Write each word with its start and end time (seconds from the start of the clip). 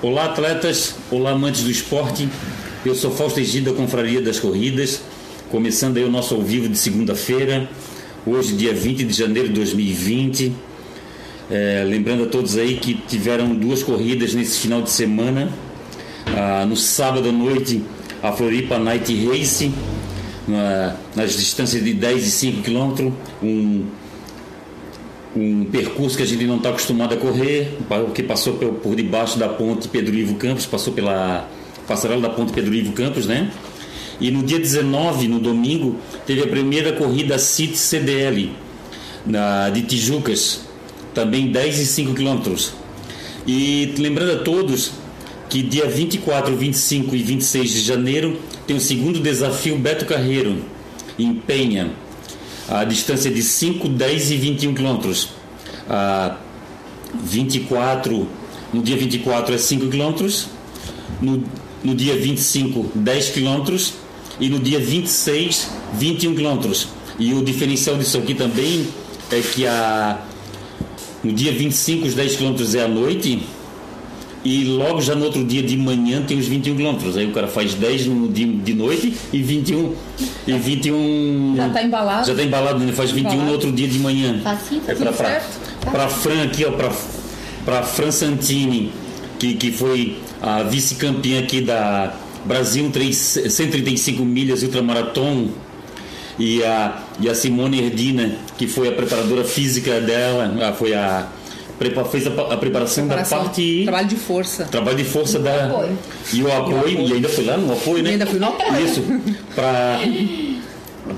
Olá, 0.00 0.26
atletas. 0.26 0.94
Olá, 1.10 1.32
amantes 1.32 1.64
do 1.64 1.70
esporte. 1.72 2.28
Eu 2.86 2.94
sou 2.94 3.10
Fausto 3.10 3.40
Egida 3.40 3.72
da 3.72 3.76
Confraria 3.76 4.22
das 4.22 4.38
Corridas, 4.38 5.02
começando 5.50 5.96
aí 5.96 6.04
o 6.04 6.08
nosso 6.08 6.36
ao 6.36 6.40
vivo 6.40 6.68
de 6.68 6.78
segunda-feira, 6.78 7.68
hoje, 8.24 8.54
dia 8.54 8.72
20 8.72 9.02
de 9.02 9.12
janeiro 9.12 9.48
de 9.48 9.54
2020. 9.54 10.52
É, 11.50 11.84
lembrando 11.84 12.22
a 12.22 12.26
todos 12.26 12.56
aí 12.56 12.76
que 12.76 12.94
tiveram 12.94 13.52
duas 13.56 13.82
corridas 13.82 14.34
nesse 14.34 14.60
final 14.60 14.82
de 14.82 14.90
semana. 14.90 15.50
Ah, 16.26 16.64
no 16.64 16.76
sábado 16.76 17.30
à 17.30 17.32
noite, 17.32 17.82
a 18.22 18.30
Floripa 18.30 18.78
Night 18.78 19.12
Race, 19.26 19.68
na, 20.46 20.94
nas 21.16 21.32
distâncias 21.32 21.82
de 21.82 21.92
10 21.92 22.24
e 22.24 22.30
5 22.30 22.62
quilômetros, 22.62 23.12
um 23.42 23.84
um 25.38 25.64
percurso 25.64 26.16
que 26.16 26.22
a 26.22 26.26
gente 26.26 26.44
não 26.44 26.56
está 26.56 26.70
acostumado 26.70 27.14
a 27.14 27.16
correr, 27.16 27.76
que 28.14 28.22
passou 28.22 28.54
por 28.54 28.96
debaixo 28.96 29.38
da 29.38 29.48
ponte 29.48 29.88
Pedro 29.88 30.14
Ivo 30.14 30.34
Campos, 30.34 30.66
passou 30.66 30.92
pela 30.92 31.48
passarela 31.86 32.20
da 32.20 32.30
ponte 32.30 32.52
Pedro 32.52 32.74
Ivo 32.74 32.92
Campos, 32.92 33.26
né? 33.26 33.50
E 34.20 34.30
no 34.30 34.42
dia 34.42 34.58
19, 34.58 35.28
no 35.28 35.38
domingo, 35.38 35.96
teve 36.26 36.42
a 36.42 36.46
primeira 36.46 36.92
corrida 36.92 37.38
CIT 37.38 37.76
CDL 37.76 38.50
na, 39.24 39.70
de 39.70 39.82
Tijucas, 39.82 40.62
também 41.14 41.52
10 41.52 41.78
e 41.78 41.86
5 41.86 42.14
quilômetros. 42.14 42.72
E 43.46 43.94
lembrando 43.98 44.32
a 44.32 44.38
todos 44.38 44.92
que 45.48 45.62
dia 45.62 45.86
24, 45.86 46.54
25 46.56 47.14
e 47.14 47.22
26 47.22 47.70
de 47.70 47.80
janeiro 47.80 48.38
tem 48.66 48.76
o 48.76 48.80
segundo 48.80 49.20
desafio 49.20 49.78
Beto 49.78 50.04
Carreiro, 50.04 50.58
em 51.18 51.32
Penha 51.34 51.92
a 52.68 52.84
distância 52.84 53.30
de 53.30 53.42
5, 53.42 53.88
10 53.88 54.30
e 54.30 54.36
21 54.36 54.74
quilômetros. 54.74 55.30
A 55.88 56.36
24, 57.22 58.28
no 58.72 58.82
dia 58.82 58.96
24 58.96 59.54
é 59.54 59.58
5 59.58 59.88
quilômetros, 59.88 60.48
no, 61.20 61.42
no 61.82 61.94
dia 61.94 62.16
25, 62.16 62.92
10 62.94 63.30
quilômetros 63.30 63.94
e 64.38 64.48
no 64.48 64.58
dia 64.58 64.78
26, 64.78 65.70
21 65.94 66.34
quilômetros. 66.34 66.88
E 67.18 67.32
o 67.34 67.42
diferencial 67.42 67.96
disso 67.96 68.18
aqui 68.18 68.34
também 68.34 68.86
é 69.30 69.40
que 69.40 69.66
a, 69.66 70.18
no 71.24 71.32
dia 71.32 71.52
25, 71.52 72.06
os 72.06 72.14
10 72.14 72.36
quilômetros 72.36 72.74
é 72.74 72.84
à 72.84 72.88
noite 72.88 73.42
e 74.44 74.64
logo 74.64 75.00
já 75.00 75.14
no 75.14 75.24
outro 75.24 75.44
dia 75.44 75.62
de 75.62 75.76
manhã 75.76 76.22
tem 76.22 76.38
os 76.38 76.46
21 76.46 76.76
quilômetros. 76.76 77.16
Aí 77.16 77.26
o 77.26 77.32
cara 77.32 77.48
faz 77.48 77.74
10 77.74 78.06
no, 78.06 78.28
de, 78.28 78.44
de 78.44 78.74
noite 78.74 79.14
e 79.32 79.42
21. 79.42 79.94
E 80.46 80.52
21. 80.52 81.54
Já 81.56 81.66
está 81.66 81.82
embalado? 81.82 82.26
Já 82.26 82.32
está 82.32 82.44
embalado, 82.44 82.78
né? 82.78 82.92
faz 82.92 83.10
21 83.10 83.32
embalado. 83.32 83.46
no 83.46 83.52
outro 83.52 83.72
dia 83.72 83.88
de 83.88 83.98
manhã. 83.98 84.40
Facinho, 84.42 84.82
é 84.86 84.94
para 84.94 85.12
para 85.84 86.08
Fran 86.08 86.44
aqui, 86.44 86.64
ó, 86.64 86.72
para 86.72 86.90
para 87.64 87.82
Fran 87.82 88.10
Santini, 88.10 88.92
que, 89.38 89.54
que 89.54 89.70
foi 89.70 90.18
a 90.40 90.62
vice-campeã 90.62 91.40
aqui 91.40 91.60
da 91.60 92.14
Brasil 92.44 92.88
3, 92.90 93.16
135 93.50 94.24
milhas 94.24 94.62
ultramaratona 94.62 95.48
e 96.38 96.64
a, 96.64 97.02
e 97.20 97.28
a 97.28 97.34
Simone 97.34 97.84
Erdina, 97.84 98.36
que 98.56 98.66
foi 98.66 98.88
a 98.88 98.92
preparadora 98.92 99.44
física 99.44 100.00
dela, 100.00 100.74
foi 100.78 100.94
a 100.94 101.28
fez 102.10 102.26
a, 102.26 102.30
a 102.30 102.56
preparação, 102.56 103.06
preparação, 103.06 103.38
da 103.38 103.44
parte. 103.44 103.82
Trabalho 103.84 104.08
de 104.08 104.16
força. 104.16 104.64
Trabalho 104.64 104.96
de 104.96 105.04
força 105.04 105.38
da. 105.38 105.66
Apoio. 105.66 105.98
E 106.32 106.42
o 106.42 106.52
apoio, 106.52 106.88
e, 106.88 106.92
apoio. 106.92 107.08
e 107.08 107.12
ainda 107.12 107.28
foi 107.28 107.44
lá 107.44 107.56
no 107.56 107.72
apoio, 107.72 108.02
né? 108.02 108.10
E 108.10 108.12
ainda 108.14 108.26
foi 108.26 108.38
no 108.38 108.46
apoio. 108.46 108.84
Isso. 108.84 109.02
Para 109.54 110.00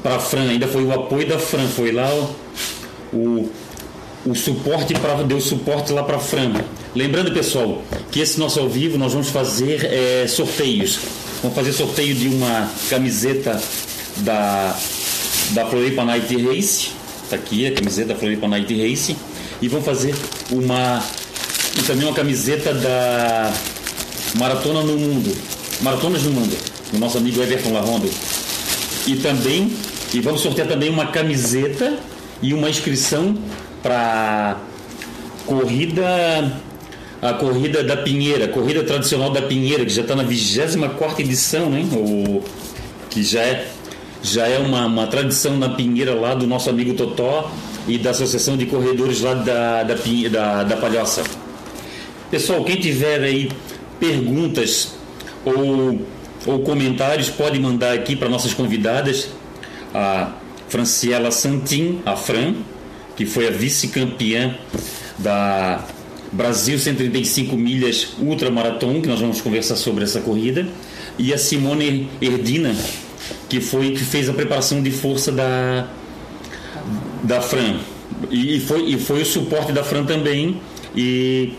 para 0.02 0.18
Fran, 0.18 0.48
ainda 0.48 0.68
foi 0.68 0.84
o 0.84 0.92
apoio 0.92 1.26
da 1.26 1.38
Fran, 1.38 1.66
foi 1.66 1.92
lá 1.92 2.08
o, 2.12 2.36
o, 3.16 3.50
o 4.26 4.34
suporte 4.34 4.94
para 4.94 5.22
deu 5.22 5.40
suporte 5.40 5.92
lá 5.92 6.02
para 6.02 6.18
Fran. 6.18 6.52
Lembrando, 6.94 7.32
pessoal, 7.32 7.82
que 8.10 8.20
esse 8.20 8.38
nosso 8.38 8.60
ao 8.60 8.68
vivo 8.68 8.98
nós 8.98 9.12
vamos 9.12 9.28
fazer 9.28 9.84
é, 9.84 10.26
sorteios. 10.26 10.98
Vamos 11.42 11.56
fazer 11.56 11.72
sorteio 11.72 12.14
de 12.14 12.28
uma 12.28 12.70
camiseta 12.88 13.60
da 14.18 14.76
da 15.50 15.66
Floripa 15.66 16.04
Night 16.04 16.36
Race. 16.36 16.90
Tá 17.28 17.36
aqui 17.36 17.66
a 17.66 17.72
camiseta 17.72 18.08
da 18.08 18.16
Floripa 18.16 18.48
Night 18.48 18.72
Race 18.74 19.16
e 19.62 19.68
vão 19.68 19.82
fazer 19.82 20.14
uma 20.50 21.02
e 21.78 21.82
também 21.82 22.06
uma 22.06 22.14
camiseta 22.14 22.74
da 22.74 23.52
Maratona 24.36 24.82
no 24.82 24.96
Mundo, 24.98 25.36
Maratonas 25.80 26.22
no 26.24 26.32
Mundo, 26.32 26.56
do 26.92 26.98
nosso 26.98 27.18
amigo 27.18 27.40
Everton 27.40 27.72
Larrondo. 27.72 28.10
E 29.06 29.16
também 29.16 29.72
e 30.12 30.20
vamos 30.20 30.40
sortear 30.40 30.66
também 30.66 30.90
uma 30.90 31.06
camiseta 31.06 31.98
e 32.42 32.54
uma 32.54 32.68
inscrição 32.70 33.36
para 33.82 34.56
corrida 35.46 36.60
a 37.22 37.34
corrida 37.34 37.84
da 37.84 37.98
Pinheira, 37.98 38.48
corrida 38.48 38.82
tradicional 38.82 39.30
da 39.30 39.42
Pinheira, 39.42 39.84
que 39.84 39.92
já 39.92 40.02
está 40.02 40.16
na 40.16 40.22
24 40.22 41.20
edição, 41.20 41.68
né? 41.68 41.86
O, 41.92 42.42
que 43.10 43.22
já 43.22 43.40
é, 43.40 43.68
já 44.22 44.46
é 44.46 44.58
uma, 44.58 44.86
uma 44.86 45.06
tradição 45.06 45.58
na 45.58 45.68
Pinheira 45.68 46.14
lá 46.14 46.34
do 46.34 46.46
nosso 46.46 46.70
amigo 46.70 46.94
Totó 46.94 47.50
e 47.86 47.98
da 47.98 48.10
Associação 48.10 48.56
de 48.56 48.64
Corredores 48.66 49.20
lá 49.20 49.34
da, 49.34 49.82
da, 49.82 49.94
da, 50.30 50.64
da 50.64 50.76
Palhoça. 50.76 51.22
Pessoal, 52.30 52.64
quem 52.64 52.76
tiver 52.76 53.20
aí 53.20 53.50
perguntas 53.98 54.94
ou, 55.44 56.00
ou 56.46 56.60
comentários, 56.60 57.28
pode 57.28 57.58
mandar 57.58 57.92
aqui 57.92 58.16
para 58.16 58.28
nossas 58.28 58.54
convidadas, 58.54 59.28
a 59.92 60.32
Franciela 60.70 61.30
Santin, 61.30 62.00
a 62.06 62.16
Fran, 62.16 62.54
que 63.16 63.26
foi 63.26 63.48
a 63.48 63.50
vice-campeã 63.50 64.56
da 65.18 65.84
Brasil 66.32 66.78
135 66.78 67.56
milhas 67.56 68.14
ultramaratona, 68.18 69.00
que 69.00 69.08
nós 69.08 69.20
vamos 69.20 69.40
conversar 69.40 69.76
sobre 69.76 70.04
essa 70.04 70.20
corrida, 70.20 70.66
e 71.18 71.34
a 71.34 71.38
Simone 71.38 72.08
Erdina, 72.22 72.74
que 73.48 73.60
foi 73.60 73.90
que 73.90 74.04
fez 74.04 74.28
a 74.28 74.32
preparação 74.32 74.80
de 74.82 74.90
força 74.90 75.30
da 75.30 75.86
da 77.22 77.40
Fran. 77.40 77.76
E 78.30 78.60
foi, 78.60 78.84
e 78.84 78.98
foi 78.98 79.22
o 79.22 79.26
suporte 79.26 79.72
da 79.72 79.82
Fran 79.82 80.04
também. 80.04 80.60
E, 80.94 81.54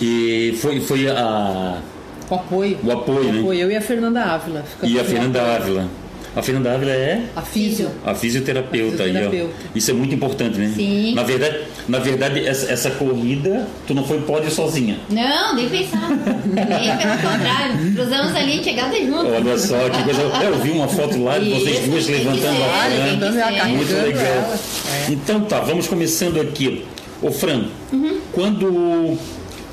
e 0.00 0.56
foi, 0.60 0.80
foi 0.80 1.08
a. 1.08 1.80
O 2.28 2.34
apoio. 2.34 2.78
O 2.82 2.92
apoio, 2.92 3.28
o 3.28 3.32
né? 3.32 3.40
apoio. 3.40 3.60
Eu 3.60 3.70
e 3.70 3.76
a 3.76 3.80
Fernanda 3.80 4.22
Ávila. 4.22 4.64
E 4.82 4.98
a 4.98 5.04
Fernanda 5.04 5.42
Ávila. 5.42 5.88
A 6.34 6.42
Fernanda 6.42 6.72
Ávila 6.72 6.92
é 6.92 7.24
a, 7.34 7.42
fisio. 7.42 7.90
a 8.04 8.14
fisioterapeuta. 8.14 9.02
A 9.02 9.06
fisioterapeuta. 9.06 9.54
Aí, 9.64 9.70
Isso 9.74 9.90
é 9.90 9.94
muito 9.94 10.14
importante, 10.14 10.58
né? 10.58 10.72
Sim. 10.76 11.14
Na 11.14 11.24
verdade, 11.24 11.58
na 11.88 11.98
verdade 11.98 12.46
essa, 12.46 12.70
essa 12.70 12.90
corrida, 12.92 13.66
tu 13.86 13.94
não 13.94 14.04
foi 14.04 14.20
pódio 14.20 14.50
sozinha. 14.50 14.96
Não, 15.10 15.56
nem 15.56 15.68
pensar. 15.68 16.08
nem 16.08 16.96
pelo 16.96 17.16
contrário. 17.16 17.94
Cruzamos 17.94 18.36
ali 18.36 18.62
chegada 18.62 18.96
junto. 18.96 19.26
Olha 19.26 19.58
só, 19.58 19.90
que 19.90 20.04
coisa. 20.04 20.22
Eu 20.22 20.58
vi 20.60 20.70
uma 20.70 20.86
foto 20.86 21.22
lá 21.22 21.38
de 21.38 21.50
vocês 21.50 21.80
duas 21.80 22.06
levantando 22.06 22.62
a 22.62 22.68
Fran. 22.68 23.68
Muito 23.68 23.92
legal. 23.92 24.22
É. 24.22 25.10
Então 25.10 25.40
tá, 25.42 25.60
vamos 25.60 25.88
começando 25.88 26.40
aqui. 26.40 26.84
Ô 27.20 27.30
Fran, 27.32 27.64
uhum. 27.92 28.20
quando 28.32 29.18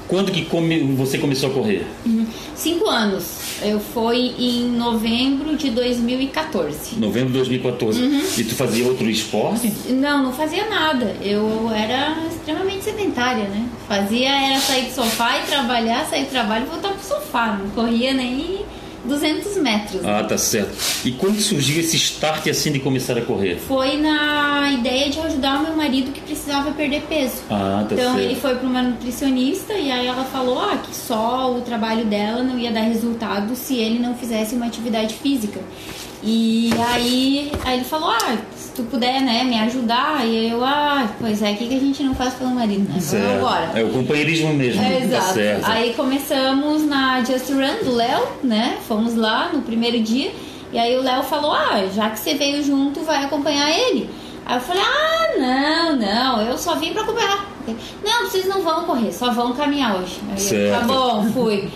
quando 0.07 0.31
que 0.31 0.45
come, 0.45 0.79
você 0.95 1.17
começou 1.17 1.49
a 1.49 1.53
correr? 1.53 1.85
Uhum. 2.05 2.25
Cinco 2.55 2.89
anos. 2.89 3.36
Eu 3.61 3.79
fui 3.79 4.33
em 4.37 4.69
novembro 4.69 5.55
de 5.55 5.69
2014. 5.71 6.99
Novembro 6.99 7.29
de 7.29 7.37
2014. 7.37 8.01
Uhum. 8.01 8.23
E 8.37 8.43
tu 8.43 8.55
fazia 8.55 8.85
outro 8.85 9.09
esporte? 9.09 9.71
Não, 9.89 10.23
não 10.23 10.33
fazia 10.33 10.69
nada. 10.69 11.15
Eu 11.21 11.69
era 11.71 12.17
extremamente 12.29 12.83
sedentária, 12.83 13.45
né? 13.45 13.67
Fazia 13.87 14.29
era 14.29 14.59
sair 14.59 14.85
do 14.85 14.93
sofá 14.93 15.39
e 15.39 15.47
trabalhar, 15.47 16.05
sair 16.05 16.25
do 16.25 16.29
trabalho 16.29 16.65
e 16.65 16.69
voltar 16.69 16.89
pro 16.89 17.03
sofá. 17.03 17.59
Não 17.61 17.69
corria 17.71 18.13
nem 18.13 18.65
200 19.07 19.57
metros. 19.57 20.05
Ah, 20.05 20.23
tá 20.23 20.37
certo. 20.37 20.75
E 21.05 21.11
quando 21.11 21.39
surgiu 21.39 21.79
esse 21.79 21.95
start 21.97 22.47
assim 22.47 22.71
de 22.71 22.79
começar 22.79 23.17
a 23.17 23.21
correr? 23.21 23.57
Foi 23.67 23.97
na 23.97 24.71
ideia 24.71 25.09
de 25.09 25.19
ajudar 25.19 25.59
o 25.59 25.63
meu 25.63 25.75
marido 25.75 26.11
que 26.11 26.21
precisava 26.21 26.71
perder 26.71 27.03
peso. 27.03 27.43
Ah, 27.49 27.85
tá 27.87 27.95
então 27.95 28.13
certo. 28.13 28.19
ele 28.19 28.35
foi 28.35 28.55
para 28.55 28.67
uma 28.67 28.81
nutricionista 28.81 29.73
e 29.73 29.91
aí 29.91 30.07
ela 30.07 30.25
falou 30.25 30.59
ah, 30.59 30.77
que 30.77 30.95
só 30.95 31.53
o 31.55 31.61
trabalho 31.61 32.05
dela 32.05 32.43
não 32.43 32.57
ia 32.59 32.71
dar 32.71 32.81
resultado 32.81 33.55
se 33.55 33.75
ele 33.75 33.99
não 33.99 34.15
fizesse 34.15 34.55
uma 34.55 34.65
atividade 34.65 35.15
física. 35.15 35.61
E 36.23 36.71
aí, 36.93 37.51
aí 37.63 37.77
ele 37.77 37.85
falou, 37.85 38.09
ah, 38.09 38.37
tu 38.77 38.83
puder, 38.83 39.21
né, 39.21 39.43
me 39.43 39.59
ajudar. 39.59 40.25
E 40.25 40.51
eu, 40.51 40.63
ah, 40.63 41.09
pois 41.19 41.41
é, 41.41 41.51
o 41.51 41.57
que, 41.57 41.67
que 41.67 41.75
a 41.75 41.79
gente 41.79 42.03
não 42.03 42.13
faz 42.13 42.35
pelo 42.35 42.51
marido, 42.51 42.87
né? 42.93 42.99
Certo. 42.99 43.23
Vamos 43.23 43.37
embora. 43.37 43.71
É 43.73 43.83
o 43.83 43.89
companheirismo 43.89 44.53
mesmo. 44.53 44.81
É, 44.81 44.89
tá 44.91 45.05
exato. 45.05 45.33
certo. 45.33 45.65
Aí 45.65 45.93
começamos 45.95 46.85
na 46.85 47.23
Just 47.23 47.49
Run 47.49 47.83
do 47.83 47.95
Léo, 47.95 48.27
né? 48.43 48.77
Fomos 48.87 49.15
lá 49.15 49.49
no 49.51 49.63
primeiro 49.63 49.99
dia. 49.99 50.31
E 50.71 50.77
aí 50.77 50.95
o 50.95 51.01
Léo 51.01 51.23
falou, 51.23 51.51
ah, 51.53 51.87
já 51.93 52.09
que 52.11 52.19
você 52.19 52.35
veio 52.35 52.63
junto, 52.63 53.01
vai 53.01 53.23
acompanhar 53.23 53.69
ele. 53.69 54.09
Aí 54.45 54.57
eu 54.57 54.61
falei, 54.61 54.83
ah, 54.83 55.37
não, 55.37 55.95
não, 55.95 56.41
eu 56.41 56.57
só 56.57 56.75
vim 56.75 56.93
pra 56.93 57.01
acompanhar. 57.01 57.47
Não, 58.03 58.29
vocês 58.29 58.45
não 58.45 58.61
vão 58.61 58.83
correr, 58.83 59.11
só 59.11 59.31
vão 59.31 59.53
caminhar 59.53 59.97
hoje. 59.97 60.19
Aí 60.29 60.67
eu, 60.67 60.71
tá 60.71 60.85
bom, 60.85 61.25
fui. 61.33 61.69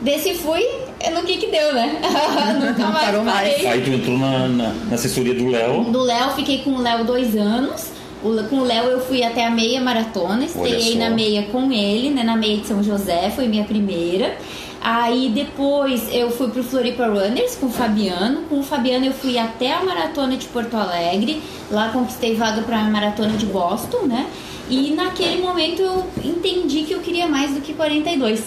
Desse 0.00 0.34
fui, 0.34 0.64
no 1.14 1.22
que 1.22 1.36
que 1.36 1.46
deu, 1.48 1.72
né? 1.74 2.00
Nunca 2.60 2.86
mais 2.88 3.04
Parou 3.06 3.24
parei. 3.24 3.52
mais. 3.62 3.66
Aí 3.66 3.80
tu 3.82 3.90
entrou 3.90 4.18
na, 4.18 4.48
na, 4.48 4.68
na 4.88 4.94
assessoria 4.94 5.34
do 5.34 5.48
Léo. 5.48 5.84
Do 5.84 6.02
Léo, 6.02 6.30
fiquei 6.30 6.58
com 6.58 6.70
o 6.70 6.80
Léo 6.82 7.04
dois 7.04 7.36
anos. 7.36 7.86
O- 8.22 8.42
Com 8.48 8.56
o 8.60 8.64
Léo 8.64 8.84
eu 8.86 9.00
fui 9.00 9.22
até 9.22 9.44
a 9.46 9.50
meia 9.50 9.80
maratona, 9.80 10.44
estreiei 10.44 10.96
na 10.96 11.10
meia 11.10 11.42
com 11.52 11.70
ele, 11.70 12.08
né? 12.10 12.22
Na 12.22 12.36
meia 12.36 12.56
de 12.56 12.66
São 12.66 12.82
José, 12.82 13.30
foi 13.34 13.46
minha 13.48 13.64
primeira. 13.64 14.36
Aí 14.80 15.30
depois 15.34 16.08
eu 16.12 16.30
fui 16.30 16.48
pro 16.48 16.62
Floripa 16.62 17.06
Runners 17.06 17.56
com 17.56 17.66
o 17.66 17.70
Fabiano. 17.70 18.42
Com 18.48 18.60
o 18.60 18.62
Fabiano 18.62 19.04
eu 19.06 19.12
fui 19.12 19.38
até 19.38 19.72
a 19.72 19.82
maratona 19.82 20.36
de 20.36 20.46
Porto 20.46 20.74
Alegre. 20.76 21.42
Lá 21.70 21.88
conquistei 21.90 22.34
vaga 22.34 22.62
para 22.62 22.78
a 22.78 22.84
maratona 22.84 23.32
de 23.36 23.46
Boston, 23.46 24.02
né? 24.06 24.26
E 24.70 24.90
naquele 24.92 25.40
momento 25.42 25.80
eu 25.82 26.06
entendi 26.24 26.82
que 26.84 26.92
eu 26.92 27.00
queria 27.00 27.26
mais 27.26 27.52
do 27.54 27.60
que 27.60 27.72
42. 27.74 28.42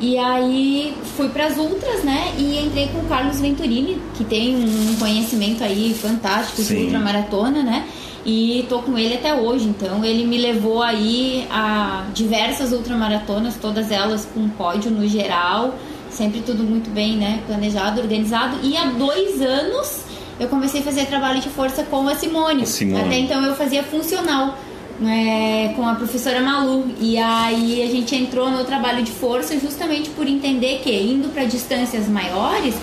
E 0.00 0.16
aí 0.18 0.94
fui 1.16 1.28
para 1.28 1.46
as 1.46 1.58
ultras, 1.58 2.02
né? 2.02 2.32
E 2.38 2.58
entrei 2.58 2.88
com 2.88 3.00
o 3.00 3.04
Carlos 3.04 3.38
Venturini, 3.38 4.00
que 4.14 4.24
tem 4.24 4.56
um 4.56 4.96
conhecimento 4.98 5.62
aí 5.62 5.94
fantástico 5.94 6.62
de 6.62 6.74
ultramaratona, 6.74 7.62
né? 7.62 7.86
E 8.24 8.64
tô 8.68 8.80
com 8.80 8.98
ele 8.98 9.14
até 9.14 9.34
hoje, 9.34 9.66
então 9.66 10.04
ele 10.04 10.26
me 10.26 10.38
levou 10.38 10.82
aí 10.82 11.46
a 11.50 12.06
diversas 12.14 12.72
ultramaratonas, 12.72 13.56
todas 13.56 13.90
elas 13.90 14.26
com 14.26 14.48
pódio 14.48 14.90
no 14.90 15.06
geral, 15.06 15.74
sempre 16.10 16.40
tudo 16.40 16.62
muito 16.62 16.90
bem, 16.90 17.16
né? 17.16 17.40
Planejado, 17.46 18.00
organizado. 18.00 18.58
E 18.62 18.76
há 18.76 18.86
dois 18.86 19.40
anos 19.40 20.04
eu 20.38 20.48
comecei 20.48 20.80
a 20.80 20.84
fazer 20.84 21.06
trabalho 21.06 21.40
de 21.40 21.48
força 21.50 21.82
com 21.82 22.08
a 22.08 22.14
Simone. 22.14 22.62
A 22.62 22.66
Simone. 22.66 23.02
Até 23.02 23.18
então 23.18 23.44
eu 23.44 23.54
fazia 23.54 23.82
funcional 23.82 24.56
né, 25.00 25.72
com 25.74 25.86
a 25.86 25.94
professora 25.94 26.40
Malu. 26.40 26.86
E 27.00 27.16
aí 27.18 27.82
a 27.82 27.86
gente 27.90 28.14
entrou 28.14 28.50
no 28.50 28.64
trabalho 28.64 29.02
de 29.02 29.10
força 29.10 29.58
justamente 29.58 30.10
por 30.10 30.26
entender 30.26 30.80
que 30.82 30.94
indo 30.94 31.30
para 31.30 31.44
distâncias 31.44 32.08
maiores 32.08 32.74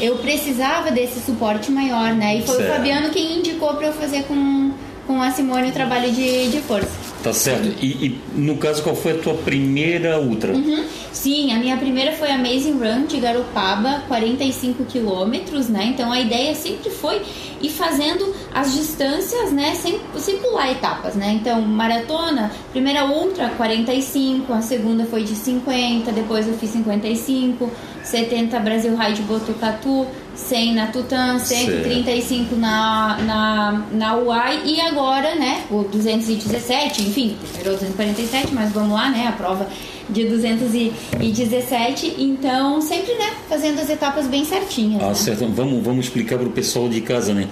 eu 0.00 0.16
precisava 0.16 0.90
desse 0.90 1.20
suporte 1.20 1.70
maior, 1.70 2.12
né? 2.12 2.36
E 2.36 2.42
foi 2.42 2.56
Certo. 2.56 2.70
o 2.70 2.74
Fabiano 2.74 3.10
quem 3.10 3.38
indicou 3.38 3.74
para 3.74 3.86
eu 3.88 3.92
fazer 3.92 4.24
com, 4.24 4.72
com 5.12 5.20
a 5.20 5.30
Simone 5.30 5.68
o 5.68 5.72
trabalho 5.72 6.10
de, 6.10 6.48
de 6.48 6.58
força. 6.62 6.88
Tá 7.22 7.32
certo. 7.34 7.68
E, 7.80 8.06
e, 8.06 8.20
no 8.34 8.56
caso, 8.56 8.82
qual 8.82 8.96
foi 8.96 9.12
a 9.12 9.18
tua 9.18 9.34
primeira 9.34 10.18
ultra? 10.18 10.54
Uhum. 10.54 10.86
Sim, 11.12 11.52
a 11.52 11.58
minha 11.58 11.76
primeira 11.76 12.12
foi 12.12 12.30
a 12.30 12.34
Amazing 12.34 12.78
Run 12.78 13.04
de 13.06 13.20
Garopaba, 13.20 14.02
45 14.08 14.84
quilômetros, 14.86 15.68
né? 15.68 15.84
Então 15.84 16.10
a 16.10 16.18
ideia 16.18 16.54
sempre 16.54 16.90
foi 16.90 17.20
ir 17.60 17.68
fazendo 17.68 18.34
as 18.52 18.72
distâncias, 18.72 19.52
né? 19.52 19.74
Sem, 19.74 20.00
sem 20.16 20.38
pular 20.38 20.72
etapas, 20.72 21.14
né? 21.14 21.30
Então, 21.32 21.60
maratona, 21.60 22.50
primeira 22.72 23.04
ultra, 23.04 23.50
45, 23.50 24.52
a 24.52 24.62
segunda 24.62 25.04
foi 25.04 25.22
de 25.22 25.36
50, 25.36 26.10
depois 26.10 26.48
eu 26.48 26.54
fiz 26.54 26.70
55, 26.70 27.70
70 28.02 28.58
Brasil 28.58 28.96
Ride 28.96 29.22
Botucatu, 29.22 30.06
100 30.34 30.74
na 30.74 30.86
Tutã, 30.88 31.38
135 31.38 32.56
na, 32.56 33.18
na, 33.18 33.84
na 33.92 34.16
UAI 34.16 34.62
e 34.64 34.80
agora, 34.80 35.34
né? 35.34 35.64
O 35.70 35.82
217, 35.84 37.02
enfim, 37.02 37.36
virou 37.58 37.74
247, 37.74 38.54
mas 38.54 38.72
vamos 38.72 38.92
lá, 38.92 39.10
né? 39.10 39.28
A 39.28 39.32
prova 39.32 39.68
de 40.08 40.24
217, 40.24 42.16
então 42.18 42.80
sempre, 42.80 43.14
né, 43.14 43.30
fazendo 43.48 43.80
as 43.80 43.88
etapas 43.88 44.26
bem 44.26 44.44
certinhas. 44.44 45.02
Ah, 45.02 45.08
né? 45.08 45.14
certo. 45.14 45.46
Vamos, 45.46 45.82
vamos 45.82 46.06
explicar 46.06 46.38
para 46.38 46.48
o 46.48 46.50
pessoal 46.50 46.88
de 46.88 47.00
casa, 47.00 47.32
né? 47.32 47.48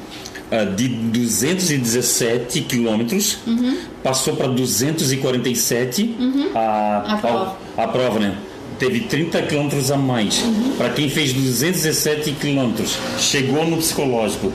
Ah, 0.50 0.64
de 0.64 0.88
217 0.88 2.62
quilômetros 2.62 3.38
passou 4.02 4.34
para 4.34 4.48
247 4.48 6.16
a, 6.54 7.14
A 7.14 7.16
prova. 7.18 7.56
A, 7.76 7.84
a 7.84 7.88
prova, 7.88 8.18
né? 8.18 8.36
Teve 8.80 9.00
30 9.00 9.42
quilômetros 9.42 9.90
a 9.90 9.96
mais. 9.98 10.42
Para 10.78 10.88
quem 10.88 11.10
fez 11.10 11.34
217 11.34 12.32
quilômetros, 12.32 12.96
chegou 13.18 13.66
no 13.66 13.76
psicológico 13.76 14.50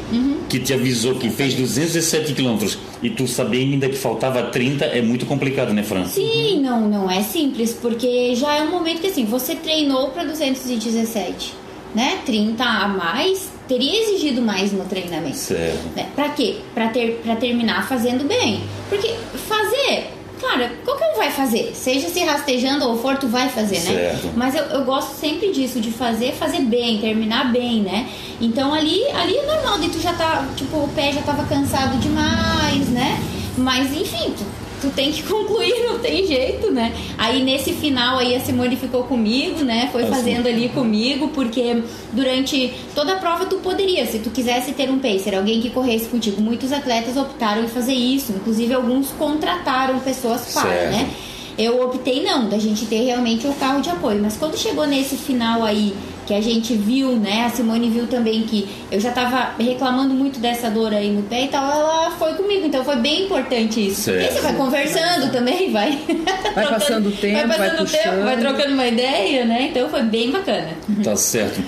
que 0.50 0.60
te 0.60 0.74
avisou 0.74 1.14
que 1.14 1.30
fez 1.30 1.54
217 1.54 2.34
quilômetros 2.34 2.76
e 3.04 3.12
tu 3.12 3.28
sabia 3.28 3.62
ainda 3.62 3.88
que 3.88 3.96
faltava 3.96 4.42
30, 4.42 4.84
é 4.86 5.00
muito 5.00 5.28
complicado, 5.28 5.74
né, 5.74 5.84
Fran? 5.84 6.06
Sim, 6.06 6.60
não, 6.60 6.90
não 6.90 7.10
é 7.10 7.22
simples, 7.22 7.74
porque 7.80 8.34
já 8.34 8.56
é 8.56 8.64
um 8.64 8.72
momento 8.72 9.02
que 9.02 9.08
assim, 9.08 9.26
você 9.26 9.54
treinou 9.54 10.10
para 10.10 10.24
217, 10.24 11.54
né? 11.94 12.18
30 12.26 12.64
a 12.64 12.88
mais 12.88 13.48
teria 13.68 14.02
exigido 14.02 14.42
mais 14.42 14.72
no 14.72 14.86
treinamento. 14.86 15.38
Certo. 15.38 15.96
Né? 15.96 16.08
Pra 16.16 16.30
quê? 16.30 16.58
Pra, 16.74 16.88
ter, 16.88 17.22
pra 17.24 17.36
terminar 17.36 17.88
fazendo 17.88 18.28
bem. 18.28 18.62
Porque 18.90 19.14
fazer, 19.48 20.08
cara, 20.46 20.72
qualquer 20.84 21.12
um 21.14 21.18
vai 21.18 21.32
fazer. 21.32 21.72
Seja 21.74 22.10
se 22.10 22.24
rastejando 22.24 22.88
ou 22.88 22.98
for, 22.98 23.18
tu 23.18 23.28
vai 23.28 23.50
fazer, 23.50 23.80
né? 23.80 23.92
Certo. 23.92 24.34
Mas 24.36 24.56
eu, 24.56 24.64
eu 24.66 24.86
gosto 24.86 25.16
sempre 25.16 25.52
disso, 25.52 25.80
de 25.80 25.92
fazer, 25.92 26.34
fazer 26.34 26.62
bem, 26.62 27.00
terminar 27.00 27.52
bem, 27.52 27.82
né? 27.82 28.08
Então 28.40 28.74
ali, 28.74 29.04
ali 29.12 29.38
é 29.38 29.46
normal, 29.46 29.80
daí 29.80 29.90
tu 29.90 30.00
já 30.00 30.14
tá, 30.14 30.46
tipo, 30.56 30.78
o 30.78 30.90
pé 30.90 31.12
já 31.12 31.22
tava 31.22 31.44
cansado 31.46 31.98
demais, 32.00 32.90
né? 32.90 33.20
Mas 33.58 33.92
enfim, 33.92 34.34
tu, 34.38 34.46
tu 34.86 34.92
tem 34.96 35.12
que 35.12 35.24
concluir, 35.28 35.84
não 35.84 36.00
tem 36.00 36.26
jeito, 36.26 36.72
né? 36.72 36.94
Aí 37.18 37.44
nesse 37.44 37.74
final 37.74 38.20
aí 38.20 38.36
a 38.36 38.40
Simone 38.40 38.76
ficou 38.76 39.04
comigo, 39.04 39.64
né? 39.64 39.90
Foi 39.92 40.04
sim. 40.04 40.10
fazendo 40.10 40.48
ali 40.48 40.70
comigo, 40.70 41.30
porque 41.30 41.84
durante 42.12 42.74
toda 42.94 43.14
a 43.14 43.16
prova 43.18 43.46
tu 43.46 43.58
poderia, 43.58 44.06
se 44.06 44.20
tu 44.20 44.30
quisesse 44.30 44.74
ter 44.74 44.90
um 44.90 45.00
pacer, 45.00 45.36
alguém 45.36 45.62
que 45.62 45.70
corresse 45.70 46.06
contigo. 46.08 46.42
Muitos 46.42 46.72
atletas 46.72 47.18
optaram 47.18 47.64
em 47.64 47.68
fazer 47.68 47.94
isso, 47.94 48.32
inclusive 48.32 48.74
alguns 48.74 49.10
contrataram 49.12 50.00
pessoas 50.00 50.54
para, 50.54 50.70
Certo. 50.70 50.92
né? 50.92 51.10
Eu 51.58 51.82
optei 51.82 52.22
não, 52.22 52.50
da 52.50 52.60
gente 52.60 52.86
ter 52.86 53.06
realmente 53.06 53.48
o 53.48 53.54
carro 53.54 53.82
de 53.82 53.90
apoio. 53.90 54.22
Mas 54.22 54.36
quando 54.36 54.58
chegou 54.58 54.86
nesse 54.86 55.16
final 55.16 55.64
aí, 55.64 55.96
que 56.26 56.34
a 56.34 56.42
gente 56.42 56.74
viu, 56.76 57.16
né? 57.18 57.46
A 57.46 57.50
Simone 57.50 57.90
viu 57.90 58.08
também 58.08 58.44
que 58.44 58.68
eu 58.92 59.00
já 59.00 59.12
tava 59.12 59.52
reclamando 59.60 60.14
muito 60.14 60.40
dessa 60.40 60.70
dor 60.70 60.94
aí 60.94 61.12
no 61.12 61.24
pé 61.24 61.46
e 61.46 61.48
tal, 61.50 61.64
ela 61.72 62.12
foi 62.18 62.34
comigo. 62.34 62.66
Então 62.66 62.84
foi 62.84 62.96
bem 62.98 63.26
importante 63.26 63.88
isso. 63.88 64.02
Certo. 64.02 64.32
E 64.32 64.34
você 64.34 64.42
vai 64.42 64.54
conversando 64.56 65.32
também, 65.32 65.72
vai. 65.72 65.98
trocando- 66.08 66.70
passando 66.70 67.10
o 67.10 67.12
tempo, 67.12 67.34
vai 67.36 67.48
vai 67.48 67.58
passando 67.70 67.88
o 67.88 67.92
tempo, 67.92 68.24
vai 68.24 68.38
trocando 68.38 68.74
uma 68.74 68.88
ideia, 68.88 69.46
né? 69.46 69.68
Então 69.72 69.90
foi 69.90 70.04
bem 70.04 70.32
bacana. 70.32 70.70
Tá 71.04 71.16
certo. 71.16 71.62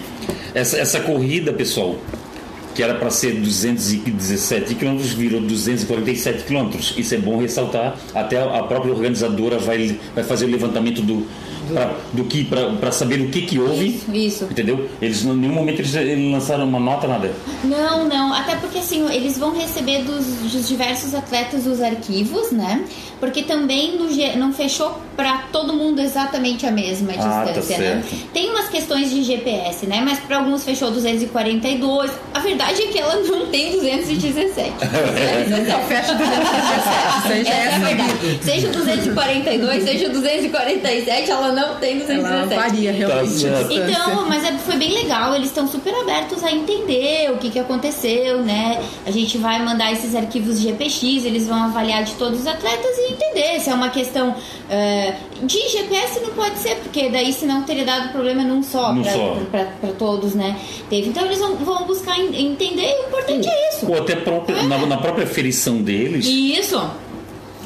Essa, 0.53 0.77
essa 0.77 0.99
corrida, 1.01 1.53
pessoal, 1.53 1.95
que 2.73 2.81
era 2.81 2.95
para 2.95 3.09
ser 3.09 3.33
217 3.41 4.75
quilômetros, 4.75 5.11
virou 5.13 5.41
247 5.41 6.43
quilômetros. 6.43 6.93
Isso 6.97 7.13
é 7.15 7.17
bom 7.17 7.37
ressaltar. 7.37 7.95
Até 8.13 8.41
a 8.41 8.63
própria 8.63 8.91
organizadora 8.93 9.57
vai, 9.57 9.99
vai 10.15 10.23
fazer 10.23 10.45
o 10.45 10.49
levantamento 10.49 11.01
do, 11.01 11.27
pra, 11.73 11.93
do 12.13 12.23
que 12.25 12.43
para 12.43 12.91
saber 12.91 13.21
o 13.21 13.29
que 13.29 13.41
que 13.41 13.59
houve. 13.59 13.87
Isso, 13.87 14.11
isso. 14.13 14.43
Entendeu? 14.45 14.89
Eles 15.01 15.23
em 15.23 15.33
nenhum 15.33 15.53
momento 15.53 15.79
eles, 15.79 15.93
eles 15.95 16.31
lançaram 16.31 16.65
uma 16.65 16.79
nota 16.79 17.07
nada. 17.07 17.31
Não, 17.63 18.05
não. 18.07 18.33
Até 18.33 18.55
porque 18.55 18.79
assim, 18.79 19.07
eles 19.11 19.37
vão 19.37 19.55
receber 19.55 20.03
dos, 20.03 20.25
dos 20.25 20.67
diversos 20.67 21.13
atletas 21.13 21.65
os 21.65 21.81
arquivos, 21.81 22.51
né? 22.51 22.83
Porque 23.19 23.43
também 23.43 23.97
no 23.97 24.07
não 24.37 24.53
fechou 24.53 24.99
pra 25.15 25.45
todo 25.51 25.73
mundo 25.73 25.99
exatamente 25.99 26.65
a 26.65 26.71
mesma 26.71 27.11
Ah, 27.13 27.43
tá 27.45 27.51
distância, 27.51 27.77
né? 27.77 28.03
certo. 28.09 28.27
Tem 28.31 28.49
umas 28.51 28.69
questões 28.69 29.09
de 29.09 29.23
GPS, 29.23 29.85
né? 29.87 30.01
Mas 30.03 30.19
pra 30.19 30.37
alguns 30.37 30.63
fechou 30.63 30.91
242. 30.91 32.11
A 32.33 32.39
verdade 32.39 32.83
é 32.83 32.87
que 32.87 32.99
ela 32.99 33.15
não 33.15 33.47
tem 33.47 33.71
217. 33.71 34.71
Nunca 35.49 35.79
fecha 35.79 36.13
217. 36.13 37.17
Isso 37.17 37.27
aí 37.33 37.43
já 37.43 37.53
Essa 37.53 37.89
é 37.89 37.93
é. 37.93 38.43
Seja 38.43 38.67
o 38.69 38.71
242, 38.71 39.83
seja 39.83 40.07
o 40.07 40.11
247, 40.11 41.31
ela 41.31 41.51
não 41.51 41.56
tem 41.75 41.99
217. 41.99 42.53
Ela 42.53 42.61
varia 42.63 42.91
realmente. 42.91 43.33
a 43.35 43.39
certo. 43.39 43.67
distância. 43.69 43.91
Então, 43.91 44.27
mas 44.29 44.43
é- 44.43 44.57
foi 44.57 44.75
bem 44.77 44.93
legal, 44.93 45.35
eles 45.35 45.47
estão 45.47 45.67
super 45.67 45.93
abertos 45.93 46.43
a 46.43 46.51
entender 46.51 47.31
o 47.31 47.37
que, 47.37 47.49
que 47.49 47.59
aconteceu, 47.59 48.41
né? 48.43 48.81
A 49.05 49.11
gente 49.11 49.37
vai 49.37 49.63
mandar 49.63 49.91
esses 49.91 50.15
arquivos 50.15 50.59
de 50.59 50.67
GPX, 50.69 51.25
eles 51.25 51.47
vão 51.47 51.63
avaliar 51.63 52.03
de 52.03 52.13
todos 52.13 52.41
os 52.41 52.47
atletas 52.47 52.97
e 52.97 53.13
entender 53.13 53.59
se 53.59 53.69
é 53.69 53.73
uma 53.73 53.89
questão 53.89 54.35
é, 54.69 55.15
de 55.43 55.59
GPS 55.69 56.19
não 56.21 56.31
pode 56.31 56.57
ser, 56.59 56.75
porque 56.77 57.09
daí 57.09 57.31
senão 57.33 57.63
teria 57.63 57.85
dado 57.85 58.11
problema 58.11 58.43
num 58.43 58.61
só 58.63 58.93
pra 59.51 59.91
todos, 59.97 60.33
né? 60.33 60.55
Teve. 60.89 61.09
Então 61.09 61.25
eles 61.25 61.39
vão, 61.39 61.55
vão 61.55 61.85
buscar 61.85 62.17
en- 62.19 62.35
entender 62.51 62.83
e 62.89 63.03
o 63.03 63.07
importante 63.07 63.47
é 63.47 63.69
isso. 63.69 63.89
Ou 63.89 63.97
até 63.97 64.15
própria, 64.15 64.63
na, 64.63 64.77
na 64.85 64.97
própria 64.97 65.25
ferição 65.27 65.77
deles, 65.81 66.25
Isso. 66.25 66.79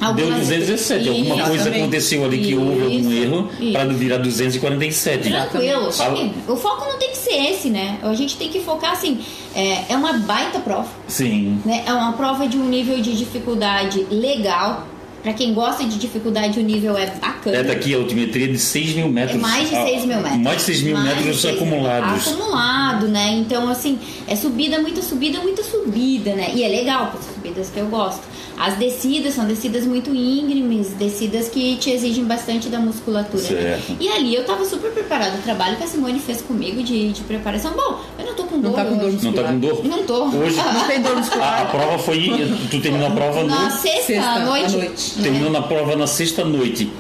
Deu 0.01 0.25
Algumas- 0.25 0.47
217. 0.47 1.09
Alguma 1.09 1.45
coisa 1.47 1.69
aconteceu 1.69 2.25
ali 2.25 2.39
que 2.39 2.55
houve 2.55 2.81
algum 2.83 3.11
erro 3.11 3.49
para 3.71 3.85
virar 3.93 4.17
247. 4.17 5.29
Tranquilo. 5.29 5.91
Só 5.91 6.09
que 6.11 6.31
o 6.47 6.55
foco 6.55 6.85
não 6.85 6.97
tem 6.97 7.11
que 7.11 7.17
ser 7.17 7.35
esse, 7.51 7.69
né? 7.69 7.99
A 8.01 8.13
gente 8.13 8.35
tem 8.37 8.49
que 8.49 8.59
focar 8.61 8.93
assim. 8.93 9.19
É, 9.53 9.83
é 9.93 9.95
uma 9.97 10.13
baita 10.13 10.59
prova. 10.59 10.87
Sim. 11.07 11.61
né? 11.65 11.83
É 11.85 11.93
uma 11.93 12.13
prova 12.13 12.47
de 12.47 12.57
um 12.57 12.67
nível 12.67 12.99
de 13.01 13.15
dificuldade 13.15 14.05
legal. 14.09 14.87
Pra 15.21 15.33
quem 15.33 15.53
gosta 15.53 15.83
de 15.83 15.99
dificuldade, 15.99 16.59
o 16.59 16.63
nível 16.63 16.97
é 16.97 17.05
bacana. 17.07 17.57
É 17.57 17.63
daqui 17.63 17.93
a 17.93 17.97
altimetria 17.97 18.47
de 18.47 18.57
6 18.57 18.95
mil 18.95 19.07
metros. 19.07 19.37
É 19.37 19.41
mais 19.41 19.69
de 19.69 19.75
Ah, 19.75 19.85
6 19.85 20.05
mil 20.05 20.17
metros. 20.19 20.41
Mais 20.41 20.57
de 20.57 20.63
6 20.63 20.81
mil 20.81 20.93
Mais 20.97 21.05
metros 21.05 21.41
6 21.41 21.43
mil. 21.43 21.63
acumulados. 21.63 22.27
Acumulado, 22.27 23.07
né? 23.07 23.29
Então, 23.33 23.69
assim, 23.69 23.99
é 24.27 24.35
subida, 24.35 24.81
muita 24.81 25.01
subida, 25.01 25.39
muita 25.39 25.63
subida, 25.63 26.33
né? 26.33 26.51
E 26.55 26.63
é 26.63 26.67
legal 26.67 27.11
subir 27.21 27.51
corridas 27.51 27.69
que 27.69 27.79
eu 27.79 27.87
gosto. 27.87 28.21
As 28.57 28.75
descidas 28.77 29.33
são 29.33 29.45
descidas 29.45 29.85
muito 29.85 30.13
íngremes, 30.13 30.89
descidas 30.89 31.49
que 31.49 31.77
te 31.77 31.89
exigem 31.89 32.25
bastante 32.25 32.69
da 32.69 32.79
musculatura. 32.79 33.41
Né? 33.49 33.81
E 33.99 34.07
ali 34.07 34.35
eu 34.35 34.45
tava 34.45 34.63
super 34.65 34.91
preparada. 34.91 35.37
O 35.37 35.41
trabalho 35.41 35.77
que 35.77 35.83
a 35.83 35.87
Simone 35.87 36.19
fez 36.19 36.41
comigo 36.41 36.83
de, 36.83 37.11
de 37.11 37.21
preparação. 37.21 37.73
Bom, 37.73 37.99
eu 38.19 38.25
não 38.25 38.35
tô 38.35 38.43
com 38.43 38.57
não 38.57 38.71
dor. 38.71 38.73
Tá 38.75 38.85
com 38.85 38.97
dor 38.97 39.11
não 39.11 39.33
tá 39.33 39.43
com 39.43 39.59
dor? 39.59 39.85
Não 39.85 40.03
tô. 40.03 40.25
Hoje 40.25 40.55
não 40.57 40.87
tem 40.87 41.01
dor 41.01 41.15
muscular. 41.15 41.59
A, 41.59 41.61
a 41.63 41.65
prova 41.65 41.97
foi. 41.97 42.29
Tu 42.69 42.79
terminou 42.81 43.07
a 43.07 43.11
prova 43.11 43.43
na 43.43 43.65
no... 43.65 43.71
sexta, 43.71 44.03
sexta 44.07 44.39
noite. 44.39 44.75
à 44.75 44.77
noite. 44.77 45.10
Terminou 45.21 45.49
na 45.51 45.61
prova 45.61 45.95
na 45.95 46.07
sexta 46.07 46.43
noite. 46.45 46.91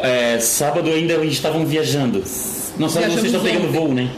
É, 0.00 0.38
sábado 0.38 0.90
ainda 0.90 1.14
eles 1.14 1.32
estavam 1.34 1.64
viajando. 1.64 2.22
Não, 2.78 2.88
sábado 2.88 3.12
vocês 3.12 3.26
estão 3.26 3.40
pegando 3.40 3.72
voo, 3.72 3.92
né? 3.94 4.08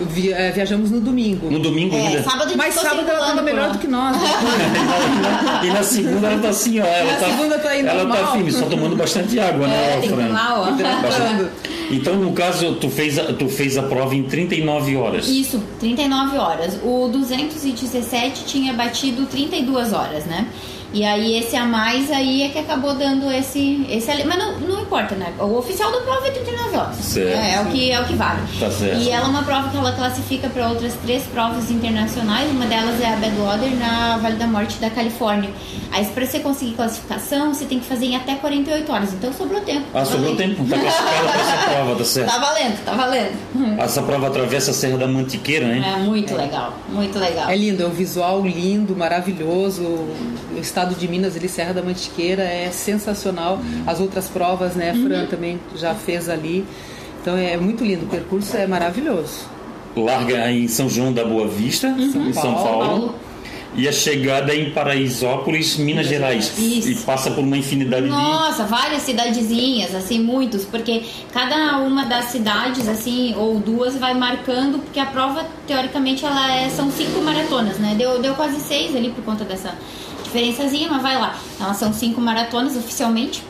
Vi- 0.00 0.32
é, 0.32 0.52
viajamos 0.52 0.92
no 0.92 1.00
domingo. 1.00 1.50
No 1.50 1.58
domingo 1.58 1.94
É, 1.96 2.06
ainda. 2.06 2.22
sábado 2.22 2.54
a 2.54 2.56
Mas 2.56 2.74
sábado 2.74 3.00
ela 3.00 3.04
circulando 3.04 3.26
tava 3.26 3.36
por 3.38 3.44
melhor 3.44 3.70
do 3.72 3.78
que 3.78 3.88
nós. 3.88 4.16
E 5.64 5.66
na 5.70 5.82
segunda 5.82 6.28
ela 6.28 6.40
tá 6.40 6.48
assim, 6.50 6.78
ó. 6.80 6.84
Ela 6.84 7.12
Na 7.12 7.18
tá, 7.18 7.26
segunda 7.26 7.58
tá 7.58 7.76
indo 7.76 7.88
ela 7.88 7.98
tá 8.02 8.06
normal. 8.14 8.32
firme, 8.32 8.52
só 8.52 8.66
tomando 8.66 8.94
bastante 8.96 9.40
água, 9.40 9.66
né, 9.66 9.94
É, 9.96 10.00
tem 10.00 10.10
Fran? 10.10 10.28
ó. 10.32 10.70
Hidratando. 10.70 11.48
Então, 11.90 12.14
no 12.16 12.32
caso, 12.32 12.74
tu 12.76 12.88
fez, 12.88 13.18
a, 13.18 13.32
tu 13.32 13.48
fez 13.48 13.76
a 13.76 13.82
prova 13.82 14.14
em 14.14 14.22
39 14.22 14.96
horas. 14.96 15.26
Isso, 15.26 15.60
39 15.80 16.36
horas. 16.38 16.78
O 16.84 17.08
217 17.12 18.44
tinha 18.44 18.72
batido 18.74 19.26
32 19.26 19.92
horas, 19.92 20.24
né? 20.26 20.46
E 20.92 21.04
aí 21.04 21.38
esse 21.38 21.56
a 21.56 21.64
mais 21.64 22.10
aí 22.10 22.42
é 22.42 22.48
que 22.48 22.58
acabou 22.58 22.94
dando 22.94 23.30
esse. 23.30 23.86
esse 23.90 24.10
ali. 24.10 24.24
Mas 24.24 24.38
não, 24.38 24.58
não 24.60 24.82
importa, 24.82 25.14
né? 25.14 25.32
O 25.38 25.56
oficial 25.58 25.92
da 25.92 26.00
prova 26.00 26.26
é 26.26 26.30
39 26.30 26.76
horas. 26.76 26.96
Certo. 26.96 27.38
É, 27.38 27.54
é 27.54 27.60
o 27.60 27.66
que, 27.66 27.90
é 27.90 28.00
o 28.00 28.04
que 28.04 28.14
vale. 28.14 28.40
Tá 28.58 28.70
certo. 28.70 28.96
E 29.02 29.10
ela 29.10 29.26
é 29.26 29.28
uma 29.28 29.42
prova 29.42 29.68
que 29.68 29.76
ela 29.76 29.92
classifica 29.92 30.48
para 30.48 30.68
outras 30.68 30.94
três 31.04 31.24
provas 31.24 31.70
internacionais. 31.70 32.50
Uma 32.50 32.66
delas 32.66 33.00
é 33.00 33.12
a 33.12 33.16
Badwater 33.16 33.76
na 33.76 34.18
Vale 34.18 34.36
da 34.36 34.46
Morte 34.46 34.78
da 34.78 34.88
Califórnia. 34.90 35.50
Aí 35.90 36.04
para 36.06 36.26
você 36.26 36.40
conseguir 36.40 36.72
classificação, 36.72 37.52
você 37.52 37.64
tem 37.64 37.78
que 37.80 37.86
fazer 37.86 38.06
em 38.06 38.16
até 38.16 38.34
48 38.34 38.90
horas. 38.92 39.12
Então 39.12 39.32
sobrou 39.32 39.60
tempo. 39.60 39.86
Ah, 39.92 40.04
sobrou 40.04 40.34
Valeu. 40.34 40.36
tempo? 40.36 40.64
Tá 40.64 40.78
classificada 40.78 41.28
pra 41.28 41.40
essa 41.40 41.70
prova, 41.70 41.96
tá 41.96 42.04
certo? 42.04 42.28
Tá 42.38 42.38
valendo, 42.38 42.84
tá 42.84 42.92
valendo. 42.92 43.78
Essa 43.80 44.02
prova 44.02 44.26
atravessa 44.28 44.70
a 44.70 44.74
Serra 44.74 44.98
da 44.98 45.08
Mantiqueira, 45.08 45.66
né? 45.66 45.94
É 45.96 45.98
muito 45.98 46.34
legal, 46.36 46.74
muito 46.88 47.18
legal. 47.18 47.48
É 47.48 47.56
lindo, 47.56 47.82
é 47.82 47.86
um 47.86 47.90
visual 47.90 48.44
lindo, 48.44 48.94
maravilhoso. 48.94 49.82
O 49.82 50.58
estado 50.78 50.94
de 50.94 51.08
Minas, 51.08 51.34
ele 51.34 51.48
Serra 51.48 51.74
da 51.74 51.82
Mantiqueira, 51.82 52.42
é 52.42 52.70
sensacional. 52.70 53.58
As 53.86 54.00
outras 54.00 54.28
provas, 54.28 54.76
né? 54.76 54.92
Uhum. 54.92 55.08
Fran 55.08 55.26
também 55.26 55.58
já 55.74 55.94
fez 55.94 56.28
ali. 56.28 56.64
Então 57.20 57.36
é 57.36 57.56
muito 57.56 57.84
lindo, 57.84 58.04
o 58.04 58.08
percurso 58.08 58.56
é 58.56 58.66
maravilhoso. 58.66 59.40
Larga 59.96 60.50
em 60.52 60.68
São 60.68 60.88
João 60.88 61.12
da 61.12 61.24
Boa 61.24 61.48
Vista, 61.48 61.88
em 61.88 62.32
São 62.32 62.54
Paulo. 62.54 62.86
Paulo. 62.86 63.14
E 63.74 63.86
a 63.86 63.92
chegada 63.92 64.52
é 64.52 64.56
em 64.56 64.70
Paraisópolis, 64.70 65.76
Minas 65.76 66.06
Gerais. 66.06 66.52
Isso. 66.56 66.88
E 66.88 66.94
passa 66.96 67.30
por 67.30 67.44
uma 67.44 67.56
infinidade 67.56 68.04
de. 68.04 68.10
Nossa, 68.10 68.64
várias 68.64 69.02
cidadezinhas, 69.02 69.94
assim, 69.94 70.20
muitos, 70.20 70.64
porque 70.64 71.02
cada 71.32 71.78
uma 71.78 72.06
das 72.06 72.26
cidades, 72.26 72.88
assim, 72.88 73.34
ou 73.36 73.58
duas, 73.58 73.96
vai 73.96 74.14
marcando, 74.14 74.78
porque 74.78 74.98
a 74.98 75.06
prova, 75.06 75.44
teoricamente, 75.66 76.24
ela 76.24 76.56
é, 76.56 76.68
são 76.70 76.90
cinco 76.90 77.20
maratonas, 77.20 77.78
né? 77.78 77.94
Deu, 77.96 78.20
deu 78.20 78.34
quase 78.34 78.58
seis 78.60 78.96
ali 78.96 79.10
por 79.10 79.22
conta 79.22 79.44
dessa 79.44 79.74
diferençazinha, 80.28 80.88
mas 80.90 81.02
vai 81.02 81.18
lá. 81.18 81.36
Elas 81.60 81.76
são 81.76 81.92
cinco 81.92 82.20
maratonas 82.20 82.76
oficialmente. 82.76 83.42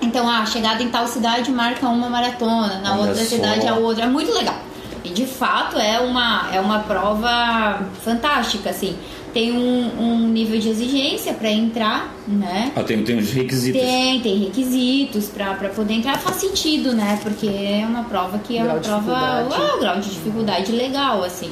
Então, 0.00 0.28
a 0.28 0.44
chegada 0.46 0.82
em 0.82 0.88
tal 0.90 1.06
cidade 1.08 1.50
marca 1.50 1.88
uma 1.88 2.08
maratona, 2.08 2.80
na 2.80 2.92
Olha 2.92 3.08
outra 3.08 3.24
só. 3.24 3.36
cidade 3.36 3.66
a 3.66 3.74
outra. 3.74 4.04
É 4.04 4.06
muito 4.06 4.32
legal. 4.32 4.56
E 5.04 5.10
de 5.10 5.26
fato 5.26 5.78
é 5.78 5.98
uma, 6.00 6.48
é 6.52 6.60
uma 6.60 6.80
prova 6.80 7.80
fantástica, 8.04 8.70
assim. 8.70 8.96
Tem 9.32 9.52
um, 9.52 9.90
um 10.00 10.28
nível 10.28 10.58
de 10.58 10.68
exigência 10.68 11.34
para 11.34 11.50
entrar, 11.50 12.12
né? 12.26 12.72
Ah, 12.74 12.82
tem, 12.82 13.02
tem 13.04 13.18
uns 13.18 13.30
requisitos. 13.30 13.80
Tem, 13.80 14.20
tem 14.20 14.38
requisitos 14.44 15.26
pra 15.26 15.54
pra 15.54 15.68
poder 15.68 15.94
entrar. 15.94 16.18
Faz 16.18 16.36
sentido, 16.36 16.92
né? 16.94 17.18
Porque 17.22 17.46
é 17.46 17.84
uma 17.86 18.04
prova 18.04 18.38
que 18.38 18.56
é 18.56 18.62
Grau 18.62 18.76
uma 18.76 18.82
prova. 18.82 19.12
Ah, 19.14 19.74
o 19.76 19.80
grau 19.80 20.00
de 20.00 20.10
dificuldade 20.10 20.72
legal, 20.72 21.22
assim. 21.22 21.50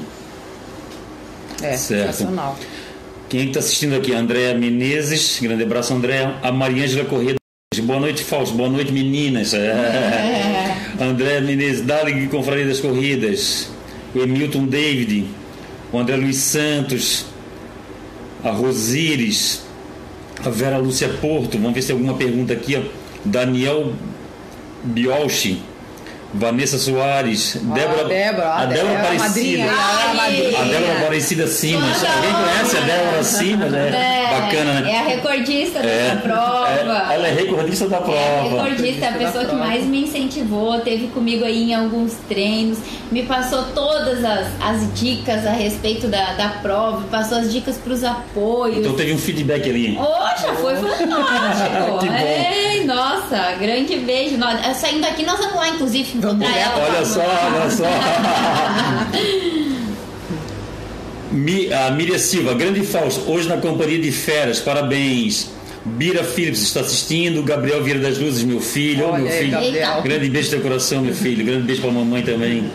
É, 1.62 1.76
Certo. 1.76 2.12
sensacional. 2.12 2.56
Quem 3.28 3.40
é 3.40 3.46
que 3.46 3.52
tá 3.52 3.58
assistindo 3.58 3.96
aqui? 3.96 4.12
Andréa 4.12 4.54
Menezes, 4.54 5.40
grande 5.42 5.64
abraço, 5.64 5.92
Andréa. 5.92 6.36
A 6.42 6.52
Mariângela 6.52 7.04
Corrêa. 7.04 7.34
Boa 7.82 7.98
noite, 7.98 8.22
Fausto. 8.22 8.54
Boa 8.54 8.68
noite, 8.68 8.92
meninas. 8.92 9.52
É. 9.52 10.76
André 11.00 11.40
Menezes, 11.40 11.82
Dali 11.82 12.28
Confraria 12.28 12.66
das 12.66 12.78
Corridas. 12.78 13.68
O 14.14 14.20
Emilton 14.20 14.66
David. 14.66 15.26
O 15.92 15.98
André 15.98 16.16
Luiz 16.16 16.36
Santos. 16.36 17.26
A 18.44 18.50
Rosires. 18.50 19.62
A 20.44 20.48
Vera 20.48 20.78
Lúcia 20.78 21.08
Porto. 21.08 21.58
Vamos 21.58 21.74
ver 21.74 21.82
se 21.82 21.88
tem 21.88 21.96
alguma 21.96 22.14
pergunta 22.16 22.52
aqui. 22.52 22.76
Ó. 22.76 22.82
Daniel 23.24 23.92
Biolchi. 24.84 25.60
Vanessa 26.34 26.78
Soares. 26.78 27.56
Débora, 27.62 28.04
Débora, 28.04 28.46
a 28.48 28.60
a 28.62 28.64
Débora 28.66 28.92
a 28.92 29.00
Aparecida. 29.00 29.64
a. 29.64 30.22
A 30.22 30.64
Débora 30.64 30.92
Aparecida 30.98 31.46
Simas. 31.46 32.04
Alguém 32.04 32.32
conhece 32.32 32.76
a 32.76 32.80
Débora 32.80 33.22
Simas? 33.24 33.72
É, 33.74 34.28
bacana, 34.40 34.80
né? 34.80 34.90
É 34.92 34.98
a 34.98 35.02
recordista 35.04 35.78
É, 35.78 35.82
dessa 35.82 36.16
prova. 36.22 37.06
é, 37.10 37.14
ela 37.14 37.28
é 37.28 37.32
recordista 37.32 37.88
da 37.88 37.96
É, 37.96 38.00
prova. 38.00 38.62
recordista, 38.64 39.04
é 39.04 39.08
a 39.08 39.10
Da 39.12 39.18
pessoa 39.18 39.44
que 39.46 39.54
mais 39.54 39.84
me 39.84 40.02
incentivou, 40.02 40.78
teve 40.80 41.06
comigo 41.08 41.44
aí 41.44 41.70
em 41.70 41.74
alguns 41.74 42.14
treinos, 42.28 42.78
me 43.10 43.22
passou 43.22 43.62
todas 43.74 44.22
as, 44.24 44.46
as 44.60 44.92
dicas 44.98 45.46
a 45.46 45.52
respeito 45.52 46.06
da, 46.08 46.32
da 46.34 46.48
prova, 46.60 47.02
passou 47.10 47.38
as 47.38 47.50
dicas 47.52 47.76
para 47.78 47.92
os 47.92 48.04
apoios. 48.04 48.78
Então 48.78 48.94
teve 48.94 49.12
um 49.12 49.18
feedback 49.18 49.68
ali. 49.70 49.94
Poxa, 49.96 50.52
foi 50.60 50.76
fantástico! 50.76 51.96
Que 52.00 52.08
bom. 52.08 52.16
Ei, 52.16 52.84
nossa, 52.84 53.52
grande 53.58 53.96
beijo. 53.96 54.36
Nós, 54.36 54.76
saindo 54.76 55.00
daqui, 55.00 55.24
nós 55.24 55.38
vamos 55.38 55.54
lá, 55.56 55.68
inclusive, 55.70 56.15
ela. 56.22 56.86
Olha 56.88 57.04
só, 57.04 57.20
olha 57.20 57.70
só. 57.70 57.84
Mi- 61.32 61.72
a 61.72 61.90
Miriam 61.90 62.18
Silva, 62.18 62.54
grande 62.54 62.82
Fausto, 62.82 63.30
hoje 63.30 63.48
na 63.48 63.56
companhia 63.56 63.98
de 63.98 64.10
feras, 64.12 64.60
parabéns. 64.60 65.50
Bira 65.84 66.24
Phillips 66.24 66.62
está 66.62 66.80
assistindo, 66.80 67.42
Gabriel 67.42 67.82
Vieira 67.82 68.00
das 68.00 68.18
Luzes, 68.18 68.42
meu 68.42 68.60
filho, 68.60 69.06
Olha 69.06 69.18
meu 69.22 69.32
aí, 69.32 69.38
filho. 69.38 69.50
Gabriel. 69.52 70.02
Grande 70.02 70.30
beijo 70.30 70.48
no 70.48 70.54
teu 70.54 70.60
coração, 70.62 71.02
meu 71.02 71.14
filho. 71.14 71.44
Grande 71.44 71.62
beijo 71.62 71.80
para 71.80 71.90
a 71.90 71.94
mamãe 71.94 72.22
também. 72.22 72.70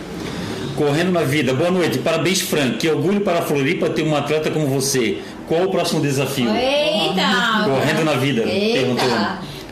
Correndo 0.78 1.12
na 1.12 1.22
vida, 1.22 1.54
boa 1.54 1.70
noite, 1.72 1.98
parabéns, 2.00 2.40
Frank. 2.42 2.78
Que 2.78 2.90
orgulho 2.90 3.20
para 3.22 3.40
a 3.40 3.42
Floripa 3.42 3.90
ter 3.90 4.04
um 4.04 4.16
atleta 4.16 4.50
como 4.50 4.68
você. 4.68 5.18
Qual 5.48 5.64
o 5.64 5.70
próximo 5.72 6.02
desafio? 6.02 6.50
Eita! 6.50 7.66
Correndo 7.66 8.06
na 8.06 8.14
vida, 8.14 8.44
perguntou. 8.44 9.10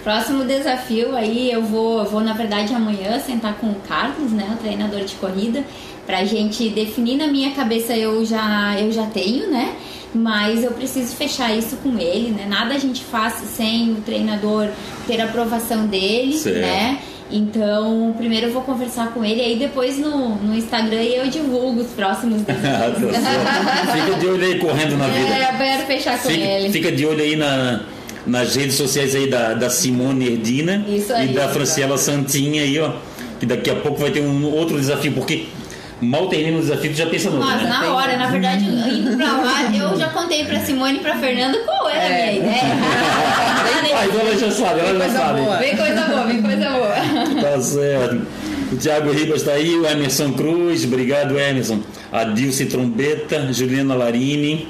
Próximo 0.09 0.43
desafio 0.43 1.15
aí, 1.15 1.51
eu 1.51 1.61
vou, 1.61 1.99
eu 1.99 2.05
vou 2.05 2.19
na 2.19 2.33
verdade 2.33 2.73
amanhã 2.73 3.19
sentar 3.19 3.53
com 3.59 3.67
o 3.67 3.75
Carlos, 3.87 4.31
né, 4.31 4.43
o 4.55 4.57
treinador 4.57 5.01
de 5.01 5.13
corrida, 5.13 5.63
pra 6.07 6.25
gente 6.25 6.67
definir 6.69 7.15
na 7.15 7.27
minha 7.27 7.51
cabeça 7.51 7.95
eu 7.95 8.25
já 8.25 8.75
eu 8.79 8.91
já 8.91 9.05
tenho, 9.05 9.51
né? 9.51 9.75
Mas 10.11 10.63
eu 10.63 10.71
preciso 10.71 11.15
fechar 11.15 11.55
isso 11.55 11.77
com 11.83 11.95
ele, 11.99 12.29
né? 12.31 12.47
Nada 12.49 12.73
a 12.73 12.79
gente 12.79 13.03
faz 13.03 13.35
sem 13.55 13.91
o 13.91 13.97
treinador 13.97 14.69
ter 15.05 15.21
a 15.21 15.25
aprovação 15.25 15.85
dele, 15.85 16.33
Certo. 16.35 16.57
né? 16.59 16.97
Então, 17.31 18.11
primeiro 18.17 18.47
eu 18.47 18.51
vou 18.51 18.63
conversar 18.63 19.13
com 19.13 19.23
ele, 19.23 19.39
aí 19.41 19.59
depois 19.59 19.99
no, 19.99 20.37
no 20.37 20.55
Instagram 20.55 21.03
eu 21.03 21.27
divulgo 21.27 21.81
os 21.81 21.87
próximos 21.91 22.41
Ah, 22.49 22.89
desafios. 22.89 23.11
tá 23.13 23.21
certo. 23.21 24.05
Fica 24.07 24.19
de 24.19 24.25
olho 24.25 24.43
aí 24.43 24.57
correndo 24.57 24.97
na 24.97 25.05
vida. 25.07 25.35
é, 25.35 25.49
eu 25.53 25.57
quero 25.59 25.85
fechar 25.85 26.19
com 26.19 26.29
Fica, 26.29 26.43
ele. 26.43 26.69
fica 26.71 26.91
de 26.91 27.05
olho 27.05 27.21
aí 27.21 27.35
na, 27.35 27.81
nas 28.29 28.55
redes 28.55 28.75
sociais 28.75 29.15
aí 29.15 29.27
da, 29.29 29.53
da 29.53 29.69
Simone 29.69 30.27
Erdina 30.33 30.83
aí, 30.87 31.03
e 31.25 31.33
da 31.33 31.47
Franciela 31.49 31.97
Santinha 31.97 32.63
aí, 32.63 32.79
ó. 32.79 32.91
Que 33.39 33.45
daqui 33.45 33.69
a 33.69 33.75
pouco 33.75 33.99
vai 33.99 34.11
ter 34.11 34.21
um 34.21 34.45
outro 34.45 34.77
desafio, 34.77 35.13
porque 35.13 35.45
mal 36.01 36.27
termina 36.27 36.57
o 36.57 36.61
desafio, 36.61 36.91
tu 36.91 36.97
já 36.97 37.05
pensa 37.07 37.29
no 37.29 37.37
outro, 37.37 37.51
Nossa, 37.51 37.63
né? 37.63 37.69
na 37.69 37.93
hora, 37.93 38.17
na 38.17 38.27
verdade, 38.27 38.65
indo 38.65 39.15
pra 39.17 39.31
lá, 39.37 39.75
eu 39.75 39.97
já 39.97 40.09
contei 40.09 40.45
pra 40.45 40.59
Simone 40.59 40.97
e 40.97 40.99
pra 40.99 41.15
Fernanda 41.17 41.57
qual 41.59 41.89
era 41.89 42.05
a 42.05 42.09
minha 42.09 42.33
ideia. 42.33 42.63
Ah, 43.91 44.05
então 44.05 44.21
ela 44.21 44.37
já 44.37 44.51
sabe, 44.51 44.79
ela 44.79 44.97
já 44.97 45.09
sabe. 45.13 45.41
boa. 45.41 45.57
Vem 45.57 45.75
coisa 45.75 46.01
boa, 46.05 46.23
vem 46.25 46.41
coisa 46.41 46.69
boa. 46.69 47.41
Tá 47.41 47.61
certo. 47.61 48.21
O 48.71 48.77
Thiago 48.77 49.11
Ribas 49.11 49.41
está 49.41 49.53
aí, 49.53 49.75
o 49.75 49.85
Emerson 49.85 50.31
Cruz, 50.33 50.85
obrigado 50.85 51.37
Emerson. 51.37 51.81
A 52.11 52.23
Dilce 52.23 52.65
Trombeta, 52.67 53.51
Juliana 53.51 53.95
Larini. 53.95 54.69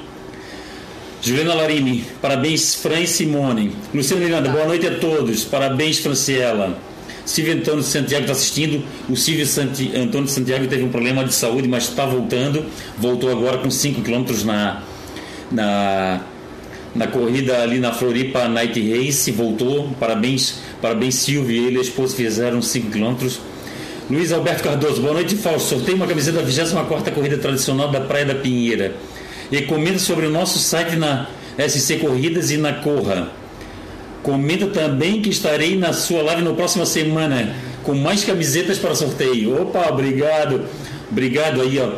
Juliana 1.22 1.52
Larini, 1.52 2.02
parabéns 2.22 2.74
Fran 2.76 3.00
e 3.00 3.06
Simone. 3.06 3.72
Luciano 3.92 4.24
Miranda, 4.24 4.48
boa 4.48 4.64
noite 4.64 4.86
a 4.86 4.94
todos. 4.94 5.44
Parabéns, 5.44 5.98
Franciela. 5.98 6.78
Silvio 7.26 7.54
Antônio 7.54 7.80
de 7.80 7.86
Santiago 7.86 8.22
está 8.22 8.32
assistindo. 8.32 8.82
O 9.06 9.14
Silvio 9.14 9.46
Santi... 9.46 9.92
Antônio 9.94 10.24
de 10.24 10.32
Santiago 10.32 10.66
teve 10.66 10.82
um 10.82 10.88
problema 10.88 11.22
de 11.22 11.34
saúde, 11.34 11.68
mas 11.68 11.84
está 11.84 12.06
voltando. 12.06 12.64
Voltou 12.96 13.30
agora 13.30 13.58
com 13.58 13.70
5 13.70 14.00
km 14.00 14.24
na, 14.46 14.82
na, 15.52 16.20
na 16.94 17.06
corrida 17.06 17.62
ali 17.62 17.78
na 17.78 17.92
Floripa 17.92 18.48
Night 18.48 18.80
Race. 18.80 19.30
Voltou. 19.30 19.90
Parabéns, 20.00 20.60
parabéns 20.80 21.16
Silvio. 21.16 21.66
Ele 21.66 21.76
e 21.76 21.78
a 21.80 21.82
esposa 21.82 22.16
fizeram 22.16 22.62
5 22.62 22.90
km. 22.90 23.28
Luiz 24.08 24.32
Alberto 24.32 24.64
Cardoso, 24.64 25.02
boa 25.02 25.14
noite, 25.14 25.36
Fausto. 25.36 25.68
Sorteio 25.68 25.98
uma 25.98 26.06
camiseta 26.06 26.38
da 26.38 26.44
24 26.44 27.12
Corrida 27.12 27.36
Tradicional 27.36 27.90
da 27.90 28.00
Praia 28.00 28.24
da 28.24 28.34
Pinheira. 28.34 28.96
E 29.50 29.62
comenta 29.62 29.98
sobre 29.98 30.26
o 30.26 30.30
nosso 30.30 30.58
site 30.58 30.96
na 30.96 31.26
SC 31.58 31.98
Corridas 31.98 32.50
e 32.50 32.56
na 32.56 32.74
Corra. 32.74 33.28
Comenta 34.22 34.66
também 34.66 35.22
que 35.22 35.30
estarei 35.30 35.76
na 35.76 35.92
sua 35.92 36.22
live 36.22 36.42
na 36.42 36.52
próxima 36.52 36.84
semana 36.84 37.54
com 37.82 37.94
mais 37.94 38.24
camisetas 38.24 38.78
para 38.78 38.94
sorteio. 38.94 39.60
Opa, 39.62 39.88
obrigado. 39.88 40.64
Obrigado 41.10 41.62
aí, 41.62 41.78
ó. 41.78 41.92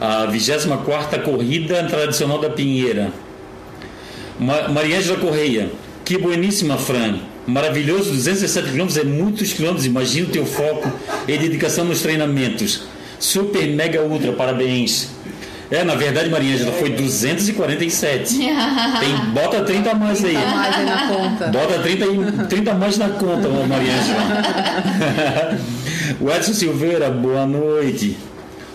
A 0.00 0.26
24 0.26 1.22
Corrida 1.22 1.84
Tradicional 1.84 2.38
da 2.38 2.50
Pinheira. 2.50 3.12
Ma 4.38 4.68
Mariângela 4.68 5.18
Correia. 5.18 5.70
Que 6.04 6.18
bueníssima, 6.18 6.76
Fran. 6.78 7.18
Maravilhoso, 7.46 8.10
207 8.10 8.70
quilômetros 8.70 8.98
é 8.98 9.04
muitos 9.04 9.52
quilômetros. 9.52 9.86
Imagina 9.86 10.28
o 10.28 10.30
teu 10.30 10.44
foco 10.44 10.90
e 11.26 11.38
dedicação 11.38 11.84
nos 11.84 12.02
treinamentos. 12.02 12.82
Super, 13.18 13.66
mega, 13.68 14.02
ultra, 14.02 14.32
parabéns. 14.32 15.08
É, 15.70 15.84
na 15.84 15.94
verdade, 15.94 16.30
Mariângela, 16.30 16.72
foi 16.72 16.90
247. 16.90 18.38
Tem, 18.38 19.16
bota 19.34 19.62
30 19.64 19.90
a 19.90 19.94
mais 19.94 20.24
aí. 20.24 20.32
30 20.34 20.46
mais 20.54 20.76
aí 20.76 20.84
na 20.86 21.08
conta. 21.08 21.46
Bota 21.48 21.78
30, 21.80 22.04
e- 22.06 22.46
30 22.48 22.70
a 22.70 22.74
mais 22.74 22.96
na 22.98 23.08
conta, 23.10 23.48
ô 23.48 23.66
Mariângela. 23.66 24.20
o 26.20 26.30
Edson 26.30 26.52
Silveira, 26.54 27.10
boa 27.10 27.44
noite. 27.46 28.16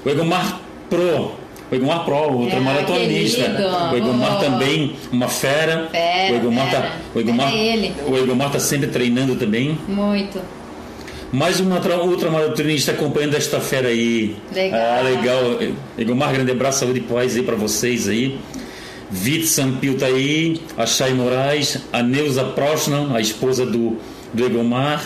O 0.05 0.09
Egomar 0.09 0.59
Pro. 0.89 1.31
O 1.71 1.75
Egomar 1.75 2.05
Pro, 2.05 2.15
outro 2.41 2.57
Ah, 2.57 2.61
maratonista. 2.61 3.41
querido. 3.43 3.63
O 3.91 3.95
Egomar 3.97 4.35
Oh. 4.37 4.43
também, 4.43 4.95
uma 5.11 5.27
fera. 5.27 5.87
Fera, 5.91 6.33
o 6.33 6.35
Egomar 6.35 6.69
fera. 6.69 6.81
tá, 6.83 6.91
o 7.15 7.19
Egomar, 7.19 7.47
Era 7.47 7.57
ele. 7.57 7.93
o 8.05 8.15
Egomar 8.17 8.51
tá 8.51 8.59
sempre 8.59 8.87
treinando 8.87 9.35
também. 9.35 9.77
Muito. 9.87 10.39
Mais 11.33 11.59
uma 11.59 11.81
outra, 11.95 12.29
maratonista 12.29 12.91
acompanhando 12.91 13.33
esta 13.33 13.59
fera 13.59 13.87
aí. 13.87 14.35
Legal. 14.53 14.79
Ah, 14.79 15.01
legal. 15.01 15.39
Egomar, 15.97 16.31
grande 16.31 16.51
abraço, 16.51 16.81
saúde 16.81 16.99
e 16.99 17.01
paz 17.01 17.35
aí 17.35 17.41
para 17.41 17.55
vocês 17.55 18.07
aí. 18.07 18.39
Vit 19.09 19.47
Sampio 19.47 19.97
tá 19.97 20.05
aí, 20.05 20.61
a 20.77 20.85
Chay 20.85 21.11
Moraes, 21.15 21.79
a 21.91 22.03
Neuza 22.03 22.43
Prochnan, 22.43 23.15
a 23.15 23.19
esposa 23.19 23.65
do, 23.65 23.97
do 24.31 24.45
Egomar. 24.45 25.03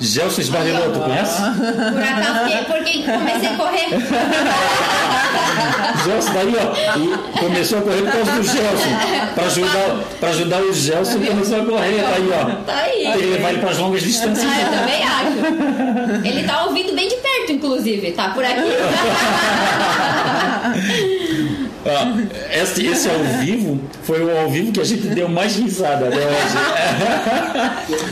Gelson 0.00 0.40
Esbardelotto, 0.40 1.00
conhece? 1.00 1.42
Por 1.42 2.02
acaso, 2.02 2.46
que- 2.46 2.64
porque 2.66 3.02
comecei 3.02 3.48
a 3.48 3.56
correr. 3.56 3.88
Gelson 6.04 6.32
daí, 6.34 6.54
ó. 6.56 6.72
E 6.98 7.00
começou 7.40 7.78
a 7.78 7.82
correr 7.82 8.02
por 8.02 8.12
causa 8.12 8.30
do 8.32 8.42
Gelson. 8.44 8.90
Para 9.34 9.46
ajudar, 9.46 9.96
pra 10.20 10.28
ajudar 10.30 10.60
o 10.62 10.72
Gelson, 10.72 11.18
começou 11.20 11.62
a 11.62 11.64
correr. 11.64 12.00
Tá 12.02 12.08
aí, 12.14 12.30
ó. 12.32 12.44
Tá 12.64 12.74
aí. 12.76 13.02
Tem 13.02 13.12
que 13.18 13.26
levar 13.26 13.50
ele 13.50 13.58
para 13.60 13.70
as 13.70 13.78
longas 13.78 14.02
distâncias. 14.02 14.46
Ah, 14.48 14.60
eu 14.60 14.68
também 14.78 15.02
acho. 15.02 15.32
Ele 16.26 16.42
tá 16.46 16.62
ouvindo 16.64 16.92
bem 16.94 17.08
de 17.08 17.16
perto, 17.16 17.50
inclusive. 17.52 18.12
Tá 18.12 18.28
por 18.30 18.44
aqui. 18.44 18.60
Ah, 21.86 22.12
esse, 22.60 22.86
esse 22.86 23.08
ao 23.08 23.18
vivo 23.40 23.80
foi 24.02 24.22
o 24.22 24.36
ao 24.36 24.50
vivo 24.50 24.72
que 24.72 24.80
a 24.80 24.84
gente 24.84 25.06
deu 25.08 25.28
mais 25.28 25.56
risada 25.56 26.08
até 26.08 26.16
hoje. 26.16 26.54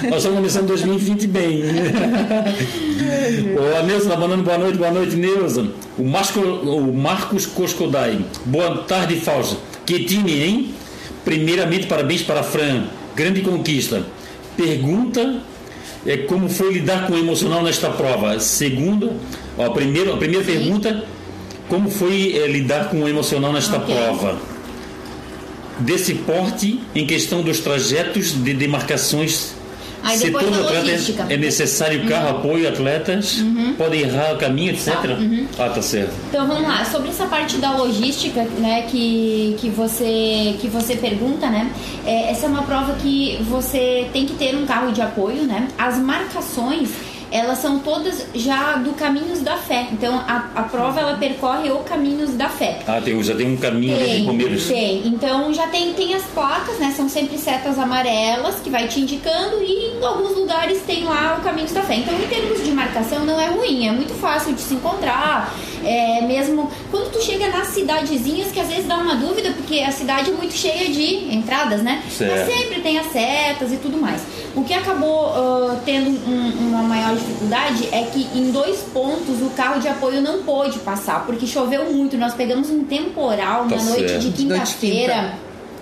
Nós 0.08 0.18
estamos 0.18 0.38
começando 0.38 0.66
2020 0.68 1.26
bem. 1.26 1.62
Ô, 3.58 3.78
a 3.78 3.82
Neuza 3.82 4.08
tá 4.08 4.16
mandando 4.16 4.44
boa 4.44 4.58
noite, 4.58 4.78
boa 4.78 4.90
noite, 4.90 5.16
Neuza. 5.16 5.66
O, 5.98 6.04
Marco, 6.04 6.40
o 6.40 6.94
Marcos 6.94 7.46
Coscodai. 7.46 8.24
Boa 8.44 8.84
tarde, 8.84 9.16
Fausto. 9.16 9.58
Que 9.84 10.04
time, 10.04 10.42
hein? 10.42 10.74
Primeiramente, 11.24 11.86
parabéns 11.86 12.22
para 12.22 12.40
a 12.40 12.44
Fran. 12.44 12.84
Grande 13.14 13.40
conquista. 13.40 14.02
Pergunta 14.56 15.40
é 16.06 16.16
como 16.18 16.48
foi 16.48 16.72
lidar 16.72 17.06
com 17.06 17.14
o 17.14 17.18
emocional 17.18 17.62
nesta 17.62 17.90
prova. 17.90 18.38
Segunda, 18.38 19.10
ó, 19.58 19.70
primeiro, 19.70 20.14
a 20.14 20.16
primeira 20.16 20.44
pergunta, 20.44 21.04
como 21.68 21.90
foi 21.90 22.34
eh, 22.36 22.46
lidar 22.46 22.88
com 22.90 23.02
o 23.02 23.08
emocional 23.08 23.52
nesta 23.52 23.76
Ok. 23.76 23.94
prova? 23.94 24.38
Desse 25.78 26.14
porte 26.14 26.80
em 26.94 27.06
questão 27.06 27.42
dos 27.42 27.60
trajetos 27.60 28.32
de 28.32 28.54
demarcações. 28.54 29.54
Aí 30.02 30.16
se 30.18 30.30
todo 30.30 30.50
da 30.50 30.58
atleta 30.58 30.80
logística. 30.84 31.22
Uhum. 31.24 31.30
é 31.30 31.36
necessário 31.36 32.06
carro, 32.06 32.28
apoio, 32.28 32.68
atletas, 32.68 33.42
podem 33.76 34.02
errar 34.02 34.34
o 34.34 34.38
caminho, 34.38 34.70
etc. 34.70 35.04
Uhum. 35.04 35.46
Ah, 35.58 35.68
tá 35.68 35.82
certo. 35.82 36.12
Então 36.28 36.46
vamos 36.46 36.62
lá, 36.62 36.84
sobre 36.84 37.08
essa 37.08 37.26
parte 37.26 37.56
da 37.56 37.72
logística, 37.76 38.44
né, 38.58 38.82
que, 38.82 39.56
que 39.58 39.68
você 39.68 40.54
que 40.60 40.68
você 40.68 40.94
pergunta, 40.94 41.50
né? 41.50 41.72
é, 42.06 42.30
essa 42.30 42.46
é 42.46 42.48
uma 42.48 42.62
prova 42.62 42.94
que 42.94 43.38
você 43.50 44.06
tem 44.12 44.24
que 44.24 44.34
ter 44.34 44.54
um 44.54 44.64
carro 44.64 44.92
de 44.92 45.02
apoio, 45.02 45.42
né? 45.42 45.66
As 45.76 45.98
marcações 45.98 46.88
elas 47.30 47.58
são 47.58 47.78
todas 47.78 48.26
já 48.34 48.76
do 48.76 48.92
Caminhos 48.92 49.40
da 49.40 49.56
Fé. 49.56 49.88
Então 49.92 50.14
a, 50.26 50.50
a 50.54 50.62
prova 50.62 51.00
ela 51.00 51.16
percorre 51.16 51.70
o 51.70 51.78
Caminhos 51.78 52.30
da 52.34 52.48
Fé. 52.48 52.80
Ah, 52.86 53.00
tem, 53.00 53.22
já 53.22 53.34
tem 53.34 53.52
um 53.52 53.56
caminho 53.56 53.96
de 53.96 54.24
Palmeiras. 54.24 54.64
tem. 54.66 55.06
Então 55.06 55.52
já 55.52 55.66
tem, 55.68 55.92
tem 55.94 56.14
as 56.14 56.24
placas, 56.24 56.78
né? 56.78 56.92
São 56.96 57.08
sempre 57.08 57.38
setas 57.38 57.78
amarelas 57.78 58.56
que 58.60 58.70
vai 58.70 58.88
te 58.88 59.00
indicando 59.00 59.62
e 59.62 59.96
em 59.96 60.04
alguns 60.04 60.36
lugares 60.36 60.82
tem 60.86 61.04
lá 61.04 61.36
o 61.38 61.42
caminho 61.42 61.68
da 61.68 61.82
fé. 61.82 61.96
Então, 61.96 62.14
em 62.14 62.26
termos 62.26 62.64
de 62.64 62.70
marcação, 62.70 63.24
não 63.24 63.40
é 63.40 63.48
ruim, 63.48 63.88
é 63.88 63.92
muito 63.92 64.14
fácil 64.14 64.54
de 64.54 64.60
se 64.60 64.74
encontrar. 64.74 65.54
É, 65.84 66.20
mesmo 66.22 66.70
quando 66.90 67.12
tu 67.12 67.22
chega 67.22 67.48
nas 67.48 67.68
cidadezinhas, 67.68 68.50
que 68.50 68.58
às 68.58 68.68
vezes 68.68 68.86
dá 68.86 68.96
uma 68.96 69.14
dúvida, 69.14 69.52
porque 69.52 69.80
a 69.80 69.92
cidade 69.92 70.30
é 70.30 70.34
muito 70.34 70.54
cheia 70.54 70.90
de 70.90 71.34
entradas, 71.34 71.82
né? 71.82 72.02
Certo. 72.10 72.32
Mas 72.32 72.46
sempre 72.46 72.80
tem 72.80 72.98
as 72.98 73.06
setas 73.12 73.72
e 73.72 73.76
tudo 73.76 73.96
mais. 73.98 74.22
O 74.56 74.64
que 74.64 74.72
acabou 74.72 75.26
ah, 75.34 75.76
tendo 75.84 76.08
um- 76.10 76.68
uma 76.70 76.82
maior 76.82 77.14
dificuldade 77.14 77.88
é 77.92 78.02
que 78.04 78.26
em 78.34 78.50
dois 78.50 78.78
pontos 78.92 79.42
o 79.42 79.50
carro 79.50 79.78
de 79.80 79.86
apoio 79.86 80.22
não 80.22 80.42
pôde 80.42 80.78
passar, 80.78 81.26
porque 81.26 81.46
choveu 81.46 81.92
muito. 81.92 82.16
Nós 82.16 82.32
pegamos 82.34 82.70
um 82.70 82.82
temporal 82.84 83.66
Tá 83.68 83.76
na 83.76 83.82
noite 83.82 84.08
certo. 84.08 84.18
de 84.30 84.44
Noite 84.46 84.62
de 84.64 84.72
quinta-feira 84.76 85.34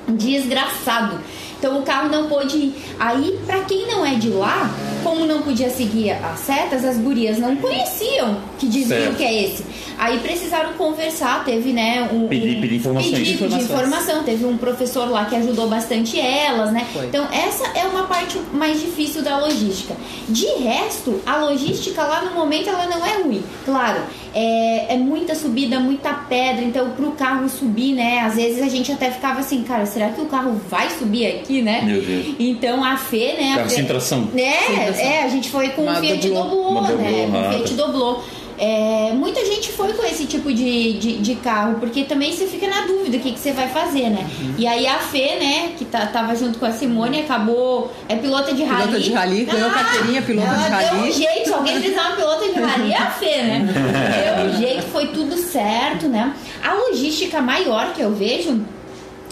desgraçado. 0.08 1.20
Então 1.59 1.79
o 1.79 1.83
carro 1.83 2.09
não 2.09 2.29
pôde 2.29 2.57
ir. 2.57 2.75
Aí, 2.99 3.38
pra 3.47 3.61
quem 3.61 3.87
não 3.87 4.05
é 4.05 4.14
de 4.14 4.29
lá, 4.29 4.71
como 5.03 5.25
não 5.27 5.43
podia 5.43 5.71
seguir 5.71 6.11
as 6.12 6.40
setas, 6.40 6.85
as 6.85 6.99
gurias 6.99 7.38
não 7.38 7.57
conheciam 7.57 8.38
que 8.59 8.67
desvio 8.67 9.14
que 9.14 9.25
é 9.25 9.45
esse. 9.45 9.64
Aí 9.97 10.19
precisaram 10.19 10.73
conversar, 10.75 11.45
teve, 11.45 11.73
né, 11.73 12.09
um, 12.12 12.27
Pedir- 12.27 12.61
pedir 12.61 12.77
informações. 12.77 13.12
pedido 13.14 13.27
de 13.38 13.45
Informações. 13.45 13.64
informação, 13.71 14.25
teve 14.25 14.45
um 14.45 14.57
professor 14.57 15.09
lá 15.09 15.25
que 15.27 15.37
ajudou 15.37 15.69
bastante 15.69 16.19
elas, 16.19 16.73
né? 16.73 16.85
Foi. 16.93 17.07
Então 17.07 17.27
essa 17.33 17.64
é 17.79 17.85
uma 17.87 18.03
parte 18.05 18.37
mais 18.53 18.81
difícil 18.81 19.23
da 19.23 19.38
logística. 19.38 19.95
De 20.29 20.47
resto, 20.62 21.21
a 21.25 21.37
logística 21.37 22.03
lá 22.03 22.23
no 22.25 22.33
momento 22.35 22.69
ela 22.69 22.87
não 22.87 23.07
é 23.07 23.23
ruim. 23.23 23.43
Claro, 23.64 24.01
é, 24.35 24.95
é 24.95 24.97
muita 24.97 25.35
subida, 25.37 25.79
muita 25.79 26.12
pedra, 26.12 26.64
então 26.64 26.90
pro 26.90 27.12
carro 27.12 27.49
subir, 27.49 27.93
né? 27.95 28.21
Às 28.21 28.35
vezes 28.35 28.62
a 28.62 28.69
gente 28.69 28.90
até 28.90 29.11
ficava 29.12 29.40
assim, 29.40 29.62
cara, 29.62 29.87
será 29.87 30.09
que 30.09 30.21
o 30.21 30.27
carro 30.27 30.61
vai 30.69 30.90
subir 30.90 31.27
aqui, 31.44 31.62
né? 31.62 31.83
Meu 31.85 32.00
Deus. 32.00 32.35
Então 32.38 32.83
a 32.83 32.96
Fê, 32.96 33.35
né? 33.38 33.52
a 33.52 33.57
Carro 33.57 33.68
Fê- 33.68 33.76
sem 33.76 33.85
tração. 33.85 34.28
é, 34.35 35.00
é, 35.00 35.22
a 35.22 35.28
gente 35.28 35.50
foi 35.50 35.68
com 35.68 35.83
Uma 35.83 35.98
o 35.98 36.00
Fiat 36.00 36.28
doblô. 36.28 36.80
Né? 36.80 37.28
Com 37.30 37.37
ah, 37.37 37.48
o 37.50 37.52
Fiat. 37.52 37.74
Doblô. 37.74 38.20
É, 38.57 39.11
muita 39.12 39.44
gente 39.44 39.72
foi 39.72 39.92
com 39.94 40.04
esse 40.04 40.26
tipo 40.26 40.52
de, 40.52 40.92
de, 40.92 41.18
de 41.18 41.35
carro, 41.35 41.78
porque 41.80 42.04
também 42.04 42.33
você 42.33 42.46
fica 42.46 42.68
na 42.68 42.83
dúvida 42.83 43.16
o 43.16 43.20
que, 43.20 43.33
que 43.33 43.38
você 43.38 43.50
vai 43.50 43.68
fazer, 43.68 44.11
né? 44.11 44.24
Uhum. 44.40 44.54
E 44.57 44.64
aí 44.64 44.87
a 44.87 44.98
Fê, 44.98 45.35
né, 45.40 45.72
que 45.76 45.85
tá, 45.85 46.07
tava 46.07 46.37
junto 46.37 46.61
com 46.61 46.64
a 46.64 46.70
Simone, 46.70 47.22
acabou. 47.22 47.92
É 48.09 48.14
pilota 48.14 48.54
de 48.54 48.62
rally. 48.62 48.83
Pilota 48.83 49.00
de 49.00 49.12
rally, 49.12 49.44
ganhou 49.44 49.70
carteirinha, 49.70 50.22
pilota 50.22 50.54
de 50.54 50.54
Deu 50.54 50.68
um 50.68 51.00
rally. 51.00 51.12
jeito, 51.12 51.48
se 51.48 51.52
alguém 51.52 51.80
precisar 51.80 52.07
uma 52.07 52.16
pilota 52.16 52.52
de 52.52 52.61
rally, 52.61 52.92
é 52.92 52.96
a 52.96 53.11
Fê, 53.11 53.42
né? 53.42 53.66
Deu 54.37 54.46
um 54.46 54.57
jeito, 54.57 54.83
foi 54.85 55.09
tudo 55.09 55.37
certo, 55.37 56.07
né? 56.07 56.33
A 56.62 56.74
logística 56.74 57.40
maior 57.42 57.92
que 57.92 58.02
eu 58.02 58.14
vejo 58.14 58.64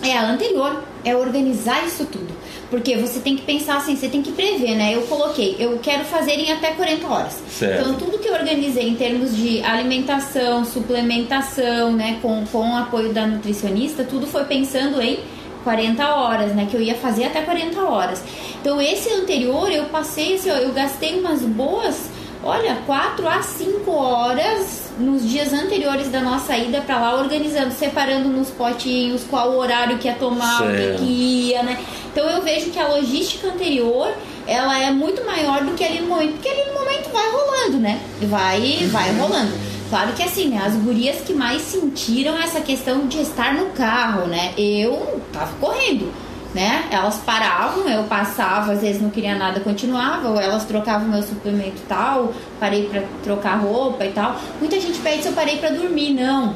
é 0.02 0.16
a 0.16 0.30
anterior, 0.30 0.82
é 1.04 1.14
organizar 1.14 1.84
isso 1.86 2.04
tudo. 2.06 2.32
Porque 2.70 2.96
você 2.96 3.20
tem 3.20 3.36
que 3.36 3.42
pensar 3.42 3.76
assim, 3.76 3.94
você 3.94 4.08
tem 4.08 4.22
que 4.22 4.32
prever, 4.32 4.74
né? 4.74 4.94
Eu 4.94 5.02
coloquei, 5.02 5.56
eu 5.58 5.78
quero 5.82 6.04
fazer 6.04 6.32
em 6.32 6.50
até 6.50 6.72
40 6.72 7.06
horas. 7.06 7.42
Certo. 7.48 7.80
Então, 7.80 7.94
tudo 7.94 8.18
que 8.18 8.28
eu 8.28 8.32
organizei 8.32 8.88
em 8.88 8.94
termos 8.94 9.36
de 9.36 9.62
alimentação, 9.62 10.64
suplementação, 10.64 11.92
né, 11.92 12.18
com, 12.22 12.44
com 12.46 12.70
o 12.70 12.76
apoio 12.76 13.12
da 13.12 13.26
nutricionista, 13.26 14.04
tudo 14.04 14.26
foi 14.26 14.44
pensando 14.44 15.00
em 15.02 15.20
40 15.64 16.14
horas, 16.14 16.54
né, 16.54 16.66
que 16.70 16.76
eu 16.76 16.80
ia 16.80 16.94
fazer 16.94 17.24
até 17.24 17.42
40 17.42 17.80
horas. 17.82 18.22
Então, 18.60 18.80
esse 18.80 19.12
anterior 19.12 19.70
eu 19.70 19.84
passei, 19.86 20.36
assim, 20.36 20.50
ó, 20.50 20.54
eu 20.54 20.72
gastei 20.72 21.20
umas 21.20 21.42
boas, 21.42 22.08
olha, 22.42 22.78
4 22.86 23.28
a 23.28 23.42
5 23.42 23.90
horas 23.90 24.81
nos 24.98 25.28
dias 25.28 25.52
anteriores 25.52 26.08
da 26.08 26.20
nossa 26.20 26.56
ida 26.56 26.80
para 26.80 26.98
lá, 27.00 27.14
organizando, 27.16 27.72
separando 27.72 28.28
nos 28.28 28.48
potinhos 28.50 29.22
qual 29.28 29.52
o 29.52 29.58
horário 29.58 29.98
que 29.98 30.08
ia 30.08 30.14
tomar, 30.14 30.62
o 30.62 30.70
que, 30.70 30.76
Certo. 30.76 30.98
que 30.98 31.04
ia, 31.04 31.62
né? 31.62 31.78
Então 32.12 32.28
eu 32.28 32.42
vejo 32.42 32.70
que 32.70 32.78
a 32.78 32.88
logística 32.88 33.48
anterior 33.48 34.12
ela 34.46 34.78
é 34.78 34.90
muito 34.90 35.24
maior 35.24 35.62
do 35.64 35.72
que 35.72 35.84
ali 35.84 36.00
no 36.00 36.08
momento, 36.08 36.32
porque 36.32 36.48
ali 36.48 36.64
no 36.66 36.74
momento 36.74 37.10
vai 37.12 37.30
rolando, 37.30 37.78
né? 37.78 38.00
Vai, 38.22 38.88
vai 38.90 39.12
rolando. 39.16 39.52
Claro 39.88 40.12
que 40.14 40.22
assim, 40.22 40.48
né? 40.48 40.62
As 40.64 40.74
gurias 40.74 41.20
que 41.20 41.32
mais 41.34 41.62
sentiram 41.62 42.36
essa 42.38 42.60
questão 42.60 43.06
de 43.06 43.20
estar 43.20 43.54
no 43.54 43.66
carro, 43.70 44.26
né? 44.26 44.52
Eu 44.56 45.20
tava 45.32 45.52
correndo, 45.60 46.12
né? 46.54 46.86
Elas 46.90 47.16
paravam, 47.18 47.88
eu 47.88 48.04
passava, 48.04 48.72
às 48.72 48.80
vezes 48.80 49.00
não 49.00 49.10
queria 49.10 49.34
nada, 49.34 49.60
continuava, 49.60 50.28
ou 50.28 50.40
elas 50.40 50.64
trocavam 50.64 51.08
meu 51.08 51.22
suplemento 51.22 51.82
tal, 51.88 52.32
parei 52.60 52.88
pra 52.88 53.02
trocar 53.22 53.56
roupa 53.60 54.04
e 54.04 54.12
tal. 54.12 54.36
Muita 54.60 54.80
gente 54.80 54.98
pede 54.98 55.22
se 55.22 55.28
eu 55.28 55.32
parei 55.32 55.58
pra 55.58 55.70
dormir, 55.70 56.12
não. 56.12 56.54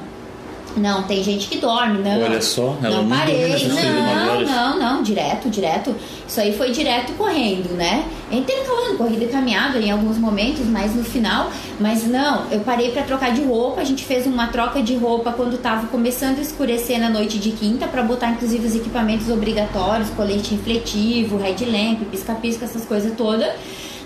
Não, 0.77 1.05
tem 1.05 1.23
gente 1.23 1.49
que 1.49 1.57
dorme, 1.57 1.99
não. 1.99 2.23
Olha 2.23 2.43
só, 2.43 2.77
ela 2.83 2.97
não 2.97 3.05
não 3.05 3.17
parei. 3.17 3.69
Não, 3.69 4.43
não, 4.45 4.79
não, 4.79 5.03
direto, 5.03 5.49
direto. 5.49 5.95
Isso 6.29 6.39
aí 6.39 6.57
foi 6.57 6.71
direto 6.71 7.13
correndo, 7.15 7.75
né? 7.75 8.05
Intercalando 8.31 8.99
corrida 8.99 9.25
e 9.25 9.29
caminhada 9.29 9.79
em 9.79 9.91
alguns 9.91 10.19
momentos, 10.19 10.67
mas 10.67 10.95
no 10.95 11.03
final. 11.03 11.51
Mas 11.81 12.07
não, 12.07 12.45
eu 12.51 12.61
parei 12.61 12.91
pra 12.91 13.03
trocar 13.03 13.33
de 13.33 13.43
roupa. 13.43 13.81
A 13.81 13.85
gente 13.85 14.05
fez 14.05 14.27
uma 14.27 14.49
troca 14.49 14.83
de 14.83 14.95
roupa 14.97 15.33
quando 15.33 15.57
tava 15.59 15.87
começando 15.87 16.39
a 16.39 16.43
escurecer 16.43 17.01
na 17.01 17.09
noite 17.09 17.39
de 17.39 17.53
quinta, 17.53 17.87
pra 17.87 18.03
botar 18.03 18.31
inclusive 18.31 18.67
os 18.67 18.75
equipamentos 18.75 19.31
obrigatórios, 19.31 20.11
colete 20.11 20.55
refletivo, 20.55 21.39
headlamp, 21.39 22.03
pisca-pisca, 22.11 22.67
essas 22.67 22.85
coisas 22.85 23.15
todas. 23.17 23.51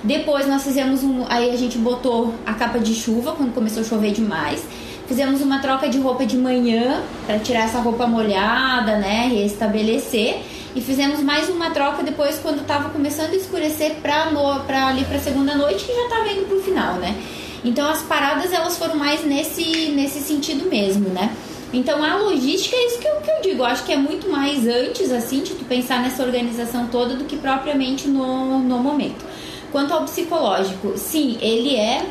Depois 0.05 0.47
nós 0.47 0.63
fizemos 0.63 1.03
um. 1.03 1.25
Aí 1.29 1.51
a 1.51 1.57
gente 1.57 1.77
botou 1.77 2.33
a 2.47 2.55
capa 2.55 2.79
de 2.79 2.95
chuva 2.95 3.33
quando 3.33 3.53
começou 3.53 3.83
a 3.83 3.85
chover 3.85 4.13
demais. 4.13 4.63
Fizemos 5.11 5.41
uma 5.43 5.59
troca 5.59 5.89
de 5.89 5.99
roupa 5.99 6.25
de 6.25 6.37
manhã 6.37 7.03
para 7.27 7.37
tirar 7.41 7.65
essa 7.65 7.81
roupa 7.81 8.07
molhada, 8.07 8.97
né? 8.99 9.27
Restabelecer. 9.27 10.41
E 10.73 10.81
fizemos 10.81 11.19
mais 11.19 11.49
uma 11.49 11.71
troca 11.71 12.05
depois 12.05 12.39
quando 12.39 12.65
tava 12.65 12.91
começando 12.91 13.33
a 13.33 13.35
escurecer 13.35 13.97
pra, 13.97 14.27
no, 14.27 14.61
pra 14.61 14.87
ali 14.87 15.05
pra 15.05 15.19
segunda 15.19 15.57
noite, 15.57 15.85
que 15.85 15.93
já 15.93 16.09
tava 16.09 16.29
indo 16.29 16.47
pro 16.47 16.63
final, 16.63 16.95
né? 16.95 17.21
Então 17.65 17.91
as 17.91 18.03
paradas 18.03 18.53
elas 18.53 18.79
foram 18.79 18.95
mais 18.95 19.25
nesse, 19.25 19.89
nesse 19.89 20.21
sentido 20.21 20.71
mesmo, 20.71 21.09
né? 21.09 21.35
Então 21.73 22.05
a 22.05 22.15
logística 22.15 22.77
é 22.77 22.87
isso 22.87 23.01
que 23.01 23.09
eu, 23.09 23.17
que 23.17 23.31
eu 23.33 23.43
digo. 23.43 23.63
Eu 23.63 23.67
acho 23.67 23.85
que 23.85 23.93
é 23.93 23.97
muito 23.97 24.31
mais 24.31 24.65
antes, 24.69 25.11
assim, 25.11 25.43
de 25.43 25.55
tu 25.55 25.65
pensar 25.65 26.01
nessa 26.01 26.23
organização 26.23 26.87
toda 26.87 27.17
do 27.17 27.25
que 27.25 27.37
propriamente 27.37 28.07
no, 28.07 28.61
no 28.61 28.79
momento. 28.79 29.27
Quanto 29.73 29.93
ao 29.93 30.05
psicológico, 30.05 30.97
sim, 30.97 31.37
ele 31.41 31.75
é 31.75 32.07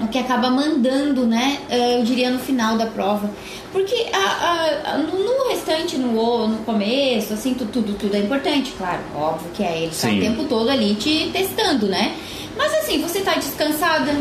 o 0.00 0.08
que 0.08 0.18
acaba 0.18 0.50
mandando, 0.50 1.26
né? 1.26 1.58
eh, 1.70 1.98
Eu 2.00 2.04
diria 2.04 2.30
no 2.30 2.38
final 2.38 2.76
da 2.76 2.86
prova. 2.86 3.30
Porque 3.72 4.06
a, 4.12 4.92
a- 4.94 4.98
no, 4.98 5.12
no 5.18 5.48
restante, 5.48 5.96
no, 5.96 6.46
no 6.48 6.58
começo, 6.58 7.32
assim, 7.34 7.54
tu- 7.54 7.66
tudo, 7.66 7.94
tudo 7.94 8.14
é 8.14 8.20
importante, 8.20 8.72
claro. 8.78 9.00
Óbvio 9.16 9.50
que 9.54 9.62
é 9.62 9.78
ele 9.78 9.86
tá 9.88 9.92
Sim. 10.08 10.18
o 10.18 10.20
tempo 10.20 10.44
todo 10.44 10.68
ali 10.70 10.94
te 10.94 11.30
testando, 11.32 11.86
né? 11.86 12.14
Mas 12.56 12.72
assim, 12.74 13.00
você 13.02 13.20
tá 13.20 13.34
descansada, 13.34 14.12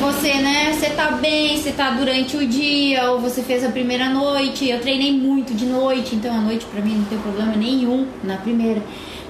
você, 0.00 0.34
né, 0.34 0.72
você 0.72 0.90
tá 0.90 1.10
bem, 1.12 1.56
você 1.60 1.72
tá 1.72 1.90
durante 1.90 2.36
o 2.36 2.46
dia, 2.46 3.10
ou 3.10 3.18
você 3.20 3.42
fez 3.42 3.64
a 3.64 3.68
primeira 3.70 4.08
noite. 4.08 4.68
Eu 4.68 4.80
treinei 4.80 5.12
muito 5.12 5.52
de 5.54 5.66
noite, 5.66 6.14
então 6.14 6.32
a 6.32 6.40
noite 6.40 6.64
pra 6.66 6.80
mim 6.80 6.94
não 6.94 7.04
tem 7.06 7.18
problema 7.18 7.54
nenhum 7.56 8.06
na 8.22 8.36
primeira. 8.36 8.80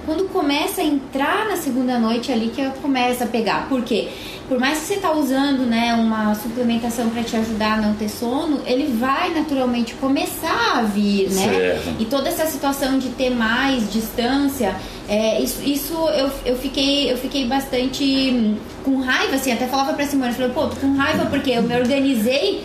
Quando 0.05 0.27
começa 0.29 0.81
a 0.81 0.83
entrar 0.83 1.47
na 1.47 1.55
segunda 1.55 1.97
noite 1.97 2.31
ali 2.31 2.49
que 2.49 2.61
eu 2.61 2.71
começo 2.71 3.23
a 3.23 3.27
pegar. 3.27 3.67
Por 3.69 3.83
quê? 3.83 4.09
Por 4.47 4.59
mais 4.59 4.79
que 4.79 4.85
você 4.85 4.95
tá 4.97 5.11
usando, 5.11 5.65
né, 5.65 5.93
uma 5.93 6.35
suplementação 6.35 7.09
para 7.09 7.23
te 7.23 7.35
ajudar 7.35 7.79
a 7.79 7.81
não 7.81 7.93
ter 7.93 8.09
sono, 8.09 8.59
ele 8.65 8.93
vai 8.97 9.33
naturalmente 9.33 9.93
começar 9.95 10.77
a 10.77 10.81
vir, 10.81 11.29
né? 11.29 11.49
Certo. 11.49 11.95
E 12.01 12.05
toda 12.05 12.27
essa 12.27 12.45
situação 12.45 12.99
de 12.99 13.09
ter 13.09 13.29
mais 13.29 13.91
distância, 13.91 14.75
é, 15.07 15.41
isso, 15.41 15.61
isso 15.63 15.93
eu, 16.09 16.29
eu, 16.45 16.57
fiquei, 16.57 17.11
eu 17.11 17.17
fiquei 17.17 17.45
bastante 17.47 18.03
hum, 18.03 18.57
com 18.83 18.99
raiva, 18.99 19.35
assim, 19.35 19.51
até 19.51 19.65
falava 19.65 19.93
pra 19.93 20.05
Simone, 20.05 20.29
eu 20.29 20.35
falei, 20.35 20.51
pô, 20.51 20.67
tô 20.67 20.75
com 20.75 20.93
raiva 20.95 21.25
porque 21.27 21.51
eu 21.51 21.63
me 21.63 21.75
organizei 21.75 22.63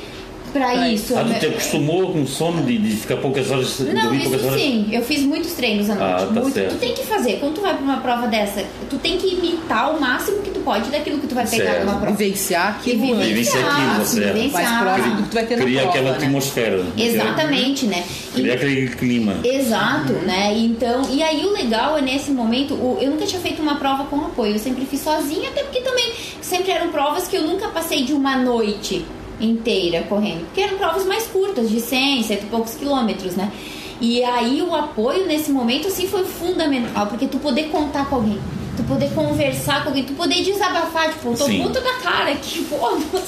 pra 0.52 0.68
Pra 0.68 0.88
isso. 0.88 1.16
Ah, 1.16 1.22
tu 1.22 1.28
me- 1.28 1.38
te 1.38 1.46
acostumou 1.46 2.12
com 2.12 2.26
sono 2.26 2.62
de, 2.64 2.76
de 2.78 2.96
ficar 2.96 3.16
poucas 3.16 3.50
horas, 3.50 3.78
não, 3.80 4.02
dormir 4.02 4.20
poucas 4.22 4.40
isso 4.40 4.48
horas? 4.48 4.60
sim, 4.60 4.88
eu 4.92 5.02
fiz 5.02 5.22
muitos 5.22 5.52
treinos 5.52 5.88
à 5.90 5.94
noite. 5.94 6.12
Ah, 6.22 6.26
tá 6.26 6.40
muito. 6.40 6.54
certo. 6.54 6.72
Tu 6.74 6.78
tem 6.78 6.94
que 6.94 7.02
fazer, 7.04 7.38
quando 7.40 7.54
tu 7.54 7.60
vai 7.60 7.74
pra 7.74 7.82
uma 7.82 7.96
prova 7.98 8.26
dessa, 8.26 8.64
tu 8.90 8.96
tem 8.98 9.16
que 9.18 9.34
imitar 9.34 9.94
o 9.94 10.00
máximo 10.00 10.42
que 10.42 10.50
tu 10.50 10.60
pode 10.60 10.90
daquilo 10.90 11.18
que 11.18 11.26
tu 11.26 11.34
vai 11.34 11.46
pegar 11.46 11.64
Certo. 11.64 11.84
numa 11.86 11.98
prova. 12.00 12.16
Vivenciar 12.16 12.68
aquilo 12.78 13.04
E. 13.04 13.14
Vivenciar 13.28 13.64
aquilo, 13.64 14.04
certo. 14.06 14.34
vivenciar. 14.34 14.62
mais 14.62 14.82
próximo 14.96 15.16
do 15.16 15.22
que 15.22 15.28
tu 15.30 15.34
vai 15.34 15.46
ter 15.46 15.56
na 15.56 15.62
Cria 15.64 15.80
prova, 15.82 15.96
aquela 15.98 16.10
né? 16.10 16.16
atmosfera. 16.16 16.84
Exatamente, 16.96 17.86
né? 17.86 18.04
Cria 18.34 18.54
aquele 18.54 18.88
clima. 18.88 19.34
Exato, 19.44 20.12
né? 20.12 20.54
Então, 20.56 21.02
e 21.10 21.22
aí 21.22 21.44
o 21.44 21.52
legal 21.52 21.96
é 21.98 22.02
nesse 22.02 22.30
momento, 22.30 22.74
o- 22.74 22.98
eu 23.00 23.10
nunca 23.10 23.26
tinha 23.26 23.40
feito 23.40 23.60
uma 23.62 23.76
prova 23.76 24.04
com 24.04 24.16
apoio, 24.16 24.52
eu 24.54 24.58
sempre 24.58 24.84
fiz 24.84 25.00
sozinha, 25.00 25.48
até 25.50 25.62
porque 25.62 25.80
também 25.80 26.12
sempre 26.40 26.70
eram 26.72 26.88
provas 26.88 27.26
que 27.28 27.36
eu 27.36 27.42
nunca 27.42 27.68
passei 27.68 28.04
de 28.04 28.12
uma 28.12 28.36
noite 28.36 29.04
inteira 29.40 30.02
correndo, 30.08 30.44
porque 30.46 30.60
eram 30.60 30.78
provas 30.78 31.04
mais 31.06 31.26
curtas, 31.26 31.68
de 31.70 31.80
100, 31.80 32.24
cento 32.24 32.42
e 32.44 32.46
poucos 32.46 32.74
quilômetros, 32.74 33.34
né? 33.36 33.52
E 34.00 34.22
aí 34.22 34.62
o 34.62 34.74
apoio 34.74 35.26
nesse 35.26 35.50
momento 35.50 35.88
assim 35.88 36.06
foi 36.06 36.24
fundamental, 36.24 37.06
porque 37.06 37.26
tu 37.26 37.38
poder 37.38 37.64
contar 37.64 38.08
com 38.08 38.16
alguém, 38.16 38.38
tu 38.76 38.84
poder 38.84 39.10
conversar 39.12 39.82
com 39.82 39.88
alguém, 39.88 40.04
tu 40.04 40.12
poder 40.12 40.42
desabafar, 40.42 41.08
tipo, 41.10 41.36
tô 41.36 41.46
Sim. 41.46 41.62
puta 41.62 41.80
da 41.80 41.94
cara 41.94 42.30
aqui, 42.30 42.64
pô, 42.64 42.76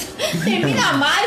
termina 0.45 0.93
mais, 0.95 1.27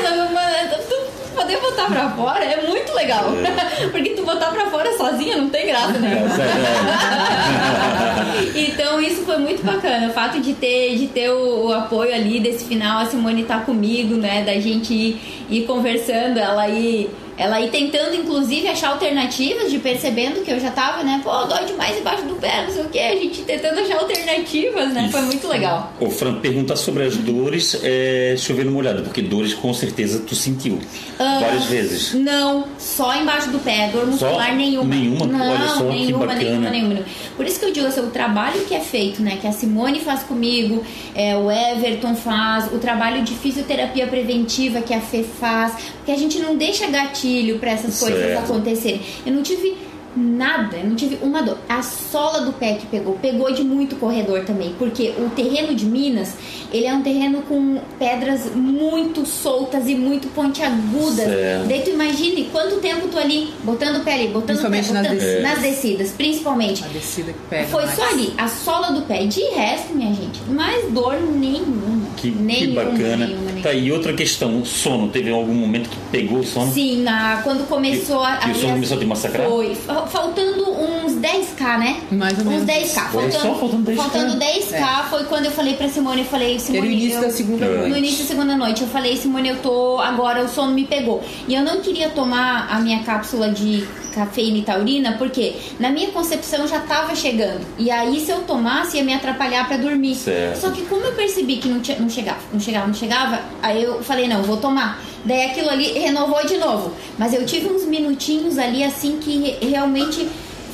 tu 0.87 1.12
poder 1.33 1.59
botar 1.59 1.87
pra 1.87 2.09
fora 2.11 2.43
é 2.43 2.67
muito 2.67 2.93
legal. 2.93 3.25
Porque 3.91 4.11
tu 4.11 4.23
botar 4.23 4.51
pra 4.51 4.67
fora 4.67 4.95
sozinha 4.97 5.37
não 5.37 5.49
tem 5.49 5.67
graça, 5.67 5.99
né? 5.99 6.23
então 8.55 9.01
isso 9.01 9.23
foi 9.23 9.37
muito 9.37 9.63
bacana. 9.63 10.07
O 10.07 10.13
fato 10.13 10.39
de 10.39 10.53
ter, 10.53 10.97
de 10.97 11.07
ter 11.07 11.29
o, 11.29 11.67
o 11.67 11.73
apoio 11.73 12.13
ali 12.13 12.39
desse 12.39 12.65
final, 12.65 12.99
a 12.99 13.05
Simone 13.05 13.43
tá 13.43 13.59
comigo, 13.59 14.15
né? 14.15 14.43
Da 14.43 14.53
gente 14.53 14.93
ir, 14.93 15.45
ir 15.49 15.65
conversando, 15.65 16.37
ela 16.37 16.67
ir. 16.69 17.09
Ela 17.37 17.59
ir 17.61 17.69
tentando, 17.71 18.15
inclusive, 18.15 18.67
achar 18.67 18.89
alternativas, 18.89 19.71
de 19.71 19.79
percebendo 19.79 20.41
que 20.43 20.51
eu 20.51 20.59
já 20.59 20.71
tava, 20.71 21.03
né? 21.03 21.19
Pô, 21.23 21.31
dói 21.45 21.65
demais 21.65 21.97
embaixo 21.97 22.23
do 22.23 22.35
pé, 22.35 22.63
não 22.65 22.73
sei 22.73 22.83
o 22.83 22.89
que. 22.89 22.99
A 22.99 23.15
gente 23.15 23.41
tentando 23.41 23.79
achar 23.79 23.97
alternativas, 23.97 24.93
né? 24.93 25.09
Foi 25.11 25.21
muito 25.21 25.47
legal. 25.47 25.91
Ô, 25.99 26.09
Fran, 26.09 26.35
perguntar 26.35 26.75
sobre 26.75 27.03
as 27.03 27.17
dores 27.17 27.79
é 27.83 28.35
chovendo 28.37 28.71
molhado, 28.71 29.01
porque 29.03 29.21
dores 29.21 29.53
com 29.53 29.73
certeza 29.73 30.19
tu 30.27 30.35
sentiu 30.35 30.79
Ah, 31.19 31.39
várias 31.41 31.65
vezes. 31.65 32.13
Não, 32.13 32.65
só 32.77 33.15
embaixo 33.15 33.49
do 33.49 33.59
pé, 33.59 33.89
dor 33.91 34.05
muscular 34.05 34.49
Só? 34.49 34.55
nenhuma. 34.55 34.95
Nenhuma? 34.95 35.25
Não, 35.25 35.49
Olha 35.49 35.67
só, 35.69 35.77
que 35.77 35.83
nenhuma, 35.89 36.25
bacana. 36.27 36.43
nenhuma, 36.43 36.69
nenhuma. 36.69 37.05
Por 37.35 37.45
isso 37.45 37.59
que 37.59 37.65
eu 37.65 37.71
digo 37.71 37.87
assim, 37.87 38.01
o 38.01 38.07
trabalho 38.11 38.61
que 38.65 38.75
é 38.75 38.79
feito, 38.79 39.21
né? 39.21 39.37
Que 39.41 39.47
a 39.47 39.51
Simone 39.51 39.99
faz 39.99 40.21
comigo, 40.23 40.83
é, 41.15 41.35
o 41.35 41.49
Everton 41.51 42.15
faz, 42.15 42.71
o 42.71 42.77
trabalho 42.77 43.23
de 43.23 43.33
fisioterapia 43.33 44.05
preventiva 44.07 44.81
que 44.81 44.93
a 44.93 45.01
Fê 45.01 45.23
faz, 45.23 45.73
porque 45.97 46.11
a 46.11 46.17
gente 46.17 46.39
não 46.39 46.55
deixa 46.55 46.87
gatilho 46.87 47.23
para 47.59 47.71
essas 47.71 47.99
coisas 47.99 48.19
Certo. 48.19 48.43
acontecerem. 48.43 49.01
Eu 49.25 49.33
não 49.33 49.41
tive 49.43 49.77
nada, 50.15 50.77
eu 50.77 50.85
não 50.89 50.95
tive 50.95 51.17
uma 51.23 51.41
dor. 51.41 51.57
A 51.67 51.81
sola 51.81 52.41
do 52.41 52.53
pé 52.53 52.75
que 52.75 52.85
pegou, 52.85 53.15
pegou 53.15 53.51
de 53.51 53.63
muito 53.63 53.95
corredor 53.95 54.41
também, 54.45 54.75
porque 54.77 55.11
o 55.17 55.27
terreno 55.31 55.73
de 55.73 55.85
Minas, 55.85 56.35
ele 56.71 56.85
é 56.85 56.93
um 56.93 57.01
terreno 57.01 57.41
com 57.41 57.79
pedras 57.97 58.53
muito 58.53 59.25
soltas 59.25 59.87
e 59.87 59.95
muito 59.95 60.27
pontiagudas. 60.27 61.25
Certo. 61.25 61.67
Daí 61.67 61.81
tu 61.81 61.89
imagine 61.89 62.47
quanto 62.51 62.75
tempo 62.75 63.07
tu 63.07 63.17
ali, 63.17 63.51
botando 63.63 63.97
o 63.97 64.03
pé 64.03 64.13
ali, 64.13 64.27
botando 64.27 64.57
o 64.59 64.69
pé, 64.69 64.77
Principalmente 64.77 64.91
nas 64.93 65.03
botando 65.07 65.19
descidas. 65.19 65.41
nas 65.43 65.59
descidas, 65.61 66.11
principalmente. 66.11 66.83
A 66.83 66.87
descida 66.89 67.33
que 67.33 67.39
pega. 67.49 67.67
Foi 67.69 67.83
mais. 67.83 67.95
só 67.95 68.03
ali, 68.09 68.33
a 68.37 68.47
sola 68.47 68.91
do 68.91 69.01
pé. 69.07 69.25
De 69.25 69.41
resto, 69.55 69.95
minha 69.95 70.13
gente, 70.13 70.39
mais 70.47 70.91
dor 70.91 71.15
nenhuma. 71.19 72.02
Que, 72.15 72.31
que 72.31 72.67
bacana. 72.67 73.25
nenhuma, 73.25 73.25
nenhuma. 73.51 73.61
Tá, 73.63 73.73
e 73.73 73.91
outra 73.91 74.13
questão, 74.13 74.59
o 74.61 74.65
sono. 74.65 75.07
Teve 75.09 75.31
algum 75.31 75.53
momento 75.53 75.89
que 75.89 75.97
pegou 76.11 76.39
o 76.39 76.43
sono? 76.43 76.71
Sim, 76.73 77.01
na, 77.03 77.41
quando 77.43 77.67
começou 77.67 78.23
a. 78.23 78.37
Que 78.37 78.51
o 78.51 78.55
sono 78.55 78.73
começou 78.73 78.97
a 78.97 78.99
te 78.99 79.05
massacrar? 79.05 79.47
Foi. 79.47 79.75
Fa- 79.75 80.07
Faltando 80.07 80.69
uns 80.71 81.13
10k, 81.13 81.77
né? 81.79 81.97
Mais 82.11 82.37
ou 82.39 82.45
uns 82.45 82.63
menos. 82.63 82.65
10k. 82.65 83.09
Olha 83.13 83.31
só, 83.31 83.55
faltando 83.55 83.91
10K. 83.91 83.95
faltando 83.95 84.37
10k 84.39 85.03
foi 85.09 85.23
quando 85.25 85.45
eu 85.45 85.51
falei 85.51 85.73
pra 85.75 85.87
Simone, 85.89 86.19
eu 86.21 86.25
falei, 86.27 86.51
Era 86.51 86.59
Simone. 86.59 86.87
o 86.87 86.91
início 86.91 87.17
eu- 87.17 87.21
da 87.21 87.29
segunda 87.31 87.65
É. 87.65 87.69
No 87.69 87.77
noite. 87.87 87.97
início 87.97 88.23
da 88.23 88.25
segunda 88.29 88.55
noite, 88.57 88.81
eu 88.81 88.87
falei, 88.87 89.15
Simone, 89.17 89.49
eu 89.49 89.57
tô. 89.57 89.99
Agora 89.99 90.43
o 90.43 90.47
sono 90.49 90.73
me 90.73 90.85
pegou. 90.85 91.23
E 91.47 91.53
eu 91.55 91.63
não 91.63 91.81
queria 91.81 92.09
tomar 92.09 92.67
a 92.69 92.79
minha 92.79 93.03
cápsula 93.03 93.49
de 93.49 93.83
cafeína 94.13 94.57
e 94.59 94.61
taurina, 94.61 95.15
porque 95.17 95.53
na 95.79 95.89
minha 95.89 96.09
concepção 96.11 96.67
já 96.67 96.79
tava 96.81 97.15
chegando. 97.15 97.61
E 97.79 97.89
aí, 97.89 98.19
se 98.19 98.29
eu 98.31 98.41
tomasse, 98.41 98.97
ia 98.97 99.03
me 99.03 99.11
atrapalhar 99.13 99.67
pra 99.67 99.75
dormir. 99.77 100.13
Certo. 100.15 100.59
Só 100.61 100.69
que 100.69 100.83
como 100.83 101.03
eu 101.03 101.13
percebi 101.13 101.57
que 101.57 101.67
não, 101.67 101.79
tinha- 101.79 101.97
não 102.03 102.09
chegava, 102.09 102.39
não 102.51 102.59
chegava, 102.59 102.87
não 102.87 102.93
chegava, 102.93 103.39
aí 103.61 103.83
eu 103.83 104.03
falei, 104.03 104.27
não, 104.27 104.43
vou 104.43 104.57
tomar. 104.57 105.01
Daí 105.25 105.45
aquilo 105.51 105.69
ali 105.69 105.93
renovou 105.99 106.45
de 106.45 106.57
novo. 106.57 106.91
Mas 107.17 107.33
eu 107.33 107.45
tive 107.45 107.67
uns 107.67 107.85
minutinhos 107.85 108.57
ali 108.57 108.83
assim 108.83 109.17
que 109.19 109.37
re- 109.39 109.57
realmente 109.69 110.27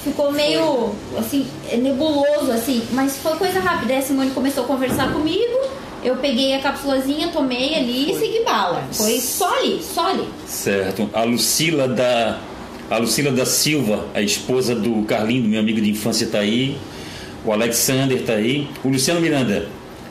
ficou 0.04 0.32
meio 0.32 0.92
assim, 1.18 1.46
nebuloso, 1.78 2.52
assim, 2.52 2.82
mas 2.92 3.18
foi 3.18 3.36
coisa 3.36 3.60
rápida. 3.60 3.94
Aí 3.94 4.00
a 4.00 4.02
Simone 4.02 4.32
começou 4.32 4.64
a 4.64 4.68
conversar 4.68 5.12
comigo, 5.14 5.60
eu 6.04 6.16
peguei 6.16 6.54
a 6.56 6.60
cápsulazinha, 6.60 7.28
tomei 7.28 7.76
ali 7.76 8.12
e 8.12 8.18
segui 8.18 8.44
bala. 8.44 8.84
Foi 8.92 9.20
só 9.20 9.60
ali, 9.60 9.82
só 9.84 10.08
ali. 10.10 10.28
Certo. 10.48 11.10
A 11.14 11.24
Lucila 11.24 11.88
da 11.88 12.40
a 12.90 12.98
Lucila 12.98 13.32
da 13.32 13.46
Silva, 13.46 14.08
a 14.16 14.22
esposa 14.22 14.74
do 14.74 15.04
Carlinho, 15.04 15.44
do 15.44 15.50
meu 15.50 15.60
amigo 15.60 15.80
de 15.80 15.92
infância, 15.92 16.26
tá 16.26 16.40
aí. 16.40 16.76
O 17.46 17.52
Alexander 17.54 18.20
tá 18.26 18.34
aí. 18.34 18.68
O 18.84 18.90
Luciano 18.90 19.22
Miranda. 19.22 19.68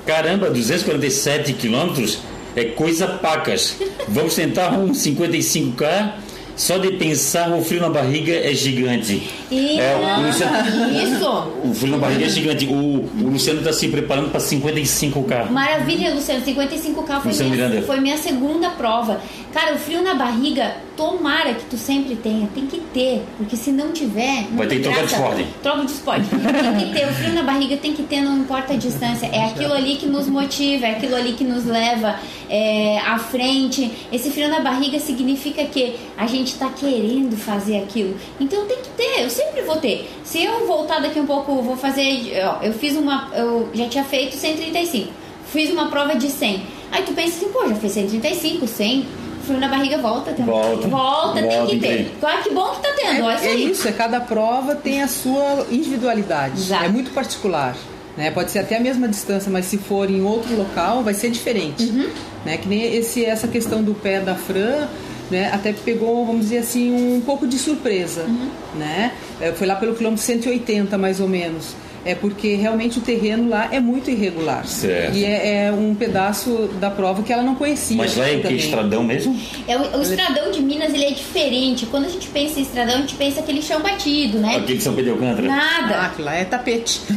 Caramba, 0.09 0.49
247 0.49 1.53
quilômetros 1.53 2.21
é 2.57 2.64
coisa 2.64 3.07
pacas. 3.07 3.77
Vamos 4.09 4.35
tentar 4.35 4.71
um 4.71 4.92
55K. 4.92 6.12
Só 6.59 6.77
de 6.77 6.90
pensar 6.90 7.51
o 7.53 7.62
frio 7.62 7.81
na 7.81 7.88
barriga 7.88 8.33
é 8.35 8.53
gigante. 8.53 9.31
E 9.49 9.79
É, 9.79 9.94
o 10.18 10.27
Luciano- 10.27 10.92
isso. 10.92 11.49
O 11.64 11.73
frio 11.73 11.92
na 11.92 11.99
barriga 11.99 12.27
é 12.27 12.29
gigante. 12.29 12.66
O, 12.66 12.73
o 12.75 13.31
Luciano 13.31 13.61
está 13.61 13.73
se 13.73 13.87
preparando 13.88 14.31
para 14.31 14.40
55K. 14.40 15.51
Maravilha, 15.53 16.12
Luciano. 16.12 16.44
55K 16.44 17.21
foi 17.21 17.31
Luciano 17.31 17.51
minha, 17.55 17.83
foi 17.83 18.01
minha 18.01 18.18
segunda 18.18 18.71
prova. 18.71 19.21
Cara, 19.55 19.75
o 19.77 19.79
frio 19.79 20.03
na 20.03 20.14
barriga, 20.14 20.77
tomara 20.97 21.55
que 21.55 21.64
tu 21.66 21.77
sempre 21.79 22.16
tenha. 22.16 22.49
Tem 22.53 22.66
que 22.66 22.81
ter. 22.92 23.23
Porque 23.37 23.57
se 23.57 23.71
não 23.71 23.92
tiver. 23.92 24.47
não 24.51 24.59
Vai 24.59 24.66
ter 24.66 24.77
que 24.77 24.83
trocar 24.83 25.07
de 25.07 25.12
esporte. 25.12 25.47
Troca 25.62 25.85
de 25.85 25.92
esporte. 25.92 26.27
tem 26.29 26.88
que 26.88 26.99
ter. 26.99 27.07
O 27.07 27.12
frio 27.12 27.33
na 27.35 27.42
barriga 27.44 27.77
tem 27.77 27.92
que 27.94 28.03
ter, 28.03 28.21
não 28.21 28.37
importa 28.37 28.73
a 28.73 28.77
distância. 28.77 29.27
É 29.27 29.44
aquilo 29.47 29.73
ali 29.73 29.94
que 29.94 30.07
nos 30.07 30.27
motiva, 30.29 30.87
é 30.87 30.90
aquilo 30.90 31.14
ali 31.14 31.35
que 31.35 31.44
nos 31.44 31.64
leva 31.64 32.16
é, 32.51 32.99
à 33.07 33.16
frente. 33.18 33.90
Esse 34.12 34.31
frio 34.31 34.49
na 34.49 34.59
barriga 34.61 34.99
significa 34.99 35.64
que 35.64 35.94
a 36.16 36.27
gente 36.27 36.47
tá 36.56 36.68
querendo 36.70 37.37
fazer 37.37 37.78
aquilo. 37.78 38.16
Então 38.38 38.64
tem 38.66 38.78
que 38.78 38.88
ter. 38.90 39.22
Eu 39.24 39.30
sempre 39.30 39.62
vou 39.62 39.76
ter. 39.76 40.08
Se 40.24 40.42
eu 40.44 40.66
voltar 40.66 41.00
daqui 41.00 41.18
um 41.20 41.26
pouco, 41.26 41.61
vou 41.62 41.76
fazer. 41.76 42.32
ó, 42.44 42.62
Eu 42.62 42.72
fiz 42.72 42.96
uma. 42.96 43.30
Eu 43.34 43.68
já 43.74 43.88
tinha 43.88 44.04
feito 44.04 44.37
135 44.37 45.28
fiz 45.52 45.70
uma 45.70 45.88
prova 45.88 46.14
de 46.14 46.28
100. 46.28 46.62
Aí 46.92 47.02
tu 47.02 47.12
pensa 47.12 47.37
assim, 47.37 47.48
pô, 47.52 47.66
já 47.68 47.74
fiz 47.74 47.92
135, 47.92 48.66
100, 48.66 49.06
frio 49.44 49.58
na 49.58 49.68
barriga, 49.68 49.98
volta. 49.98 50.32
Tem... 50.32 50.44
Volta. 50.44 50.88
Volta, 50.88 51.40
tem 51.40 51.50
Volta, 51.50 51.66
que 51.74 51.80
ter. 51.80 52.11
tem. 52.20 52.42
Que 52.42 52.50
bom 52.50 52.70
que 52.70 52.82
tá 52.82 52.94
tendo, 52.96 53.24
olha 53.24 53.34
isso 53.37 53.44
É, 53.44 53.48
é 53.48 53.52
aí. 53.52 53.70
isso, 53.70 53.88
é 53.88 53.92
cada 53.92 54.20
prova 54.20 54.74
tem 54.74 55.02
a 55.02 55.08
sua 55.08 55.66
individualidade. 55.70 56.58
Exato. 56.61 56.84
É 56.84 56.88
muito 56.88 57.11
particular. 57.12 57.76
Né? 58.16 58.30
Pode 58.30 58.50
ser 58.50 58.58
até 58.61 58.76
a 58.76 58.80
mesma 58.80 59.06
distância, 59.08 59.50
mas 59.50 59.66
se 59.66 59.78
for 59.78 60.11
em 60.11 60.22
outro 60.22 60.56
local, 60.56 61.02
vai 61.02 61.14
ser 61.14 61.30
diferente. 61.30 61.84
Uhum. 61.84 62.08
Né? 62.44 62.56
Que 62.56 62.68
nem 62.68 62.96
esse, 62.96 63.24
essa 63.24 63.46
questão 63.48 63.82
do 63.82 63.94
pé 63.94 64.20
da 64.20 64.34
Fran, 64.34 64.88
né? 65.30 65.50
até 65.52 65.72
pegou, 65.72 66.24
vamos 66.24 66.42
dizer 66.42 66.58
assim, 66.58 67.16
um 67.16 67.20
pouco 67.20 67.46
de 67.46 67.58
surpresa. 67.58 68.22
Uhum. 68.22 68.48
Né? 68.76 69.12
É, 69.40 69.52
Foi 69.52 69.66
lá 69.66 69.76
pelo 69.76 69.94
quilômetro 69.94 70.24
180, 70.24 70.96
mais 70.98 71.20
ou 71.20 71.28
menos. 71.28 71.74
É 72.09 72.14
porque 72.14 72.55
realmente 72.55 72.99
o 72.99 73.03
terreno 73.03 73.51
lá 73.51 73.68
é 73.71 73.79
muito 73.79 74.11
irregular. 74.11 74.66
Certo. 74.66 75.14
E 75.14 75.27
é, 75.27 75.66
é 75.66 75.73
um 75.73 75.94
pedaço 75.94 76.71
da 76.81 76.90
prova 76.90 77.23
que 77.23 77.31
ela 77.31 77.42
não 77.42 77.55
conhecia. 77.55 77.99
Mas 77.99 78.16
lá 78.16 78.27
é 78.27 78.37
o 78.37 78.40
que? 78.40 78.55
Estradão 78.55 79.05
mesmo? 79.05 79.38
É, 79.68 79.77
o, 79.77 79.99
o 79.99 80.01
estradão 80.01 80.51
de 80.51 80.62
Minas 80.62 80.94
ele 80.94 81.05
é 81.05 81.11
diferente. 81.11 81.85
Quando 81.85 82.07
a 82.07 82.09
gente 82.09 82.27
pensa 82.29 82.61
em 82.61 82.62
estradão, 82.62 82.94
a 82.94 83.01
gente 83.03 83.14
pensa 83.14 83.40
aquele 83.40 83.61
chão 83.61 83.83
batido, 83.83 84.38
né? 84.38 84.57
Aqui 84.57 84.79
de 84.79 84.83
São 84.83 84.94
Pedro 84.94 85.12
Alcântara? 85.12 85.49
Ah, 85.53 85.83
Nada. 85.83 86.01
aquilo 86.07 86.25
lá 86.25 86.35
é 86.35 86.44
tapete. 86.47 87.03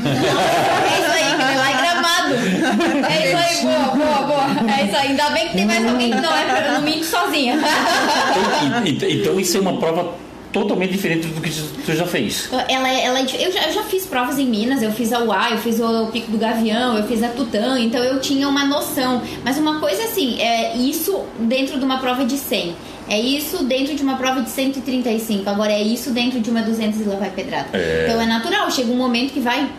É 0.92 1.00
isso 1.00 1.12
aí, 1.12 1.32
que 1.32 1.38
vai 1.38 1.58
lá 1.58 1.70
é 1.70 1.82
gramado. 1.82 2.36
É 3.10 3.28
isso 3.28 3.38
aí, 3.38 3.62
boa, 3.64 3.96
boa, 3.96 4.22
boa. 4.28 4.72
É 4.78 4.86
isso 4.86 4.98
aí. 4.98 5.08
Ainda 5.08 5.30
bem 5.30 5.48
que 5.48 5.54
tem 5.54 5.66
mais 5.66 5.88
alguém 5.88 6.12
que 6.12 6.20
não 6.20 6.36
é 6.36 6.44
pra 6.44 6.68
eu 6.68 6.74
não 6.74 6.82
minto 6.82 7.06
sozinha. 7.06 7.58
Então, 8.86 9.10
então 9.10 9.40
isso 9.40 9.58
é 9.58 9.62
uma 9.62 9.78
prova 9.78 10.14
totalmente 10.52 10.92
diferente 10.92 11.28
do 11.28 11.42
que 11.42 11.50
tu 11.86 11.94
já 11.94 12.06
fez. 12.06 12.50
Ela, 12.68 12.90
é- 12.90 13.06
ela, 13.06 13.20
é 13.20 13.24
eu, 13.24 13.52
já, 13.52 13.68
eu 13.68 13.74
já 13.74 13.84
fiz 13.84 14.06
provas 14.06 14.38
em 14.38 14.46
Minas, 14.46 14.82
eu 14.82 14.92
fiz 14.92 15.12
a 15.14 15.20
UA, 15.20 15.52
eu 15.52 15.58
fiz 15.60 15.80
o 15.80 16.08
Pico 16.08 16.32
do 16.32 16.38
Gavião, 16.38 16.98
eu 16.98 17.08
fiz 17.08 17.24
a 17.24 17.30
Tutã, 17.30 17.80
então 17.80 18.04
eu 18.04 18.20
tinha 18.20 18.48
uma 18.48 18.66
noção. 18.66 19.22
Mas 19.44 19.58
uma 19.58 19.80
coisa 19.80 20.04
assim, 20.04 20.40
é 20.42 20.76
isso 20.76 21.24
dentro 21.40 21.80
de 21.80 21.86
uma 21.86 22.00
prova 22.00 22.26
de 22.26 22.38
100. 22.38 22.76
É 23.10 23.20
isso 23.20 23.64
dentro 23.66 23.94
de 23.96 24.04
uma 24.04 24.16
prova 24.16 24.42
de 24.42 24.50
135. 24.50 25.50
Agora 25.50 25.72
é 25.72 25.82
isso 25.82 26.12
dentro 26.12 26.40
de 26.40 26.50
uma 26.50 26.62
200 26.62 27.02
e 27.02 27.04
lá 27.04 27.16
vai 27.16 27.30
pedrada. 27.30 27.68
É. 27.74 28.06
Então 28.08 28.22
é 28.22 28.26
natural, 28.26 28.70
chega 28.72 28.92
um 28.92 28.96
momento 28.98 29.34
que 29.34 29.40
vai 29.40 29.70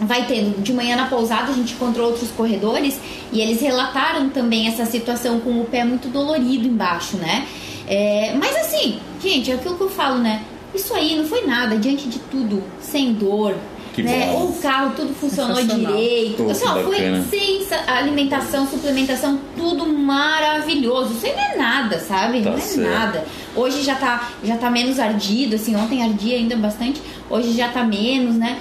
vai 0.00 0.26
tendo. 0.26 0.60
De 0.60 0.72
manhã 0.72 0.96
na 0.96 1.06
pousada 1.06 1.52
a 1.52 1.54
gente 1.54 1.74
encontrou 1.74 2.08
outros 2.08 2.30
corredores 2.32 2.98
e 3.32 3.40
eles 3.40 3.60
relataram 3.60 4.28
também 4.28 4.66
essa 4.66 4.84
situação 4.86 5.38
com 5.40 5.60
o 5.60 5.64
pé 5.64 5.84
muito 5.84 6.08
dolorido 6.08 6.66
embaixo, 6.66 7.16
né? 7.16 7.46
É, 7.86 8.34
mas 8.34 8.56
assim, 8.56 8.98
gente, 9.22 9.50
é 9.50 9.54
aquilo 9.54 9.76
que 9.76 9.82
eu 9.82 9.90
falo, 9.90 10.18
né? 10.18 10.42
Isso 10.74 10.92
aí 10.94 11.16
não 11.16 11.24
foi 11.24 11.46
nada 11.46 11.76
diante 11.76 12.08
de 12.08 12.18
tudo, 12.18 12.62
sem 12.80 13.12
dor. 13.12 13.54
Que 13.94 14.02
né? 14.02 14.32
bom. 14.32 14.46
O 14.46 14.60
carro 14.60 14.92
tudo 14.96 15.14
funcionou 15.14 15.62
direito. 15.62 16.50
Assim, 16.50 16.66
ó, 16.66 16.82
foi 16.82 17.22
sensa 17.30 17.76
alimentação, 17.86 18.66
suplementação, 18.66 19.38
tudo 19.56 19.86
maravilhoso. 19.86 21.12
Isso 21.12 21.26
aí 21.26 21.32
não 21.32 21.42
é 21.42 21.56
nada, 21.56 22.00
sabe? 22.00 22.42
Tá 22.42 22.50
não 22.50 22.58
é 22.58 22.60
certo. 22.60 22.90
nada. 22.90 23.24
Hoje 23.54 23.82
já 23.82 23.94
tá, 23.94 24.30
já 24.42 24.56
tá 24.56 24.68
menos 24.68 24.98
ardido, 24.98 25.54
assim, 25.54 25.76
ontem 25.76 26.02
ardia 26.02 26.36
ainda 26.36 26.56
bastante, 26.56 27.00
hoje 27.30 27.52
já 27.52 27.68
tá 27.68 27.84
menos, 27.84 28.34
né? 28.34 28.58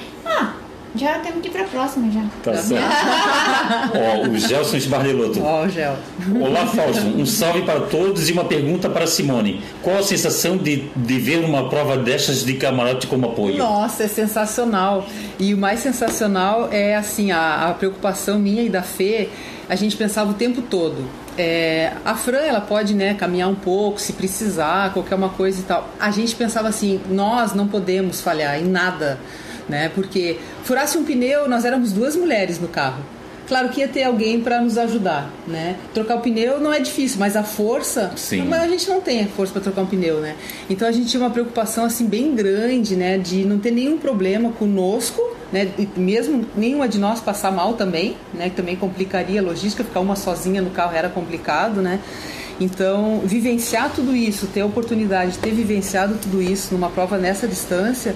Já 0.95 1.19
temos 1.19 1.41
que 1.41 1.47
ir 1.47 1.51
pra 1.51 1.63
próxima 1.63 2.11
já. 2.11 2.23
Tá 2.43 2.55
certo. 2.55 2.85
Ó, 3.95 4.27
o 4.27 4.37
Gelson 4.37 4.77
Esbardelotto. 4.77 5.41
Ó, 5.41 5.67
Gel. 5.67 5.95
Olá, 6.39 6.67
Fausto. 6.67 7.03
Um 7.05 7.25
salve 7.25 7.63
para 7.63 7.81
todos 7.81 8.29
e 8.29 8.31
uma 8.31 8.45
pergunta 8.45 8.87
para 8.89 9.07
Simone. 9.07 9.63
Qual 9.81 9.97
a 9.97 10.03
sensação 10.03 10.55
de, 10.55 10.89
de 10.95 11.19
ver 11.19 11.43
uma 11.43 11.67
prova 11.67 11.97
destas 11.97 12.45
de 12.45 12.53
camarote 12.53 13.07
como 13.07 13.25
apoio? 13.25 13.57
Nossa, 13.57 14.03
é 14.03 14.07
sensacional. 14.07 15.05
E 15.39 15.53
o 15.53 15.57
mais 15.57 15.79
sensacional 15.79 16.69
é 16.71 16.95
assim, 16.95 17.31
a, 17.31 17.69
a 17.69 17.73
preocupação 17.73 18.37
minha 18.37 18.61
e 18.61 18.69
da 18.69 18.83
Fê, 18.83 19.29
a 19.67 19.75
gente 19.75 19.97
pensava 19.97 20.29
o 20.29 20.33
tempo 20.35 20.61
todo. 20.61 21.07
É, 21.35 21.93
a 22.05 22.13
Fran, 22.15 22.41
ela 22.41 22.61
pode 22.61 22.93
né, 22.93 23.15
caminhar 23.15 23.49
um 23.49 23.55
pouco, 23.55 23.99
se 23.99 24.13
precisar, 24.13 24.93
qualquer 24.93 25.15
uma 25.15 25.29
coisa 25.29 25.59
e 25.59 25.63
tal. 25.63 25.89
A 25.99 26.11
gente 26.11 26.35
pensava 26.35 26.67
assim, 26.67 27.01
nós 27.09 27.55
não 27.55 27.67
podemos 27.67 28.21
falhar 28.21 28.59
em 28.59 28.65
nada, 28.65 29.19
né? 29.67 29.89
Porque 29.93 30.37
furasse 30.63 30.97
um 30.97 31.03
pneu, 31.03 31.47
nós 31.47 31.65
éramos 31.65 31.91
duas 31.91 32.15
mulheres 32.15 32.59
no 32.59 32.67
carro. 32.67 33.03
Claro 33.47 33.69
que 33.69 33.81
ia 33.81 33.87
ter 33.87 34.03
alguém 34.03 34.39
para 34.39 34.61
nos 34.61 34.77
ajudar, 34.77 35.29
né? 35.45 35.75
Trocar 35.93 36.15
o 36.15 36.21
pneu 36.21 36.59
não 36.61 36.73
é 36.73 36.79
difícil, 36.79 37.19
mas 37.19 37.35
a 37.35 37.43
força, 37.43 38.11
Sim. 38.15 38.45
mas 38.47 38.63
a 38.63 38.67
gente 38.67 38.87
não 38.89 39.01
tem 39.01 39.27
força 39.27 39.51
para 39.51 39.61
trocar 39.61 39.81
um 39.81 39.85
pneu, 39.85 40.21
né? 40.21 40.35
Então 40.69 40.87
a 40.87 40.91
gente 40.91 41.09
tinha 41.09 41.21
uma 41.21 41.29
preocupação 41.29 41.83
assim 41.83 42.05
bem 42.05 42.33
grande, 42.33 42.95
né, 42.95 43.17
de 43.17 43.43
não 43.43 43.59
ter 43.59 43.71
nenhum 43.71 43.97
problema 43.97 44.49
conosco, 44.51 45.21
né, 45.51 45.69
e 45.77 45.87
mesmo 45.99 46.45
nenhuma 46.55 46.87
de 46.87 46.97
nós 46.97 47.19
passar 47.19 47.51
mal 47.51 47.73
também, 47.73 48.15
né, 48.33 48.49
que 48.49 48.55
também 48.55 48.75
complicaria 48.75 49.41
a 49.41 49.43
logística, 49.43 49.83
ficar 49.83 49.99
uma 49.99 50.15
sozinha 50.15 50.61
no 50.61 50.69
carro 50.71 50.95
era 50.95 51.09
complicado, 51.09 51.81
né? 51.81 51.99
Então, 52.59 53.21
vivenciar 53.25 53.91
tudo 53.93 54.15
isso, 54.15 54.47
ter 54.47 54.61
a 54.61 54.65
oportunidade 54.65 55.33
de 55.33 55.37
ter 55.39 55.51
vivenciado 55.51 56.15
tudo 56.21 56.41
isso 56.41 56.73
numa 56.73 56.89
prova 56.89 57.17
nessa 57.17 57.47
distância, 57.47 58.15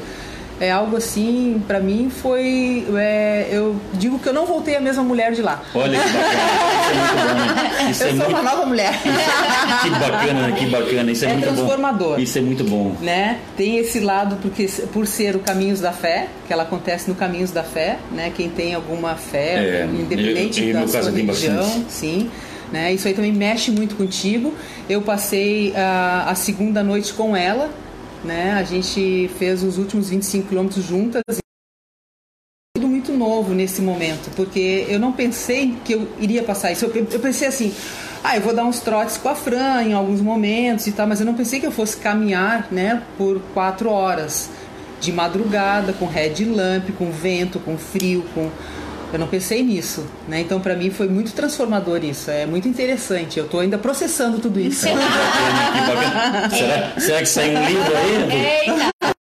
é 0.59 0.71
algo 0.71 0.97
assim, 0.97 1.61
para 1.67 1.79
mim 1.79 2.09
foi. 2.09 2.85
é, 2.97 3.47
eu 3.51 3.75
digo 3.93 4.17
que 4.19 4.27
eu 4.27 4.33
não 4.33 4.45
voltei 4.45 4.75
a 4.75 4.79
mesma 4.81 5.03
mulher 5.03 5.31
de 5.31 5.41
lá. 5.41 5.61
Olha 5.75 5.99
que 5.99 6.09
bacana. 6.09 7.89
Isso 7.91 8.03
é 8.03 8.07
eu 8.09 8.15
muito 8.15 8.23
sou 8.25 8.31
bom. 8.33 8.39
uma 8.41 8.51
nova 8.51 8.65
mulher. 8.65 8.93
Isso 8.93 9.07
é, 9.07 9.81
que 9.83 9.89
bacana, 9.99 10.51
que 10.53 10.65
bacana. 10.67 11.11
Isso 11.11 11.25
é, 11.25 11.29
É 11.29 11.33
muito 11.33 11.43
transformador. 11.45 12.15
bom. 12.15 12.19
Isso 12.19 12.37
é 12.37 12.41
muito 12.41 12.63
bom. 12.63 12.95
né? 13.01 13.39
Tem 13.55 13.77
esse 13.77 13.99
lado 13.99 14.37
porque 14.41 14.67
por 14.91 15.05
ser 15.07 15.35
o 15.35 15.39
Caminhos 15.39 15.79
da 15.79 15.91
Fé, 15.91 16.27
que 16.47 16.53
ela 16.53 16.63
acontece 16.63 17.07
no 17.09 17.15
Caminhos 17.15 17.51
da 17.51 17.63
Fé, 17.63 17.97
né? 18.11 18.31
Quem 18.35 18.49
tem 18.49 18.73
alguma 18.73 19.15
fé, 19.15 19.55
É, 19.83 19.85
independente 19.91 20.61
eu- 20.61 20.67
eu, 20.69 20.73
da 20.73 20.79
no 20.81 20.87
sua 20.87 20.99
caso, 21.01 21.11
religião, 21.15 21.85
sim. 21.89 22.29
Né? 22.71 22.91
Isso 22.93 23.07
aí 23.07 23.13
também 23.13 23.31
mexe 23.31 23.71
muito 23.71 23.95
contigo. 23.95 24.53
Eu 24.89 25.01
passei 25.01 25.73
a, 25.75 26.25
a 26.29 26.35
segunda 26.35 26.83
noite 26.83 27.13
com 27.13 27.33
ela, 27.35 27.69
né? 28.23 28.53
A 28.53 28.63
gente 28.63 29.29
fez 29.37 29.63
os 29.63 29.77
últimos 29.77 30.09
25 30.09 30.47
quilômetros 30.47 30.83
juntas. 30.83 31.23
Tudo 32.75 32.87
muito 32.87 33.11
novo 33.13 33.53
nesse 33.53 33.81
momento, 33.81 34.29
porque 34.35 34.85
eu 34.87 34.99
não 34.99 35.11
pensei 35.11 35.75
que 35.83 35.93
eu 35.93 36.07
iria 36.19 36.43
passar 36.43 36.71
isso. 36.71 36.85
Eu, 36.85 37.07
eu 37.11 37.19
pensei 37.19 37.47
assim, 37.47 37.73
ah, 38.23 38.35
eu 38.35 38.41
vou 38.41 38.53
dar 38.53 38.65
uns 38.65 38.79
trotes 38.79 39.17
com 39.17 39.29
a 39.29 39.35
Fran 39.35 39.83
em 39.83 39.93
alguns 39.93 40.21
momentos 40.21 40.85
e 40.87 40.91
tal, 40.91 41.07
mas 41.07 41.19
eu 41.19 41.25
não 41.25 41.33
pensei 41.33 41.59
que 41.59 41.65
eu 41.65 41.71
fosse 41.71 41.97
caminhar, 41.97 42.67
né, 42.71 43.03
por 43.17 43.41
quatro 43.53 43.89
horas 43.89 44.49
de 44.99 45.11
madrugada, 45.11 45.93
com 45.93 46.05
red 46.05 46.43
lamp, 46.45 46.89
com 46.97 47.11
vento, 47.11 47.59
com 47.59 47.77
frio, 47.77 48.25
com 48.33 48.49
eu 49.11 49.19
não 49.19 49.27
pensei 49.27 49.63
nisso, 49.63 50.05
né? 50.27 50.41
Então 50.41 50.59
para 50.59 50.75
mim 50.75 50.89
foi 50.89 51.07
muito 51.07 51.31
transformador 51.33 52.03
isso, 52.03 52.29
é 52.29 52.45
muito 52.45 52.67
interessante. 52.67 53.39
Eu 53.39 53.47
tô 53.47 53.59
ainda 53.59 53.77
processando 53.77 54.39
tudo 54.39 54.59
isso. 54.59 54.81
Será, 56.49 56.93
será 56.99 57.19
que 57.19 57.25
sai 57.25 57.55
um 57.55 57.65
livro 57.65 57.97
aí? 57.97 58.67
Eita! 58.67 59.16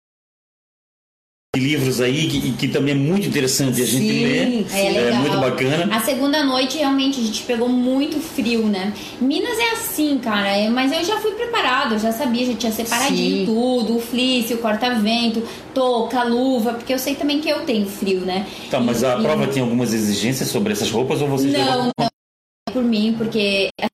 Livros 1.56 2.02
aí 2.02 2.28
que, 2.28 2.52
que 2.52 2.68
também 2.68 2.94
é 2.94 2.98
muito 2.98 3.28
interessante 3.28 3.82
a 3.82 3.86
gente 3.86 4.08
Sim, 4.08 4.24
ler. 4.24 4.66
É 4.74 4.90
legal. 4.90 5.22
muito 5.22 5.38
bacana. 5.38 5.96
A 5.96 6.00
segunda 6.02 6.44
noite, 6.44 6.78
realmente, 6.78 7.20
a 7.20 7.24
gente 7.24 7.44
pegou 7.44 7.70
muito 7.70 8.20
frio, 8.20 8.64
né? 8.66 8.94
Minas 9.22 9.58
é 9.58 9.72
assim, 9.72 10.18
cara, 10.20 10.50
é- 10.50 10.70
mas 10.70 10.92
eu 10.92 11.04
já 11.04 11.18
fui 11.20 11.32
preparada, 11.32 11.96
eu 11.96 12.00
já 12.00 12.12
sabia, 12.12 12.46
já 12.46 12.54
tinha 12.56 12.72
separadinho 12.72 13.38
Sim. 13.40 13.46
tudo, 13.46 13.98
o 13.98 14.00
flice, 14.00 14.54
o 14.54 14.58
corta-vento, 14.58 15.42
touca, 15.74 16.24
luva, 16.24 16.74
porque 16.74 16.94
eu 16.94 17.00
sei 17.00 17.16
também 17.16 17.40
que 17.40 17.50
eu 17.50 17.62
tenho 17.62 17.86
frio, 17.86 18.22
né? 18.22 18.46
Tá, 18.70 18.80
mas 18.80 19.04
a 19.04 19.18
E- 19.18 19.22
prova 19.22 19.48
tem 19.48 19.62
algumas 19.62 19.94
exigências 19.94 20.50
sobre 20.50 20.74
essas 20.74 20.90
roupas 20.92 21.22
ou 21.22 21.28
vocês 21.28 21.52
Não, 21.54 21.60
levam- 21.60 21.92
não, 21.98 22.08
por 22.74 22.84
mim, 22.84 23.16
porque 23.18 23.70
é 23.80 23.88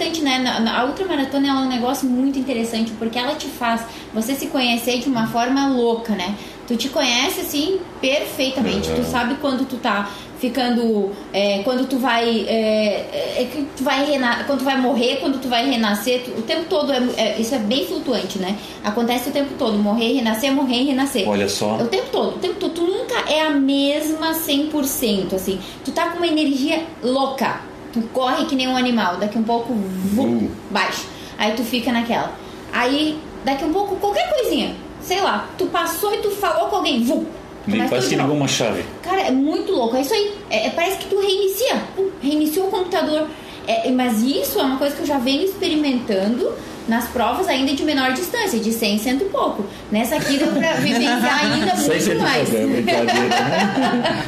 importante 0.00 0.22
né? 0.22 0.42
A 0.74 0.84
ultramaratona 0.84 1.48
é 1.48 1.52
um 1.52 1.68
negócio 1.68 2.08
muito 2.08 2.38
interessante 2.38 2.92
porque 2.98 3.18
ela 3.18 3.34
te 3.34 3.46
faz 3.46 3.82
você 4.14 4.34
se 4.34 4.46
conhecer 4.46 4.98
de 5.00 5.08
uma 5.08 5.26
forma 5.26 5.68
louca, 5.68 6.14
né? 6.14 6.34
Tu 6.66 6.76
te 6.76 6.88
conhece 6.88 7.40
assim 7.40 7.80
perfeitamente. 8.00 8.88
Tu 8.90 9.04
sabe 9.04 9.34
quando 9.40 9.66
tu 9.66 9.76
tá 9.76 10.08
ficando. 10.38 11.10
É, 11.32 11.62
quando 11.64 11.86
tu 11.88 11.98
vai. 11.98 12.46
É, 12.46 13.40
é, 13.42 13.48
tu 13.76 13.82
vai 13.82 14.06
quando 14.46 14.60
tu 14.60 14.64
vai 14.64 14.80
morrer, 14.80 15.16
quando 15.16 15.40
tu 15.40 15.48
vai 15.48 15.68
renascer. 15.68 16.22
Tu, 16.24 16.30
o 16.30 16.42
tempo 16.42 16.66
todo 16.68 16.92
é, 16.92 17.02
é, 17.16 17.40
isso 17.40 17.54
é 17.54 17.58
bem 17.58 17.84
flutuante, 17.86 18.38
né? 18.38 18.56
Acontece 18.84 19.30
o 19.30 19.32
tempo 19.32 19.54
todo. 19.58 19.76
Morrer, 19.78 20.14
renascer, 20.14 20.52
morrer, 20.52 20.84
renascer. 20.84 21.28
Olha 21.28 21.48
só. 21.48 21.76
O 21.76 21.88
tempo 21.88 22.08
todo, 22.12 22.36
o 22.36 22.38
tempo 22.38 22.54
todo. 22.54 22.72
Tu 22.72 22.82
nunca 22.82 23.18
é 23.28 23.42
a 23.42 23.50
mesma 23.50 24.32
100%, 24.32 25.34
assim. 25.34 25.58
Tu 25.84 25.90
tá 25.90 26.10
com 26.10 26.18
uma 26.18 26.26
energia 26.26 26.84
louca. 27.02 27.69
Tu 27.92 28.00
corre 28.12 28.46
que 28.46 28.54
nem 28.56 28.68
um 28.68 28.76
animal. 28.76 29.16
Daqui 29.16 29.38
um 29.38 29.42
pouco, 29.42 29.72
vum, 29.72 30.48
baixo. 30.70 31.06
Aí 31.38 31.52
tu 31.52 31.64
fica 31.64 31.90
naquela. 31.92 32.32
Aí, 32.72 33.18
daqui 33.44 33.64
um 33.64 33.72
pouco, 33.72 33.96
qualquer 33.96 34.32
coisinha 34.32 34.74
sei 35.00 35.20
lá, 35.20 35.48
tu 35.56 35.66
passou 35.66 36.14
e 36.14 36.18
tu 36.18 36.30
falou 36.30 36.68
com 36.68 36.76
alguém, 36.76 37.02
vum. 37.02 37.24
Nem 37.66 37.88
parece 37.88 38.08
que 38.08 38.16
ligou 38.16 38.36
uma 38.36 38.48
chave. 38.48 38.84
Cara, 39.02 39.20
é 39.22 39.30
muito 39.30 39.72
louco. 39.72 39.96
É 39.96 40.00
isso 40.00 40.14
aí. 40.14 40.34
É, 40.48 40.68
é, 40.68 40.70
parece 40.70 40.98
que 40.98 41.08
tu 41.08 41.20
reinicia. 41.20 41.82
Pum, 41.94 42.08
reiniciou 42.22 42.68
o 42.68 42.70
computador. 42.70 43.28
É, 43.66 43.90
mas 43.90 44.22
isso 44.22 44.58
é 44.58 44.62
uma 44.62 44.78
coisa 44.78 44.96
que 44.96 45.02
eu 45.02 45.06
já 45.06 45.18
venho 45.18 45.44
experimentando 45.44 46.52
nas 46.88 47.06
provas 47.08 47.46
ainda 47.46 47.72
de 47.74 47.84
menor 47.84 48.12
distância, 48.14 48.58
de 48.58 48.72
100, 48.72 48.98
cento 48.98 49.24
e 49.24 49.28
pouco. 49.28 49.66
Nessa 49.92 50.16
aqui 50.16 50.38
deu 50.38 50.48
pra 50.48 50.72
vivenciar 50.74 51.44
ainda 51.44 51.74
muito 51.74 52.22
mais. 52.22 52.54
É 52.54 52.64
né? 52.64 54.24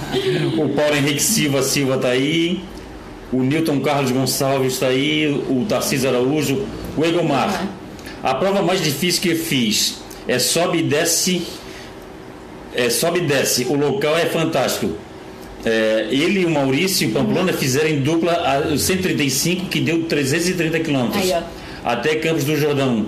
o 0.63 0.69
Paulo 0.69 0.95
Henrique 0.95 1.23
Silva 1.23 1.63
Silva 1.63 1.97
tá 1.99 2.09
aí. 2.09 2.63
O 3.33 3.43
Newton 3.43 3.81
Carlos 3.81 4.11
Gonçalves 4.11 4.75
está 4.75 4.89
aí. 4.89 5.27
O 5.49 5.65
Tarcísio 5.69 6.09
Araújo. 6.09 6.67
O 6.97 7.05
Egomar. 7.05 7.63
Uhum. 7.63 7.69
A 8.23 8.35
prova 8.35 8.63
mais 8.63 8.83
difícil 8.83 9.23
que 9.23 9.31
eu 9.31 9.37
fiz 9.37 10.03
é 10.29 10.39
sobe 10.39 10.79
e 10.79 10.83
desce. 10.83 11.43
É, 12.75 12.91
sobe 12.91 13.21
e 13.21 13.23
desce. 13.23 13.65
O 13.65 13.75
local 13.75 14.17
é 14.17 14.27
fantástico. 14.27 14.93
É, 15.65 16.09
ele 16.11 16.41
e 16.41 16.45
o 16.45 16.51
Maurício 16.51 17.09
Pamplona 17.11 17.53
fizeram 17.53 17.89
em 17.89 18.01
dupla 18.01 18.33
a 18.33 18.77
135, 18.77 19.67
que 19.67 19.81
deu 19.81 20.05
330 20.05 20.81
quilômetros. 20.81 21.33
Até 21.85 22.17
Campos 22.17 22.45
do 22.45 22.57
Jordão. 22.57 23.07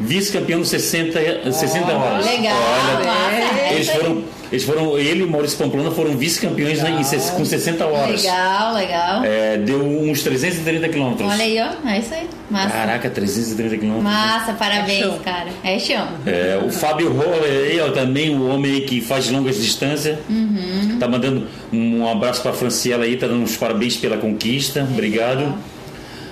Vice-campeão 0.00 0.64
60, 0.64 1.52
60 1.52 1.92
horas. 1.92 2.26
Legal, 2.26 2.56
Olha, 2.56 3.72
eles 3.72 3.88
foram 3.88 4.24
eles 4.50 4.64
foram, 4.64 4.98
ele 4.98 5.20
e 5.20 5.22
o 5.24 5.30
Maurício 5.30 5.58
Pamplona 5.58 5.90
foram 5.90 6.16
vice-campeões 6.16 6.82
né, 6.82 6.96
com 7.36 7.44
60 7.44 7.86
horas. 7.86 8.22
Legal, 8.22 8.74
legal. 8.74 9.24
É, 9.24 9.58
deu 9.58 9.82
uns 9.82 10.22
330 10.22 10.88
quilômetros. 10.88 11.30
Olha 11.30 11.44
aí, 11.44 11.58
ó. 11.60 11.88
É 11.88 11.98
isso 11.98 12.14
aí. 12.14 12.26
Massa. 12.50 12.70
Caraca, 12.70 13.10
330 13.10 13.76
quilômetros. 13.76 14.04
Massa, 14.04 14.52
parabéns, 14.54 15.04
é 15.04 15.18
cara. 15.18 15.48
É 15.62 15.78
chão. 15.78 16.08
É, 16.24 16.58
o 16.64 16.70
Fábio 16.70 17.12
Roller 17.12 17.70
aí, 17.70 17.80
ó, 17.80 17.90
também, 17.90 18.34
o 18.34 18.48
homem 18.48 18.80
que 18.80 19.02
faz 19.02 19.28
longas 19.30 19.56
distâncias. 19.56 20.18
Uhum. 20.30 20.96
Tá 20.98 21.06
mandando 21.06 21.46
um 21.70 22.08
abraço 22.08 22.40
pra 22.40 22.54
Franciela 22.54 23.04
aí, 23.04 23.16
tá 23.16 23.26
dando 23.26 23.42
uns 23.42 23.56
parabéns 23.56 23.96
pela 23.98 24.16
conquista. 24.16 24.80
Obrigado. 24.80 25.54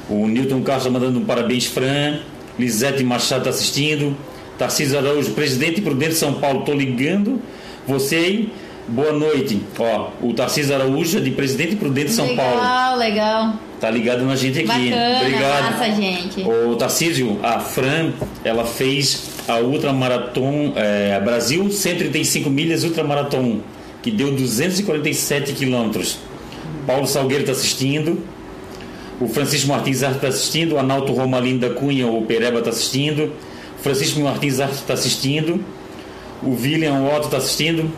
O 0.08 0.26
Newton 0.26 0.62
Carlos 0.62 0.84
tá 0.84 0.90
mandando 0.90 1.18
um 1.18 1.24
parabéns, 1.24 1.66
Fran. 1.66 2.20
Lisete 2.58 3.02
Machado 3.04 3.44
tá 3.44 3.50
assistindo. 3.50 4.16
Tarcísio 4.58 4.98
Araújo, 4.98 5.32
presidente 5.32 5.82
Prudente 5.82 6.14
São 6.14 6.34
Paulo, 6.34 6.64
tô 6.64 6.72
ligando 6.72 7.40
você 7.86 8.16
aí, 8.16 8.52
boa 8.88 9.12
noite. 9.12 9.62
Ó, 9.78 10.08
o 10.20 10.34
Tarcísio 10.34 10.74
Araújo, 10.74 11.20
de 11.20 11.30
Presidente 11.30 11.76
Prudente 11.76 12.10
São 12.10 12.26
legal, 12.26 12.44
Paulo. 12.44 12.60
Legal, 12.60 12.98
legal. 12.98 13.54
Tá 13.80 13.90
ligado 13.90 14.24
na 14.24 14.34
gente 14.34 14.58
aqui. 14.58 14.66
Bacana, 14.66 15.20
Obrigado. 15.20 15.72
Massa, 15.72 15.92
gente. 15.92 16.42
O 16.42 16.74
Tarcísio, 16.74 17.38
a 17.42 17.60
Fran, 17.60 18.12
ela 18.42 18.64
fez 18.64 19.30
a 19.46 19.58
Ultramaraton 19.58 20.72
é, 20.74 21.20
Brasil 21.20 21.70
135 21.70 22.50
milhas 22.50 22.82
Ultramaraton, 22.82 23.60
que 24.02 24.10
deu 24.10 24.32
247 24.32 25.52
quilômetros. 25.52 26.18
Paulo 26.86 27.06
Salgueiro 27.06 27.42
está 27.42 27.52
assistindo. 27.52 28.20
O 29.20 29.28
Francisco 29.28 29.68
Martins 29.68 30.02
Arte 30.02 30.16
está 30.16 30.28
assistindo. 30.28 30.74
O 30.74 30.78
Analto 30.78 31.12
Romalino 31.12 31.60
da 31.60 31.70
Cunha, 31.70 32.06
o 32.06 32.22
Pereba 32.22 32.58
está 32.58 32.70
assistindo. 32.70 33.32
Francisco 33.82 34.20
Martins 34.20 34.60
Arte 34.60 34.74
está 34.74 34.94
assistindo. 34.94 35.64
O 36.42 36.50
William 36.50 37.02
Otto 37.04 37.26
está 37.26 37.38
assistindo. 37.38 37.90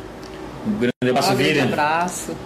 Um 0.66 0.78
grande 0.78 1.10
abraço, 1.10 1.32
um 1.32 1.36
William. 1.36 1.64
abraço. 1.64 2.36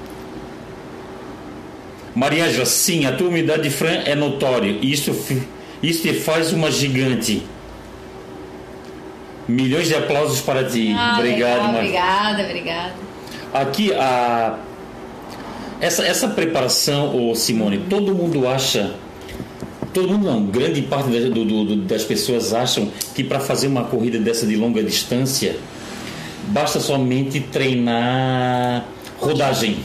Maria 2.15 2.45
Ângela, 2.45 2.67
sim, 2.67 3.07
a 3.07 3.13
tua 3.13 3.29
umidade 3.29 3.63
de 3.63 3.71
Fran 3.71 4.03
é 4.05 4.15
notório. 4.15 4.79
Isso, 4.83 5.11
isso 5.83 6.03
te 6.03 6.15
faz 6.15 6.53
uma 6.53 6.71
gigante. 6.71 7.43
Milhões 9.49 9.89
de 9.89 9.95
aplausos 9.95 10.41
para 10.41 10.65
ti. 10.65 10.95
Ah, 10.97 11.17
obrigado, 11.19 11.57
legal, 11.57 11.75
Obrigada, 11.75 12.43
obrigada. 12.45 12.93
Aqui, 13.53 13.93
a, 13.95 14.57
essa, 15.83 16.05
essa 16.05 16.29
preparação, 16.29 17.15
oh, 17.15 17.35
Simone, 17.35 17.79
todo 17.91 18.15
mundo 18.15 18.47
acha 18.47 18.95
todo 19.93 20.09
mundo 20.09 20.25
não, 20.25 20.47
grande 20.47 20.81
parte 20.81 21.11
das, 21.11 21.25
do, 21.25 21.45
do, 21.45 21.77
das 21.77 22.03
pessoas 22.05 22.55
acham 22.55 22.89
que 23.15 23.23
para 23.23 23.39
fazer 23.41 23.67
uma 23.67 23.85
corrida 23.85 24.19
dessa 24.19 24.47
de 24.47 24.57
longa 24.57 24.83
distância 24.83 25.57
basta 26.49 26.81
somente 26.81 27.41
treinar 27.41 28.85
rodagem. 29.19 29.79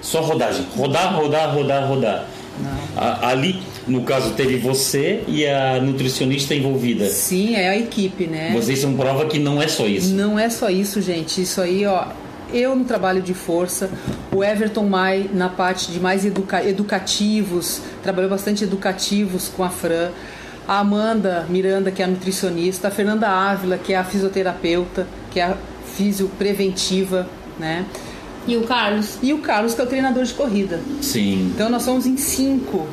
Só 0.00 0.20
rodagem. 0.20 0.64
Rodar, 0.76 1.16
rodar, 1.16 1.54
rodar, 1.54 1.88
rodar. 1.88 2.28
A, 2.96 3.30
ali, 3.30 3.60
no 3.86 4.02
caso, 4.02 4.34
teve 4.34 4.56
você 4.56 5.22
e 5.26 5.46
a 5.46 5.80
nutricionista 5.80 6.54
envolvida. 6.54 7.08
Sim, 7.08 7.54
é 7.54 7.68
a 7.68 7.78
equipe, 7.78 8.26
né? 8.26 8.52
Vocês 8.54 8.78
são 8.78 8.94
prova 8.94 9.26
que 9.26 9.38
não 9.38 9.60
é 9.60 9.68
só 9.68 9.86
isso. 9.86 10.14
Não 10.14 10.38
é 10.38 10.48
só 10.48 10.70
isso, 10.70 11.00
gente. 11.00 11.42
Isso 11.42 11.60
aí, 11.60 11.84
ó. 11.86 12.06
Eu 12.52 12.74
no 12.74 12.84
trabalho 12.84 13.20
de 13.20 13.34
força, 13.34 13.90
o 14.34 14.42
Everton 14.42 14.84
Mai 14.84 15.28
na 15.32 15.48
parte 15.48 15.92
de 15.92 16.00
mais 16.00 16.24
educa 16.24 16.64
educativos, 16.64 17.82
trabalhou 18.02 18.30
bastante 18.30 18.64
educativos 18.64 19.48
com 19.48 19.62
a 19.62 19.68
Fran 19.68 20.10
a 20.68 20.80
Amanda 20.80 21.46
Miranda, 21.48 21.90
que 21.90 22.02
é 22.02 22.04
a 22.04 22.08
nutricionista, 22.08 22.88
a 22.88 22.90
Fernanda 22.90 23.26
Ávila, 23.26 23.78
que 23.78 23.94
é 23.94 23.96
a 23.96 24.04
fisioterapeuta, 24.04 25.06
que 25.30 25.40
é 25.40 25.44
a 25.44 25.56
fisio 25.96 26.30
preventiva, 26.38 27.26
né? 27.58 27.86
E 28.46 28.54
o 28.54 28.64
Carlos? 28.64 29.16
E 29.22 29.32
o 29.32 29.38
Carlos, 29.38 29.74
que 29.74 29.80
é 29.80 29.84
o 29.84 29.86
treinador 29.86 30.24
de 30.24 30.34
corrida. 30.34 30.78
Sim. 31.00 31.50
Então 31.54 31.70
nós 31.70 31.82
somos 31.82 32.04
em 32.04 32.18
cinco, 32.18 32.86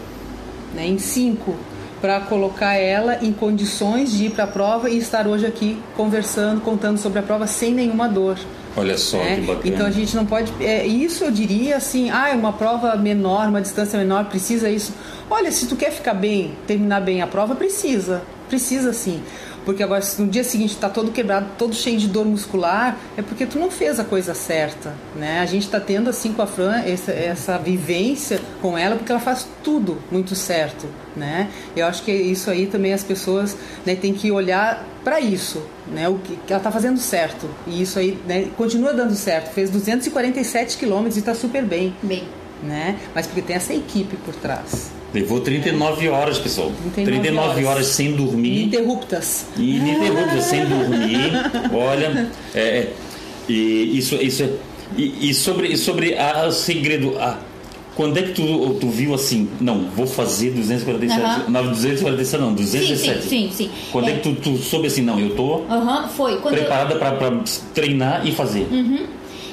né? 0.73 0.87
Em 0.87 0.97
cinco 0.97 1.53
para 1.99 2.21
colocar 2.21 2.75
ela 2.75 3.17
em 3.21 3.33
condições 3.33 4.11
de 4.11 4.27
ir 4.27 4.31
para 4.31 4.45
a 4.45 4.47
prova 4.47 4.89
e 4.89 4.97
estar 4.97 5.27
hoje 5.27 5.45
aqui 5.45 5.77
conversando, 5.97 6.61
contando 6.61 6.97
sobre 6.97 7.19
a 7.19 7.23
prova 7.23 7.45
sem 7.45 7.73
nenhuma 7.73 8.07
dor. 8.07 8.37
Olha 8.77 8.97
só 8.97 9.17
né? 9.17 9.35
que 9.35 9.41
bacana. 9.41 9.75
Então 9.75 9.85
a 9.85 9.91
gente 9.91 10.15
não 10.15 10.25
pode. 10.25 10.51
É, 10.63 10.85
isso 10.85 11.23
eu 11.23 11.31
diria 11.31 11.77
assim, 11.77 12.09
ah, 12.09 12.29
é 12.29 12.33
uma 12.33 12.53
prova 12.53 12.95
menor, 12.95 13.47
uma 13.47 13.61
distância 13.61 13.97
menor, 13.97 14.25
precisa 14.25 14.69
isso. 14.69 14.93
Olha, 15.29 15.51
se 15.51 15.67
tu 15.67 15.75
quer 15.75 15.91
ficar 15.91 16.13
bem, 16.13 16.53
terminar 16.67 17.01
bem 17.01 17.21
a 17.21 17.27
prova, 17.27 17.55
precisa. 17.55 18.21
Precisa 18.49 18.93
sim. 18.93 19.21
Porque 19.65 19.81
agora, 19.81 20.01
se 20.01 20.21
no 20.21 20.29
dia 20.29 20.43
seguinte 20.43 20.75
está 20.75 20.87
todo 20.87 21.11
quebrado, 21.11 21.47
todo 21.57 21.73
cheio 21.73 21.97
de 21.97 22.07
dor 22.07 22.23
muscular, 22.23 22.95
é 23.17 23.23
porque 23.23 23.47
tu 23.47 23.57
não 23.57 23.71
fez 23.71 23.99
a 23.99 24.03
coisa 24.03 24.35
certa, 24.35 24.93
né? 25.15 25.39
A 25.39 25.45
gente 25.47 25.63
está 25.63 25.79
tendo 25.79 26.07
assim 26.07 26.31
com 26.31 26.43
a 26.43 26.47
Fran 26.47 26.83
essa, 26.85 27.11
essa 27.11 27.57
vivência 27.57 28.39
com 28.61 28.77
ela, 28.77 28.95
porque 28.95 29.11
ela 29.11 29.19
faz 29.19 29.47
tudo 29.63 29.97
muito 30.11 30.35
certo, 30.35 30.87
né? 31.15 31.49
Eu 31.75 31.87
acho 31.87 32.03
que 32.03 32.11
isso 32.11 32.51
aí 32.51 32.67
também 32.67 32.93
as 32.93 33.03
pessoas 33.03 33.57
né, 33.83 33.95
têm 33.95 34.13
que 34.13 34.31
olhar 34.31 34.85
para 35.03 35.19
isso, 35.19 35.63
né? 35.91 36.09
O 36.09 36.15
que, 36.15 36.35
que 36.35 36.53
ela 36.53 36.59
está 36.59 36.71
fazendo 36.71 36.99
certo 36.99 37.49
e 37.67 37.81
isso 37.81 37.99
aí 37.99 38.17
né, 38.27 38.47
continua 38.57 38.93
dando 38.93 39.15
certo. 39.15 39.53
Fez 39.53 39.69
247 39.69 40.77
quilômetros 40.77 41.17
e 41.17 41.19
está 41.19 41.33
super 41.33 41.63
bem, 41.63 41.93
bem, 42.01 42.23
né? 42.63 42.97
Mas 43.13 43.27
porque 43.27 43.41
tem 43.41 43.55
essa 43.55 43.73
equipe 43.73 44.15
por 44.17 44.35
trás. 44.35 44.91
Levou 45.13 45.39
39 45.39 46.09
horas, 46.09 46.37
pessoal. 46.37 46.71
39, 46.93 47.19
39 47.21 47.49
horas. 47.49 47.67
horas. 47.67 47.87
sem 47.87 48.11
dormir. 48.13 48.63
Ininterruptas. 48.63 49.45
Ininterruptas, 49.57 50.43
sem 50.43 50.65
dormir. 50.65 51.31
Olha, 51.73 52.29
é, 52.53 52.59
é, 52.59 52.93
e 53.47 53.97
isso, 53.97 54.15
isso 54.15 54.43
é, 54.43 54.49
e, 54.97 55.29
e 55.29 55.33
sobre, 55.33 55.67
e 55.69 55.77
sobre 55.77 56.17
a, 56.17 56.47
o 56.47 56.51
segredo, 56.51 57.17
a, 57.17 57.39
quando 57.95 58.17
é 58.17 58.23
que 58.23 58.33
tu, 58.33 58.75
tu 58.79 58.89
viu 58.89 59.13
assim, 59.13 59.49
não, 59.59 59.85
vou 59.89 60.05
fazer 60.05 60.51
247, 60.51 61.21
uhum. 61.21 61.49
não, 61.49 61.67
247 61.69 62.41
não, 62.41 62.53
207. 62.53 63.21
Sim, 63.21 63.29
sim, 63.29 63.49
sim. 63.51 63.69
Quando 63.91 64.09
é, 64.09 64.11
é 64.11 64.15
que 64.17 64.21
tu, 64.21 64.35
tu 64.35 64.57
soube 64.57 64.87
assim, 64.87 65.01
não, 65.01 65.19
eu 65.19 65.35
tô 65.35 65.59
uhum, 65.59 66.07
foi. 66.09 66.37
Quando 66.37 66.55
preparada 66.55 66.93
eu... 66.93 66.99
para 66.99 67.43
treinar 67.73 68.27
e 68.27 68.31
fazer? 68.31 68.67
Uhum. 68.71 69.05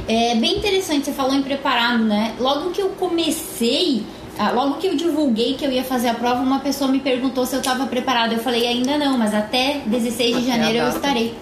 É 0.09 0.35
bem 0.35 0.57
interessante, 0.59 1.07
você 1.07 1.13
falou 1.13 1.35
em 1.35 1.43
preparado, 1.43 2.03
né? 2.03 2.35
Logo 2.41 2.71
que 2.71 2.83
eu 2.83 2.89
comecei 2.91 4.03
ah, 4.39 4.51
logo 4.51 4.75
que 4.79 4.87
eu 4.87 4.97
divulguei 4.97 5.55
que 5.55 5.65
eu 5.65 5.71
ia 5.71 5.85
fazer 5.85 6.09
a 6.09 6.15
prova, 6.15 6.41
uma 6.41 6.59
pessoa 6.59 6.91
me 6.91 7.01
perguntou 7.01 7.45
se 7.45 7.55
eu 7.55 7.61
estava 7.61 7.87
preparada. 7.87 8.35
Eu 8.35 8.41
falei, 8.41 8.67
ainda 8.67 8.97
não, 8.97 9.19
mas 9.19 9.35
até 9.35 9.83
16 9.87 10.39
de 10.39 10.47
janeiro 10.47 10.79
eu 10.79 10.89
estarei. 10.89 11.35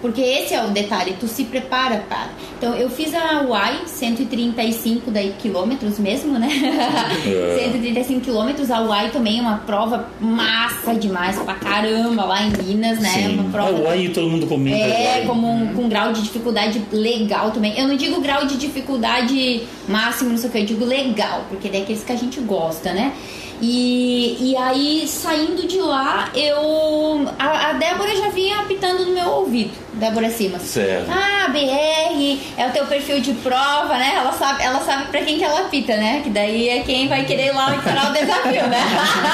Porque 0.00 0.20
esse 0.20 0.54
é 0.54 0.64
o 0.64 0.68
detalhe, 0.68 1.16
tu 1.18 1.26
se 1.26 1.44
prepara 1.44 2.04
para. 2.08 2.30
Então 2.58 2.74
eu 2.74 2.88
fiz 2.88 3.14
a 3.14 3.42
UAI 3.42 3.82
135 3.86 5.10
daí, 5.10 5.34
quilômetros 5.38 5.98
mesmo, 5.98 6.38
né? 6.38 6.48
É. 7.26 7.64
135 7.64 8.20
quilômetros. 8.20 8.70
A 8.70 8.80
UAI 8.82 9.10
também 9.10 9.38
é 9.38 9.42
uma 9.42 9.58
prova 9.58 10.08
massa 10.20 10.94
demais 10.94 11.38
pra 11.38 11.54
caramba 11.54 12.24
lá 12.24 12.42
em 12.42 12.52
Minas, 12.62 12.98
né? 13.00 13.08
Sim. 13.08 13.34
Uma 13.34 13.50
prova. 13.50 13.72
O 13.72 13.88
aí 13.88 14.08
todo 14.10 14.28
mundo 14.28 14.46
comenta. 14.46 14.76
É, 14.76 15.18
Uai. 15.18 15.26
como 15.26 15.50
um, 15.50 15.74
com 15.74 15.82
um 15.82 15.88
grau 15.88 16.12
de 16.12 16.22
dificuldade 16.22 16.82
legal 16.92 17.50
também. 17.50 17.78
Eu 17.78 17.88
não 17.88 17.96
digo 17.96 18.20
grau 18.20 18.46
de 18.46 18.56
dificuldade 18.56 19.62
máximo, 19.88 20.30
não 20.30 20.38
sei 20.38 20.48
o 20.48 20.52
que, 20.52 20.58
eu 20.58 20.66
digo 20.66 20.84
legal, 20.84 21.44
porque 21.48 21.68
daí 21.68 21.80
é 21.80 21.82
aqueles 21.82 22.04
que 22.04 22.12
a 22.12 22.16
gente 22.16 22.40
gosta, 22.40 22.92
né? 22.92 23.12
E, 23.60 24.36
e 24.40 24.56
aí, 24.56 25.08
saindo 25.08 25.66
de 25.66 25.78
lá, 25.78 26.28
eu. 26.34 27.26
A, 27.38 27.70
a 27.70 27.72
Débora 27.72 28.14
já 28.14 28.28
vinha 28.28 28.60
apitando 28.60 29.06
no 29.06 29.12
meu 29.12 29.28
ouvido, 29.28 29.70
Débora 29.94 30.28
Simas. 30.30 30.62
Certo. 30.62 31.10
Ah, 31.10 31.48
BR, 31.48 32.38
é 32.58 32.66
o 32.66 32.72
teu 32.72 32.86
perfil 32.86 33.20
de 33.20 33.32
prova, 33.34 33.96
né? 33.96 34.14
Ela 34.16 34.32
sabe, 34.32 34.62
ela 34.62 34.80
sabe 34.80 35.06
pra 35.06 35.22
quem 35.22 35.38
que 35.38 35.44
ela 35.44 35.60
apita, 35.60 35.96
né? 35.96 36.20
Que 36.22 36.30
daí 36.30 36.68
é 36.68 36.82
quem 36.82 37.08
vai 37.08 37.24
querer 37.24 37.46
ir 37.46 37.54
lá 37.54 37.74
encarar 37.74 38.10
o 38.10 38.12
desafio, 38.12 38.66
né? 38.66 38.78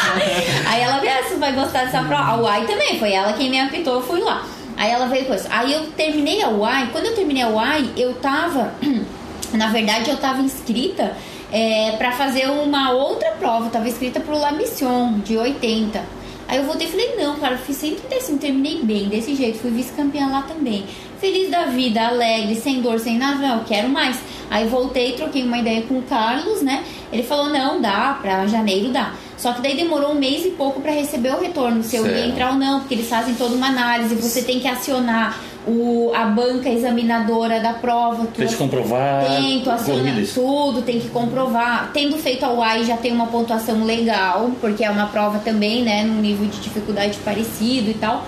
Aí 0.68 0.82
ela 0.82 0.98
veio, 0.98 1.12
ah, 1.12 1.22
você 1.28 1.36
vai 1.36 1.52
gostar 1.52 1.84
dessa 1.84 2.02
prova. 2.02 2.22
A 2.22 2.36
UAI 2.36 2.66
também, 2.66 2.98
foi 2.98 3.12
ela 3.12 3.32
quem 3.32 3.50
me 3.50 3.58
apitou, 3.58 3.94
eu 3.94 4.02
fui 4.02 4.20
lá. 4.20 4.46
Aí 4.76 4.90
ela 4.90 5.06
veio 5.06 5.26
com 5.26 5.34
isso. 5.34 5.46
Aí 5.50 5.72
eu 5.72 5.86
terminei 5.96 6.42
a 6.42 6.48
UAI, 6.48 6.88
quando 6.92 7.06
eu 7.06 7.14
terminei 7.14 7.42
a 7.42 7.48
UAI, 7.48 7.90
eu 7.96 8.14
tava. 8.14 8.72
Na 9.52 9.68
verdade, 9.68 10.08
eu 10.08 10.16
tava 10.16 10.40
inscrita 10.40 11.14
é, 11.52 11.92
para 11.98 12.12
fazer 12.12 12.48
uma 12.48 12.92
outra 12.92 13.32
prova, 13.32 13.68
tava 13.68 13.86
inscrita 13.86 14.18
pro 14.18 14.38
La 14.38 14.52
Mission 14.52 15.20
de 15.20 15.36
80. 15.36 16.02
Aí 16.48 16.58
eu 16.58 16.64
voltei 16.64 16.86
e 16.86 16.90
falei, 16.90 17.14
não, 17.16 17.36
cara, 17.36 17.54
eu 17.54 17.58
fiz 17.58 17.76
135, 17.76 18.38
terminei 18.38 18.82
bem, 18.82 19.08
desse 19.08 19.34
jeito, 19.34 19.58
fui 19.58 19.70
vice-campeã 19.70 20.26
lá 20.28 20.42
também. 20.42 20.84
Feliz 21.20 21.50
da 21.50 21.66
vida, 21.66 22.08
alegre, 22.08 22.54
sem 22.56 22.80
dor, 22.80 22.98
sem 22.98 23.16
nada, 23.16 23.36
não, 23.46 23.58
eu 23.58 23.64
quero 23.64 23.88
mais. 23.88 24.18
Aí 24.50 24.66
voltei, 24.66 25.12
troquei 25.12 25.44
uma 25.44 25.58
ideia 25.58 25.82
com 25.82 25.98
o 25.98 26.02
Carlos, 26.02 26.62
né? 26.62 26.82
Ele 27.12 27.22
falou, 27.22 27.48
não, 27.50 27.80
dá, 27.80 28.18
pra 28.20 28.46
janeiro 28.46 28.88
dá. 28.88 29.14
Só 29.36 29.52
que 29.52 29.62
daí 29.62 29.76
demorou 29.76 30.12
um 30.12 30.14
mês 30.14 30.44
e 30.44 30.50
pouco 30.50 30.80
para 30.80 30.92
receber 30.92 31.34
o 31.34 31.40
retorno, 31.40 31.82
se 31.82 31.96
eu 31.96 32.06
ia 32.06 32.26
entrar 32.26 32.52
ou 32.52 32.58
não, 32.58 32.80
porque 32.80 32.94
eles 32.94 33.08
fazem 33.08 33.34
toda 33.34 33.54
uma 33.54 33.68
análise, 33.68 34.14
você 34.14 34.42
tem 34.42 34.60
que 34.60 34.68
acionar 34.68 35.38
o, 35.66 36.12
a 36.14 36.24
banca 36.26 36.68
examinadora 36.68 37.60
da 37.60 37.74
prova. 37.74 38.26
Pra 38.26 38.46
te 38.46 38.56
comprovar 38.56 39.24
Tem, 39.26 39.60
tu 39.62 39.70
assina 39.70 40.22
tudo, 40.34 40.82
tem 40.82 41.00
que 41.00 41.08
comprovar. 41.08 41.90
Tendo 41.92 42.16
feito 42.18 42.44
a 42.44 42.52
UAI 42.52 42.84
já 42.84 42.96
tem 42.96 43.12
uma 43.12 43.26
pontuação 43.26 43.84
legal, 43.84 44.50
porque 44.60 44.84
é 44.84 44.90
uma 44.90 45.06
prova 45.06 45.38
também, 45.38 45.82
né, 45.82 46.04
num 46.04 46.20
nível 46.20 46.46
de 46.46 46.60
dificuldade 46.60 47.18
parecido 47.24 47.90
e 47.90 47.94
tal. 47.94 48.26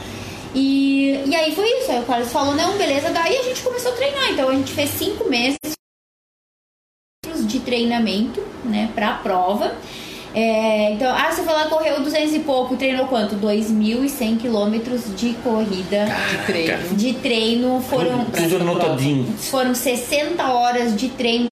E, 0.54 1.20
e 1.26 1.34
aí 1.34 1.52
foi 1.54 1.66
isso, 1.80 1.90
aí 1.90 2.00
o 2.00 2.04
Carlos 2.04 2.30
falou, 2.30 2.54
não, 2.54 2.78
beleza, 2.78 3.10
daí 3.10 3.36
a 3.36 3.42
gente 3.42 3.62
começou 3.62 3.92
a 3.92 3.96
treinar. 3.96 4.30
Então 4.30 4.48
a 4.48 4.54
gente 4.54 4.72
fez 4.72 4.90
cinco 4.90 5.28
meses 5.28 5.58
de 7.46 7.60
treinamento, 7.60 8.40
né, 8.64 8.88
pra 8.94 9.14
prova. 9.14 9.74
É, 10.34 10.90
então, 10.92 11.14
ah, 11.14 11.30
você 11.30 11.42
foi 11.44 11.52
lá, 11.52 11.68
correu 11.68 12.02
200 12.02 12.34
e 12.34 12.40
pouco, 12.40 12.76
treinou 12.76 13.06
quanto? 13.06 13.36
2.100 13.36 14.38
quilômetros 14.38 15.14
de 15.16 15.32
corrida 15.34 16.06
De 16.06 16.46
treino. 16.46 16.96
de 16.96 17.14
treino. 17.14 17.80
Foram, 17.82 18.24
Tudo 18.24 18.56
anotadinho. 18.56 19.32
foram 19.38 19.74
60 19.74 20.42
horas 20.52 20.96
de 20.96 21.08
treino 21.10 21.48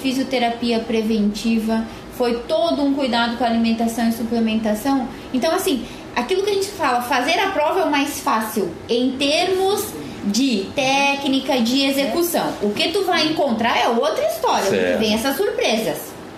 fisioterapia 0.00 0.78
preventiva, 0.78 1.84
foi 2.16 2.42
todo 2.42 2.82
um 2.82 2.94
cuidado 2.94 3.36
com 3.36 3.42
a 3.44 3.48
alimentação 3.48 4.08
e 4.08 4.12
suplementação. 4.12 5.08
Então, 5.34 5.52
assim, 5.52 5.84
aquilo 6.14 6.44
que 6.44 6.50
a 6.50 6.54
gente 6.54 6.68
fala, 6.68 7.02
fazer 7.02 7.38
a 7.38 7.50
prova 7.50 7.80
é 7.80 7.84
o 7.84 7.90
mais 7.90 8.20
fácil 8.20 8.72
em 8.88 9.16
termos 9.18 9.92
de 10.24 10.66
técnica, 10.74 11.60
de 11.60 11.84
execução. 11.84 12.52
O 12.62 12.70
que 12.70 12.88
tu 12.90 13.04
vai 13.04 13.26
encontrar 13.26 13.78
é 13.78 13.88
outra 13.88 14.24
história, 14.26 14.62
porque 14.64 14.76
Certo. 14.80 14.98
vem 14.98 15.14
essas 15.14 15.36
surpresas. 15.36 15.96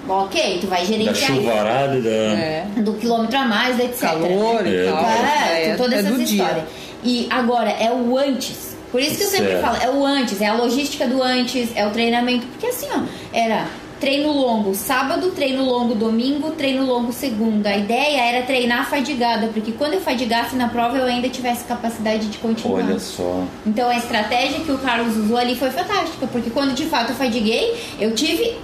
Ok, 0.09 0.59
tu 0.61 0.66
vai 0.66 0.81
Da 0.81 0.85
gerenciar 0.87 1.14
isso 1.16 1.26
chuvarada 1.43 1.97
e 1.97 2.01
da. 2.01 2.11
É. 2.11 2.66
do 2.76 2.95
quilômetro 2.95 3.37
a 3.39 3.45
mais, 3.45 3.78
etc. 3.78 4.01
Calor 4.01 4.66
e 4.66 4.76
É. 4.76 4.91
tal. 4.91 5.05
É, 5.05 5.68
É, 5.70 5.74
todas 5.76 5.93
é 5.93 5.99
essas 5.99 6.12
do 6.12 6.24
dia. 6.24 6.43
histórias. 6.43 6.64
E 7.05 7.26
agora, 7.31 7.70
é 7.70 7.91
o 7.93 8.16
antes. 8.18 8.70
Por 8.91 9.01
isso 9.01 9.18
que 9.18 9.22
eu 9.24 9.28
sempre 9.28 9.53
Certo. 9.53 9.61
falo, 9.62 9.76
é 9.83 9.89
o 9.89 10.05
antes, 10.05 10.41
é 10.41 10.47
a 10.49 10.55
logística 10.55 11.07
do 11.07 11.22
antes, 11.22 11.70
é 11.76 11.87
o 11.87 11.91
treinamento. 11.91 12.45
Porque 12.47 12.66
assim, 12.66 12.87
ó, 12.93 13.01
era 13.33 13.66
treino 14.01 14.32
longo 14.32 14.74
sábado, 14.74 15.30
treino 15.32 15.62
longo 15.64 15.94
domingo, 15.94 16.53
treino 16.53 16.86
longo 16.86 17.12
segunda. 17.12 17.68
A 17.68 17.76
ideia 17.76 18.20
era 18.22 18.46
treinar 18.46 18.88
fadigada, 18.88 19.48
porque 19.48 19.72
quando 19.72 19.94
eu 19.94 20.01
fadigasse 20.01 20.57
na 20.57 20.68
prova 20.68 20.96
eu 20.96 21.05
ainda 21.05 21.28
tivesse 21.28 21.64
capacidade 21.64 22.26
de 22.28 22.38
continuar. 22.38 22.82
Olha 22.84 22.98
só. 22.98 23.44
Então 23.66 23.88
a 23.90 23.96
estratégia 23.96 24.61
que 24.61 24.72
o 24.72 24.78
Carlos 24.78 25.16
usou 25.16 25.36
ali 25.36 25.55
foi 25.55 25.70
fantástica, 25.70 26.26
porque 26.26 26.48
quando 26.51 26.74
de 26.74 26.86
fato 26.86 27.11
eu 27.11 27.14
fadiguei, 27.16 27.74
eu 28.01 28.14
tive, 28.14 28.57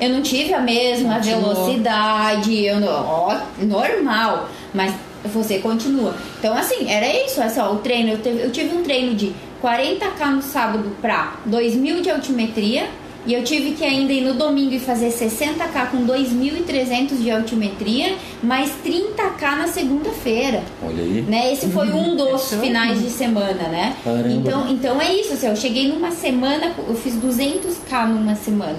eu 0.00 0.08
não 0.10 0.22
tive 0.22 0.54
a 0.54 0.60
mesma 0.60 1.16
Continuou. 1.16 1.54
velocidade, 1.54 2.64
eu 2.64 2.78
não, 2.80 2.88
ó, 3.04 3.36
normal, 3.58 4.48
mas 4.72 4.94
você 5.24 5.58
continua. 5.58 6.14
Então 6.38 6.54
assim, 6.56 6.88
era 6.88 7.06
isso, 7.24 7.40
é 7.42 7.48
só 7.48 7.72
o 7.72 7.78
treino, 7.78 8.10
eu, 8.12 8.18
teve- 8.18 8.42
eu 8.44 8.50
tive 8.52 8.76
um 8.76 8.82
treino 8.82 9.14
de 9.14 9.32
40k 9.62 10.26
no 10.30 10.42
sábado 10.42 10.96
pra 11.00 11.34
2000 11.46 12.00
de 12.02 12.10
altimetria. 12.10 12.86
E 13.26 13.32
eu 13.32 13.42
tive 13.42 13.72
que 13.72 13.82
ainda 13.84 14.12
ir 14.12 14.20
no 14.20 14.34
domingo 14.34 14.74
e 14.74 14.78
fazer 14.78 15.08
60k 15.08 15.90
com 15.90 16.06
2.300 16.06 17.22
de 17.22 17.30
altimetria, 17.30 18.16
mais 18.42 18.70
30k 18.84 19.56
na 19.56 19.66
segunda-feira 19.66 20.62
Olha 20.82 21.02
aí. 21.02 21.22
né? 21.26 21.52
Esse 21.52 21.68
foi 21.68 21.90
um 21.90 22.14
dos 22.16 22.42
Isso. 22.52 22.60
finais 22.60 23.00
de 23.00 23.08
semana, 23.08 23.68
né? 23.68 23.96
Caramba. 24.04 24.28
Então, 24.28 24.68
então 24.68 25.00
é 25.00 25.14
isso, 25.14 25.32
assim, 25.32 25.46
eu 25.46 25.56
cheguei 25.56 25.88
numa 25.88 26.10
semana, 26.10 26.72
eu 26.86 26.94
fiz 26.94 27.14
200k 27.14 28.06
numa 28.08 28.34
semana, 28.34 28.78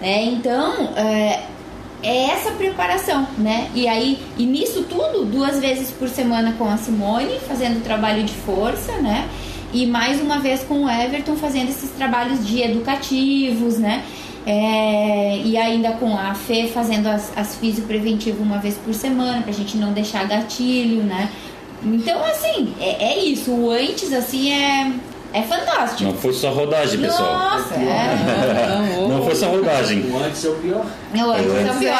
né? 0.00 0.24
Então, 0.24 0.72
é, 0.96 1.42
é 2.02 2.24
essa 2.30 2.50
preparação, 2.52 3.26
né? 3.38 3.70
E 3.74 3.86
aí, 3.86 4.18
e 4.36 4.44
nisso 4.44 4.84
tudo, 4.88 5.24
duas 5.24 5.60
vezes 5.60 5.90
por 5.92 6.08
semana 6.08 6.54
com 6.58 6.68
a 6.68 6.76
Simone, 6.76 7.38
fazendo 7.46 7.82
trabalho 7.84 8.24
de 8.24 8.34
força, 8.34 8.92
né? 8.98 9.28
E 9.72 9.86
mais 9.86 10.20
uma 10.20 10.38
vez 10.38 10.62
com 10.64 10.84
o 10.84 10.90
Everton 10.90 11.36
fazendo 11.36 11.68
esses 11.68 11.90
trabalhos 11.90 12.46
de 12.46 12.62
educativos, 12.62 13.78
né? 13.78 14.04
É, 14.46 15.38
e 15.44 15.56
ainda 15.56 15.92
com 15.92 16.16
a 16.16 16.32
Fê 16.32 16.68
fazendo 16.72 17.08
as, 17.08 17.36
as 17.36 17.56
fisiopreventivas 17.56 18.40
uma 18.40 18.58
vez 18.58 18.76
por 18.76 18.94
semana, 18.94 19.42
pra 19.42 19.52
gente 19.52 19.76
não 19.76 19.92
deixar 19.92 20.24
gatilho, 20.28 21.02
né? 21.02 21.30
Então, 21.82 22.24
assim, 22.24 22.72
é, 22.80 23.12
é 23.12 23.18
isso. 23.24 23.50
O 23.50 23.70
antes, 23.70 24.12
assim, 24.12 24.52
é, 24.52 24.92
é 25.32 25.42
fantástico. 25.42 26.04
Não 26.04 26.14
foi 26.14 26.32
só 26.32 26.50
rodagem, 26.50 27.00
pessoal. 27.00 27.32
Nossa, 27.32 27.74
é. 27.74 28.96
Não, 28.96 29.08
Não 29.08 29.24
foi 29.24 29.34
só 29.34 29.48
rodagem. 29.48 30.10
O 30.10 30.16
antes 30.18 30.44
é 30.44 30.48
o 30.48 30.54
pior. 30.54 30.86
O 31.14 31.30
antes 31.30 31.52
é 31.52 31.72
o 31.72 31.78
pior. 31.78 31.98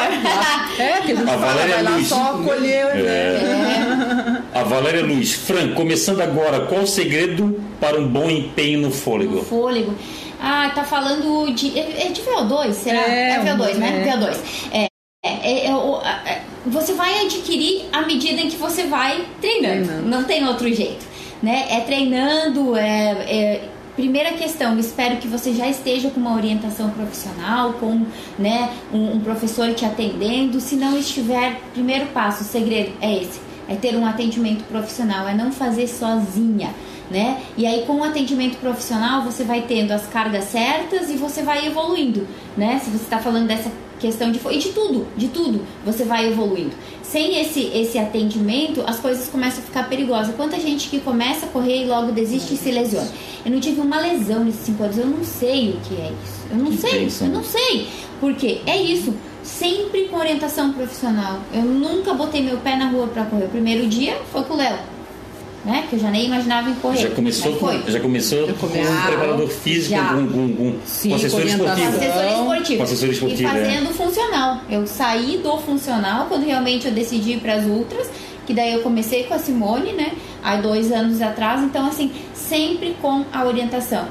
É, 0.78 1.00
que 1.00 1.12
a 1.12 1.14
gente 1.16 1.24
fala, 1.24 1.66
vai 1.66 1.82
lá 1.82 2.02
só 2.04 2.38
colher, 2.44 2.94
né? 2.94 3.02
É. 3.02 4.35
A 4.56 4.62
Valéria 4.62 5.04
Luz. 5.04 5.34
Fran, 5.34 5.74
começando 5.74 6.22
agora, 6.22 6.60
qual 6.66 6.82
o 6.82 6.86
segredo 6.86 7.60
para 7.78 8.00
um 8.00 8.08
bom 8.08 8.30
empenho 8.30 8.80
no 8.80 8.88
O 8.88 8.90
fôlego? 8.90 9.42
fôlego. 9.44 9.94
Ah, 10.40 10.70
tá 10.74 10.82
falando 10.82 11.52
de. 11.54 11.78
É 11.78 12.06
é 12.06 12.10
de 12.10 12.22
VO2, 12.22 12.72
será? 12.72 13.00
É, 13.00 13.38
VO2, 13.44 13.74
né? 13.74 14.06
é. 14.08 14.16
VO2. 14.16 14.36
É, 14.72 14.86
é, 15.24 15.66
é, 15.66 15.70
a- 15.70 16.22
é, 16.26 16.42
você 16.66 16.94
vai 16.94 17.20
adquirir 17.26 17.84
à 17.92 18.02
medida 18.02 18.40
em 18.40 18.48
que 18.48 18.56
você 18.56 18.84
vai 18.84 19.26
treinando. 19.42 19.84
Treinando. 19.84 20.08
Não 20.08 20.24
tem 20.24 20.46
outro 20.46 20.72
jeito. 20.72 21.04
Né? 21.42 21.66
É 21.70 21.80
treinando, 21.80 22.74
é, 22.76 23.10
é- 23.28 23.68
Primeira 23.94 24.32
questão, 24.32 24.78
espero 24.78 25.16
que 25.16 25.26
você 25.26 25.54
já 25.54 25.66
esteja 25.68 26.10
com 26.10 26.20
uma 26.20 26.36
orientação 26.36 26.90
profissional, 26.90 27.72
com 27.80 28.04
né, 28.38 28.68
um, 28.92 29.12
um 29.12 29.20
professor 29.20 29.72
te 29.72 29.86
atendendo. 29.86 30.60
Se 30.60 30.76
não 30.76 30.98
estiver, 30.98 31.58
primeiro 31.72 32.04
passo, 32.08 32.42
o 32.42 32.46
segredo 32.46 32.92
é 33.00 33.22
esse: 33.22 33.40
é 33.68 33.74
ter 33.74 33.96
um 33.96 34.06
atendimento 34.06 34.64
profissional, 34.64 35.26
é 35.28 35.34
não 35.34 35.52
fazer 35.52 35.86
sozinha 35.88 36.74
né? 37.10 37.40
E 37.56 37.66
aí 37.66 37.84
com 37.86 37.96
o 37.96 38.04
atendimento 38.04 38.56
profissional 38.58 39.22
você 39.22 39.44
vai 39.44 39.62
tendo 39.62 39.92
as 39.92 40.06
cargas 40.06 40.44
certas 40.44 41.10
e 41.10 41.16
você 41.16 41.42
vai 41.42 41.66
evoluindo, 41.66 42.26
né? 42.56 42.80
Se 42.82 42.90
você 42.90 43.04
está 43.04 43.18
falando 43.18 43.46
dessa 43.46 43.70
questão 43.98 44.30
de 44.30 44.38
e 44.50 44.58
de 44.58 44.68
tudo, 44.72 45.06
de 45.16 45.28
tudo, 45.28 45.62
você 45.84 46.04
vai 46.04 46.28
evoluindo. 46.28 46.72
Sem 47.02 47.40
esse 47.40 47.70
esse 47.72 47.98
atendimento, 47.98 48.82
as 48.86 48.98
coisas 48.98 49.28
começam 49.28 49.60
a 49.60 49.62
ficar 49.62 49.88
perigosas. 49.88 50.34
Quanta 50.34 50.58
gente 50.58 50.88
que 50.88 51.00
começa 51.00 51.46
a 51.46 51.48
correr 51.48 51.84
e 51.84 51.86
logo 51.86 52.12
desiste 52.12 52.54
e 52.54 52.56
se 52.56 52.70
lesiona. 52.70 53.08
Eu 53.44 53.52
não 53.52 53.60
tive 53.60 53.80
uma 53.80 54.00
lesão 54.00 54.44
nesses 54.44 54.62
cinco 54.66 54.82
anos, 54.82 54.98
eu 54.98 55.06
não 55.06 55.24
sei 55.24 55.70
o 55.70 55.76
que 55.80 55.94
é 55.94 56.12
isso. 56.24 56.46
Eu 56.50 56.56
não 56.58 56.70
Que 56.72 56.76
sei, 56.78 57.00
bênção. 57.00 57.26
eu 57.28 57.32
não 57.32 57.44
sei. 57.44 57.88
Porque 58.20 58.60
é 58.66 58.76
isso. 58.76 59.14
Sempre 59.46 60.08
com 60.08 60.16
orientação 60.16 60.72
profissional. 60.72 61.38
Eu 61.52 61.62
nunca 61.62 62.12
botei 62.12 62.42
meu 62.42 62.58
pé 62.58 62.76
na 62.76 62.88
rua 62.88 63.06
para 63.06 63.24
correr. 63.24 63.44
O 63.44 63.48
primeiro 63.48 63.86
dia 63.86 64.18
foi 64.32 64.42
com 64.44 64.54
o 64.54 64.56
Léo 64.56 64.96
né? 65.66 65.84
Que 65.90 65.96
eu 65.96 65.98
já 65.98 66.10
nem 66.10 66.26
imaginava 66.26 66.70
em 66.70 66.74
correr. 66.76 66.98
Já 66.98 67.10
começou, 67.10 67.56
com, 67.56 67.90
já 67.90 67.98
começou 67.98 68.46
Já 68.46 68.54
com 68.54 68.66
um 68.66 68.70
preparador 68.70 69.48
físico, 69.48 69.90
Já. 69.90 70.14
com, 70.14 70.26
com, 70.28 70.56
com, 70.56 70.74
Sim, 70.86 71.08
com 71.08 71.14
assessor 71.16 71.44
esportivo. 71.44 71.88
Assessor 71.88 72.24
esportivo. 72.24 72.76
Com 72.76 72.82
assessor 72.84 73.08
esportivo, 73.10 73.42
E 73.42 73.46
fazendo 73.46 73.92
funcional. 73.92 74.60
Eu 74.70 74.86
saí 74.86 75.38
do 75.42 75.58
funcional 75.58 76.26
quando 76.28 76.46
realmente 76.46 76.86
eu 76.86 76.92
decidi 76.92 77.32
ir 77.32 77.40
para 77.40 77.54
as 77.54 77.66
ultras 77.66 78.08
que 78.46 78.54
daí 78.54 78.74
eu 78.74 78.80
comecei 78.80 79.24
com 79.24 79.34
a 79.34 79.38
Simone, 79.38 79.92
né? 79.92 80.12
Há 80.40 80.56
dois 80.56 80.92
anos 80.92 81.20
atrás, 81.20 81.60
então 81.64 81.84
assim, 81.84 82.12
sempre 82.32 82.96
com 83.02 83.24
a 83.32 83.44
orientação 83.44 84.06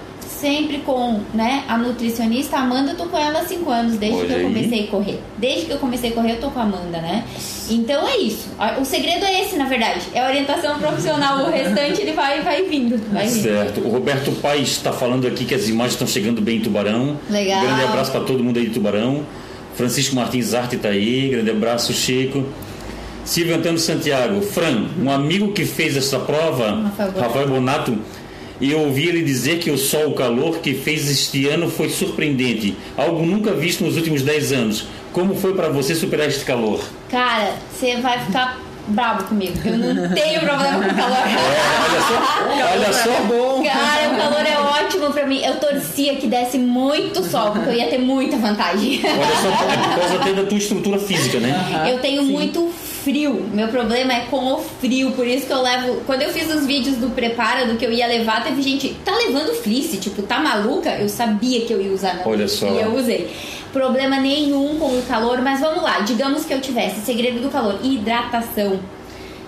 sempre 0.45 0.77
com 0.85 1.21
né, 1.33 1.63
a 1.67 1.75
nutricionista. 1.75 2.57
Amanda, 2.57 2.91
eu 2.91 2.97
tô 2.97 3.05
com 3.05 3.17
ela 3.17 3.39
há 3.39 3.45
5 3.45 3.67
anos, 3.67 3.97
desde 3.97 4.19
Olha 4.19 4.27
que 4.27 4.33
eu 4.33 4.37
aí. 4.37 4.43
comecei 4.43 4.83
a 4.83 4.87
correr. 4.87 5.19
Desde 5.39 5.65
que 5.65 5.71
eu 5.71 5.79
comecei 5.79 6.11
a 6.11 6.13
correr, 6.13 6.33
eu 6.33 6.39
tô 6.39 6.51
com 6.51 6.59
a 6.59 6.63
Amanda, 6.63 7.01
né? 7.01 7.23
Então 7.67 8.07
é 8.07 8.17
isso. 8.17 8.49
O 8.79 8.85
segredo 8.85 9.25
é 9.25 9.41
esse, 9.41 9.55
na 9.55 9.65
verdade. 9.65 10.01
É 10.13 10.23
a 10.23 10.27
orientação 10.27 10.77
profissional. 10.77 11.47
O 11.47 11.49
restante 11.49 11.99
ele 11.99 12.11
vai, 12.11 12.43
vai 12.43 12.61
vindo. 12.65 13.01
Vai 13.11 13.25
vindo. 13.25 13.41
Certo. 13.41 13.81
O 13.81 13.89
Roberto 13.89 14.31
Paes 14.33 14.69
está 14.69 14.93
falando 14.93 15.25
aqui 15.25 15.45
que 15.45 15.55
as 15.55 15.67
imagens 15.67 15.93
estão 15.93 16.07
chegando 16.07 16.41
bem 16.41 16.57
em 16.57 16.61
Tubarão. 16.61 17.17
Legal. 17.27 17.61
Grande 17.61 17.81
abraço 17.81 18.11
para 18.11 18.21
todo 18.21 18.43
mundo 18.43 18.59
aí 18.59 18.67
de 18.67 18.71
Tubarão. 18.71 19.25
Francisco 19.73 20.15
Martins 20.15 20.53
Arte 20.53 20.75
está 20.75 20.89
aí. 20.89 21.29
Grande 21.29 21.49
abraço, 21.49 21.91
Chico. 21.91 22.45
Silvio 23.23 23.55
Antônio 23.55 23.79
Santiago. 23.79 24.41
Fran, 24.41 24.89
um 25.01 25.09
amigo 25.09 25.51
que 25.53 25.65
fez 25.65 25.97
essa 25.97 26.19
prova, 26.19 26.83
Rafael 26.83 27.11
Bonato. 27.11 27.19
Rafael 27.19 27.47
Bonato, 27.47 27.97
e 28.59 28.71
eu 28.71 28.79
ouvi 28.79 29.07
ele 29.07 29.21
dizer 29.21 29.59
que 29.59 29.69
o 29.69 29.77
sol, 29.77 30.07
o 30.07 30.13
calor 30.13 30.59
que 30.59 30.73
fez 30.73 31.09
este 31.09 31.47
ano 31.47 31.69
foi 31.69 31.89
surpreendente. 31.89 32.75
Algo 32.97 33.25
nunca 33.25 33.53
visto 33.53 33.83
nos 33.83 33.97
últimos 33.97 34.21
10 34.21 34.51
anos. 34.53 34.87
Como 35.11 35.35
foi 35.35 35.53
para 35.53 35.69
você 35.69 35.95
superar 35.95 36.27
este 36.27 36.43
calor? 36.45 36.81
Cara, 37.09 37.53
você 37.71 37.97
vai 37.97 38.19
ficar 38.19 38.59
bravo 38.87 39.23
comigo, 39.25 39.57
eu 39.65 39.77
não 39.77 40.13
tenho 40.13 40.39
problema 40.41 40.83
com 40.83 40.95
calor. 40.95 41.17
Olha 41.17 42.01
só, 42.01 42.15
olha 42.71 42.93
só. 42.93 43.21
Bom. 43.23 43.63
Cara, 43.63 44.13
o 44.13 44.17
calor 44.17 44.45
é 44.45 44.83
ótimo 44.83 45.11
pra 45.11 45.25
mim. 45.25 45.43
Eu 45.43 45.55
torcia 45.55 46.15
que 46.15 46.27
desse 46.27 46.57
muito 46.57 47.23
sol, 47.23 47.51
porque 47.51 47.69
eu 47.69 47.73
ia 47.73 47.87
ter 47.87 47.97
muita 47.97 48.37
vantagem. 48.37 49.01
Olha 49.03 49.35
só, 49.41 49.49
é 49.49 49.77
por 49.95 49.99
causa 49.99 50.15
até 50.15 50.33
da 50.33 50.43
tua 50.43 50.57
estrutura 50.57 50.99
física, 50.99 51.39
né? 51.39 51.89
Eu 51.89 51.99
tenho 51.99 52.23
muito 52.23 52.71
frio. 53.05 53.47
Meu 53.53 53.67
problema 53.67 54.11
é 54.11 54.21
com 54.21 54.53
o 54.53 54.57
frio, 54.57 55.11
por 55.11 55.27
isso 55.27 55.45
que 55.45 55.53
eu 55.53 55.61
levo. 55.61 56.01
Quando 56.07 56.23
eu 56.23 56.29
fiz 56.31 56.51
os 56.51 56.65
vídeos 56.65 56.97
do 56.97 57.11
prepara 57.11 57.67
do 57.67 57.77
que 57.77 57.85
eu 57.85 57.91
ia 57.91 58.07
levar, 58.07 58.43
teve 58.43 58.61
gente, 58.63 58.95
tá 59.05 59.15
levando 59.15 59.53
fleece, 59.53 59.97
tipo, 59.97 60.23
tá 60.23 60.39
maluca? 60.39 60.89
Eu 60.89 61.07
sabia 61.07 61.61
que 61.61 61.71
eu 61.71 61.79
ia 61.79 61.93
usar, 61.93 62.15
né? 62.15 62.23
Olha 62.25 62.47
só. 62.47 62.67
E 62.67 62.81
eu 62.81 62.95
usei. 62.95 63.29
Problema 63.71 64.19
nenhum 64.19 64.79
com 64.79 64.87
o 64.87 65.03
calor, 65.03 65.41
mas 65.41 65.59
vamos 65.59 65.83
lá, 65.83 65.99
digamos 65.99 66.45
que 66.45 66.53
eu 66.53 66.59
tivesse 66.59 67.01
segredo 67.01 67.41
do 67.41 67.49
calor, 67.49 67.79
hidratação. 67.83 68.79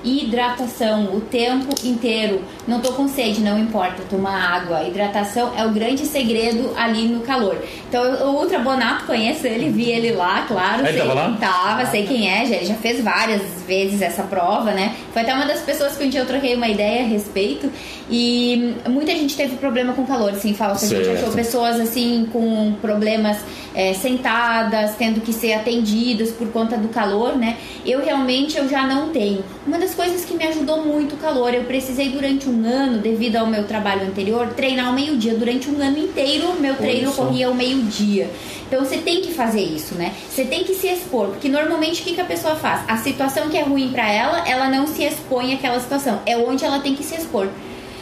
Hidratação 0.08 1.16
o 1.16 1.22
tempo 1.22 1.68
inteiro. 1.84 2.42
Não 2.68 2.80
tô 2.80 2.94
com 2.94 3.08
sede, 3.08 3.42
não 3.42 3.60
importa, 3.60 4.04
tomar 4.10 4.56
água. 4.56 4.84
Hidratação 4.88 5.52
é 5.58 5.66
o 5.66 5.72
grande 5.72 6.06
segredo 6.06 6.72
ali 6.78 7.08
no 7.08 7.22
calor. 7.22 7.58
Então, 7.88 8.04
o 8.28 8.40
Ultra 8.40 8.60
Bonato, 8.60 9.06
conheço 9.06 9.46
ele, 9.46 9.70
vi 9.70 9.90
ele 9.92 10.12
lá, 10.12 10.46
claro. 10.48 10.84
Ah, 10.86 10.90
ele 10.90 10.98
sei- 10.98 11.08
tava 11.08 11.14
lá? 11.14 11.38
Tava, 11.40 11.86
sei 11.88 12.06
quem 12.06 12.30
é, 12.30 12.46
já, 12.46 12.56
ele 12.56 12.66
já 12.66 12.76
fez 12.76 13.04
várias 13.04 13.42
vezes 13.68 14.02
essa 14.02 14.24
prova, 14.24 14.72
né? 14.72 14.96
Foi 15.14 15.22
até 15.22 15.34
uma 15.34 15.46
das 15.46 15.62
pessoas 15.62 15.98
que 15.98 16.04
um 16.06 16.10
dia 16.10 16.22
eu 16.22 16.26
troquei 16.26 16.56
uma 16.56 16.68
ideia 16.68 17.04
a 17.04 17.08
respeito. 17.08 17.72
E 18.10 18.74
muita 18.90 19.12
gente 19.12 19.36
teve 19.36 19.58
problema 19.58 19.92
com 19.94 20.06
calor, 20.06 20.32
assim, 20.32 20.54
falso. 20.54 20.86
A 20.86 20.88
gente 20.88 21.10
achou 21.18 21.32
pessoas, 21.34 21.80
assim, 21.80 22.28
com 22.32 22.74
problemas 22.82 23.38
é, 23.76 23.94
sentadas, 23.94 24.96
tendo 24.98 25.20
que 25.22 25.34
ser 25.34 25.54
atendidas 25.54 26.32
por 26.32 26.48
conta 26.52 26.78
do 26.78 26.88
calor, 26.88 27.36
né? 27.36 27.58
Eu 27.86 28.04
realmente, 28.04 28.58
eu 28.58 28.68
já 28.70 28.88
não 28.88 29.10
tenho. 29.10 29.44
Uma 29.66 29.78
das 29.78 29.94
coisas 29.98 30.24
que 30.24 30.36
me 30.36 30.46
ajudou 30.46 30.86
muito 30.86 31.16
o 31.16 31.18
calor, 31.18 31.54
eu 31.56 31.64
precisei 31.64 32.10
durante 32.10 32.48
um 32.48 32.64
ano, 32.64 33.00
devido 33.00 33.38
ao 33.38 33.48
meu 33.48 33.64
trabalho 33.64 34.06
anterior, 34.08 34.54
treinar 34.54 34.88
ao 34.88 34.94
meio-dia. 34.94 35.34
Durante 35.34 35.70
um 35.70 35.82
ano 35.82 35.98
inteiro, 35.98 36.54
meu 36.60 36.76
treino 36.76 37.12
corria 37.12 37.48
ao 37.48 37.56
meio-dia. 37.56 38.30
Então 38.68 38.86
você 38.86 38.98
tem 38.98 39.22
que 39.22 39.34
fazer 39.34 39.62
isso, 39.62 39.96
né? 39.96 40.14
Você 40.30 40.46
tem 40.46 40.64
que 40.64 40.76
se 40.76 40.88
expor, 40.88 41.30
porque 41.30 41.50
normalmente 41.50 42.02
o 42.02 42.04
que, 42.06 42.14
que 42.14 42.22
a 42.22 42.26
pessoa 42.26 42.56
faz? 42.56 42.82
A 42.88 42.98
situação 42.98 43.50
que 43.50 43.58
é 43.58 43.64
ruim 43.64 43.90
pra 43.90 44.08
ela, 44.12 44.48
ela 44.48 44.70
não 44.70 44.86
se 44.86 45.04
expõe 45.04 45.54
àquela 45.54 45.80
situação. 45.80 46.22
É 46.26 46.38
onde 46.38 46.64
ela 46.64 46.80
tem 46.80 46.96
que 46.96 47.04
se 47.04 47.16
expor. 47.16 47.50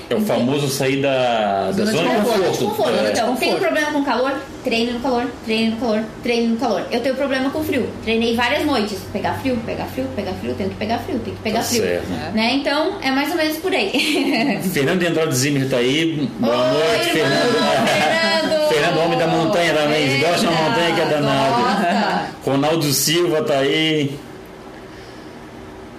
É 0.09 0.15
o 0.15 0.21
famoso 0.21 0.67
sair 0.67 1.01
da, 1.01 1.65
da 1.67 1.71
Zona 1.71 1.91
de 1.91 1.97
zona 1.97 2.09
de 2.09 2.15
conforto. 2.17 2.41
conforto. 2.43 2.65
Conforto. 2.65 3.05
É. 3.05 3.11
Então, 3.11 3.35
tenho 3.35 3.53
Conforto. 3.53 3.59
problema 3.73 3.91
com 3.91 4.03
calor, 4.03 4.33
treino 4.63 4.93
no 4.93 4.99
calor, 4.99 5.25
treino 5.45 5.71
no 5.71 5.77
calor, 5.77 6.03
treino 6.21 6.49
no 6.49 6.57
calor. 6.57 6.81
Eu 6.91 6.99
tenho 7.01 7.15
problema 7.15 7.49
com 7.49 7.63
frio. 7.63 7.89
Treinei 8.03 8.35
várias 8.35 8.65
noites. 8.65 8.99
Pegar 9.11 9.33
frio, 9.39 9.57
pegar 9.65 9.85
frio, 9.85 10.05
pegar 10.15 10.33
frio, 10.33 10.53
tenho 10.53 10.69
que 10.69 10.75
pegar 10.75 10.99
frio, 10.99 11.19
tenho 11.19 11.35
que 11.35 11.41
pegar 11.41 11.59
Tá 11.59 11.65
frio. 11.65 11.81
certo. 11.81 12.07
Né? 12.35 12.53
Então, 12.53 12.97
é 13.01 13.09
mais 13.11 13.31
ou 13.31 13.35
menos 13.37 13.57
por 13.57 13.73
aí. 13.73 14.59
Fernando 14.73 14.99
de 14.99 15.07
Andrade 15.07 15.35
Zimmer 15.35 15.69
tá 15.69 15.77
aí. 15.77 16.29
Boa 16.39 16.53
Oi, 16.55 16.73
noite, 16.73 17.17
irmão, 17.17 17.31
Fernando. 17.31 17.87
Fernando. 17.87 18.69
Fernando, 18.69 18.97
homem 19.05 19.17
da 19.19 19.27
montanha 19.27 19.73
também. 19.73 20.19
Gosta 20.19 20.37
de 20.39 20.45
uma 20.47 20.51
Eita, 20.53 20.63
montanha 20.69 20.95
que 20.95 21.01
é 21.01 21.05
danado. 21.05 21.61
gosta. 21.63 22.25
Ronaldo 22.45 22.93
Silva 22.93 23.41
tá 23.43 23.57
aí. 23.59 24.17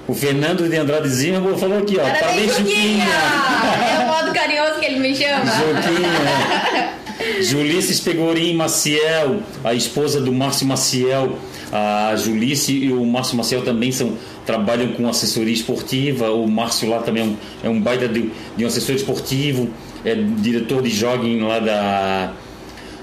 O 0.09 0.15
Fernando 0.15 0.69
de 0.69 0.77
Andrade 0.77 1.09
Zimmer 1.09 1.57
falou 1.57 1.79
aqui, 1.79 1.99
ó. 1.99 2.03
Parabéns, 2.03 2.57
Juquinha! 2.57 3.05
É 3.05 4.05
o 4.05 4.07
modo 4.07 4.33
carinhoso 4.33 4.79
que 4.79 4.87
ele 4.87 5.01
me 5.01 5.15
chama. 5.15 5.45
Juquinha. 5.47 6.97
Julices 7.43 7.99
Pegorim 7.99 8.55
Maciel, 8.55 9.41
a 9.65 9.75
esposa 9.75 10.21
do 10.21 10.33
Márcio 10.33 10.67
Maciel. 10.67 11.39
A 11.73 12.15
Julice 12.15 12.73
e 12.73 12.93
o 12.93 13.05
Márcio 13.05 13.37
Maciel 13.37 13.63
também 13.63 13.91
são, 13.91 14.17
trabalham 14.47 14.93
com 14.93 15.09
assessoria 15.09 15.53
esportiva. 15.53 16.31
O 16.31 16.47
Márcio 16.47 16.89
lá 16.89 17.01
também 17.01 17.23
é 17.23 17.27
um, 17.27 17.37
é 17.65 17.69
um 17.69 17.81
baita 17.81 18.07
de, 18.07 18.31
de 18.57 18.65
um 18.65 18.69
assessor 18.69 18.95
esportivo, 18.95 19.69
é 20.05 20.15
diretor 20.15 20.81
de 20.81 20.91
jogging 20.91 21.41
lá 21.41 21.59
da, 21.59 22.33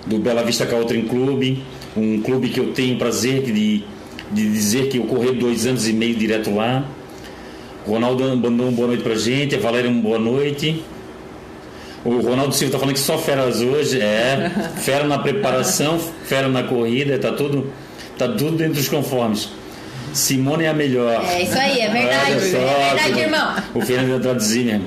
do 0.05 0.17
Bela 0.17 0.43
Vista 0.43 0.65
Country 0.65 1.03
Club, 1.03 1.57
um 1.97 2.21
clube 2.21 2.49
que 2.49 2.59
eu 2.59 2.71
tenho 2.71 2.97
prazer 2.97 3.43
de, 3.43 3.83
de 4.33 4.51
dizer 4.51 4.89
que 4.89 4.97
eu 4.97 5.03
corri 5.05 5.33
dois 5.33 5.65
anos 5.65 5.87
e 5.87 5.93
meio 5.93 6.15
direto 6.15 6.53
lá. 6.53 6.85
Ronaldo 7.85 8.23
mandou 8.35 8.67
uma 8.67 8.71
boa 8.71 8.87
noite 8.87 9.03
pra 9.03 9.15
gente, 9.15 9.55
a 9.55 9.59
Valéria 9.59 9.89
uma 9.89 10.01
boa 10.01 10.19
noite. 10.19 10.83
O 12.05 12.19
Ronaldo 12.19 12.53
Silva 12.53 12.73
tá 12.73 12.79
falando 12.79 12.95
que 12.95 12.99
só 12.99 13.17
feras 13.17 13.61
hoje, 13.61 14.01
é. 14.01 14.51
Fera 14.77 15.05
na 15.05 15.19
preparação, 15.19 15.99
fera 16.25 16.49
na 16.49 16.63
corrida, 16.63 17.17
tá 17.17 17.31
tudo, 17.31 17.71
tá 18.17 18.27
tudo 18.27 18.57
dentro 18.57 18.75
dos 18.75 18.89
conformes. 18.89 19.49
Simone 20.11 20.65
é 20.65 20.69
a 20.69 20.73
melhor. 20.73 21.23
É 21.25 21.43
isso 21.43 21.57
aí, 21.57 21.79
é 21.79 21.89
verdade. 21.89 22.31
Olha 22.31 22.39
só, 22.39 22.57
é 22.57 22.95
verdade, 22.95 23.19
irmão. 23.19 23.55
O 23.73 23.81
Fernando 23.81 24.11
Andradezinha. 24.11 24.81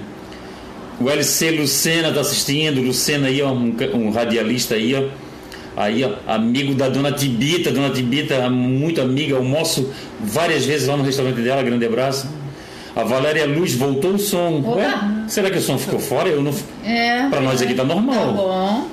O 1.01 1.11
LC 1.11 1.51
Lucena 1.51 2.13
tá 2.13 2.21
assistindo, 2.21 2.81
Lucena 2.81 3.29
aí, 3.29 3.43
ó, 3.43 3.51
um, 3.53 3.75
um 3.95 4.11
radialista 4.11 4.77
aí, 4.77 4.95
ó. 4.95 5.26
Aí, 5.77 6.03
ó, 6.05 6.13
amigo 6.27 6.75
da 6.75 6.89
dona 6.89 7.13
Tibita, 7.13 7.71
dona 7.71 7.91
Tibita, 7.91 8.49
muito 8.49 9.01
amiga, 9.01 9.37
almoço 9.37 9.93
várias 10.19 10.65
vezes 10.65 10.89
lá 10.89 10.97
no 10.97 11.05
restaurante 11.05 11.41
dela, 11.41 11.63
grande 11.63 11.85
abraço. 11.85 12.29
A 12.95 13.05
Valéria 13.05 13.45
Luz 13.45 13.75
voltou 13.75 14.13
o 14.13 14.19
som. 14.19 14.63
Ué, 14.65 14.89
será 15.29 15.51
que 15.51 15.59
o 15.59 15.61
som 15.61 15.77
ficou 15.77 16.01
fora? 16.01 16.31
Eu 16.31 16.43
não. 16.43 16.55
É. 16.83 17.29
Pra 17.29 17.43
nós 17.43 17.61
aqui 17.61 17.75
tá 17.75 17.85
normal. 17.85 18.27
Tá 18.27 18.33
bom. 18.33 18.89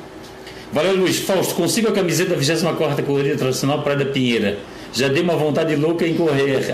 Valéria 0.73 0.99
Luiz, 0.99 1.19
Fausto, 1.19 1.53
consigo 1.53 1.87
a 1.87 1.91
camiseta 1.91 2.31
da 2.31 2.35
24 2.35 3.03
Corrida 3.05 3.37
Tradicional 3.37 3.81
Praia 3.83 3.99
da 3.99 4.05
Pinheira. 4.05 4.57
Já 4.91 5.07
dei 5.07 5.23
uma 5.23 5.35
vontade 5.35 5.75
louca 5.75 6.05
em 6.05 6.15
correr. 6.15 6.49
É, 6.49 6.55
é 6.55 6.59
isso 6.59 6.71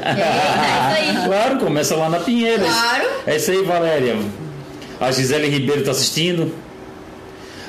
aí. 1.19 1.25
claro, 1.27 1.57
começa 1.59 1.95
lá 1.95 2.09
na 2.09 2.19
Pinheira. 2.19 2.63
Claro. 2.63 3.09
É 3.27 3.35
isso 3.35 3.51
aí, 3.51 3.61
Valéria. 3.63 4.17
A 4.99 5.11
Gisele 5.11 5.49
Ribeiro 5.49 5.81
está 5.81 5.91
assistindo. 5.91 6.51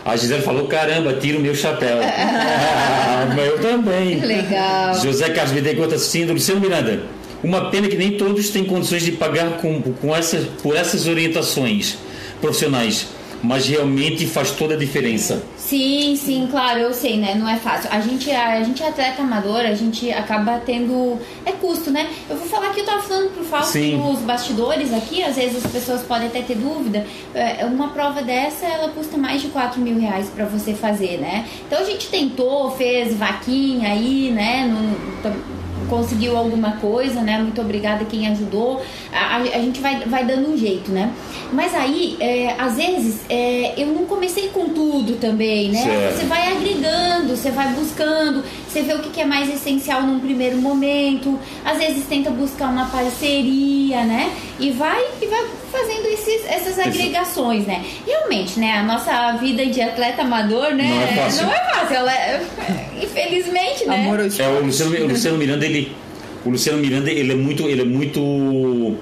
A 0.05 0.17
Gisele 0.17 0.43
falou: 0.43 0.67
caramba, 0.67 1.15
tira 1.15 1.39
o 1.39 1.41
meu 1.41 1.55
chapéu. 1.55 1.99
Mas 3.37 3.47
eu 3.47 3.59
também. 3.61 4.21
Legal. 4.21 4.95
José 5.01 5.29
Carlos 5.31 5.57
está 5.57 5.97
assistindo. 5.97 6.33
Luciano 6.33 6.61
Miranda. 6.61 7.03
Uma 7.43 7.71
pena 7.71 7.89
que 7.89 7.97
nem 7.97 8.13
todos 8.13 8.51
têm 8.51 8.65
condições 8.65 9.03
de 9.03 9.13
pagar 9.13 9.53
com, 9.59 9.81
com 9.81 10.15
essas, 10.15 10.45
por 10.63 10.77
essas 10.77 11.07
orientações 11.07 11.97
profissionais. 12.41 13.07
Mas 13.43 13.67
realmente 13.67 14.27
faz 14.27 14.51
toda 14.51 14.75
a 14.75 14.77
diferença. 14.77 15.43
Sim, 15.57 16.15
sim, 16.17 16.49
claro, 16.51 16.81
eu 16.81 16.93
sei, 16.93 17.17
né? 17.17 17.35
Não 17.35 17.49
é 17.49 17.57
fácil. 17.57 17.89
A 17.93 18.01
gente, 18.01 18.31
a, 18.31 18.63
gente 18.63 18.83
é 18.83 18.89
atleta 18.89 19.23
amador, 19.23 19.61
a 19.61 19.75
gente 19.75 20.11
acaba 20.13 20.59
tendo. 20.65 21.19
É 21.47 21.53
custo, 21.53 21.91
né? 21.91 22.09
Eu 22.29 22.37
vou 22.37 22.47
falar 22.49 22.71
que 22.71 22.81
eu 22.81 22.85
tava 22.85 23.01
falando 23.03 23.35
por 23.35 23.45
falta 23.45 23.67
Sim. 23.67 23.99
dos 23.99 24.19
bastidores 24.21 24.93
aqui, 24.93 25.23
às 25.23 25.37
vezes 25.37 25.65
as 25.65 25.71
pessoas 25.71 26.03
podem 26.03 26.27
até 26.29 26.43
ter 26.43 26.57
dúvida. 26.57 27.07
É, 27.35 27.65
Uma 27.65 27.89
prova 27.89 28.21
dessa, 28.23 28.67
ela 28.67 28.89
custa 28.91 29.17
mais 29.17 29.41
de 29.41 29.49
4 29.49 29.81
mil 29.81 29.99
reais 29.99 30.29
pra 30.35 30.45
você 30.45 30.75
fazer, 30.75 31.19
né? 31.19 31.47
Então 31.67 31.81
a 31.81 31.85
gente 31.85 32.09
tentou, 32.09 32.71
fez 32.73 33.17
vaquinha 33.17 33.91
aí, 33.91 34.31
né? 34.31 34.69
Tam- 35.23 35.60
conseguiu 35.91 36.37
alguma 36.37 36.73
coisa, 36.77 37.21
né? 37.21 37.39
Muito 37.39 37.61
obrigada 37.61 38.05
quem 38.07 38.27
ajudou. 38.29 38.81
A, 39.13 39.37
a- 39.39 39.45
gente 39.61 39.81
vai, 39.81 40.01
vai 40.07 40.25
dando 40.25 40.49
um 40.51 40.57
jeito, 40.57 40.91
né? 40.91 41.13
Mas 41.53 41.75
aí, 41.75 42.17
é, 42.21 42.55
às 42.59 42.77
vezes, 42.77 43.21
é, 43.29 43.75
eu 43.77 43.89
não 43.89 44.07
comecei 44.07 44.49
com 44.49 44.69
tudo 44.71 45.17
também, 45.21 45.71
né? 45.71 45.83
Certo. 45.83 46.17
Você 46.21 46.27
vai 46.27 46.53
agregando, 46.53 47.37
você 47.37 47.51
vai 47.51 47.69
buscando, 47.75 48.43
você 48.71 48.83
vê 48.83 48.95
o 48.95 48.99
que 49.01 49.21
é 49.21 49.25
mais 49.25 49.53
essencial 49.53 50.03
num 50.03 50.21
primeiro 50.21 50.57
momento, 50.59 51.39
às 51.65 51.79
vezes 51.79 52.05
tenta 52.07 52.31
buscar 52.31 52.69
uma 52.71 52.87
parceria, 52.87 54.05
né? 54.05 54.33
E 54.59 54.71
vai, 54.71 55.03
e 55.21 55.27
vai 55.27 55.45
fazendo 55.73 56.07
esses, 56.07 56.45
essas 56.47 56.79
agregações, 56.79 57.67
né? 57.67 57.85
Realmente, 58.07 58.59
né? 58.61 58.73
A 58.79 58.83
nossa 58.83 59.33
vida 59.33 59.67
de 59.67 59.81
atleta 59.81 60.23
amador, 60.23 60.73
né? 60.75 60.85
Não 60.89 61.03
é 61.03 61.07
fácil. 61.25 61.43
Não 61.45 61.53
é 61.53 61.65
fácil, 61.75 61.97
ela 61.97 62.13
é- 62.13 62.43
infelizmente, 63.03 63.87
né? 63.87 64.05
Amor 64.05 64.21
É, 64.21 64.23
o 64.49 64.65
Luciano, 64.65 64.97
o 64.97 65.09
Luciano 65.09 65.39
Miranda, 65.39 65.65
ele. 65.67 65.93
O 66.45 66.51
Luciano 66.51 66.79
Miranda, 66.79 67.11
ele 67.11 67.33
é 67.33 67.37
muito. 67.37 67.69
Ele 67.69 67.83
é 67.83 67.85
muito. 67.85 68.97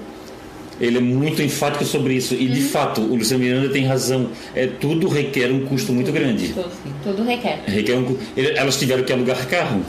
Ele 0.79 0.97
é 0.97 1.01
muito 1.01 1.41
enfático 1.41 1.83
sobre 1.85 2.13
isso. 2.13 2.33
E, 2.33 2.47
de 2.47 2.61
fato, 2.61 3.01
o 3.01 3.15
Luciano 3.15 3.43
Miranda 3.43 3.69
tem 3.69 3.85
razão. 3.85 4.29
É, 4.55 4.67
tudo 4.67 5.07
requer 5.07 5.51
um 5.51 5.65
custo 5.65 5.91
muito 5.91 6.11
grande. 6.11 6.49
Tudo, 6.49 6.71
tudo 7.03 7.23
requer. 7.23 7.63
Requer 7.67 7.95
um, 7.97 8.17
elas 8.55 8.77
tiveram 8.77 9.03
que 9.03 9.11
alugar 9.11 9.47
carro. 9.47 9.83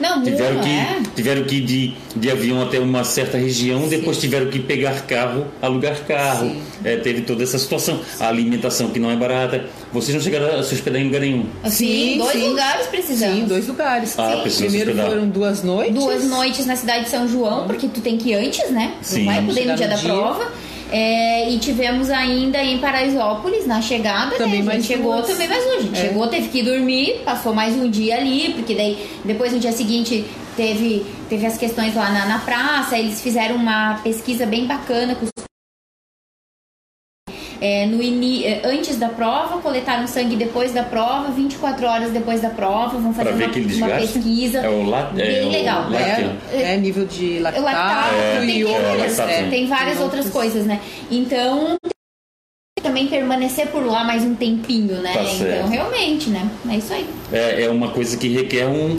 Não, 0.00 0.22
Tiveram 0.22 0.54
não 0.56 0.62
que, 0.62 0.70
é. 0.70 0.96
tiveram 1.14 1.44
que 1.44 1.56
ir 1.56 1.60
de, 1.60 1.94
de 2.16 2.30
avião 2.30 2.62
até 2.62 2.78
uma 2.78 3.04
certa 3.04 3.36
região, 3.36 3.88
depois 3.88 4.18
tiveram 4.18 4.46
que 4.46 4.58
pegar 4.58 5.02
carro, 5.06 5.46
alugar 5.60 5.96
carro. 6.06 6.48
Sim. 6.50 6.62
É, 6.84 6.96
teve 6.96 7.22
toda 7.22 7.42
essa 7.42 7.58
situação. 7.58 8.00
A 8.18 8.28
alimentação 8.28 8.88
que 8.90 8.98
não 8.98 9.10
é 9.10 9.16
barata. 9.16 9.64
Vocês 9.92 10.14
não 10.14 10.22
chegaram 10.22 10.58
a 10.58 10.62
se 10.62 10.74
hospedar 10.74 11.00
em 11.00 11.04
lugar 11.04 11.20
nenhum. 11.20 11.46
Sim, 11.66 12.16
dois 12.18 12.32
sim. 12.32 12.48
lugares 12.48 12.86
precisamos. 12.86 13.36
Sim, 13.36 13.44
dois 13.44 13.66
lugares. 13.68 14.14
Ah, 14.18 14.42
Sim. 14.48 14.64
Primeiro 14.64 14.94
foram 14.94 15.28
duas 15.28 15.62
noites. 15.62 15.94
Duas 15.94 16.24
noites 16.24 16.66
na 16.66 16.76
cidade 16.76 17.04
de 17.04 17.10
São 17.10 17.28
João, 17.28 17.66
porque 17.66 17.86
tu 17.88 18.00
tem 18.00 18.16
que 18.16 18.30
ir 18.30 18.34
antes, 18.34 18.70
né? 18.70 18.94
Sim. 19.02 19.24
Não 19.24 19.34
vai 19.34 19.44
poder 19.44 19.66
no 19.66 19.76
dia 19.76 19.86
no 19.86 19.92
da 19.94 19.98
dia. 20.00 20.08
prova. 20.08 20.52
É, 20.92 21.48
e 21.50 21.58
tivemos 21.58 22.10
ainda 22.10 22.62
em 22.62 22.78
Paraisópolis, 22.78 23.66
na 23.66 23.80
chegada, 23.80 24.36
Também 24.36 24.62
né? 24.62 24.72
A 24.72 24.74
gente 24.74 24.74
mais 24.74 24.84
chegou 24.86 25.14
duas. 25.14 25.26
também 25.28 25.48
mais 25.48 25.64
longe. 25.64 25.76
A 25.78 25.82
gente 25.82 25.98
É. 25.98 26.08
chegou, 26.08 26.26
teve 26.28 26.48
que 26.48 26.62
dormir, 26.62 27.22
passou 27.24 27.54
mais 27.54 27.74
um 27.76 27.88
dia 27.88 28.16
ali, 28.16 28.52
porque 28.54 28.74
daí 28.74 28.98
depois 29.24 29.52
no 29.52 29.58
dia 29.60 29.72
seguinte 29.72 30.24
teve, 30.56 31.06
teve 31.28 31.46
as 31.46 31.56
questões 31.56 31.94
lá 31.94 32.10
na, 32.10 32.26
na 32.26 32.38
praça, 32.40 32.98
eles 32.98 33.20
fizeram 33.20 33.56
uma 33.56 34.00
pesquisa 34.02 34.44
bem 34.46 34.66
bacana 34.66 35.14
com 35.14 35.24
os 35.24 35.30
é, 37.60 37.84
no 37.86 38.02
ini- 38.02 38.44
é, 38.44 38.62
antes 38.64 38.96
da 38.96 39.08
prova, 39.08 39.58
coletaram 39.60 40.06
sangue 40.06 40.34
depois 40.36 40.72
da 40.72 40.82
prova, 40.82 41.30
24 41.30 41.86
horas 41.86 42.10
depois 42.10 42.40
da 42.40 42.48
prova, 42.50 42.98
vão 42.98 43.12
fazer 43.12 43.28
Pra 43.28 43.36
ver 43.38 43.44
uma, 43.48 43.54
uma 43.56 43.66
desgaste? 43.66 44.00
pesquisa 44.14 44.58
É 44.60 44.68
o 44.68 44.82
lá- 44.88 45.10
é 45.16 45.26
bem 45.26 45.46
o 45.46 45.50
legal. 45.50 45.90
lácteo. 45.90 46.30
É, 46.52 46.74
é 46.74 46.76
nível 46.76 47.04
de 47.06 47.38
lactato, 47.40 47.64
lactato, 47.64 48.14
É, 48.14 48.40
tem, 48.46 48.62
é, 48.62 48.80
várias, 48.80 49.18
é, 49.18 49.26
né? 49.42 49.48
tem 49.50 49.66
várias 49.66 49.94
Tem 49.96 50.04
outras 50.04 50.24
outras. 50.26 50.32
coisas, 50.32 50.66
né? 50.66 50.80
Então 51.10 51.76
também 52.82 53.06
permanecer 53.08 53.66
por 53.66 53.84
lá 53.84 54.04
mais 54.04 54.22
um 54.24 54.34
tempinho, 54.34 54.94
né? 55.02 55.12
Tá 55.12 55.22
então 55.22 55.68
realmente, 55.68 56.30
né? 56.30 56.48
É 56.70 56.76
isso 56.76 56.92
aí. 56.94 57.06
É, 57.30 57.64
é 57.64 57.70
uma 57.70 57.90
coisa 57.90 58.16
que 58.16 58.26
requer 58.28 58.66
um, 58.66 58.98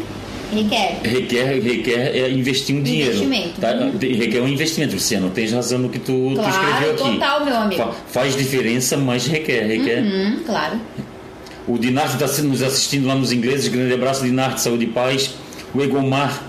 Requer. 0.54 0.98
requer, 1.04 1.60
requer 1.62 2.16
é, 2.16 2.30
investir 2.30 2.76
um 2.76 2.82
dinheiro. 2.84 3.12
Investimento. 3.24 3.62
Tá? 3.62 3.72
Uhum. 3.74 3.92
Requer 4.00 4.42
um 4.42 4.48
investimento, 4.48 4.94
Luciano. 4.96 5.30
Tens 5.30 5.52
razão 5.52 5.80
no 5.80 5.90
que 5.90 6.00
tu, 6.00 6.30
tu 6.30 6.36
Claro, 6.36 6.50
escreveu 6.50 6.92
aqui. 6.94 7.04
total, 7.14 7.46
meu 7.46 7.56
amigo. 7.56 7.82
Fa- 7.84 7.92
faz 8.08 8.36
diferença, 8.36 8.98
mas 8.98 9.26
requer. 9.26 9.66
requer. 9.66 10.02
Hum, 10.04 10.40
claro. 10.46 10.80
O 11.68 11.78
Dinarte 11.78 12.22
está 12.22 12.42
nos 12.44 12.62
assistindo 12.62 13.08
lá 13.08 13.16
nos 13.16 13.32
ingleses. 13.32 13.68
Grande 13.68 13.94
abraço, 13.94 14.24
Dinarte. 14.24 14.62
Saúde 14.62 14.86
e 14.86 14.88
paz. 14.88 15.34
O 15.74 15.82
Egomar, 15.82 16.44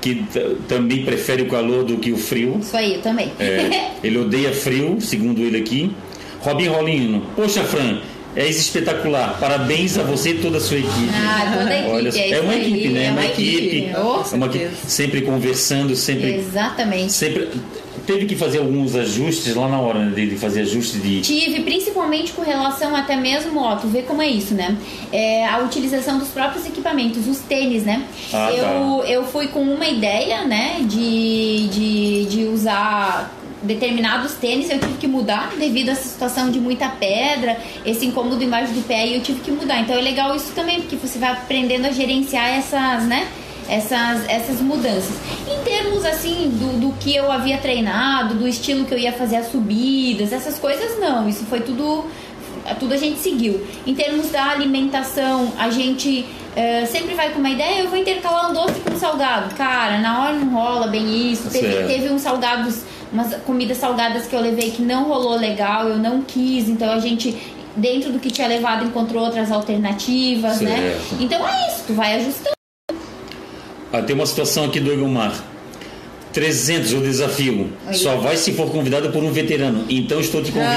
que 0.00 0.24
também 0.68 1.04
prefere 1.04 1.42
o 1.42 1.46
calor 1.48 1.84
do 1.84 1.96
que 1.96 2.12
o 2.12 2.16
frio. 2.16 2.58
Isso 2.60 2.76
aí, 2.76 2.94
eu 2.96 3.00
também. 3.02 3.32
É, 3.40 3.90
ele 4.04 4.18
odeia 4.18 4.52
frio, 4.52 5.00
segundo 5.00 5.40
ele 5.42 5.56
aqui. 5.58 5.90
Robin 6.40 6.66
Rolino. 6.68 7.22
Poxa, 7.34 7.62
Fran, 7.64 7.98
és 8.38 8.56
espetacular. 8.56 9.36
Parabéns 9.40 9.98
a 9.98 10.02
você 10.04 10.30
e 10.30 10.38
toda 10.38 10.58
a 10.58 10.60
sua 10.60 10.78
equipe. 10.78 11.10
Ah, 11.12 11.56
toda 11.58 11.70
a 11.70 11.78
equipe, 11.78 11.90
Olha, 11.90 12.08
é 12.08 12.30
é, 12.30 12.40
uma 12.40 12.54
equipe, 12.54 12.88
né? 12.88 13.02
é 13.02 13.06
É 13.06 13.10
uma 13.10 13.24
equipe. 13.24 13.90
Oh, 13.96 14.22
É 14.32 14.36
uma 14.36 14.46
equipe. 14.46 14.68
Sempre 14.86 15.22
conversando, 15.22 15.96
sempre. 15.96 16.34
Exatamente. 16.34 17.12
sempre 17.12 17.48
teve 18.08 18.24
que 18.24 18.34
fazer 18.34 18.58
alguns 18.58 18.94
ajustes 18.96 19.54
lá 19.54 19.68
na 19.68 19.78
hora 19.78 19.98
né, 19.98 20.14
de 20.14 20.34
fazer 20.36 20.62
ajuste 20.62 20.96
de. 20.96 21.20
Tive, 21.20 21.60
principalmente 21.60 22.32
com 22.32 22.40
relação 22.40 22.96
até 22.96 23.14
mesmo, 23.16 23.60
ó, 23.60 23.76
tu 23.76 23.86
vê 23.86 24.00
como 24.00 24.22
é 24.22 24.28
isso, 24.28 24.54
né? 24.54 24.78
É, 25.12 25.46
a 25.46 25.58
utilização 25.58 26.18
dos 26.18 26.28
próprios 26.28 26.64
equipamentos, 26.64 27.28
os 27.28 27.40
tênis, 27.40 27.82
né? 27.82 28.06
Ah, 28.32 28.50
eu, 28.50 29.04
eu 29.04 29.24
fui 29.24 29.48
com 29.48 29.60
uma 29.60 29.86
ideia, 29.86 30.44
né, 30.46 30.78
de, 30.88 31.68
de, 31.68 32.24
de 32.24 32.44
usar 32.44 33.30
determinados 33.62 34.34
tênis, 34.34 34.70
eu 34.70 34.78
tive 34.78 34.94
que 34.94 35.06
mudar 35.06 35.52
devido 35.58 35.88
a 35.88 35.92
essa 35.92 36.08
situação 36.08 36.50
de 36.50 36.60
muita 36.60 36.88
pedra, 36.88 37.58
esse 37.84 38.06
incômodo 38.06 38.42
embaixo 38.42 38.72
do 38.72 38.86
pé, 38.86 39.06
e 39.06 39.14
eu 39.16 39.22
tive 39.22 39.40
que 39.40 39.50
mudar. 39.50 39.80
Então 39.80 39.96
é 39.96 40.00
legal 40.00 40.34
isso 40.34 40.52
também, 40.54 40.80
porque 40.80 40.96
você 40.96 41.18
vai 41.18 41.30
aprendendo 41.30 41.86
a 41.86 41.90
gerenciar 41.90 42.48
essas, 42.48 43.04
né? 43.04 43.28
Essas, 43.68 44.26
essas 44.28 44.62
mudanças. 44.62 45.14
Em 45.46 45.62
termos 45.62 46.02
assim 46.06 46.48
do, 46.54 46.80
do 46.80 46.92
que 46.94 47.14
eu 47.14 47.30
havia 47.30 47.58
treinado, 47.58 48.34
do 48.34 48.48
estilo 48.48 48.86
que 48.86 48.94
eu 48.94 48.98
ia 48.98 49.12
fazer 49.12 49.36
as 49.36 49.50
subidas, 49.50 50.32
essas 50.32 50.58
coisas 50.58 50.98
não. 50.98 51.28
Isso 51.28 51.44
foi 51.44 51.60
tudo 51.60 52.06
tudo 52.78 52.94
a 52.94 52.96
gente 52.96 53.18
seguiu. 53.18 53.66
Em 53.86 53.94
termos 53.94 54.30
da 54.30 54.50
alimentação, 54.50 55.52
a 55.58 55.70
gente 55.70 56.26
eh, 56.56 56.86
sempre 56.86 57.14
vai 57.14 57.30
com 57.30 57.38
uma 57.38 57.50
ideia, 57.50 57.82
eu 57.82 57.88
vou 57.88 57.98
intercalar 57.98 58.50
um 58.50 58.52
doce 58.52 58.80
com 58.80 58.92
um 58.92 58.98
salgado. 58.98 59.54
Cara, 59.54 59.98
na 59.98 60.24
hora 60.24 60.32
não 60.34 60.52
rola 60.52 60.88
bem 60.88 61.30
isso. 61.32 61.48
Teve, 61.50 61.86
teve 61.86 62.10
uns 62.10 62.22
salgados, 62.22 62.82
umas 63.12 63.34
comidas 63.42 63.78
salgadas 63.78 64.26
que 64.26 64.34
eu 64.34 64.40
levei 64.40 64.70
que 64.70 64.82
não 64.82 65.04
rolou 65.04 65.36
legal, 65.36 65.88
eu 65.88 65.98
não 65.98 66.22
quis, 66.22 66.68
então 66.68 66.90
a 66.92 66.98
gente. 66.98 67.36
Dentro 67.76 68.10
do 68.10 68.18
que 68.18 68.28
tinha 68.28 68.48
levado, 68.48 68.84
encontrou 68.84 69.22
outras 69.24 69.52
alternativas, 69.52 70.60
né? 70.60 70.98
Certo. 70.98 71.22
Então 71.22 71.46
é 71.48 71.68
isso, 71.68 71.84
tu 71.86 71.94
vai 71.94 72.16
ajustando. 72.16 72.56
Ah, 73.92 74.02
tem 74.02 74.16
uma 74.16 74.26
situação 74.26 74.64
aqui 74.64 74.80
do 74.80 74.90
Egomar. 74.92 75.32
300 76.32 76.92
o 76.94 77.00
desafio. 77.00 77.72
Aí. 77.86 77.94
Só 77.94 78.16
vai 78.16 78.36
se 78.36 78.52
for 78.52 78.70
convidado 78.70 79.10
por 79.10 79.22
um 79.22 79.30
veterano. 79.30 79.84
Então 79.88 80.20
estou 80.20 80.42
te 80.42 80.50
convidando. 80.50 80.76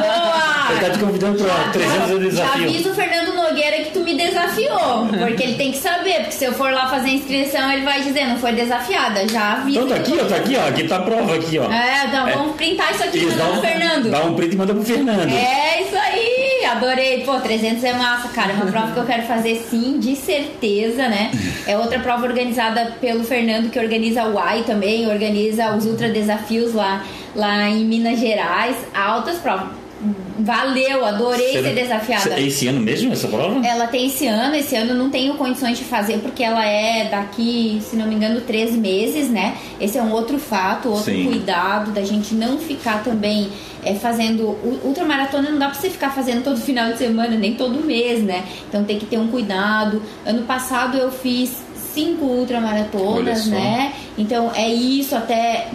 Boa! 0.00 0.66
Eu 0.70 0.76
estou 0.76 0.90
te 0.92 0.98
convidando 0.98 1.44
para 1.44 1.70
300 1.70 2.10
o 2.10 2.12
Já 2.12 2.18
desafio. 2.28 2.68
avisa 2.68 2.90
o 2.90 2.94
Fernando 2.94 3.34
Nogueira 3.58 3.84
que 3.84 3.90
tu 3.90 4.00
me 4.00 4.14
desafiou. 4.14 5.06
Porque 5.18 5.42
ele 5.42 5.54
tem 5.54 5.72
que 5.72 5.78
saber, 5.78 6.14
porque 6.20 6.32
se 6.32 6.44
eu 6.44 6.52
for 6.52 6.70
lá 6.72 6.88
fazer 6.88 7.08
a 7.08 7.12
inscrição, 7.12 7.72
ele 7.72 7.82
vai 7.84 8.00
dizer, 8.02 8.24
não 8.26 8.36
foi 8.38 8.52
desafiada. 8.52 9.26
Já 9.28 9.52
avisa. 9.54 9.80
Então 9.80 9.88
tá 9.88 9.96
aqui, 9.96 10.18
ó, 10.20 10.24
tá 10.26 10.36
aqui, 10.36 10.56
ó. 10.56 10.68
Aqui 10.68 10.84
tá 10.88 10.96
a 10.96 11.00
prova 11.02 11.34
aqui, 11.34 11.58
ó. 11.58 11.70
É, 11.70 12.06
então 12.06 12.28
É. 12.28 12.32
vamos 12.32 12.56
printar 12.56 12.92
isso 12.92 13.02
aqui 13.04 13.18
e 13.18 13.26
mandar 13.26 13.46
pro 13.48 13.60
Fernando. 13.60 14.10
dá 14.10 14.22
um 14.24 14.34
print 14.34 14.52
e 14.52 14.56
manda 14.56 14.74
pro 14.74 14.82
Fernando. 14.84 15.28
É 15.28 15.82
isso 15.82 15.96
aí, 15.96 16.64
adorei. 16.66 17.24
Pô, 17.24 17.34
300 17.40 17.82
é 17.84 17.92
massa, 17.94 18.28
cara. 18.28 18.52
É 18.52 18.54
uma 18.54 18.66
prova 18.66 18.92
que 18.92 18.98
eu 18.98 19.04
quero 19.06 19.22
fazer 19.24 19.56
sim, 19.68 19.98
de 19.98 20.14
certeza, 20.14 21.08
né? 21.08 21.30
É 21.66 21.76
outra 21.76 21.98
prova 21.98 22.26
organizada 22.26 22.92
pelo 23.00 23.24
Fernando, 23.24 23.70
que 23.70 23.78
organiza 23.78 24.24
o 24.24 24.38
AI 24.38 24.62
também, 24.62 25.08
organiza 25.08 25.74
os 25.74 25.84
Ultra 25.84 26.08
Desafios 26.10 26.74
lá, 26.74 27.04
lá 27.34 27.68
em 27.68 27.84
Minas 27.84 28.18
Gerais. 28.20 28.76
Altas 28.94 29.38
provas. 29.38 29.87
Valeu, 30.38 31.04
adorei 31.04 31.52
Será- 31.52 31.68
ser 31.68 31.74
desafiada. 31.74 32.34
É 32.34 32.42
esse 32.42 32.68
ano 32.68 32.80
mesmo 32.80 33.12
essa 33.12 33.26
prova? 33.26 33.66
Ela 33.66 33.88
tem 33.88 34.06
esse 34.06 34.26
ano, 34.26 34.54
esse 34.54 34.76
ano 34.76 34.90
eu 34.92 34.96
não 34.96 35.10
tenho 35.10 35.34
condições 35.34 35.76
de 35.76 35.84
fazer 35.84 36.18
porque 36.18 36.42
ela 36.44 36.64
é 36.64 37.08
daqui, 37.10 37.82
se 37.82 37.96
não 37.96 38.06
me 38.06 38.14
engano, 38.14 38.40
três 38.42 38.74
meses, 38.76 39.28
né? 39.28 39.56
Esse 39.80 39.98
é 39.98 40.02
um 40.02 40.12
outro 40.12 40.38
fato, 40.38 40.88
outro 40.90 41.12
Sim. 41.12 41.24
cuidado 41.26 41.90
da 41.90 42.02
gente 42.02 42.34
não 42.34 42.58
ficar 42.58 43.02
também 43.02 43.48
é, 43.84 43.94
fazendo. 43.94 44.56
Ultramaratona 44.84 45.50
não 45.50 45.58
dá 45.58 45.66
pra 45.68 45.74
você 45.80 45.90
ficar 45.90 46.10
fazendo 46.10 46.44
todo 46.44 46.60
final 46.60 46.92
de 46.92 46.98
semana, 46.98 47.36
nem 47.36 47.54
todo 47.54 47.84
mês, 47.84 48.22
né? 48.22 48.44
Então 48.68 48.84
tem 48.84 48.98
que 48.98 49.06
ter 49.06 49.18
um 49.18 49.26
cuidado. 49.28 50.00
Ano 50.24 50.42
passado 50.42 50.96
eu 50.96 51.10
fiz 51.10 51.50
cinco 51.92 52.24
ultramaratonas, 52.24 53.46
né? 53.46 53.92
Então 54.16 54.52
é 54.54 54.68
isso 54.72 55.16
até. 55.16 55.68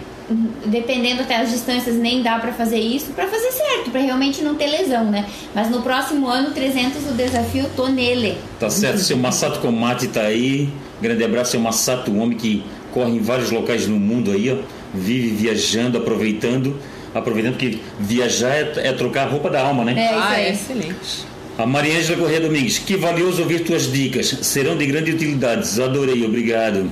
Dependendo 0.64 1.22
até 1.22 1.36
as 1.36 1.50
distâncias, 1.50 1.96
nem 1.96 2.22
dá 2.22 2.38
pra 2.38 2.52
fazer 2.52 2.78
isso, 2.78 3.12
pra 3.12 3.26
fazer 3.26 3.50
certo, 3.52 3.90
pra 3.90 4.00
realmente 4.00 4.42
não 4.42 4.54
ter 4.54 4.66
lesão, 4.66 5.04
né? 5.10 5.26
Mas 5.54 5.70
no 5.70 5.82
próximo 5.82 6.26
ano, 6.26 6.50
300 6.52 7.10
o 7.10 7.12
desafio, 7.12 7.66
tô 7.76 7.88
nele. 7.88 8.38
Tá 8.58 8.70
certo, 8.70 9.00
seu 9.00 9.16
Massato 9.18 9.60
Komati 9.60 10.08
tá 10.08 10.22
aí. 10.22 10.68
Grande 11.02 11.22
abraço, 11.22 11.50
seu 11.50 11.60
Massato, 11.60 12.10
um 12.10 12.20
homem 12.22 12.38
que 12.38 12.64
corre 12.90 13.10
em 13.10 13.20
vários 13.20 13.50
locais 13.50 13.86
no 13.86 13.98
mundo 13.98 14.30
aí, 14.30 14.50
ó. 14.50 14.56
Vive 14.94 15.28
viajando, 15.28 15.98
aproveitando. 15.98 16.74
Aproveitando 17.14 17.56
que 17.56 17.80
viajar 18.00 18.54
é, 18.56 18.72
é 18.88 18.92
trocar 18.92 19.26
a 19.26 19.30
roupa 19.30 19.50
da 19.50 19.60
alma, 19.62 19.84
né? 19.84 19.94
É 19.96 20.04
isso 20.06 20.24
Ah, 20.26 20.40
é 20.40 20.50
excelente. 20.52 21.34
A 21.56 21.66
Mariângela 21.66 22.18
Corrêa 22.18 22.40
Domingues, 22.40 22.78
que 22.78 22.96
valioso 22.96 23.42
ouvir 23.42 23.60
tuas 23.60 23.92
dicas. 23.92 24.26
Serão 24.42 24.76
de 24.76 24.86
grande 24.86 25.12
utilidade. 25.12 25.80
Adorei, 25.80 26.24
obrigado. 26.24 26.90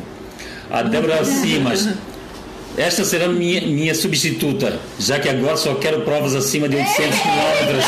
A 0.70 0.82
Débora 0.82 1.24
Simas. 1.24 1.88
Esta 2.76 3.04
será 3.04 3.28
minha, 3.28 3.60
minha 3.60 3.94
substituta, 3.94 4.78
já 4.98 5.18
que 5.18 5.28
agora 5.28 5.56
só 5.56 5.74
quero 5.74 6.00
provas 6.02 6.34
acima 6.34 6.68
de 6.68 6.76
800 6.76 7.18
quilômetros. 7.20 7.84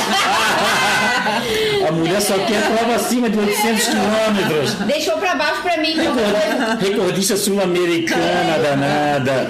A 1.89 1.93
mulher 1.93 2.20
só 2.20 2.35
quer 2.39 2.62
prova 2.70 2.95
acima 2.97 3.28
de 3.30 3.39
800 3.39 3.85
quilômetros. 3.87 4.74
Deixou 4.87 5.16
pra 5.18 5.35
baixo 5.35 5.62
pra 5.62 5.76
mim, 5.78 5.93
então, 5.93 6.14
qualquer 6.14 6.57
coisa. 6.57 6.74
Recordista 6.91 7.37
sul-americana 7.37 8.59
danada. 8.62 9.49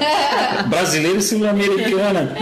Brasileira 0.68 1.18
e 1.18 1.22
sul-americana. 1.22 2.36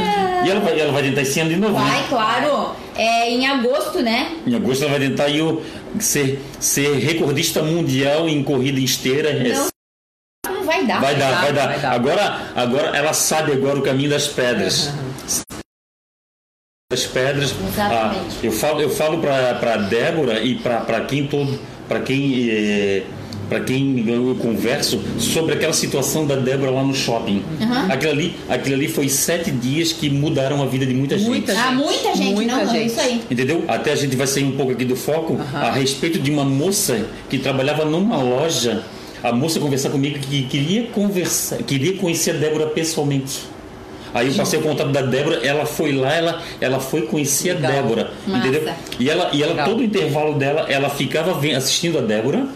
E 0.45 0.51
ela 0.51 0.61
vai, 0.61 0.79
ela 0.81 0.93
vai 0.93 1.03
tentar 1.03 1.23
esse 1.23 1.41
ano 1.41 1.51
de 1.51 1.57
novo, 1.57 1.79
né? 1.79 1.91
Vai, 1.91 2.09
claro. 2.09 2.73
É 2.97 3.31
em 3.31 3.47
agosto, 3.47 4.01
né? 4.01 4.33
Em 4.47 4.55
agosto 4.55 4.83
ela 4.85 4.99
vai 4.99 5.09
tentar 5.09 5.29
o- 5.31 5.63
ser, 5.99 6.43
ser 6.61 6.99
recordista 6.99 7.63
mundial 7.63 8.29
em 8.29 8.43
corrida 8.43 8.79
em 8.81 8.85
esteira. 8.85 9.31
É- 9.31 9.53
não 9.55 9.72
vai 10.87 10.87
dar. 10.87 11.01
vai, 11.01 11.15
dar, 11.15 11.31
dar, 11.31 11.41
vai 11.41 11.53
dar, 11.53 11.67
vai 11.69 11.81
dar. 11.81 11.93
Agora, 11.93 12.41
agora 12.55 12.97
ela 12.97 13.13
sabe 13.13 13.53
agora 13.53 13.79
o 13.79 13.83
caminho 13.83 14.11
das 14.11 14.27
pedras. 14.29 14.93
Das 16.91 17.07
pedras. 17.07 17.55
Exatamente. 17.69 18.37
Ah, 18.43 18.45
eu 18.47 18.53
falo, 18.53 18.81
eu 18.81 18.91
falo 18.91 19.19
para 19.19 19.77
Débora 19.77 20.43
e 20.43 20.57
para 20.57 21.01
quem 21.03 21.27
todo, 21.27 21.59
para 21.89 22.01
quem 22.01 22.49
eh, 22.51 23.03
para 23.53 23.61
quem 23.61 24.09
eu 24.09 24.35
converso 24.41 24.99
sobre 25.19 25.55
aquela 25.55 25.75
situação 25.75 26.27
da 26.27 26.37
Débora 26.37 26.71
lá 26.71 26.83
no 26.83 26.95
shopping. 26.95 27.43
Uhum. 27.61 27.93
Aquilo, 27.93 28.13
ali, 28.13 28.35
aquilo 28.49 28.75
ali 28.77 28.89
foi 28.89 29.11
sete 29.11 29.51
dias 29.51 29.93
que 29.93 30.09
mudaram 30.09 30.63
a 30.63 30.67
vida 30.67 30.87
de 30.87 30.95
muita, 30.95 31.19
Muita 31.19 31.53
gente. 31.53 31.67
Ah, 31.67 31.71
muita 31.71 32.17
gente, 32.17 32.35
Muita 32.35 32.57
não, 32.57 32.65
não, 32.65 32.73
gente. 32.73 32.87
isso 32.87 33.01
aí. 33.01 33.21
Entendeu? 33.31 33.63
Até 33.69 33.93
a 33.93 33.97
gente 33.97 34.17
vai 34.17 34.27
sair 34.27 34.45
um 34.45 34.53
pouco 34.53 34.73
aqui 34.73 34.87
do 34.87 34.97
foco 34.97 35.39
a 35.53 35.71
respeito 35.71 36.19
de 36.19 36.31
uma 36.31 36.45
moça 36.45 37.07
que 37.29 37.39
trabalhava 37.39 37.85
numa 37.85 38.17
loja. 38.17 38.83
A 39.23 39.33
moça 39.33 39.61
conversar 39.61 39.91
comigo 39.91 40.19
que 40.19 40.43
queria 40.45 40.87
conversar, 40.89 41.59
queria 41.59 41.97
conhecer 41.97 42.33
a 42.33 42.35
Débora 42.35 42.67
pessoalmente. 42.67 43.41
Aí 44.15 44.29
eu 44.29 44.35
passei 44.35 44.59
o 44.59 44.63
contato 44.63 44.91
da 44.91 45.01
Débora, 45.01 45.37
ela 45.47 45.65
foi 45.65 45.93
lá, 45.93 46.13
ela, 46.13 46.43
ela 46.61 46.81
foi 46.81 47.03
conhecer 47.03 47.55
Legal. 47.55 47.71
a 47.71 47.75
Débora, 47.75 48.11
Massa. 48.27 48.49
entendeu? 48.49 48.73
E 48.99 49.09
ela, 49.09 49.31
e 49.33 49.43
ela 49.43 49.53
Legal. 49.53 49.69
todo 49.69 49.81
o 49.81 49.85
intervalo 49.85 50.35
dela, 50.35 50.67
ela 50.69 50.91
ficava 50.91 51.39
assistindo 51.57 51.99
a 51.99 52.03
Débora. 52.03 52.47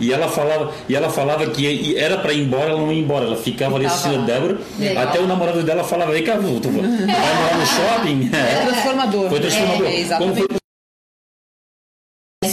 E 0.00 0.12
ela 0.12 0.28
falava, 0.28 0.72
e 0.88 0.94
ela 0.96 1.08
falava 1.08 1.46
que 1.46 1.96
era 1.96 2.18
para 2.18 2.32
ir 2.32 2.40
embora, 2.42 2.70
ela 2.70 2.80
não 2.80 2.92
ia 2.92 3.00
embora, 3.00 3.26
ela 3.26 3.36
ficava 3.36 3.76
ali 3.76 3.86
assistindo 3.86 4.22
a. 4.22 4.24
Débora. 4.24 4.58
Legal. 4.78 5.04
Até 5.04 5.20
o 5.20 5.26
namorado 5.26 5.62
dela 5.62 5.84
falava, 5.84 6.12
vem 6.12 6.22
cá, 6.24 6.32
tu, 6.36 6.68
vai 6.68 6.82
morar 6.82 7.58
no 7.58 7.66
shopping? 7.66 8.30
É 8.32 8.64
transformador. 8.66 9.30
Foi 9.30 9.40
transformador. 9.40 9.86
É, 9.86 10.04
foi 10.04 10.63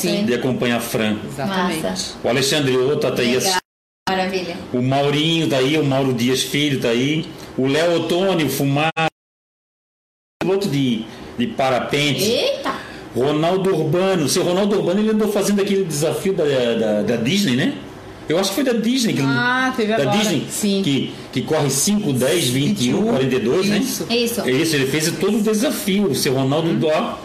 Sim, 0.01 0.25
de 0.25 0.33
acompanhar 0.33 0.77
a 0.77 0.81
Fran? 0.81 1.17
exatamente. 1.27 1.81
Massa. 1.83 2.15
O 2.23 2.27
Alexandre 2.29 2.77
Otto 2.77 3.11
tá 3.11 3.21
aí, 3.21 3.35
Legal. 3.37 3.59
Maravilha. 4.09 4.57
o 4.73 4.81
Maurinho 4.81 5.47
tá 5.49 5.57
aí, 5.57 5.77
o 5.77 5.85
Mauro 5.85 6.13
Dias 6.13 6.41
Filho 6.43 6.79
tá 6.81 6.89
aí, 6.89 7.25
o 7.57 7.67
Léo 7.67 7.93
Otônio, 8.01 8.49
Fumar, 8.49 8.91
piloto 10.41 10.67
de, 10.67 11.05
de 11.37 11.47
parapente, 11.47 12.23
Eita! 12.23 12.73
Ronaldo 13.15 13.73
Urbano. 13.75 14.27
Seu 14.29 14.43
Ronaldo 14.43 14.77
Urbano 14.77 14.99
ele 15.01 15.11
andou 15.11 15.31
fazendo 15.31 15.61
aquele 15.61 15.83
desafio 15.83 16.33
da, 16.33 16.43
da, 16.43 17.01
da 17.03 17.15
Disney, 17.17 17.55
né? 17.55 17.73
Eu 18.29 18.39
acho 18.39 18.49
que 18.49 18.55
foi 18.55 18.63
da 18.63 18.71
Disney. 18.73 19.13
Que, 19.13 19.21
Ah, 19.21 19.73
teve 19.75 19.89
da 19.93 20.03
agora. 20.03 20.17
Disney, 20.17 20.45
Sim. 20.49 20.81
Que, 20.83 21.13
que 21.33 21.41
corre 21.41 21.69
5, 21.69 22.13
10, 22.13 22.47
21, 22.49 23.03
42, 23.07 23.67
né? 23.67 23.77
Isso. 23.79 24.05
Isso. 24.09 24.41
É 24.41 24.51
isso, 24.51 24.75
ele 24.75 24.85
fez 24.87 25.11
todo 25.19 25.37
o 25.37 25.41
desafio. 25.41 26.05
O 26.05 26.15
seu 26.15 26.33
Ronaldo, 26.33 26.87
ó, 26.87 27.15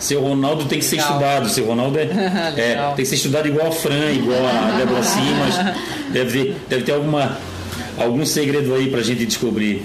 seu 0.00 0.20
Ronaldo 0.20 0.64
tem 0.66 0.78
que 0.78 0.84
ser 0.84 0.96
Legal. 0.96 1.10
estudado. 1.12 1.48
Seu 1.48 1.66
Ronaldo 1.66 1.98
é, 1.98 2.02
é, 2.56 2.92
tem 2.94 2.96
que 2.96 3.06
ser 3.06 3.14
estudado 3.16 3.48
igual 3.48 3.68
a 3.68 3.72
Fran, 3.72 4.12
igual 4.12 4.40
a 4.46 4.76
Débora 4.78 5.02
Simas. 5.02 5.76
Deve 6.12 6.44
ter, 6.44 6.56
deve 6.68 6.82
ter 6.84 6.92
alguma, 6.92 7.38
algum 7.98 8.24
segredo 8.26 8.74
aí 8.74 8.90
pra 8.90 9.02
gente 9.02 9.24
descobrir. 9.26 9.82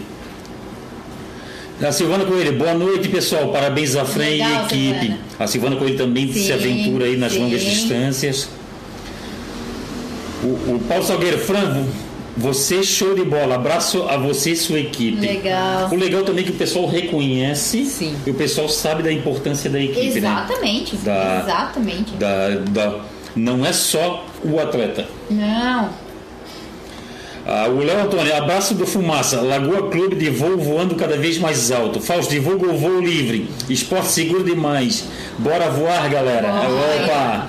A 1.82 1.94
Silvana 1.94 2.26
Coelho, 2.26 2.54
boa 2.58 2.74
noite 2.74 3.08
pessoal, 3.08 3.54
parabéns 3.54 3.96
a 3.96 4.04
Fran 4.04 4.30
e 4.30 4.42
a 4.42 4.64
equipe. 4.64 5.00
Silvana. 5.00 5.20
A 5.40 5.48
Silvana 5.48 5.76
Coelho 5.78 5.98
também 5.98 6.32
se 6.34 6.44
Sim, 6.48 6.52
aventura 6.52 7.06
aí 7.06 7.16
nas 7.16 7.32
sim. 7.32 7.40
longas 7.40 7.62
distâncias. 7.62 8.50
O, 10.44 10.48
o 10.48 10.82
Paulo 10.88 11.06
Salgueiro, 11.06 11.38
Fran, 11.38 11.86
você 12.40 12.82
show 12.84 13.14
de 13.14 13.24
bola, 13.24 13.56
abraço 13.56 14.04
a 14.10 14.18
você 14.18 14.52
e 14.52 14.56
sua 14.56 14.80
equipe. 14.80 15.20
Legal. 15.20 15.90
O 15.92 15.96
legal 15.96 16.24
também 16.24 16.44
é 16.44 16.48
que 16.48 16.54
o 16.54 16.58
pessoal 16.58 16.88
reconhece 16.88 17.86
Sim. 17.86 18.16
e 18.26 18.30
o 18.32 18.34
pessoal 18.34 18.70
sabe 18.70 19.04
da 19.04 19.12
importância 19.12 19.70
da 19.70 19.80
equipe, 19.80 20.20
né? 20.22 20.30
Exatamente. 20.30 20.96
Da- 20.98 21.42
Exatamente. 21.44 22.12
Da, 22.14 22.50
da, 22.70 23.00
não 23.36 23.66
é 23.66 23.74
só 23.74 24.26
o 24.44 24.60
atleta. 24.60 25.06
Não. 25.30 25.90
Ah, 27.46 27.68
o 27.68 27.80
Léo 27.80 28.04
Antônio, 28.04 28.36
abraço 28.36 28.76
do 28.76 28.86
Fumaça, 28.86 29.42
Lagoa 29.42 29.90
Clube 29.90 30.16
de 30.16 30.30
voo 30.30 30.58
voando 30.58 30.96
cada 30.96 31.18
vez 31.18 31.38
mais 31.40 31.72
alto. 31.72 32.00
Fausto, 32.00 32.30
divulga 32.32 32.68
o 32.68 32.78
voo 32.78 33.02
livre. 33.02 33.50
Esporte 33.70 34.10
seguro 34.10 34.44
demais. 34.44 35.06
Bora 35.38 35.70
voar, 35.70 36.08
galera. 36.10 36.48
Bora. 36.52 36.68
Opa! 36.68 37.48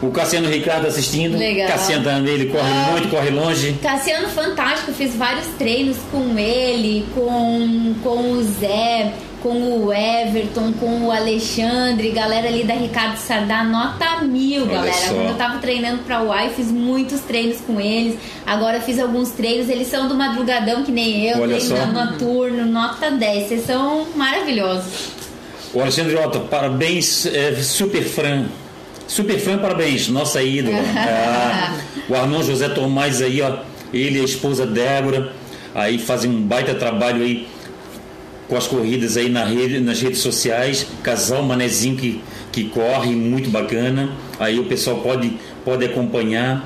O 0.00 0.10
Cassiano 0.10 0.48
Ricardo 0.48 0.86
assistindo. 0.86 1.36
Legal. 1.36 1.68
Cassiano 1.68 2.04
também, 2.04 2.34
ele 2.34 2.46
corre 2.46 2.70
Ah. 2.70 2.88
muito, 2.92 3.08
corre 3.08 3.30
longe. 3.30 3.72
Cassiano 3.82 4.28
fantástico, 4.28 4.92
fiz 4.92 5.14
vários 5.16 5.46
treinos 5.58 5.96
com 6.12 6.38
ele, 6.38 7.04
com, 7.14 7.94
com 8.02 8.32
o 8.32 8.42
Zé, 8.44 9.12
com 9.42 9.84
o 9.84 9.92
Everton, 9.92 10.72
com 10.78 11.06
o 11.06 11.10
Alexandre, 11.12 12.10
galera 12.10 12.46
ali 12.46 12.62
da 12.62 12.74
Ricardo 12.74 13.16
Sardá, 13.16 13.64
nota 13.64 14.20
mil, 14.24 14.62
Olha 14.62 14.72
galera. 14.74 14.92
só. 14.96 15.14
Quando 15.14 15.28
eu 15.30 15.34
tava 15.34 15.58
treinando 15.58 15.98
pra 16.04 16.22
UAI, 16.22 16.50
fiz 16.54 16.70
muitos 16.70 17.20
treinos 17.22 17.60
com 17.66 17.80
eles. 17.80 18.16
Agora 18.46 18.80
fiz 18.80 19.00
alguns 19.00 19.30
treinos, 19.30 19.68
eles 19.68 19.88
são 19.88 20.06
do 20.08 20.14
madrugadão 20.14 20.84
que 20.84 20.92
nem 20.92 21.26
eu, 21.28 21.40
Olha 21.42 21.60
só. 21.60 21.74
treinando 21.74 22.12
noturno, 22.12 22.64
nota 22.66 23.10
10. 23.10 23.48
Vocês 23.48 23.66
são 23.66 24.06
maravilhosos. 24.14 25.08
O 25.74 25.80
Alexandre 25.80 26.16
Otto, 26.16 26.40
parabéns, 26.40 27.26
é, 27.26 27.52
Super 27.56 28.04
Fran. 28.04 28.46
Super 29.08 29.38
Fran, 29.40 29.56
parabéns, 29.58 30.08
nossa 30.08 30.42
ídola. 30.42 30.76
Ah, 30.96 31.74
o 32.08 32.14
Arnon 32.14 32.42
José 32.42 32.68
Tomás 32.68 33.22
aí, 33.22 33.40
ó, 33.40 33.60
ele 33.92 34.18
e 34.18 34.20
a 34.20 34.24
esposa 34.24 34.66
Débora, 34.66 35.32
aí 35.74 35.98
fazem 35.98 36.30
um 36.30 36.42
baita 36.42 36.74
trabalho 36.74 37.22
aí 37.22 37.48
com 38.46 38.56
as 38.56 38.66
corridas 38.66 39.16
aí 39.16 39.30
na 39.30 39.44
rede, 39.44 39.80
nas 39.80 40.00
redes 40.02 40.20
sociais. 40.20 40.86
Casal 41.02 41.42
Manezinho 41.42 41.96
que, 41.96 42.22
que 42.52 42.64
corre, 42.64 43.10
muito 43.16 43.48
bacana. 43.48 44.10
Aí 44.38 44.58
o 44.60 44.66
pessoal 44.66 44.98
pode, 44.98 45.32
pode 45.64 45.86
acompanhar. 45.86 46.64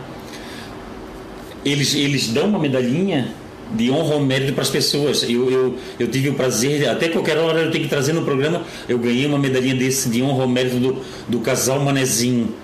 Eles, 1.65 1.95
eles 1.95 2.27
dão 2.27 2.49
uma 2.49 2.59
medalhinha 2.59 3.29
de 3.75 3.91
honra 3.91 4.15
ao 4.15 4.21
mérito 4.21 4.53
para 4.53 4.63
as 4.63 4.71
pessoas. 4.71 5.23
Eu, 5.23 5.51
eu, 5.51 5.79
eu 5.99 6.09
tive 6.09 6.29
o 6.29 6.35
prazer, 6.35 6.89
até 6.89 7.09
qualquer 7.09 7.39
hora 7.39 7.61
eu 7.61 7.71
tenho 7.71 7.85
que 7.85 7.91
trazer 7.91 8.13
no 8.13 8.23
programa, 8.23 8.63
eu 8.89 8.99
ganhei 8.99 9.27
uma 9.27 9.39
medalhinha 9.39 9.75
desse 9.75 10.09
de 10.09 10.23
honra 10.23 10.43
ao 10.43 10.49
mérito 10.49 10.77
do, 10.77 11.03
do 11.29 11.41
casal 11.41 11.81
Manezinho 11.81 12.55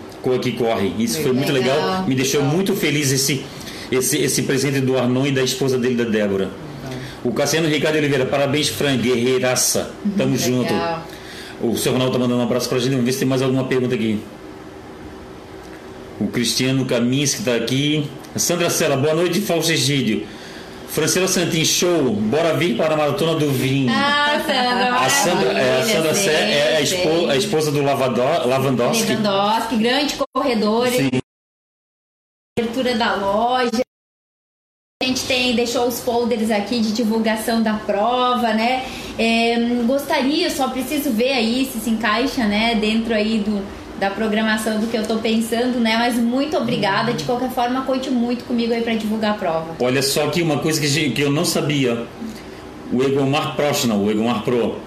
que 0.42 0.52
corre. 0.52 0.92
Isso 0.98 1.22
foi 1.22 1.32
muito 1.32 1.50
legal, 1.50 1.76
Legal. 1.76 2.04
me 2.06 2.14
deixou 2.14 2.42
muito 2.42 2.74
feliz 2.74 3.10
esse, 3.12 3.44
esse, 3.90 4.18
esse 4.18 4.42
presente 4.42 4.80
do 4.80 4.98
Arnon 4.98 5.24
e 5.24 5.32
da 5.32 5.42
esposa 5.42 5.78
dele, 5.78 5.94
da 5.94 6.04
Débora. 6.04 6.50
O 7.24 7.32
Cassiano 7.32 7.66
Ricardo 7.68 7.96
Oliveira, 7.96 8.26
parabéns, 8.26 8.68
Fran, 8.68 8.96
guerreiraça. 8.98 9.90
Tamo 10.16 10.36
junto. 10.36 10.72
Legal. 10.72 11.06
O 11.62 11.76
seu 11.76 11.92
Ronaldo 11.92 12.12
tá 12.12 12.18
mandando 12.18 12.40
um 12.40 12.44
abraço 12.44 12.68
pra 12.68 12.78
gente. 12.78 12.90
Vamos 12.90 13.06
ver 13.06 13.12
se 13.12 13.20
tem 13.20 13.28
mais 13.28 13.42
alguma 13.42 13.64
pergunta 13.64 13.94
aqui. 13.94 14.20
O 16.20 16.28
Cristiano 16.28 16.84
Camins 16.84 17.34
que 17.34 17.42
tá 17.42 17.54
aqui. 17.54 18.04
Sandra 18.36 18.70
Sela, 18.70 18.96
boa 18.96 19.14
noite, 19.14 19.40
Fausto 19.40 19.72
Egídio. 19.72 20.24
Francela 20.88 21.28
Santin, 21.28 21.64
show. 21.64 22.12
Bora 22.14 22.54
vir 22.56 22.76
para 22.76 22.94
a 22.94 22.96
Maratona 22.96 23.34
do 23.38 23.50
Vinho. 23.50 23.92
Ah, 23.92 24.40
Sandra, 24.40 24.94
a 24.96 25.10
Sandra, 25.10 25.52
é, 25.52 25.80
a 25.80 25.82
Sandra 25.84 26.14
sei, 26.14 26.24
Sé 26.24 26.52
é 26.52 26.76
a, 26.76 26.80
espo- 26.80 27.28
a 27.28 27.36
esposa 27.36 27.70
do 27.70 27.82
Lavador, 27.82 28.46
Lavandowski. 28.46 29.04
Lewandowski, 29.12 29.76
grande 29.76 30.16
corredor, 30.34 30.88
Sim. 30.88 31.10
abertura 32.58 32.94
da 32.96 33.14
loja. 33.16 33.82
A 35.00 35.06
gente 35.06 35.24
tem, 35.26 35.54
deixou 35.54 35.86
os 35.86 36.00
folders 36.00 36.50
aqui 36.50 36.80
de 36.80 36.92
divulgação 36.92 37.62
da 37.62 37.74
prova, 37.74 38.52
né? 38.52 38.84
É, 39.16 39.56
gostaria, 39.86 40.50
só 40.50 40.68
preciso 40.68 41.10
ver 41.12 41.32
aí 41.32 41.64
se 41.66 41.78
se 41.78 41.90
encaixa, 41.90 42.44
né, 42.46 42.74
dentro 42.74 43.14
aí 43.14 43.38
do, 43.38 43.64
da 43.98 44.10
programação 44.10 44.80
do 44.80 44.86
que 44.86 44.96
eu 44.96 45.06
tô 45.06 45.18
pensando, 45.18 45.78
né? 45.80 45.96
Mas 45.96 46.14
muito 46.16 46.56
obrigada. 46.56 47.12
De 47.12 47.24
qualquer 47.24 47.50
forma, 47.50 47.82
conte 47.82 48.10
muito 48.10 48.44
comigo 48.44 48.72
aí 48.72 48.82
para 48.82 48.94
divulgar 48.94 49.32
a 49.32 49.34
prova. 49.34 49.76
Olha 49.80 50.02
só 50.02 50.26
aqui 50.26 50.42
uma 50.42 50.58
coisa 50.58 50.80
que, 50.80 51.10
que 51.10 51.22
eu 51.22 51.30
não 51.30 51.44
sabia. 51.44 52.06
O 52.92 53.02
Egomar 53.02 53.54
Professional, 53.56 53.98
o 53.98 54.10
Egomar 54.10 54.42
Pro. 54.42 54.80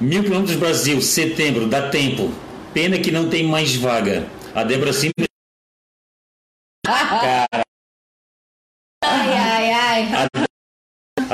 Mil 0.00 0.22
quilômetros 0.22 0.56
Brasil, 0.56 1.00
setembro, 1.02 1.66
dá 1.66 1.88
tempo. 1.90 2.32
Pena 2.72 2.98
que 2.98 3.10
não 3.10 3.28
tem 3.28 3.44
mais 3.44 3.76
vaga. 3.76 4.26
A 4.54 4.64
Débora 4.64 4.92
Simples. 4.92 5.28
Ai, 9.02 9.32
ai, 9.32 9.72
ai. 9.72 10.08
A 10.12 10.49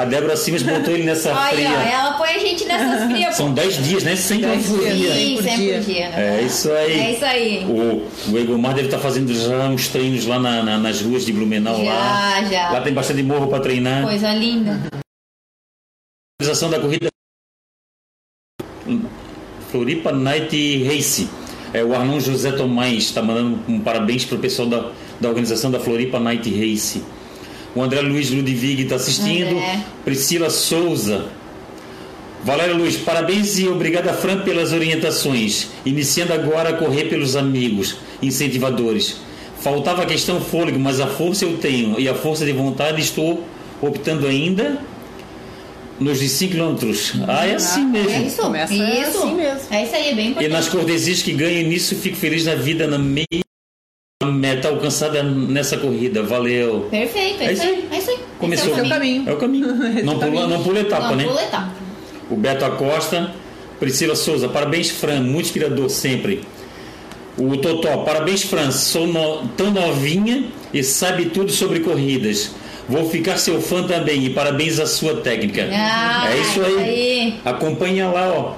Débora 0.05 0.37
Simas 0.37 0.63
botou 0.63 0.93
ele 0.93 1.05
nessa 1.05 1.33
Olha, 1.33 1.49
fria. 1.55 1.69
ela 1.69 2.13
põe 2.19 2.29
a 2.31 2.39
gente 2.39 2.65
nessas 2.67 3.05
frias. 3.11 3.35
São 3.35 3.53
10 3.55 3.85
dias, 3.85 4.03
né? 4.05 4.15
Sem 4.17 4.41
Dez 4.41 4.67
por 4.67 4.79
dia. 4.79 5.13
cem 5.13 5.27
Sim, 5.29 5.35
por 5.37 5.43
sempre 5.45 5.57
dia. 5.65 5.75
por 5.79 5.85
dia. 5.85 6.09
né? 6.11 6.39
É 6.39 6.43
isso 6.43 6.71
aí. 6.73 7.01
É 7.01 7.13
isso 7.13 7.25
aí. 7.25 7.65
O, 7.65 8.31
o 8.33 8.39
Egomar 8.39 8.75
deve 8.75 8.89
estar 8.89 8.99
fazendo 8.99 9.33
já 9.35 9.69
uns 9.69 9.89
treinos 9.89 10.27
lá 10.27 10.39
na- 10.39 10.63
na- 10.63 10.79
nas 10.79 11.01
ruas 11.01 11.25
de 11.25 11.33
Blumenau. 11.33 11.83
lá. 11.83 12.43
Já, 12.43 12.49
já. 12.51 12.71
lá 12.73 12.81
tem 12.83 12.93
bastante 12.93 13.23
morro 13.23 13.49
para 13.49 13.61
treinar. 13.61 14.05
Coisa 14.05 14.33
linda. 14.35 14.81
Organização 16.41 16.69
da 16.69 16.79
corrida 16.79 17.09
Floripa 19.71 20.13
Night 20.13 20.85
Race. 20.85 21.29
É, 21.73 21.83
o 21.85 21.95
Arnon 21.95 22.21
José 22.21 22.53
Tomás 22.53 23.05
está 23.05 23.21
mandando 23.23 23.59
um 23.69 23.81
parabéns 23.81 24.25
para 24.25 24.37
o 24.37 24.39
pessoal 24.39 24.69
da, 24.69 24.91
da 25.21 25.29
organização 25.29 25.71
da 25.71 25.81
Floripa 25.81 26.19
Night 26.21 26.49
Race. 26.51 27.03
O 27.75 27.83
André 27.83 28.01
Luiz 28.01 28.31
Ludwig 28.31 28.83
está 28.83 28.97
assistindo. 28.97 29.51
André. 29.57 29.81
Priscila 30.05 30.49
Souza. 30.51 31.27
Valéria 32.45 32.75
Luiz, 32.75 32.97
parabéns 32.97 33.59
e 33.59 33.67
obrigada, 33.69 34.13
Fran, 34.13 34.39
pelas 34.43 34.73
orientações. 34.73 35.69
Iniciando 35.85 36.33
agora 36.33 36.69
a 36.71 36.73
correr 36.75 37.05
pelos 37.07 37.35
amigos, 37.35 37.97
incentivadores. 38.23 39.17
Faltava 39.61 40.03
a 40.03 40.07
questão 40.07 40.41
fôlego, 40.41 40.79
mas 40.79 41.01
a 41.01 41.07
força 41.09 41.45
eu 41.45 41.57
tenho 41.59 41.99
e 41.99 42.09
a 42.09 42.15
força 42.15 42.45
de 42.45 42.53
vontade 42.53 43.01
estou 43.03 43.43
optando 43.83 44.27
ainda 44.27 44.79
nos 45.99 46.21
de 46.21 46.29
5 46.29 46.53
quilômetros. 46.53 47.15
Ah, 47.27 47.47
é 47.47 47.55
assim 47.57 47.85
mesmo. 47.87 48.11
É 48.11 48.23
isso, 48.23 48.43
Começa 48.43 48.73
isso. 48.75 48.83
assim 49.19 49.35
mesmo. 49.35 49.61
É 49.71 49.83
isso 49.83 49.97
aí, 49.97 50.09
é 50.11 50.15
bem 50.15 50.27
E 50.27 50.31
importante. 50.31 50.53
nas 50.53 50.69
cortesias 50.69 51.23
que 51.23 51.33
ganho 51.33 51.67
nisso, 51.67 51.97
fico 51.97 52.17
feliz 52.17 52.45
na 52.45 52.55
vida, 52.55 52.87
na 52.87 52.99
meia 52.99 53.27
meta 54.27 54.69
alcançada 54.69 55.23
nessa 55.23 55.77
corrida. 55.79 56.23
Valeu. 56.23 56.89
Perfeito, 56.91 57.43
é, 57.43 57.47
É 57.47 57.53
isso 57.53 57.63
aí. 57.63 57.89
É 57.91 57.99
isso 57.99 58.11
aí. 58.11 58.19
Começou. 58.39 58.71
Esse 58.73 58.81
é 58.81 58.83
o 58.83 58.87
é 58.87 58.89
caminho. 58.89 59.25
É 59.29 59.33
o 59.33 59.37
caminho. 59.37 59.67
Não 60.05 60.19
pula, 60.19 60.47
não 60.47 60.63
pula 60.63 60.81
etapa, 60.81 61.09
Não, 61.11 61.17
né? 61.17 61.25
pula 61.25 61.43
etapa. 61.43 61.71
O 62.31 62.37
Beto 62.37 62.65
Acosta, 62.65 63.33
Priscila 63.81 64.15
Souza, 64.17 64.49
parabéns, 64.49 64.91
Fran, 64.91 65.21
muito 65.23 65.47
inspirador 65.47 65.89
sempre. 65.89 66.43
O 67.39 67.57
Totó, 67.57 67.99
parabéns, 67.99 68.43
Fran, 68.43 68.71
sou 68.71 69.07
no- 69.07 69.47
tão 69.57 69.71
novinha 69.71 70.45
e 70.73 70.83
sabe 70.83 71.27
tudo 71.27 71.53
sobre 71.53 71.81
corridas. 71.81 72.51
Vou 72.89 73.09
ficar 73.11 73.37
seu 73.37 73.61
fã 73.61 73.83
também 73.83 74.25
e 74.25 74.31
parabéns 74.31 74.79
à 74.79 74.87
sua 74.87 75.17
técnica. 75.17 75.69
Ah, 75.73 76.29
é 76.33 76.41
isso 76.41 76.61
aí. 76.63 76.79
aí. 76.79 77.35
Acompanha 77.45 78.09
lá, 78.09 78.33
ó. 78.33 78.53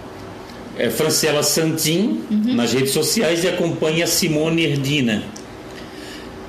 É 0.79 0.91
Francela 0.91 1.43
Santin 1.43 2.21
Uhum. 2.31 2.55
nas 2.55 2.73
redes 2.73 2.93
sociais 2.93 3.43
e 3.43 3.49
acompanha 3.49 4.07
Simone 4.07 4.63
Erdina. 4.65 5.25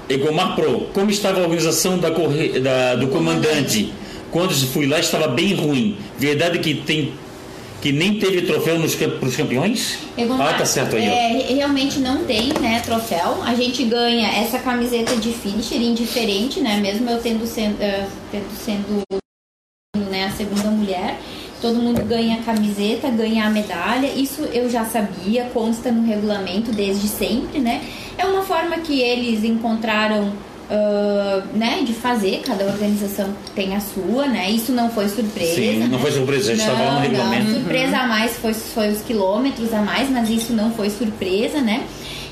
Egomar 0.10 0.56
Pro, 0.56 0.88
como 0.94 1.10
estava 1.12 1.40
a 1.40 1.44
organização 1.44 1.98
da 1.98 2.12
corre... 2.12 2.60
da- 2.60 2.96
do 2.96 3.08
comandante? 3.08 3.94
Quando 4.32 4.54
fui 4.68 4.86
lá 4.88 5.00
estava 5.00 5.28
bem 5.28 5.54
ruim. 5.56 5.98
Verdade 6.18 6.60
que 6.60 6.74
tem 6.76 7.14
que 7.82 7.94
nem 7.94 8.20
teve 8.20 8.42
troféu 8.42 8.78
nos 8.78 8.94
para 8.94 9.26
os 9.26 9.36
campeões? 9.38 10.00
Egomar, 10.18 10.54
Ah, 10.54 10.58
tá 10.58 10.66
certo 10.66 10.98
aí, 10.98 11.08
ó. 11.08 11.12
é, 11.14 11.54
realmente 11.54 12.00
não 12.00 12.26
tem, 12.26 12.50
né, 12.60 12.82
troféu. 12.86 13.42
A 13.42 13.56
gente 13.56 13.86
ganha 13.86 14.28
essa 14.28 14.60
camiseta 14.60 15.16
de 15.16 15.32
finisher 15.32 15.82
indiferente, 15.82 16.60
né? 16.60 16.76
Mesmo 16.82 17.10
eu 17.10 17.20
tendo 17.22 17.48
sendo, 17.48 17.82
eh, 17.82 18.06
tendo 18.34 18.50
sendo 18.66 19.02
né, 20.10 20.26
a 20.26 20.32
segunda 20.32 20.70
mulher. 20.70 21.18
Todo 21.62 21.76
mundo 21.76 22.04
ganha 22.06 22.38
a 22.38 22.44
camiseta, 22.44 23.10
ganha 23.10 23.46
a 23.46 23.50
medalha. 23.50 24.08
Isso 24.08 24.42
eu 24.54 24.70
já 24.70 24.86
sabia, 24.86 25.46
consta 25.54 25.92
no 25.92 26.06
regulamento 26.06 26.72
desde 26.72 27.08
sempre, 27.08 27.60
né? 27.60 27.82
É 28.18 28.26
uma 28.26 28.44
forma 28.44 28.78
que 28.78 29.02
eles 29.02 29.44
encontraram, 29.44 30.32
ah, 30.70 31.42
né, 31.54 31.82
de 31.84 31.94
fazer. 31.94 32.42
Cada 32.46 32.66
organização 32.66 33.34
tem 33.56 33.76
a 33.76 33.80
sua, 33.80 34.28
né? 34.28 34.50
Isso 34.52 34.72
não 34.72 34.90
foi 34.90 35.10
surpresa. 35.10 35.56
Sim, 35.56 35.80
não 35.80 35.88
né? 35.88 35.98
foi 35.98 36.12
surpresa, 36.12 36.56
já 36.56 36.64
estava 36.64 36.84
lá 36.84 36.94
no 36.96 37.00
regulamento. 37.00 37.50
Não, 37.50 37.56
surpresa 37.56 37.98
a 37.98 38.08
mais 38.08 38.38
foi, 38.38 38.54
foi 38.54 38.90
os 38.90 39.02
quilômetros 39.02 39.74
a 39.74 39.82
mais, 39.82 40.10
mas 40.10 40.30
isso 40.30 40.54
não 40.54 40.72
foi 40.72 40.90
surpresa, 40.90 41.60
né? 41.60 41.84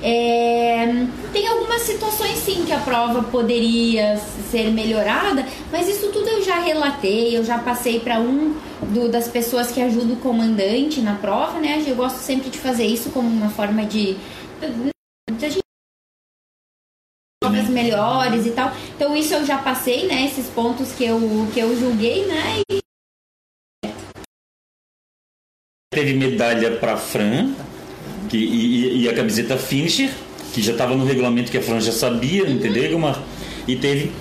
É, 0.02 0.86
tem 1.34 1.48
algumas 1.48 1.82
situações 1.82 2.38
sim 2.38 2.64
que 2.66 2.72
a 2.72 2.80
prova 2.80 3.24
poderia 3.24 4.18
ser 4.52 4.70
melhorada, 4.72 5.46
mas 5.72 5.88
isso 5.88 6.12
tudo 6.12 6.28
eu 6.30 6.44
já 6.44 6.60
relatei, 6.60 7.36
eu 7.36 7.44
já 7.44 7.58
passei 7.58 8.00
para 8.00 8.20
um 8.20 8.54
do- 8.94 9.10
das 9.10 9.28
pessoas 9.28 9.72
que 9.72 9.82
ajuda 9.82 10.14
o 10.14 10.18
comandante 10.18 11.02
na 11.02 11.16
prova, 11.16 11.60
né? 11.60 11.84
Eu 11.86 11.96
gosto 11.96 12.18
sempre 12.18 12.50
de 12.50 12.60
fazer 12.60 12.86
isso 12.86 13.10
como 13.10 13.28
uma 13.28 13.50
forma 13.50 13.86
de, 13.86 14.16
provas 17.42 17.70
melhores 17.70 18.46
e 18.46 18.52
tal. 18.52 18.72
Então 18.96 19.16
isso 19.16 19.34
eu 19.34 19.46
já 19.46 19.58
passei, 19.58 20.08
né? 20.08 20.26
Esses 20.26 20.48
pontos 20.48 20.92
que 20.92 21.06
eu 21.06 21.20
que 21.54 21.60
eu 21.60 21.76
julguei, 21.80 22.26
né? 22.26 22.62
E 22.72 22.80
Teve 25.92 26.14
medalha 26.14 26.78
para 26.78 26.98
Fran 26.98 27.56
que, 28.30 28.38
e, 28.38 29.04
e 29.04 29.10
a 29.10 29.14
camiseta 29.14 29.58
finisher, 29.58 30.10
que 30.54 30.62
já 30.62 30.72
estava 30.72 30.96
no 30.96 31.06
regulamento 31.06 31.52
que 31.52 31.58
a 31.58 31.62
Fran 31.62 31.80
já 31.80 31.92
sabia, 31.92 32.50
entendeu, 32.50 32.84
Egomar? 32.84 33.22
E 33.68 33.76
teve 33.76 34.12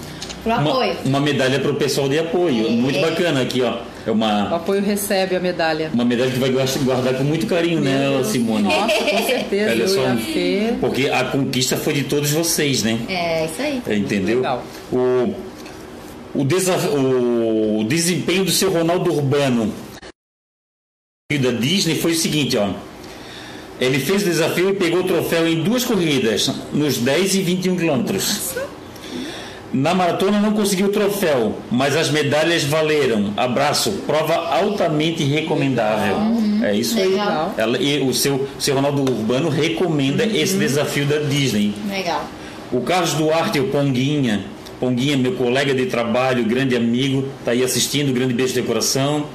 uma, 0.44 0.60
uma 1.04 1.20
medalha 1.20 1.58
para 1.60 1.70
o 1.70 1.74
pessoal 1.76 2.08
de 2.08 2.18
apoio. 2.18 2.66
É. 2.66 2.70
Muito 2.70 3.00
bacana 3.00 3.42
aqui, 3.42 3.62
ó. 3.62 3.78
É 4.06 4.10
O 4.10 4.14
uma, 4.14 4.54
apoio 4.54 4.80
recebe 4.82 5.34
a 5.34 5.40
medalha. 5.40 5.90
uma 5.92 6.04
medalha 6.04 6.30
que 6.30 6.38
vai 6.38 6.50
guardar 6.50 7.14
com 7.14 7.24
muito 7.24 7.44
carinho, 7.46 7.80
né, 7.80 8.22
Simone? 8.22 8.62
Nossa, 8.62 8.94
com 8.94 9.18
certeza. 9.26 9.70
Olha 9.72 9.88
só. 9.88 10.02
Porque 10.80 11.08
a 11.08 11.24
conquista 11.24 11.76
foi 11.76 11.92
de 11.94 12.04
todos 12.04 12.30
vocês, 12.30 12.84
né? 12.84 12.98
É, 13.08 13.46
isso 13.46 13.60
aí. 13.60 13.82
Entendeu? 13.98 14.36
Legal. 14.36 14.62
O, 14.92 15.34
o, 16.36 16.44
desaf- 16.44 16.88
o 16.94 17.82
desempenho 17.88 18.44
do 18.44 18.50
seu 18.52 18.70
Ronaldo 18.70 19.12
Urbano 19.12 19.72
da 21.40 21.50
Disney 21.50 21.96
foi 21.96 22.12
o 22.12 22.16
seguinte, 22.16 22.56
ó. 22.56 22.70
Ele 23.80 23.98
fez 23.98 24.22
o 24.22 24.24
desafio 24.24 24.70
e 24.70 24.74
pegou 24.74 25.00
o 25.00 25.04
troféu 25.04 25.46
em 25.46 25.62
duas 25.62 25.84
corridas, 25.84 26.50
nos 26.72 26.96
10 26.98 27.34
e 27.34 27.42
21 27.42 27.76
quilômetros. 27.76 28.54
Na 29.72 29.94
maratona 29.94 30.40
não 30.40 30.52
conseguiu 30.52 30.86
o 30.86 30.90
troféu, 30.90 31.58
mas 31.70 31.94
as 31.94 32.10
medalhas 32.10 32.64
valeram. 32.64 33.34
Abraço, 33.36 33.90
prova 34.06 34.34
altamente 34.34 35.22
recomendável. 35.22 36.16
É 36.62 36.74
isso 36.74 36.98
aí. 36.98 37.14
Ela, 37.58 37.76
e 37.76 38.00
o 38.00 38.14
seu, 38.14 38.48
seu 38.58 38.74
Ronaldo 38.74 39.02
Urbano 39.02 39.50
recomenda 39.50 40.24
esse 40.24 40.56
desafio 40.56 41.04
da 41.04 41.18
Disney. 41.18 41.74
Legal. 41.90 42.24
O 42.72 42.80
Carlos 42.80 43.12
Duarte, 43.14 43.60
o 43.60 43.68
Ponguinha, 43.68 44.44
Ponguinha, 44.80 45.16
meu 45.16 45.32
colega 45.32 45.74
de 45.74 45.86
trabalho, 45.86 46.44
grande 46.44 46.74
amigo, 46.74 47.28
tá 47.44 47.50
aí 47.50 47.62
assistindo, 47.62 48.12
grande 48.12 48.32
beijo 48.32 48.54
de 48.54 48.62
coração. 48.62 49.26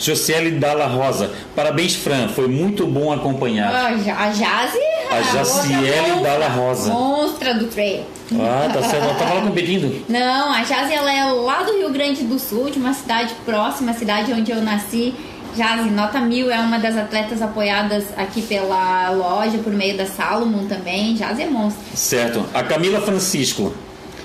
Josiele 0.00 0.52
Dalla 0.52 0.86
Rosa, 0.86 1.30
parabéns, 1.54 1.94
Fran, 1.94 2.28
foi 2.28 2.48
muito 2.48 2.86
bom 2.86 3.12
acompanhar. 3.12 3.70
Ah, 3.72 3.88
a 3.88 4.32
Jazi. 4.32 4.78
A 5.10 5.16
outra 5.16 5.32
Jaciele 5.34 6.22
Dalla 6.22 6.48
Rosa. 6.48 6.90
Monstra 6.90 7.54
do 7.54 7.66
trail. 7.66 8.04
Ah, 8.32 8.70
tá 8.72 8.82
certo, 8.82 9.04
ela 9.04 9.14
tava 9.14 9.34
lá 9.34 9.40
competindo. 9.42 10.04
Não, 10.08 10.52
a 10.52 10.64
Jazi 10.64 10.94
ela 10.94 11.12
é 11.12 11.24
lá 11.24 11.62
do 11.62 11.76
Rio 11.76 11.90
Grande 11.90 12.22
do 12.22 12.38
Sul, 12.38 12.70
de 12.70 12.78
uma 12.78 12.94
cidade 12.94 13.34
próxima, 13.44 13.90
a 13.90 13.94
cidade 13.94 14.32
onde 14.32 14.50
eu 14.50 14.62
nasci. 14.62 15.14
Jazi, 15.54 15.90
nota 15.90 16.20
mil, 16.20 16.50
é 16.50 16.58
uma 16.60 16.78
das 16.78 16.96
atletas 16.96 17.42
apoiadas 17.42 18.04
aqui 18.16 18.40
pela 18.40 19.10
loja, 19.10 19.58
por 19.58 19.72
meio 19.72 19.96
da 19.96 20.06
Salomon 20.06 20.66
também. 20.66 21.16
Jazi 21.16 21.42
é 21.42 21.46
monstro. 21.46 21.82
Certo. 21.94 22.46
A 22.54 22.62
Camila 22.62 23.00
Francisco, 23.00 23.74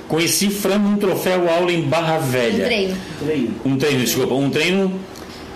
conheci 0.08 0.50
Fran 0.52 0.78
num 0.78 0.98
troféu 0.98 1.50
aula 1.50 1.72
em 1.72 1.82
Barra 1.82 2.20
Velha. 2.20 2.66
treino. 2.66 2.96
Um 3.66 3.76
treino, 3.76 4.04
desculpa, 4.04 4.36
um 4.36 4.52
treino 4.52 4.94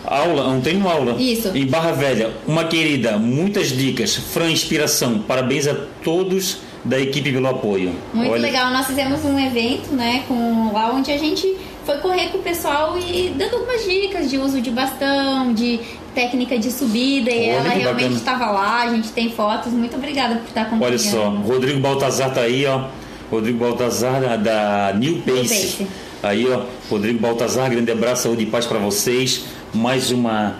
aula, 0.09 0.47
um 0.47 0.61
treino 0.61 0.89
aula. 0.89 1.15
Isso. 1.21 1.49
Em 1.55 1.65
Barra 1.65 1.91
Velha, 1.91 2.31
uma 2.47 2.65
querida, 2.65 3.17
muitas 3.17 3.69
dicas, 3.69 4.15
Fran 4.15 4.49
inspiração. 4.51 5.19
Parabéns 5.19 5.67
a 5.67 5.75
todos 6.03 6.57
da 6.83 6.99
equipe 6.99 7.31
pelo 7.31 7.47
apoio. 7.47 7.93
Muito 8.13 8.31
Olha, 8.31 8.41
legal. 8.41 8.71
Nós 8.71 8.87
fizemos 8.87 9.23
um 9.23 9.39
evento, 9.39 9.93
né, 9.93 10.23
com 10.27 10.71
lá 10.73 10.91
onde 10.93 11.11
a 11.11 11.17
gente 11.17 11.55
foi 11.85 11.97
correr 11.97 12.27
com 12.29 12.37
o 12.37 12.41
pessoal 12.41 12.97
e 12.97 13.33
dando 13.35 13.55
algumas 13.55 13.83
dicas 13.83 14.29
de 14.29 14.37
uso 14.37 14.61
de 14.61 14.69
bastão, 14.69 15.53
de 15.53 15.79
técnica 16.13 16.57
de 16.57 16.71
subida. 16.71 17.31
E 17.31 17.49
Olha 17.49 17.51
ela 17.51 17.69
realmente 17.69 18.15
estava 18.15 18.51
lá. 18.51 18.83
A 18.83 18.89
gente 18.89 19.09
tem 19.09 19.31
fotos. 19.31 19.71
Muito 19.71 19.95
obrigada 19.95 20.35
por 20.35 20.47
estar 20.47 20.61
acompanhando. 20.63 20.85
Olha 20.85 20.99
só, 20.99 21.29
Rodrigo 21.29 21.79
Baltazar 21.79 22.33
tá 22.33 22.41
aí, 22.41 22.65
ó. 22.65 22.85
Rodrigo 23.31 23.59
Baltazar 23.59 24.37
da, 24.37 24.93
New 24.93 25.21
Pace. 25.21 25.49
Pace. 25.49 25.87
Aí, 26.21 26.45
ó, 26.51 26.63
Rodrigo 26.89 27.19
Baltazar, 27.19 27.69
grande 27.69 27.91
abraço, 27.91 28.23
saúde 28.23 28.43
e 28.43 28.45
paz 28.45 28.65
para 28.65 28.79
vocês. 28.79 29.45
Mais 29.73 30.11
uma. 30.11 30.57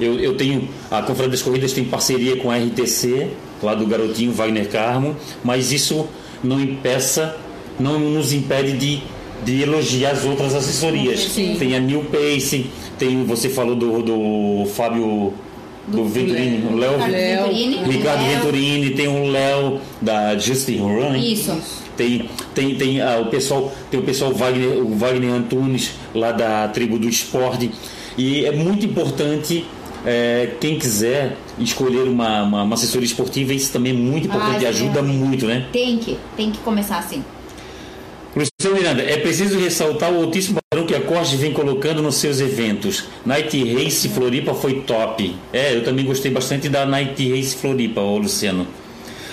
Eu, 0.00 0.18
eu 0.18 0.36
tenho. 0.36 0.68
A 0.90 1.02
Confraria 1.02 1.30
das 1.30 1.42
Corridas 1.42 1.72
tem 1.72 1.84
parceria 1.84 2.36
com 2.36 2.50
a 2.50 2.56
RTC, 2.56 3.28
lá 3.62 3.74
do 3.74 3.86
garotinho 3.86 4.32
Wagner 4.32 4.68
Carmo, 4.68 5.16
mas 5.42 5.72
isso 5.72 6.06
não 6.42 6.60
impeça, 6.60 7.36
não 7.78 7.98
nos 7.98 8.32
impede 8.32 8.72
de, 8.76 9.02
de 9.44 9.62
elogiar 9.62 10.12
as 10.12 10.24
outras 10.24 10.54
assessorias. 10.54 11.20
Sim. 11.20 11.56
Tem 11.58 11.74
a 11.74 11.80
New 11.80 12.04
Pace, 12.04 12.66
tem, 12.98 13.24
você 13.24 13.48
falou 13.48 13.74
do, 13.74 14.02
do 14.02 14.66
Fábio. 14.70 15.34
Do, 15.86 16.04
Venturini, 16.04 16.66
o 16.66 16.76
Léo. 16.76 16.94
Ricardo 16.94 17.12
Léo. 17.12 17.44
Venturini, 17.44 17.76
Ricardo 17.84 18.22
Léo. 18.22 18.34
Venturini, 18.34 18.90
tem 18.90 19.06
o 19.06 19.30
Léo 19.30 19.80
da 20.02 20.36
Justin 20.36 20.78
Run. 20.78 21.14
Isso. 21.14 21.56
Tem, 21.96 22.28
tem, 22.54 22.74
tem 22.74 23.00
ah, 23.00 23.20
o 23.20 23.26
pessoal, 23.26 23.72
tem 23.88 24.00
o 24.00 24.02
pessoal 24.02 24.32
Wagner, 24.32 24.78
o 24.78 24.96
Wagner 24.96 25.32
Antunes, 25.32 25.92
lá 26.12 26.32
da 26.32 26.66
tribo 26.68 26.98
do 26.98 27.08
esporte. 27.08 27.70
E 28.18 28.44
é 28.44 28.52
muito 28.52 28.84
importante, 28.86 29.64
eh, 30.04 30.50
quem 30.60 30.78
quiser 30.78 31.36
escolher 31.58 32.08
uma, 32.08 32.42
uma, 32.42 32.62
uma 32.62 32.74
assessoria 32.74 33.06
esportiva, 33.06 33.52
isso 33.52 33.72
também 33.72 33.92
é 33.92 33.94
muito 33.96 34.26
importante, 34.26 34.64
Ah, 34.64 34.68
ajuda 34.70 35.02
muito, 35.02 35.46
né? 35.46 35.66
Tem 35.72 35.98
que, 35.98 36.16
tem 36.36 36.50
que 36.50 36.58
começar 36.58 36.98
assim. 36.98 37.22
Luciano 38.34 38.76
Miranda, 38.78 39.02
é 39.02 39.16
preciso 39.16 39.58
ressaltar 39.58 40.12
o 40.12 40.16
altíssimo 40.22 40.58
padrão 40.70 40.86
que 40.86 40.94
a 40.94 41.00
Corte 41.00 41.36
vem 41.36 41.52
colocando 41.54 42.02
nos 42.02 42.16
seus 42.16 42.38
eventos. 42.38 43.04
Night 43.24 43.56
Race 43.74 44.06
Floripa 44.10 44.52
foi 44.52 44.80
top. 44.82 45.34
É, 45.52 45.74
eu 45.74 45.82
também 45.82 46.04
gostei 46.04 46.30
bastante 46.30 46.68
da 46.68 46.84
Night 46.84 47.30
Race 47.32 47.56
Floripa, 47.56 48.02
ô 48.02 48.18
Luciano. 48.18 48.66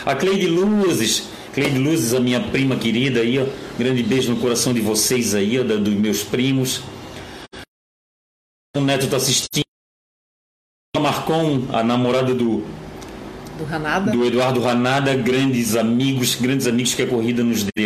A 0.06 0.16
Cleide 0.16 0.48
Luzes, 0.48 1.24
Cleide 1.54 1.78
Luzes, 1.80 2.14
a 2.14 2.20
minha 2.22 2.40
prima 2.40 2.78
querida 2.78 3.20
aí, 3.20 3.38
ó. 3.40 3.44
Grande 3.78 4.04
beijo 4.04 4.30
no 4.32 4.38
coração 4.38 4.74
de 4.74 4.80
vocês 4.80 5.36
aí, 5.36 5.60
ó, 5.60 5.64
da- 5.64 5.76
dos 5.76 5.94
meus 5.94 6.24
primos. 6.24 6.82
O 8.76 8.82
Neto 8.82 9.08
tá 9.08 9.18
assistindo. 9.18 9.64
A 10.96 11.00
Marcon, 11.00 11.68
a 11.72 11.84
namorada 11.84 12.34
do, 12.34 12.64
Do 13.58 13.64
Ranada. 13.70 14.12
do 14.12 14.26
Eduardo 14.26 14.62
Ranada, 14.62 15.14
grandes 15.16 15.76
amigos, 15.76 16.36
grandes 16.36 16.66
amigos 16.66 16.94
que 16.96 17.04
a 17.04 17.08
corrida 17.08 17.44
nos 17.44 17.64
deu. 17.64 17.86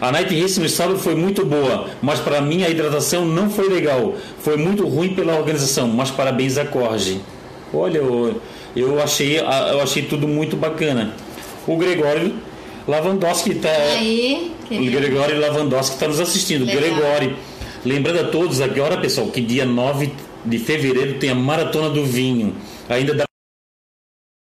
A 0.00 0.10
Night 0.12 0.38
Race 0.38 0.58
no 0.60 0.68
sábado 0.68 0.98
foi 0.98 1.14
muito 1.14 1.44
boa, 1.46 1.88
mas 2.02 2.18
para 2.20 2.40
mim 2.42 2.64
a 2.64 2.68
hidratação 2.68 3.24
não 3.24 3.48
foi 3.48 3.68
legal. 3.68 4.14
Foi 4.40 4.56
muito 4.56 4.86
ruim 4.86 5.14
pela 5.14 5.36
organização, 5.38 5.86
mas 5.88 6.10
parabéns 6.10 6.58
à 6.58 6.64
Corge. 6.66 7.20
Olha, 7.72 7.98
eu, 7.98 8.42
eu 8.76 9.00
achei, 9.02 9.38
eu 9.38 9.80
achei 9.80 10.02
tudo 10.04 10.26
muito 10.28 10.56
bacana. 10.56 11.14
O 11.66 11.76
Gregório 11.78 12.34
Lavandowski 12.86 13.52
está. 13.52 13.70
Aí, 13.70 14.52
O 14.64 14.66
querido. 14.66 14.98
Gregório 15.00 15.40
Lavandowski 15.40 15.94
está 15.94 16.08
nos 16.08 16.20
assistindo. 16.20 16.64
Legal. 16.66 16.80
Gregório, 16.82 17.36
lembrando 17.84 18.20
a 18.20 18.24
todos 18.24 18.60
agora, 18.60 18.98
pessoal, 18.98 19.28
que 19.28 19.40
dia 19.40 19.64
9 19.64 20.12
de 20.44 20.58
fevereiro 20.58 21.18
tem 21.18 21.30
a 21.30 21.34
Maratona 21.34 21.90
do 21.90 22.04
Vinho. 22.04 22.54
Ainda 22.88 23.14
dá 23.14 23.24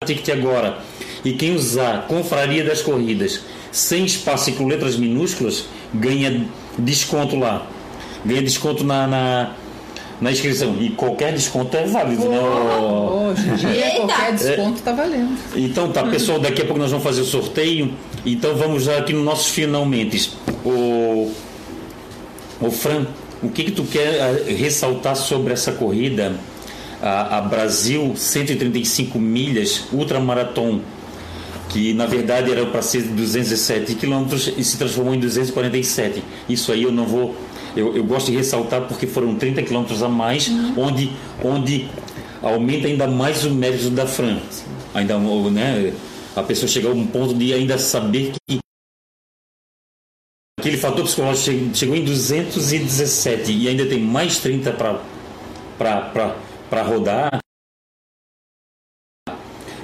ticket 0.04 0.28
agora. 0.30 0.78
E 1.24 1.32
quem 1.34 1.54
usar 1.54 2.06
Confraria 2.06 2.64
das 2.64 2.80
Corridas 2.80 3.42
sem 3.70 4.04
espaço 4.04 4.50
e 4.50 4.52
com 4.54 4.66
letras 4.66 4.96
minúsculas 4.96 5.66
ganha 5.92 6.46
desconto 6.78 7.36
lá. 7.36 7.66
Ganha 8.24 8.42
desconto 8.42 8.84
na, 8.84 9.06
na, 9.06 9.54
na 10.20 10.32
inscrição. 10.32 10.76
E 10.80 10.90
qualquer 10.90 11.32
desconto 11.32 11.76
é 11.76 11.84
válido, 11.86 12.28
né? 12.28 12.38
Hoje 12.40 13.48
em 13.48 13.54
dia, 13.54 13.90
qualquer 13.96 14.34
desconto 14.34 14.82
tá 14.82 14.92
valendo. 14.92 15.38
Então 15.54 15.90
tá, 15.92 16.04
pessoal, 16.04 16.38
daqui 16.38 16.62
a 16.62 16.64
pouco 16.64 16.80
nós 16.80 16.90
vamos 16.90 17.04
fazer 17.04 17.20
o 17.20 17.26
sorteio. 17.26 17.94
Então 18.24 18.54
vamos 18.56 18.84
já 18.84 18.98
aqui 18.98 19.12
nos 19.12 19.24
nossos 19.24 19.48
finalmente. 19.48 20.32
O, 20.64 21.32
o 22.60 22.70
Fran, 22.70 23.06
o 23.42 23.48
que 23.48 23.64
que 23.64 23.70
tu 23.70 23.84
quer 23.84 24.20
ah, 24.20 24.52
ressaltar 24.52 25.16
sobre 25.16 25.52
essa 25.52 25.72
corrida? 25.72 26.34
A, 27.02 27.38
a 27.38 27.40
Brasil 27.40 28.14
135 28.14 29.18
milhas 29.18 29.84
ultramaratom, 29.90 30.80
que 31.70 31.94
na 31.94 32.04
verdade 32.04 32.52
era 32.52 32.66
para 32.66 32.82
ser 32.82 33.02
207 33.04 33.94
quilômetros 33.94 34.52
e 34.54 34.62
se 34.62 34.76
transformou 34.76 35.14
em 35.14 35.18
247. 35.18 36.22
Isso 36.46 36.70
aí 36.70 36.82
eu 36.82 36.92
não 36.92 37.06
vou. 37.06 37.34
Eu, 37.74 37.96
eu 37.96 38.04
gosto 38.04 38.30
de 38.30 38.36
ressaltar 38.36 38.82
porque 38.82 39.06
foram 39.06 39.34
30 39.34 39.62
quilômetros 39.62 40.02
a 40.02 40.08
mais, 40.08 40.50
onde, 40.76 41.10
onde 41.42 41.88
aumenta 42.42 42.86
ainda 42.86 43.06
mais 43.06 43.44
o 43.44 43.50
mérito 43.50 43.88
da 43.90 44.06
Fran. 44.06 44.38
Ainda, 44.92 45.16
né, 45.18 45.92
a 46.36 46.42
pessoa 46.42 46.68
chegou 46.68 46.90
a 46.90 46.94
um 46.94 47.06
ponto 47.06 47.32
de 47.32 47.54
ainda 47.54 47.78
saber 47.78 48.32
que 48.46 48.58
aquele 50.60 50.76
fator 50.76 51.04
psicológico 51.04 51.44
che- 51.70 51.74
chegou 51.74 51.96
em 51.96 52.04
217 52.04 53.52
e 53.52 53.68
ainda 53.68 53.86
tem 53.86 54.00
mais 54.00 54.38
30 54.38 54.72
para 54.72 56.82
rodar. 56.82 57.40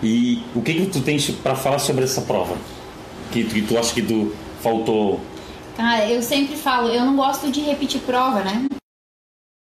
E 0.02 0.42
o 0.54 0.62
que, 0.62 0.74
que 0.74 0.86
tu 0.86 1.00
tens 1.02 1.30
para 1.30 1.56
falar 1.56 1.78
sobre 1.78 2.04
essa 2.04 2.20
prova? 2.22 2.56
Que, 3.32 3.44
que 3.44 3.62
tu 3.62 3.78
acha 3.78 3.94
que 3.94 4.02
tu 4.02 4.34
faltou? 4.62 5.20
Cara, 5.76 6.08
eu 6.08 6.22
sempre 6.22 6.56
falo, 6.56 6.88
eu 6.88 7.04
não 7.04 7.16
gosto 7.16 7.50
de 7.50 7.60
repetir 7.60 8.00
prova, 8.02 8.42
né? 8.44 8.66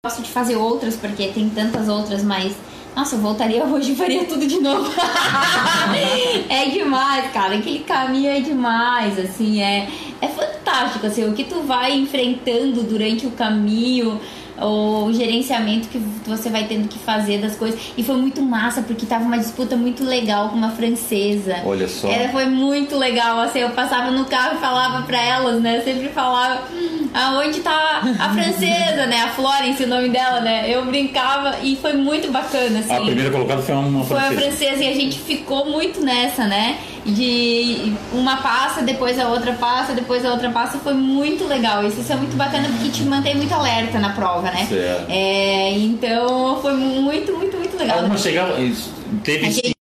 Gosto 0.05 0.23
de 0.23 0.31
fazer 0.31 0.57
outras, 0.57 0.97
porque 0.97 1.29
tem 1.29 1.49
tantas 1.51 1.89
outras, 1.89 2.23
mas. 2.23 2.55
Nossa, 2.97 3.17
eu 3.17 3.21
voltaria 3.21 3.63
hoje 3.63 3.93
e 3.93 3.95
faria 3.95 4.25
tudo 4.25 4.47
de 4.47 4.59
novo. 4.59 4.91
é 6.49 6.71
demais, 6.71 7.31
cara. 7.31 7.57
Aquele 7.57 7.81
caminho 7.81 8.31
é 8.31 8.41
demais, 8.41 9.19
assim, 9.19 9.61
é, 9.61 9.87
é 10.19 10.29
fantástico, 10.29 11.07
assim, 11.07 11.29
o 11.29 11.35
que 11.35 11.45
tu 11.45 11.61
vai 11.61 11.93
enfrentando 11.93 12.83
durante 12.85 13.27
o 13.27 13.33
caminho, 13.33 14.19
o 14.61 15.11
gerenciamento 15.13 15.89
que 15.89 15.99
você 16.27 16.49
vai 16.51 16.65
tendo 16.65 16.89
que 16.89 16.99
fazer 16.99 17.39
das 17.39 17.57
coisas. 17.57 17.79
E 17.97 18.03
foi 18.03 18.17
muito 18.17 18.41
massa, 18.43 18.83
porque 18.83 19.05
tava 19.07 19.25
uma 19.25 19.39
disputa 19.39 19.77
muito 19.77 20.05
legal 20.05 20.49
com 20.49 20.57
uma 20.57 20.71
francesa. 20.71 21.57
Olha 21.65 21.87
só. 21.89 22.09
Era, 22.11 22.29
foi 22.31 22.47
muito 22.47 22.97
legal, 22.97 23.39
assim, 23.41 23.61
eu 23.61 23.71
passava 23.71 24.11
no 24.11 24.25
carro 24.25 24.57
e 24.57 24.61
falava 24.61 25.03
pra 25.03 25.21
elas, 25.23 25.61
né? 25.61 25.79
Eu 25.79 25.83
sempre 25.85 26.09
falava, 26.09 26.63
"Hum, 26.73 27.09
aonde 27.13 27.61
tá 27.61 28.03
a 28.19 28.31
francesa, 28.31 29.07
né? 29.07 29.23
A 29.23 29.29
Florence, 29.29 29.83
o 29.85 29.89
nome 29.89 30.09
dela, 30.09 30.41
né? 30.41 30.65
Eu 30.69 30.85
brincava 30.87 31.57
e 31.63 31.77
foi 31.77 31.93
muito 31.93 32.31
bacana, 32.31 32.81
assim. 32.81 32.93
A 32.93 33.01
primeira 33.01 33.31
colocada 33.31 33.63
foi 33.63 33.75
uma 33.75 34.05
Foi 34.05 34.17
a 34.19 34.21
francesa. 34.23 34.41
francesa 34.57 34.85
e 34.85 34.89
a 34.89 34.95
gente 34.95 35.19
ficou 35.19 35.67
muito 35.67 36.01
nessa, 36.01 36.47
né? 36.47 36.79
De 37.07 37.93
uma 38.13 38.39
passa, 38.39 38.83
depois 38.83 39.19
a 39.19 39.29
outra 39.29 39.53
passa, 39.53 39.93
depois 39.95 40.25
a 40.25 40.33
outra 40.33 40.51
passa. 40.51 40.77
Foi 40.79 40.93
muito 40.93 41.47
legal. 41.47 41.87
Isso, 41.87 42.01
isso 42.01 42.13
é 42.13 42.17
muito 42.17 42.37
bacana 42.37 42.69
porque 42.69 42.89
te 42.91 43.03
mantém 43.05 43.37
muito 43.37 43.55
alerta 43.55 43.99
na 44.01 44.11
prova, 44.11 44.51
né? 44.51 44.67
Certo. 44.69 45.07
É, 45.09 45.71
então 45.79 46.59
foi 46.61 46.73
muito, 46.75 47.33
muito, 47.37 47.57
muito 47.57 47.77
legal. 47.79 47.99
Alguma 47.99 48.19
chegava. 48.19 48.61
isso, 48.61 48.93
Teve 49.23 49.47
A 49.47 49.49
esse, 49.49 49.61
gente- 49.65 49.77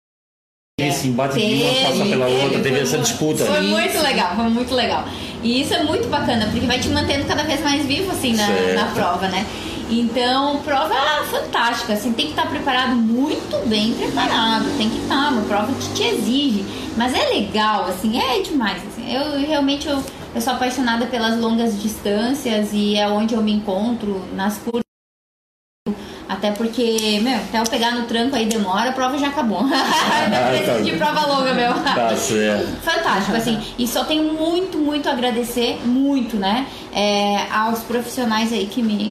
teve 0.79 1.09
embate 1.09 1.39
de 1.39 1.63
uma 1.63 1.89
passar 1.91 2.05
pela 2.09 2.27
outra, 2.27 2.61
teve 2.61 2.81
essa 2.81 2.99
disputa. 2.99 3.45
Foi 3.45 3.61
muito 3.61 4.01
legal, 4.03 4.35
foi 4.35 4.49
muito 4.49 4.75
legal. 4.75 5.05
E 5.43 5.61
isso 5.61 5.75
é 5.75 5.83
muito 5.85 6.09
bacana, 6.09 6.47
porque 6.51 6.67
vai 6.67 6.79
te 6.79 6.89
mantendo 6.89 7.25
cada 7.27 7.43
vez 7.43 7.61
mais 7.63 7.85
vivo, 7.85 8.11
assim, 8.13 8.35
na, 8.35 8.47
na 8.75 8.85
prova, 8.93 9.29
né? 9.29 9.45
Então, 9.91 10.59
prova 10.59 10.95
fantástica, 11.31 11.95
assim, 11.95 12.13
tem 12.13 12.27
que 12.27 12.33
estar 12.33 12.49
preparado, 12.49 12.95
muito 12.95 13.69
bem 13.69 13.93
preparado, 13.95 14.65
tem 14.77 14.89
que 14.89 14.99
estar, 14.99 15.33
uma 15.33 15.43
prova 15.43 15.73
que 15.73 15.95
te 15.95 16.05
exige. 16.05 16.65
Mas 16.97 17.13
é 17.13 17.29
legal, 17.29 17.87
assim, 17.87 18.21
é 18.21 18.41
demais, 18.41 18.81
assim. 18.87 19.13
Eu 19.13 19.41
realmente, 19.41 19.89
eu, 19.89 20.03
eu 20.35 20.41
sou 20.41 20.53
apaixonada 20.53 21.07
pelas 21.07 21.39
longas 21.39 21.81
distâncias 21.83 22.71
e 22.73 22.97
é 22.97 23.09
onde 23.09 23.35
eu 23.35 23.43
me 23.43 23.53
encontro, 23.53 24.25
nas 24.35 24.59
curvas. 24.59 24.85
Até 26.29 26.53
porque, 26.53 27.19
meu, 27.21 27.35
até 27.35 27.59
eu 27.59 27.65
pegar 27.65 27.91
no 27.91 28.07
tranco 28.07 28.37
aí 28.37 28.47
demora, 28.47 28.91
a 28.91 28.93
prova 28.93 29.19
já 29.19 29.27
acabou. 29.27 29.65
Não 29.67 30.49
preciso 30.49 30.85
de 30.85 30.97
prova 30.97 31.27
longa, 31.27 31.53
meu. 31.53 31.75
Tá 31.75 32.15
certo. 32.15 32.81
Fantástico, 32.83 33.37
assim, 33.37 33.61
e 33.77 33.89
só 33.89 34.05
tenho 34.05 34.33
muito, 34.35 34.79
muito 34.79 35.09
a 35.09 35.13
agradecer, 35.13 35.81
muito, 35.85 36.37
né, 36.37 36.67
é, 36.93 37.51
aos 37.51 37.81
profissionais 37.81 38.53
aí 38.53 38.67
que 38.67 38.81
me. 38.81 39.11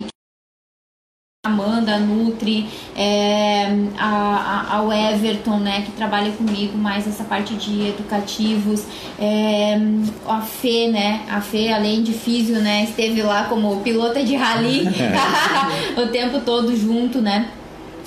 Amanda, 1.49 1.95
a 1.95 1.99
Nutri, 1.99 2.67
é, 2.95 3.65
a, 3.97 4.07
a- 4.07 4.75
ao 4.77 4.91
Everton, 4.93 5.57
né, 5.59 5.81
que 5.81 5.91
trabalha 5.91 6.31
comigo 6.31 6.77
mais 6.77 7.07
essa 7.07 7.23
parte 7.23 7.53
de 7.55 7.87
educativos, 7.89 8.85
é, 9.19 9.75
a 10.27 10.41
Fê, 10.41 10.87
né, 10.87 11.25
a 11.29 11.41
Fê, 11.41 11.71
além 11.73 12.01
de 12.03 12.13
físio, 12.13 12.59
né, 12.61 12.83
esteve 12.85 13.21
lá 13.21 13.45
como 13.45 13.81
pilota 13.81 14.23
de 14.23 14.35
rally 14.35 14.87
o 15.97 16.07
tempo 16.07 16.39
todo 16.41 16.75
junto, 16.75 17.21
né, 17.21 17.49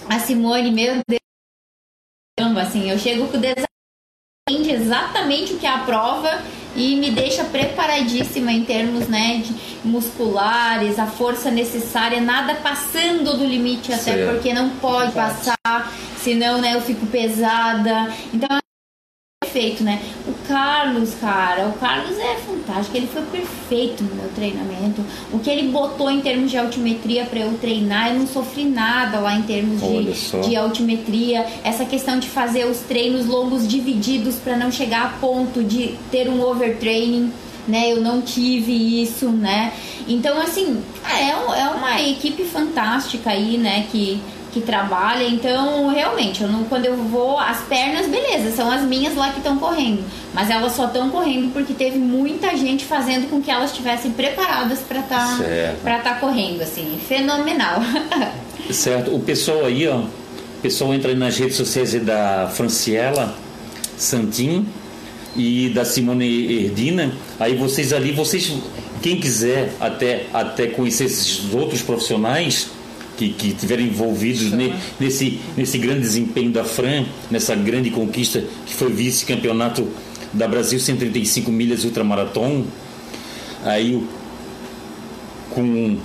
a 0.09 0.18
Simone, 0.18 0.70
meu 0.70 0.97
Deus, 1.09 2.57
assim, 2.59 2.90
eu 2.90 2.99
chego 2.99 3.28
com 3.28 3.36
o 3.36 3.40
desafio 3.40 3.66
exatamente 4.51 5.55
o 5.55 5.59
que 5.59 5.66
é 5.66 5.70
a 5.70 5.78
prova 5.78 6.43
e 6.75 6.97
me 6.97 7.11
deixa 7.11 7.45
preparadíssima 7.45 8.53
em 8.53 8.64
termos 8.64 9.09
né, 9.09 9.43
de 9.45 9.55
musculares, 9.87 10.99
a 10.99 11.07
força 11.07 11.51
necessária, 11.51 12.20
nada 12.20 12.55
passando 12.57 13.37
do 13.37 13.45
limite, 13.45 13.93
até 13.93 14.27
porque 14.27 14.53
não 14.55 14.70
pode 14.70 15.12
passar, 15.12 15.93
senão 16.18 16.61
né, 16.61 16.75
eu 16.75 16.81
fico 16.81 17.07
pesada. 17.07 18.09
Então 18.33 18.62
perfeito, 19.53 19.85
né? 19.85 20.01
O 20.27 20.33
Carlos, 20.49 21.15
cara, 21.21 21.69
o 21.69 21.73
Carlos 21.75 22.19
é 22.19 22.37
fantástico, 22.37 22.97
ele 22.97 23.07
foi 23.07 23.23
perfeito 23.23 24.03
no 24.03 24.15
meu 24.15 24.29
treinamento. 24.31 25.05
O 25.31 25.39
que 25.39 25.51
ele 25.51 25.69
botou 25.69 26.11
em 26.11 26.21
termos 26.21 26.51
de 26.51 26.57
altimetria 26.57 27.25
para 27.27 27.41
eu 27.41 27.53
treinar, 27.59 28.09
eu 28.13 28.21
não 28.21 28.27
sofri 28.27 28.65
nada 28.65 29.21
lá 29.21 29.35
em 29.37 29.43
termos 29.43 29.81
de, 29.81 30.49
de 30.49 30.57
altimetria, 30.57 31.47
essa 31.63 31.85
questão 31.85 32.19
de 32.19 32.29
fazer 32.29 32.67
os 32.67 32.79
treinos 32.79 33.27
longos 33.27 33.69
divididos 33.69 34.37
para 34.37 34.57
não 34.57 34.73
chegar 34.73 35.05
a 35.05 35.09
ponto 35.21 35.63
de 35.63 35.95
ter 36.11 36.29
um 36.29 36.43
overtraining, 36.43 37.31
né? 37.69 37.93
Eu 37.93 38.01
não 38.01 38.23
tive 38.23 39.03
isso, 39.03 39.29
né? 39.29 39.73
Então, 40.09 40.41
assim, 40.41 40.83
é, 41.09 41.31
é 41.31 41.69
uma 41.69 42.01
equipe 42.01 42.45
fantástica 42.45 43.31
aí, 43.31 43.57
né? 43.57 43.87
Que, 43.93 44.21
que 44.53 44.61
trabalha. 44.61 45.25
Então, 45.25 45.89
realmente, 45.89 46.43
eu 46.43 46.49
não, 46.49 46.65
quando 46.65 46.85
eu 46.85 46.97
vou, 46.97 47.39
as 47.39 47.61
pernas, 47.63 48.07
beleza, 48.07 48.55
são 48.55 48.71
as 48.71 48.83
minhas 48.83 49.17
lá 49.17 49.31
que 49.31 49.39
estão 49.39 49.59
correndo. 49.59 50.05
Mas 50.35 50.51
elas 50.51 50.73
só 50.73 50.87
estão 50.87 51.11
correndo 51.11 51.53
porque 51.53 51.73
teve 51.73 51.99
muita 51.99 52.57
gente 52.57 52.85
fazendo 52.85 53.29
com 53.31 53.41
que 53.41 53.51
elas 53.51 53.71
estivessem 53.71 54.13
preparadas 54.13 54.81
para 54.81 55.01
estar 55.01 55.39
Certo. 55.39 55.83
para 55.83 55.99
tá 55.99 56.15
correndo, 56.17 56.63
assim. 56.63 56.99
Fenomenal. 57.09 57.81
Certo. 58.71 59.15
O 59.15 59.21
pessoal 59.21 59.65
aí, 59.65 59.89
ó. 59.89 59.99
O 59.99 60.63
pessoal 60.63 60.95
entra 60.95 61.11
aí 61.11 61.17
nas 61.17 61.37
redes 61.37 61.57
sociais 61.57 61.93
da 62.05 62.49
Franciela 62.55 63.35
Santin 63.97 64.67
e 65.35 65.71
da 65.71 65.85
Simone 65.85 66.65
Erdina. 66.67 67.13
Aí 67.41 67.57
vocês 67.57 67.93
ali, 67.93 68.13
vocês, 68.13 68.53
quem 69.03 69.19
quiser 69.19 69.73
até, 69.81 70.27
até 70.33 70.69
conhecer 70.69 71.07
esses 71.07 71.53
outros 71.53 71.83
profissionais 71.83 72.69
que, 73.17 73.31
que 73.31 73.53
envolvidos 73.83 74.53
ne- 74.53 74.75
nesse, 74.99 75.39
nesse 75.57 75.79
grande 75.79 76.01
desempenho 76.01 76.51
da 76.51 76.65
Fran, 76.65 77.05
nessa 77.31 77.55
grande 77.55 77.91
conquista 77.91 78.43
que 78.67 78.75
foi 78.75 78.91
vice-campeonato 78.93 79.87
da 80.33 80.49
Brasil 80.49 80.79
135 80.81 81.51
milhas 81.53 81.85
ultramaratom. 81.85 82.65
Aí 83.65 83.95
o- 83.95 84.07
com 85.51 85.97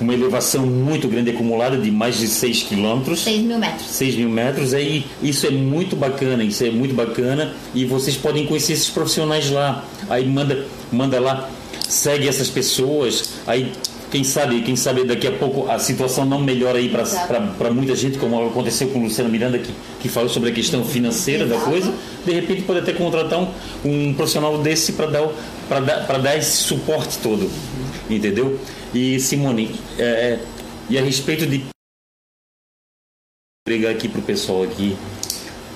uma 0.00 0.14
elevação 0.14 0.64
muito 0.64 1.08
grande 1.08 1.30
acumulada 1.30 1.76
de 1.76 1.90
mais 1.90 2.18
de 2.18 2.28
6 2.28 2.62
quilômetros. 2.62 3.20
6 3.20 3.42
mil 3.42 3.58
metros. 3.58 3.86
6 3.88 4.14
mil 4.14 4.28
metros, 4.28 4.72
aí 4.72 5.04
isso 5.20 5.44
é 5.46 5.50
muito 5.50 5.96
bacana, 5.96 6.44
isso 6.44 6.62
é 6.64 6.70
muito 6.70 6.94
bacana 6.94 7.52
e 7.74 7.84
vocês 7.84 8.16
podem 8.16 8.46
conhecer 8.46 8.74
esses 8.74 8.88
profissionais 8.88 9.50
lá. 9.50 9.84
Aí 10.08 10.24
manda, 10.24 10.64
manda 10.92 11.18
lá, 11.18 11.50
segue 11.88 12.28
essas 12.28 12.48
pessoas, 12.48 13.30
aí 13.44 13.72
Quem 14.10 14.24
sabe, 14.24 14.62
quem 14.62 14.74
sabe 14.74 15.04
daqui 15.04 15.26
a 15.26 15.32
pouco 15.32 15.70
a 15.70 15.78
situação 15.78 16.24
não 16.24 16.40
melhora 16.40 16.78
aí 16.78 16.88
para 16.88 17.70
muita 17.70 17.94
gente, 17.94 18.18
como 18.18 18.46
aconteceu 18.46 18.88
com 18.88 19.00
o 19.00 19.02
Luciano 19.02 19.28
Miranda, 19.28 19.58
que, 19.58 19.72
que 20.00 20.08
falou 20.08 20.30
sobre 20.30 20.50
a 20.50 20.52
questão 20.52 20.82
financeira 20.84 21.44
Exato. 21.44 21.60
da 21.60 21.66
coisa. 21.66 21.94
De 22.24 22.32
repente 22.32 22.62
pode 22.62 22.80
até 22.80 22.92
contratar 22.92 23.38
um, 23.38 23.48
um 23.84 24.14
profissional 24.14 24.58
desse 24.58 24.92
para 24.92 25.06
dar, 25.06 25.80
dar, 25.80 26.18
dar 26.18 26.36
esse 26.36 26.56
suporte 26.56 27.18
todo. 27.18 27.50
Entendeu? 28.08 28.58
E 28.94 29.20
Simone, 29.20 29.78
é, 29.98 30.02
é 30.02 30.40
e 30.90 30.96
a 30.96 31.02
respeito 31.02 31.46
de. 31.46 31.58
Vou 31.58 33.76
ligar 33.76 33.90
aqui 33.90 34.08
para 34.08 34.20
o 34.20 34.22
pessoal 34.22 34.62
aqui. 34.62 34.96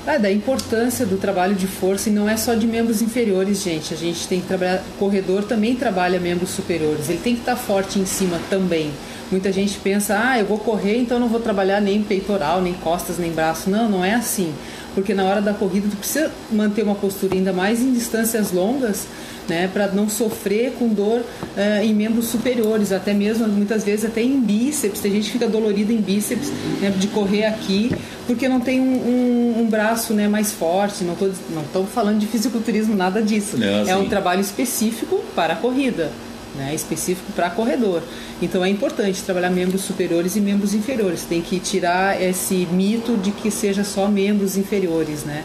Ah, 0.04 0.18
da 0.18 0.32
importância 0.32 1.06
do 1.06 1.16
trabalho 1.16 1.54
de 1.54 1.68
força 1.68 2.08
e 2.08 2.12
não 2.12 2.28
é 2.28 2.36
só 2.36 2.54
de 2.54 2.66
membros 2.66 3.00
inferiores, 3.00 3.62
gente. 3.62 3.94
A 3.94 3.96
gente 3.96 4.26
tem 4.26 4.40
que 4.40 4.48
trabalhar. 4.48 4.82
Corredor 4.98 5.44
também 5.44 5.76
trabalha 5.76 6.18
membros 6.18 6.50
superiores. 6.50 7.08
Ele 7.08 7.20
tem 7.22 7.34
que 7.34 7.42
estar 7.42 7.54
forte 7.54 8.00
em 8.00 8.04
cima 8.04 8.40
também. 8.50 8.90
Muita 9.30 9.52
gente 9.52 9.78
pensa, 9.78 10.20
ah, 10.20 10.38
eu 10.40 10.44
vou 10.44 10.58
correr, 10.58 10.98
então 10.98 11.20
não 11.20 11.28
vou 11.28 11.38
trabalhar 11.38 11.80
nem 11.80 12.02
peitoral, 12.02 12.60
nem 12.60 12.74
costas, 12.74 13.16
nem 13.16 13.30
braço. 13.30 13.70
Não, 13.70 13.88
não 13.88 14.04
é 14.04 14.12
assim. 14.12 14.52
Porque 14.92 15.14
na 15.14 15.24
hora 15.24 15.40
da 15.40 15.54
corrida 15.54 15.86
tu 15.88 15.96
precisa 15.96 16.32
manter 16.50 16.82
uma 16.82 16.96
postura 16.96 17.34
ainda 17.34 17.52
mais 17.52 17.80
em 17.80 17.92
distâncias 17.92 18.50
longas 18.50 19.06
né, 19.48 19.68
para 19.72 19.88
não 19.88 20.08
sofrer 20.08 20.72
com 20.78 20.88
dor 20.88 21.20
uh, 21.20 21.82
em 21.82 21.92
membros 21.94 22.26
superiores, 22.26 22.92
até 22.92 23.12
mesmo 23.12 23.46
muitas 23.48 23.84
vezes 23.84 24.04
até 24.04 24.22
em 24.22 24.40
bíceps. 24.40 25.00
Tem 25.00 25.12
gente 25.12 25.26
que 25.26 25.32
fica 25.32 25.48
dolorida 25.48 25.92
em 25.92 26.00
bíceps 26.00 26.50
né, 26.80 26.90
de 26.90 27.08
correr 27.08 27.46
aqui 27.46 27.90
porque 28.26 28.48
não 28.48 28.60
tem 28.60 28.80
um, 28.80 28.84
um, 28.84 29.62
um 29.62 29.66
braço 29.66 30.14
né, 30.14 30.28
mais 30.28 30.52
forte. 30.52 31.04
Não 31.04 31.14
estou 31.14 31.32
não 31.50 31.86
falando 31.86 32.18
de 32.18 32.26
fisiculturismo, 32.26 32.94
nada 32.94 33.20
disso. 33.20 33.56
É, 33.62 33.90
é 33.90 33.96
um 33.96 34.08
trabalho 34.08 34.40
específico 34.40 35.22
para 35.34 35.54
a 35.54 35.56
corrida. 35.56 36.10
Né, 36.54 36.74
específico 36.74 37.32
para 37.32 37.48
corredor. 37.48 38.02
Então 38.42 38.62
é 38.62 38.68
importante 38.68 39.22
trabalhar 39.22 39.48
membros 39.48 39.80
superiores 39.80 40.36
e 40.36 40.40
membros 40.40 40.74
inferiores. 40.74 41.22
Tem 41.22 41.40
que 41.40 41.58
tirar 41.58 42.20
esse 42.20 42.68
mito 42.70 43.16
de 43.16 43.30
que 43.30 43.50
seja 43.50 43.82
só 43.82 44.06
membros 44.06 44.54
inferiores, 44.58 45.24
né? 45.24 45.44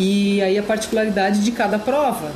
E 0.00 0.42
aí 0.42 0.58
a 0.58 0.62
particularidade 0.64 1.44
de 1.44 1.52
cada 1.52 1.78
prova 1.78 2.32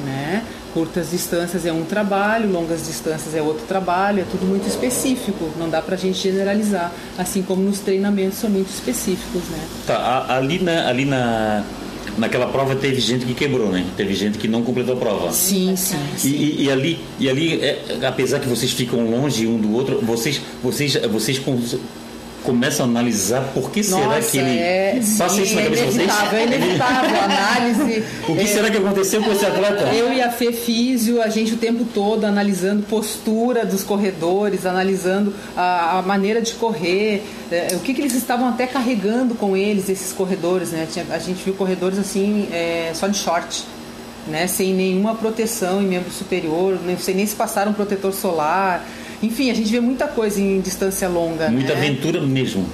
né? 0.00 0.44
Curtas 0.72 1.10
distâncias 1.10 1.66
é 1.66 1.72
um 1.72 1.84
trabalho, 1.84 2.50
longas 2.50 2.86
distâncias 2.86 3.34
é 3.34 3.42
outro 3.42 3.66
trabalho, 3.66 4.20
é 4.20 4.24
tudo 4.30 4.46
muito 4.46 4.68
específico, 4.68 5.50
não 5.58 5.68
dá 5.68 5.82
para 5.82 5.96
a 5.96 5.98
gente 5.98 6.18
generalizar, 6.18 6.92
assim 7.18 7.42
como 7.42 7.62
nos 7.62 7.80
treinamentos 7.80 8.38
são 8.38 8.48
muito 8.48 8.68
específicos, 8.68 9.42
né? 9.50 9.58
Tá, 9.86 10.26
ali 10.28 10.60
na, 10.60 10.88
ali 10.88 11.04
na, 11.04 11.64
naquela 12.16 12.46
prova 12.46 12.76
teve 12.76 13.00
gente 13.00 13.24
que 13.24 13.34
quebrou, 13.34 13.70
né? 13.70 13.84
Teve 13.96 14.14
gente 14.14 14.38
que 14.38 14.46
não 14.46 14.62
completou 14.62 14.94
a 14.94 14.98
prova. 14.98 15.32
Sim, 15.32 15.74
sim. 15.76 15.96
sim. 16.16 16.28
E, 16.28 16.34
e, 16.34 16.64
e, 16.64 16.70
ali, 16.70 16.98
e 17.18 17.28
ali 17.28 17.60
é, 17.60 17.98
apesar 18.06 18.38
que 18.38 18.48
vocês 18.48 18.72
ficam 18.72 19.10
longe 19.10 19.46
um 19.46 19.58
do 19.58 19.72
outro, 19.72 20.00
vocês, 20.02 20.40
vocês, 20.62 20.94
vocês 21.10 21.38
começam 22.42 22.86
a 22.86 22.88
analisar 22.88 23.42
por 23.54 23.70
que 23.70 23.80
Nossa, 23.88 24.02
será 24.02 24.20
que 24.20 24.38
ele 24.38 24.58
é, 24.58 25.00
passa 25.18 25.34
sim, 25.34 25.42
isso 25.42 25.54
na 25.54 25.62
cabeça 25.62 25.84
de 25.84 25.92
vocês? 25.92 26.10
É 26.32 26.44
inevitável, 26.44 27.20
análise. 27.20 28.04
o 28.28 28.34
que 28.34 28.40
é, 28.40 28.46
será 28.46 28.70
que 28.70 28.76
aconteceu 28.76 29.22
com 29.22 29.32
esse 29.32 29.44
atleta? 29.44 29.94
Eu 29.94 30.12
e 30.12 30.22
a 30.22 30.30
Fê 30.30 30.52
Físio, 30.52 31.22
a 31.22 31.28
gente 31.28 31.54
o 31.54 31.56
tempo 31.56 31.84
todo 31.92 32.24
analisando 32.24 32.82
postura 32.84 33.64
dos 33.64 33.82
corredores, 33.82 34.66
analisando 34.66 35.34
a, 35.56 35.98
a 35.98 36.02
maneira 36.02 36.40
de 36.40 36.54
correr, 36.54 37.22
é, 37.50 37.74
o 37.74 37.80
que, 37.80 37.92
que 37.92 38.00
eles 38.00 38.14
estavam 38.14 38.48
até 38.48 38.66
carregando 38.66 39.34
com 39.34 39.56
eles, 39.56 39.88
esses 39.88 40.12
corredores, 40.12 40.70
né? 40.70 40.86
A 41.10 41.18
gente 41.18 41.42
viu 41.44 41.54
corredores 41.54 41.98
assim, 41.98 42.48
é, 42.52 42.92
só 42.94 43.06
de 43.06 43.18
short. 43.18 43.64
Né, 44.26 44.46
sem 44.46 44.74
nenhuma 44.74 45.14
proteção 45.14 45.80
em 45.80 45.86
membro 45.86 46.12
superior, 46.12 46.78
nem 46.84 46.96
sei 46.98 47.14
nem 47.14 47.24
se 47.24 47.34
passaram 47.34 47.72
protetor 47.72 48.12
solar, 48.12 48.86
enfim, 49.22 49.50
a 49.50 49.54
gente 49.54 49.70
vê 49.70 49.80
muita 49.80 50.06
coisa 50.06 50.40
em 50.40 50.60
distância 50.60 51.08
longa. 51.08 51.50
Muita 51.50 51.74
né? 51.74 51.80
aventura 51.80 52.20
mesmo. 52.20 52.66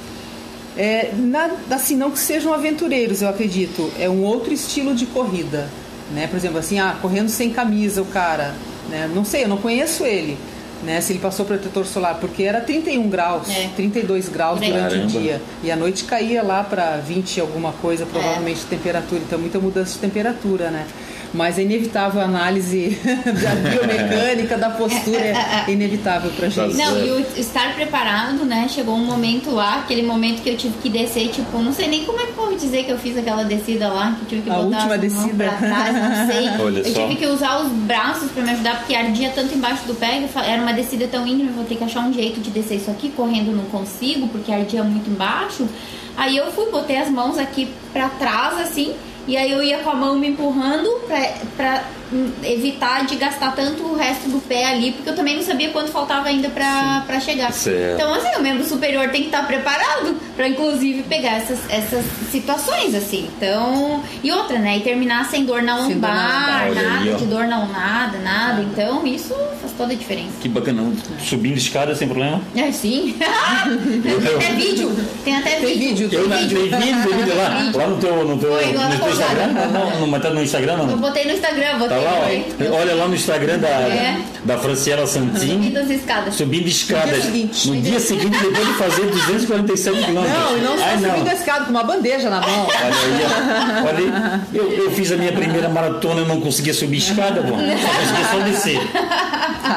É, 0.77 1.11
na, 1.17 1.51
assim, 1.71 1.97
não 1.97 2.11
que 2.11 2.19
sejam 2.19 2.53
aventureiros, 2.53 3.23
eu 3.23 3.29
acredito. 3.29 3.91
É 3.99 4.09
um 4.09 4.23
outro 4.23 4.53
estilo 4.53 4.95
de 4.95 5.07
corrida. 5.07 5.69
Né? 6.13 6.27
Por 6.27 6.37
exemplo, 6.37 6.59
assim, 6.59 6.79
ah, 6.79 6.97
correndo 7.01 7.29
sem 7.29 7.51
camisa 7.51 8.03
o 8.03 8.07
cara. 8.07 8.55
Né? 8.89 9.11
Não 9.13 9.25
sei, 9.25 9.45
eu 9.45 9.49
não 9.49 9.57
conheço 9.57 10.05
ele. 10.05 10.37
Né, 10.85 11.01
se 11.01 11.11
ele 11.11 11.19
passou 11.19 11.47
protetor 11.47 11.87
solar, 11.87 12.17
porque 12.21 12.43
era 12.43 12.61
31 12.61 13.09
graus, 13.09 13.49
é. 13.49 13.71
32 13.75 14.29
graus 14.29 14.61
durante 14.61 14.95
Caramba. 14.95 15.05
o 15.05 15.07
dia. 15.07 15.43
E 15.65 15.71
a 15.71 15.75
noite 15.75 16.05
caía 16.05 16.43
lá 16.43 16.63
para 16.63 16.99
20 16.99 17.41
alguma 17.41 17.73
coisa, 17.73 18.05
provavelmente, 18.05 18.61
é. 18.61 18.77
temperatura. 18.77 19.23
Então, 19.27 19.39
muita 19.39 19.59
mudança 19.59 19.95
de 19.95 19.99
temperatura, 19.99 20.71
né? 20.71 20.87
Mas 21.35 21.59
é 21.59 21.63
inevitável 21.63 22.21
a 22.21 22.25
análise 22.25 22.99
da 23.05 23.71
biomecânica, 23.71 24.57
da 24.57 24.71
postura, 24.71 25.19
é 25.19 25.65
inevitável 25.69 26.31
pra 26.33 26.49
gente. 26.49 26.77
Não, 26.77 27.05
e 27.05 27.11
o 27.11 27.21
estar 27.37 27.75
preparado, 27.75 28.45
né? 28.45 28.67
Chegou 28.69 28.95
um 28.95 29.05
momento 29.05 29.51
lá, 29.51 29.81
aquele 29.81 30.03
momento 30.03 30.43
que 30.43 30.51
eu 30.51 30.57
tive 30.57 30.75
que 30.79 30.89
descer, 30.89 31.29
tipo, 31.29 31.59
não 31.59 31.73
sei 31.73 31.89
nem 31.89 32.05
como 32.05 32.21
é 32.21 32.27
que 32.27 32.33
vou 32.33 32.55
dizer 32.57 32.85
que 32.85 32.93
eu 32.93 32.99
fiz 32.99 33.17
aquela 33.17 33.45
descida 33.45 33.89
lá, 33.89 34.17
que 34.19 34.27
tive 34.27 34.43
que 34.43 34.51
a 34.51 34.55
botar 34.55 34.77
última 34.77 34.99
descida. 34.99 35.45
pra 35.45 35.53
trás, 35.57 35.95
não 35.95 36.27
sei. 36.27 36.49
Olha 36.65 36.79
eu 36.81 36.95
só. 36.95 37.07
tive 37.07 37.17
que 37.17 37.27
usar 37.27 37.59
os 37.61 37.69
braços 37.73 38.31
para 38.31 38.43
me 38.43 38.51
ajudar, 38.51 38.79
porque 38.79 38.95
ardia 38.95 39.31
tanto 39.35 39.55
embaixo 39.55 39.87
do 39.87 39.95
pé, 39.95 40.23
era 40.47 40.63
uma 40.63 40.73
descida 40.73 41.07
tão 41.07 41.27
íngreme, 41.27 41.53
vou 41.53 41.65
ter 41.65 41.77
que 41.77 41.85
achar 41.85 42.01
um 42.01 42.13
jeito 42.13 42.41
de 42.41 42.51
descer 42.51 42.77
isso 42.77 42.91
aqui, 42.91 43.11
correndo 43.11 43.55
não 43.55 43.65
consigo, 43.65 44.29
porque 44.29 44.53
ardia 44.53 44.83
muito 44.83 45.11
embaixo. 45.11 45.67
Aí 46.17 46.37
eu 46.37 46.51
fui, 46.51 46.71
botei 46.71 46.97
as 46.97 47.11
mãos 47.11 47.37
aqui 47.39 47.69
para 47.93 48.09
trás, 48.09 48.59
assim, 48.61 48.95
e 49.27 49.37
aí 49.37 49.51
eu 49.51 49.63
ia 49.63 49.79
com 49.79 49.91
a 49.91 49.95
mão 49.95 50.19
me 50.19 50.29
empurrando 50.29 50.89
pra, 51.07 51.19
pra 51.57 51.85
evitar 52.43 53.05
de 53.05 53.17
gastar 53.17 53.55
tanto 53.55 53.83
o 53.83 53.97
resto 53.97 54.29
do 54.29 54.41
pé 54.41 54.67
ali, 54.67 54.93
porque 54.93 55.11
eu 55.11 55.17
também 55.17 55.37
não 55.37 55.43
sabia 55.43 55.71
quanto 55.71 55.91
faltava 55.91 56.29
ainda 56.29 56.49
pra, 56.49 57.03
pra 57.07 57.21
chegar. 57.21 57.53
Certo. 57.53 57.95
Então, 57.95 58.15
assim, 58.15 58.37
o 58.39 58.43
membro 58.43 58.65
superior 58.65 59.09
tem 59.09 59.23
que 59.23 59.29
estar 59.29 59.47
preparado 59.47 60.17
pra, 60.37 60.49
inclusive, 60.49 61.03
pegar 61.05 61.37
essas, 61.37 61.59
essas 61.69 62.05
situações, 62.31 62.95
assim. 62.95 63.29
Então, 63.37 64.03
e 64.23 64.31
outra, 64.31 64.59
né? 64.59 64.79
E 64.79 64.81
terminar 64.81 65.29
sem 65.31 65.45
dor 65.45 65.63
na 65.63 65.77
lombar, 65.77 66.73
nada 66.75 67.01
aí, 67.01 67.15
de 67.15 67.27
dor 67.27 67.47
na 67.47 67.67
nada, 67.67 68.19
nada. 68.19 68.63
Então, 68.63 69.07
isso 69.07 69.35
faz 69.61 69.73
toda 69.77 69.93
a 69.93 69.97
diferença. 69.97 70.33
Que 70.41 70.49
bacana. 70.49 70.93
Subindo 71.21 71.57
escada 71.57 71.95
sem 71.95 72.07
problema? 72.09 72.41
É, 72.55 72.71
sim. 72.71 73.17
tem 73.19 74.15
até 74.37 74.55
vídeo. 74.55 74.97
Tem 75.25 75.37
até 75.37 75.51
tem 75.57 75.79
vídeo. 75.79 76.09
Tem 76.09 76.21
vídeo. 76.21 76.69
Tem 76.69 76.79
vídeo, 76.79 77.05
tem 77.05 77.19
vídeo 77.19 77.37
lá. 77.37 77.71
Lá 77.75 77.87
no 77.89 77.97
teu, 77.97 78.25
no 78.25 78.39
teu, 78.39 78.53
Foi, 78.53 78.73
no 78.73 78.99
teu 78.99 79.11
Instagram? 79.11 79.47
Não, 79.73 80.07
não, 80.07 80.21
tá 80.21 80.31
no 80.31 80.43
Instagram, 80.43 80.77
não? 80.77 80.91
Eu 80.91 80.97
botei 80.97 81.25
no 81.25 81.33
Instagram, 81.33 81.79
botei. 81.79 81.96
Tá 81.97 82.11
lá, 82.11 82.21
ó. 82.21 82.77
Olha 82.77 82.95
lá 82.95 83.09
no 83.09 83.15
Instagram 83.15 83.59
da, 83.59 83.69
é. 83.69 84.19
da 84.45 84.59
Franciela 84.59 85.07
Santin. 85.07 85.49
Subindo 85.49 85.77
as 85.79 85.91
escadas. 85.91 86.35
Subindo 86.35 86.69
escadas. 86.69 87.07
No 87.07 87.13
dia 87.13 87.23
seguinte, 87.23 87.69
no 87.69 87.81
dia 87.81 88.01
seguinte 88.01 88.39
depois 88.39 88.67
de 88.67 88.75
fazer 88.75 89.07
247 89.07 90.05
quilômetros. 90.05 90.39
Não, 90.39 90.59
e 90.59 90.61
não 90.61 90.79
só 90.79 90.85
Ai, 90.85 90.99
subindo 90.99 91.25
não. 91.25 91.31
a 91.31 91.35
escada, 91.35 91.65
com 91.65 91.71
uma 91.71 91.85
bandeja 91.85 92.31
na 92.31 92.41
mão. 92.41 92.67
Olha 92.67 92.87
aí, 92.87 93.87
olha 93.89 93.99
aí. 93.99 94.41
Eu, 94.53 94.73
eu, 94.73 94.91
fiz 94.91 95.11
a 95.13 95.17
minha 95.17 95.33
primeira 95.33 95.69
maratona 95.69 96.21
e 96.21 96.25
não 96.27 96.41
conseguia 96.41 96.75
subir 96.75 96.99
escada, 96.99 97.43
bom. 97.43 97.57
Só 97.57 97.89
conseguia 97.89 98.31
só 98.31 98.39
descer. 98.41 98.81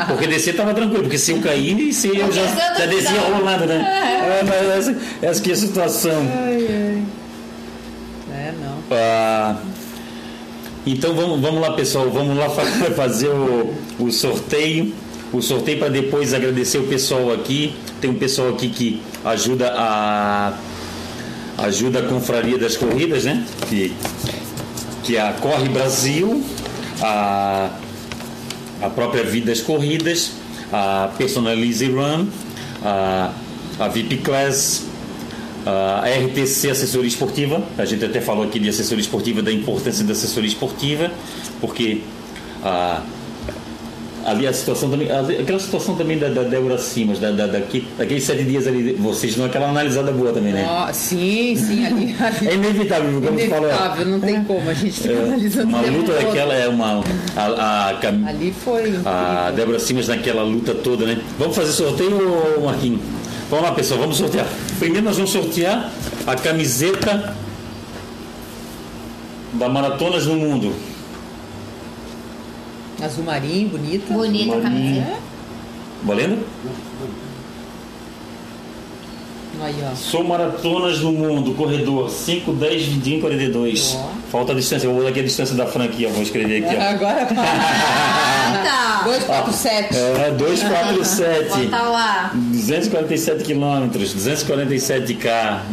Porque 0.07 0.27
descer 0.27 0.51
estava 0.51 0.73
tranquilo, 0.73 1.03
porque 1.03 1.17
se 1.17 1.31
eu 1.31 1.41
cair, 1.41 1.93
se 1.93 2.07
eu 2.07 2.31
já, 2.31 2.45
já 2.77 2.85
descia 2.85 3.21
rolando, 3.21 3.65
né? 3.65 4.39
É, 4.39 4.43
mas 4.43 4.87
essa, 4.87 4.97
essa 5.21 5.41
que 5.41 5.49
é 5.49 5.53
a 5.53 5.57
situação. 5.57 6.27
Ai, 6.43 6.67
ai. 6.69 7.03
É, 8.31 8.53
não. 8.61 8.77
Ah, 8.91 9.55
então 10.85 11.13
vamos, 11.13 11.41
vamos 11.41 11.61
lá, 11.61 11.73
pessoal, 11.73 12.09
vamos 12.09 12.37
lá 12.37 12.49
fazer 12.95 13.29
o, 13.29 13.73
o 13.99 14.11
sorteio. 14.11 14.93
O 15.31 15.41
sorteio 15.41 15.77
para 15.77 15.89
depois 15.89 16.33
agradecer 16.33 16.79
o 16.79 16.87
pessoal 16.87 17.31
aqui. 17.31 17.75
Tem 18.01 18.09
um 18.09 18.15
pessoal 18.15 18.49
aqui 18.49 18.69
que 18.69 19.01
ajuda 19.23 19.71
a 19.75 20.53
ajuda 21.59 21.99
a 21.99 22.03
confraria 22.03 22.57
das 22.57 22.77
corridas, 22.77 23.25
né? 23.25 23.45
Que, 23.67 23.93
que 25.03 25.17
é 25.17 25.21
a 25.21 25.33
Corre 25.33 25.67
Brasil, 25.69 26.43
a, 27.01 27.69
a 28.81 28.89
própria 28.89 29.23
Vidas 29.23 29.61
Corridas, 29.61 30.31
a 30.71 31.09
Personalize 31.17 31.85
Run, 31.85 32.27
a, 32.83 33.31
a 33.79 33.87
VIP 33.89 34.17
Class, 34.17 34.83
a 35.65 36.03
RTC 36.07 36.69
Assessoria 36.69 37.07
Esportiva, 37.07 37.63
a 37.77 37.85
gente 37.85 38.03
até 38.05 38.21
falou 38.21 38.43
aqui 38.43 38.59
de 38.59 38.69
assessoria 38.69 39.01
esportiva, 39.01 39.41
da 39.41 39.51
importância 39.51 40.03
da 40.05 40.13
assessoria 40.13 40.47
esportiva, 40.47 41.11
porque 41.59 42.01
a, 42.63 43.01
ali 44.25 44.47
a 44.47 44.53
situação 44.53 44.89
também, 44.89 45.09
aquela 45.11 45.59
situação 45.59 45.95
também 45.95 46.17
da, 46.17 46.29
da 46.29 46.43
Débora 46.43 46.77
Simas, 46.77 47.19
da, 47.19 47.31
da, 47.31 47.47
daqui, 47.47 47.87
daqueles 47.97 48.23
sete 48.23 48.43
dias 48.43 48.67
ali, 48.67 48.93
vocês 48.93 49.35
não 49.35 49.45
aquela 49.45 49.69
analisada 49.69 50.11
boa 50.11 50.31
também, 50.31 50.53
né? 50.53 50.67
Oh, 50.67 50.93
sim, 50.93 51.55
sim, 51.55 51.85
ali, 51.85 52.15
ali 52.19 52.47
É 52.47 52.53
inevitável, 52.55 53.21
como 53.21 53.39
inevitável, 53.39 53.69
falou. 53.69 54.05
não 54.05 54.19
tem 54.19 54.43
como, 54.43 54.69
a 54.69 54.73
gente 54.73 55.01
fica 55.01 55.13
é, 55.13 55.23
analisando 55.23 55.67
Uma 55.67 55.81
luta 55.81 56.13
daquela 56.13 56.53
é 56.53 56.67
uma. 56.67 57.03
A, 57.35 57.45
a, 57.45 57.89
a, 57.89 58.29
ali 58.29 58.53
foi. 58.63 58.99
A 59.05 59.51
Débora 59.55 59.79
Simas 59.79 60.07
naquela 60.07 60.43
luta 60.43 60.73
toda, 60.73 61.05
né? 61.05 61.19
Vamos 61.37 61.55
fazer 61.55 61.71
sorteio, 61.71 62.61
Marquinhos? 62.63 63.01
Vamos 63.49 63.65
lá, 63.65 63.71
pessoal, 63.71 63.99
vamos 63.99 64.17
sortear. 64.17 64.47
Primeiro 64.79 65.05
nós 65.05 65.17
vamos 65.17 65.31
sortear 65.31 65.91
a 66.25 66.35
camiseta 66.35 67.35
da 69.53 69.67
Maratonas 69.67 70.25
no 70.25 70.35
Mundo. 70.35 70.73
Azul 73.01 73.23
marinho, 73.25 73.69
bonita. 73.69 74.13
Bonita 74.13 74.57
a 74.57 74.61
camiseta. 74.61 75.17
Valendo? 76.03 76.45
Aí, 79.61 79.75
ó. 79.83 79.95
Sou 79.95 80.23
maratonas 80.23 80.99
do 80.99 81.11
mundo, 81.11 81.53
corredor 81.55 82.09
5, 82.09 82.53
10, 82.53 82.85
21, 82.85 83.19
42. 83.19 83.97
Ó. 83.97 84.18
Falta 84.31 84.51
a 84.51 84.55
distância, 84.55 84.85
eu 84.85 84.91
vou 84.91 84.99
botar 84.99 85.09
aqui 85.11 85.19
a 85.21 85.23
distância 85.23 85.55
da 85.55 85.65
franquia, 85.65 86.09
vou 86.09 86.21
escrever 86.21 86.63
aqui, 86.63 86.75
ó. 86.77 86.81
Agora 86.81 87.25
Tá. 88.63 89.01
247. 89.05 89.95
É, 89.97 90.31
247. 90.31 91.49
Bota 91.67 91.81
lá. 91.83 92.31
247 92.33 93.43
quilômetros, 93.43 94.13
247k. 94.15 95.25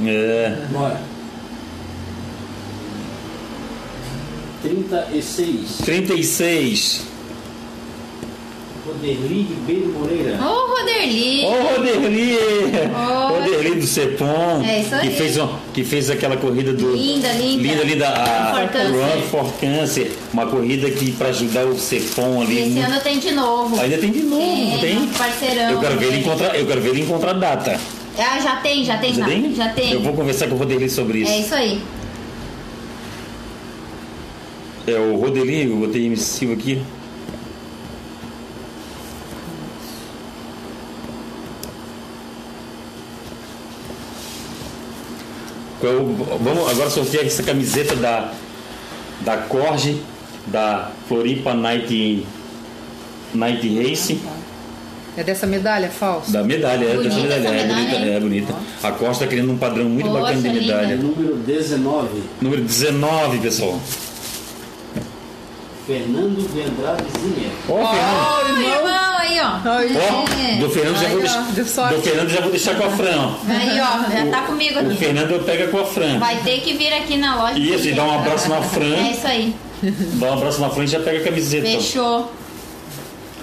É. 0.07 0.57
Bora. 0.71 1.01
36. 4.63 5.79
36. 5.85 7.03
Roderli 8.87 9.43
Ribeiro 9.43 9.93
Moreira. 9.99 10.39
Ô, 10.41 10.77
Roderli. 10.77 11.45
Ô, 11.45 11.51
Roderli! 11.51 12.37
Oi. 12.37 13.41
Roderli 13.41 13.75
do 13.81 13.87
Cepom, 13.87 14.63
É 14.65 14.81
isso 14.81 14.91
que 14.91 14.95
aí. 15.09 15.11
fez, 15.17 15.37
um- 15.39 15.49
que 15.75 15.83
fez 15.85 16.09
aquela 16.11 16.37
corrida 16.37 16.73
do. 16.73 16.95
Linda, 16.95 17.29
linda. 17.33 17.63
Linda, 17.63 17.85
linda. 17.85 18.09
A 18.09 18.55
For 18.55 18.69
Cancer. 18.73 18.93
Run 18.95 19.23
for 19.31 19.53
Cancer. 19.61 20.13
Uma 20.33 20.47
corrida 20.47 20.91
que 20.91 21.13
para 21.13 21.29
ajudar 21.29 21.67
o 21.67 21.77
Cepom 21.79 22.43
ali. 22.43 22.59
Esse 22.61 22.71
muito- 22.71 22.87
ano 22.93 23.01
tem 23.01 23.19
de 23.19 23.33
novo. 23.33 23.81
Ainda 23.81 23.99
tem 23.99 24.13
de 24.13 24.23
novo, 24.23 24.79
Tem, 24.81 24.97
tem? 24.97 25.07
parceirão. 25.09 25.71
Eu 25.73 25.81
quero 25.81 25.99
ver 25.99 26.07
ele 26.07 26.19
encontrar, 26.21 26.57
eu 26.57 26.67
quero 26.67 26.81
ver 26.81 26.89
ele 26.91 27.01
encontrar 27.03 27.33
data. 27.33 27.81
Ah, 28.19 28.41
já 28.41 28.57
tem, 28.57 28.85
já 28.85 28.97
tem, 28.99 29.13
Já 29.13 29.21
já, 29.23 29.27
tem? 29.27 29.55
já 29.55 29.69
tem. 29.71 29.93
Eu 29.93 30.01
vou 30.01 30.15
conversar 30.15 30.47
com 30.49 30.55
o 30.55 30.59
Roderli 30.59 30.89
sobre 30.89 31.19
isso. 31.19 31.33
É 31.33 31.39
isso 31.41 31.55
aí. 31.55 31.81
É 34.87 34.95
o 34.95 35.17
Roderli, 35.17 35.69
eu 35.69 35.77
botei 35.77 36.07
MC 36.07 36.23
Silva 36.39 36.55
aqui. 36.55 36.81
O- 45.83 46.39
Vamos 46.43 46.71
agora 46.71 46.89
sortear 46.91 47.25
essa 47.25 47.43
camiseta 47.43 47.95
da 47.97 48.33
da 49.21 49.37
Corge, 49.39 50.01
da 50.47 50.91
Floripa 51.09 51.55
Night 51.55 52.27
Night 53.35 53.83
Race, 53.83 54.19
É 55.17 55.23
dessa 55.25 55.47
medalha 55.47 55.89
falsa? 55.89 56.31
da 56.33 56.45
medalha, 56.45 56.85
é 56.85 56.95
Bonita 56.95 57.09
dessa 57.09 57.21
medalha, 57.23 57.41
essa 57.41 57.49
é 57.49 57.67
medalha, 57.67 57.89
bonita, 57.91 57.97
é 58.11 58.21
bonita. 58.21 58.55
A 58.83 58.93
Costa 58.93 59.25
está 59.25 59.27
criando 59.27 59.53
um 59.53 59.57
padrão 59.59 59.87
muito 59.89 60.07
Poxa, 60.09 60.21
bacana 60.21 60.41
de 60.43 60.49
linda. 60.49 60.61
medalha. 60.77 60.97
Número 60.97 61.37
19. 61.37 62.23
Número 62.43 62.63
19, 62.63 63.39
pessoal. 63.39 63.81
Fernando 65.87 66.53
de 66.53 66.61
Andrade 66.63 67.05
Zinher. 67.21 67.51
Ó, 67.69 67.95
Fernando. 67.95 68.25
Ô, 68.27 68.83
irmão, 68.83 69.19
aí, 69.19 69.41
ó. 69.41 69.71
Ai, 69.71 69.89
Ó, 70.11 70.61
do 70.61 70.71
Fernando 70.71 70.97
já 70.97 71.07
Aí, 71.07 71.13
vou 71.13 71.21
deixar. 71.21 71.43
Do 71.93 72.03
Fernando 72.03 72.29
já 72.31 72.41
vou 72.41 72.51
deixar 72.51 72.75
com 72.77 72.85
a 72.85 72.91
Fran. 72.91 73.17
ó. 73.17 73.35
Aí, 73.49 73.81
ó, 73.81 74.11
já 74.11 74.31
tá 74.31 74.43
comigo 74.47 74.75
O 74.75 74.79
aqui. 74.81 74.97
Fernando 74.97 75.31
eu 75.31 75.43
pego 75.45 75.71
com 75.71 75.79
a 75.79 75.85
Fran. 75.85 76.19
Vai 76.19 76.37
ter 76.43 76.61
que 76.61 76.73
vir 76.73 76.93
aqui 76.93 77.17
na 77.17 77.37
loja. 77.37 77.59
Isso, 77.59 77.89
e 77.89 77.93
dá 77.93 78.05
um 78.05 78.19
abraço 78.19 78.49
na 78.49 78.61
Fran. 78.63 78.97
É 78.97 79.13
isso 79.13 79.27
aí. 79.27 79.55
Dá 79.83 80.27
um 80.27 80.33
abraço 80.33 80.61
na 80.61 80.71
Fran 80.71 80.85
e 80.85 80.89
já 80.89 80.99
pega 81.01 81.19
a 81.21 81.23
camiseta. 81.23 81.67
Fechou. 81.67 82.33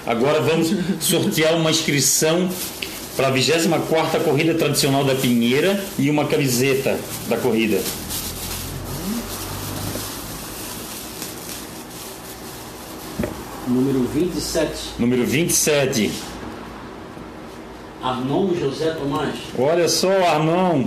Agora 0.06 0.40
vamos 0.40 0.70
sortear 1.00 1.54
uma 1.54 1.70
inscrição 1.70 2.50
para 3.16 3.28
a 3.28 3.30
24 3.30 4.20
Corrida 4.20 4.52
Tradicional 4.54 5.02
da 5.04 5.14
Pinheira 5.14 5.82
e 5.98 6.10
uma 6.10 6.26
camiseta 6.26 6.98
da 7.28 7.38
corrida. 7.38 7.80
Número 13.74 14.04
27. 14.04 14.70
Número 15.00 15.26
27. 15.26 16.12
Arnon 18.00 18.54
José 18.54 18.92
Tomás. 18.92 19.34
Olha 19.58 19.88
só, 19.88 20.12
Arnon. 20.28 20.84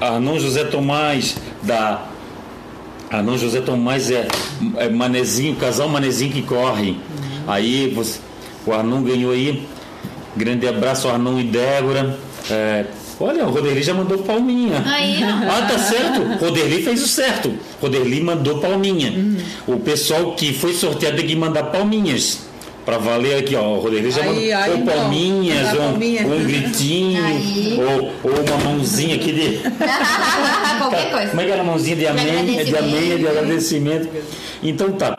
Arnon 0.00 0.38
José 0.38 0.62
Tomás, 0.62 1.38
da. 1.60 2.06
Arnon 3.10 3.36
José 3.36 3.60
Tomás 3.62 4.12
é, 4.12 4.28
é 4.76 4.88
manezinho, 4.88 5.56
casal 5.56 5.88
manezinho 5.88 6.32
que 6.32 6.42
corre. 6.42 6.96
Aí 7.48 7.92
você, 7.92 8.20
o 8.64 8.72
Arnon 8.72 9.02
ganhou 9.02 9.32
aí. 9.32 9.66
Grande 10.36 10.68
abraço, 10.68 11.08
Arnon 11.08 11.40
e 11.40 11.44
Débora. 11.44 12.16
É, 12.48 12.86
olha, 13.20 13.46
o 13.46 13.50
Roderli 13.50 13.82
já 13.82 13.94
mandou 13.94 14.18
palminha. 14.18 14.82
Aí. 14.86 15.22
Ah, 15.22 15.66
tá 15.68 15.78
certo. 15.78 16.22
Roderli 16.44 16.82
fez 16.82 17.02
o 17.02 17.08
certo. 17.08 17.52
Roderli 17.80 18.20
mandou 18.20 18.58
palminha. 18.58 19.12
O 19.66 19.78
pessoal 19.78 20.34
que 20.34 20.52
foi 20.52 20.72
sorteado 20.74 21.16
tem 21.16 21.26
que 21.26 21.36
mandar 21.36 21.64
palminhas. 21.64 22.40
Pra 22.84 22.98
valer 22.98 23.38
aqui, 23.38 23.54
ó. 23.54 23.76
O 23.76 23.80
Roderli 23.80 24.10
já 24.10 24.24
mandou 24.24 24.42
aí, 24.42 24.52
ou 24.70 24.76
então. 24.76 24.86
palminhas, 24.86 25.72
ou, 25.72 25.78
palminha. 25.78 26.26
um 26.26 26.44
gritinho, 26.44 27.24
Aí. 27.24 27.78
ou, 27.78 28.12
ou 28.24 28.40
uma 28.40 28.56
mãozinha 28.64 29.14
aqui 29.14 29.32
de. 29.32 29.58
Qualquer 30.78 31.10
coisa. 31.12 31.28
Como 31.28 31.40
é 31.40 31.44
que 31.44 31.50
era 31.52 31.60
a 31.62 31.64
mãozinha 31.64 31.96
de 31.96 32.06
amém? 32.08 32.58
É 32.58 32.64
de 32.64 32.76
amém, 32.76 33.12
é 33.12 33.16
de 33.18 33.28
agradecimento. 33.28 34.08
Então 34.64 34.90
tá. 34.92 35.14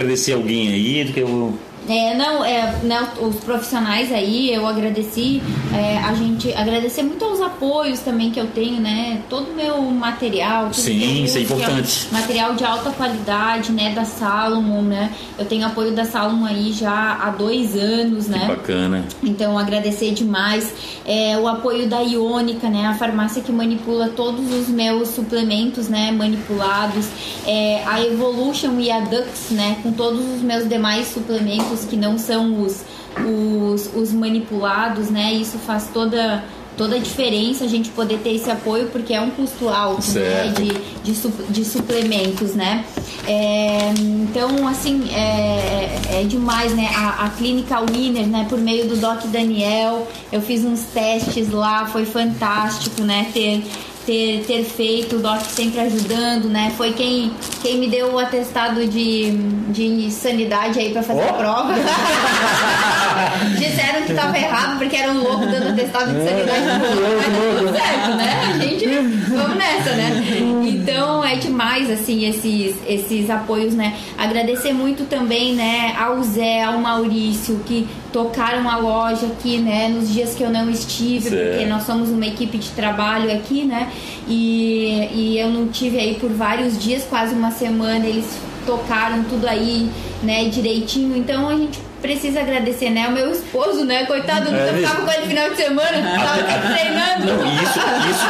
Agradecer 0.00 0.32
alguém 0.32 0.68
aí, 0.72 1.12
que 1.12 1.20
eu. 1.20 1.58
É, 1.88 2.14
não, 2.14 2.44
é, 2.44 2.76
né, 2.82 3.08
os 3.20 3.36
profissionais 3.36 4.12
aí, 4.12 4.52
eu 4.52 4.66
agradeci, 4.66 5.42
é, 5.74 5.98
a 5.98 6.14
gente, 6.14 6.52
agradecer 6.54 7.02
muito 7.02 7.24
aos 7.24 7.40
apoios 7.40 8.00
também 8.00 8.30
que 8.30 8.38
eu 8.38 8.46
tenho, 8.46 8.80
né, 8.80 9.20
todo 9.28 9.50
o 9.50 9.54
meu 9.54 9.80
material. 9.82 10.66
tudo 10.70 10.76
Sim, 10.76 11.24
isso 11.24 11.38
é 11.38 11.44
que 11.44 11.52
importante. 11.52 12.08
material 12.12 12.54
de 12.54 12.64
alta 12.64 12.90
qualidade, 12.90 13.72
né, 13.72 13.92
da 13.94 14.04
Salomon, 14.04 14.82
né, 14.82 15.10
eu 15.38 15.44
tenho 15.44 15.66
apoio 15.66 15.92
da 15.92 16.04
Salomon 16.04 16.46
aí 16.46 16.72
já 16.72 17.18
há 17.22 17.30
dois 17.30 17.74
anos, 17.76 18.28
né. 18.28 18.46
Bacana. 18.46 19.04
Então, 19.22 19.58
agradecer 19.58 20.12
demais 20.12 20.72
é, 21.04 21.36
o 21.38 21.46
apoio 21.48 21.88
da 21.88 22.00
Iônica, 22.00 22.68
né? 22.68 22.86
A 22.86 22.94
farmácia 22.94 23.42
que 23.42 23.52
manipula 23.52 24.08
todos 24.08 24.52
os 24.52 24.68
meus 24.68 25.08
suplementos, 25.08 25.88
né? 25.88 26.10
Manipulados. 26.12 27.06
É, 27.46 27.82
a 27.86 28.00
Evolution 28.04 28.78
e 28.78 28.90
a 28.90 29.00
Dux, 29.00 29.50
né? 29.50 29.78
Com 29.82 29.92
todos 29.92 30.20
os 30.20 30.42
meus 30.42 30.68
demais 30.68 31.08
suplementos 31.08 31.69
que 31.84 31.96
não 31.96 32.18
são 32.18 32.62
os, 32.62 32.82
os, 33.18 33.90
os 33.94 34.12
manipulados, 34.12 35.10
né? 35.10 35.32
Isso 35.32 35.58
faz 35.58 35.88
toda 35.92 36.44
toda 36.76 36.96
a 36.96 36.98
diferença 36.98 37.64
a 37.64 37.68
gente 37.68 37.90
poder 37.90 38.20
ter 38.20 38.34
esse 38.34 38.50
apoio 38.50 38.86
porque 38.86 39.12
é 39.12 39.20
um 39.20 39.28
custo 39.28 39.68
alto 39.68 40.12
né, 40.12 40.50
de, 40.56 41.12
de, 41.12 41.52
de 41.52 41.62
suplementos 41.62 42.54
né? 42.54 42.86
É, 43.28 43.92
então 43.98 44.66
assim 44.66 45.10
é, 45.12 46.20
é 46.20 46.24
demais 46.26 46.74
né? 46.74 46.88
A, 46.96 47.26
a 47.26 47.28
clínica 47.30 47.78
Winner 47.80 48.26
né? 48.26 48.46
Por 48.48 48.58
meio 48.58 48.88
do 48.88 48.96
Doc 48.96 49.24
Daniel 49.26 50.08
eu 50.32 50.40
fiz 50.40 50.64
uns 50.64 50.80
testes 50.84 51.50
lá 51.50 51.84
foi 51.84 52.06
fantástico 52.06 53.02
né? 53.02 53.28
Ter 53.34 53.62
ter, 54.10 54.44
ter 54.44 54.64
feito, 54.64 55.16
o 55.16 55.18
Doc 55.20 55.40
sempre 55.42 55.78
ajudando, 55.82 56.48
né? 56.48 56.72
Foi 56.76 56.92
quem, 56.92 57.30
quem 57.62 57.78
me 57.78 57.88
deu 57.88 58.12
o 58.12 58.18
atestado 58.18 58.84
de, 58.84 59.30
de 59.68 60.10
sanidade 60.10 60.80
aí 60.80 60.90
pra 60.90 61.00
fazer 61.00 61.22
a 61.22 61.32
Ó. 61.32 61.32
prova. 61.34 61.74
Disseram 63.56 64.02
que 64.04 64.12
tava 64.12 64.36
errado 64.36 64.78
porque 64.78 64.96
era 64.96 65.12
um 65.12 65.22
louco 65.22 65.46
dando 65.46 65.68
atestado 65.68 66.12
de 66.12 66.28
sanidade 66.28 66.80
pro 66.80 67.06
outro, 67.06 67.22
mas 67.22 67.22
tá 67.22 67.52
tudo 67.54 67.72
certo, 67.78 68.16
né? 68.16 68.40
A 68.48 68.58
gente, 68.58 68.86
vamos 69.28 69.56
nessa, 69.56 69.90
né? 69.92 70.24
Então 70.66 71.24
é 71.24 71.36
demais, 71.36 71.88
assim, 71.88 72.28
esses, 72.28 72.74
esses 72.88 73.30
apoios, 73.30 73.74
né? 73.74 73.96
Agradecer 74.18 74.72
muito 74.72 75.04
também, 75.04 75.54
né, 75.54 75.94
ao 75.96 76.20
Zé, 76.24 76.64
ao 76.64 76.78
Maurício, 76.78 77.60
que 77.64 77.86
tocaram 78.12 78.68
a 78.68 78.76
loja 78.76 79.26
aqui, 79.26 79.58
né, 79.58 79.88
nos 79.88 80.12
dias 80.12 80.34
que 80.34 80.42
eu 80.42 80.50
não 80.50 80.68
estive, 80.70 81.30
Certo. 81.30 81.50
porque 81.50 81.66
nós 81.66 81.84
somos 81.84 82.08
uma 82.08 82.26
equipe 82.26 82.58
de 82.58 82.68
trabalho 82.70 83.32
aqui, 83.32 83.64
né? 83.64 83.88
E, 84.28 85.08
e 85.12 85.38
eu 85.38 85.48
não 85.48 85.68
tive 85.68 85.98
aí 85.98 86.14
por 86.16 86.30
vários 86.30 86.78
dias, 86.82 87.04
quase 87.08 87.34
uma 87.34 87.50
semana, 87.50 88.06
eles 88.06 88.26
tocaram 88.66 89.22
tudo 89.24 89.46
aí, 89.46 89.88
né, 90.22 90.44
direitinho. 90.46 91.16
Então 91.16 91.48
a 91.48 91.54
gente 91.56 91.78
precisa 92.02 92.40
agradecer, 92.40 92.90
né? 92.90 93.08
O 93.08 93.12
meu 93.12 93.30
esposo, 93.30 93.84
né? 93.84 94.04
Coitado, 94.06 94.48
É 94.54 94.70
eu 94.70 94.88
com 95.04 95.10
ele 95.12 95.20
no 95.22 95.26
final 95.28 95.50
de 95.50 95.56
semana, 95.56 96.18
tava 96.20 96.74
treinando. 96.74 97.26
Não, 97.26 97.54
isso, 97.62 97.78
isso 98.10 98.26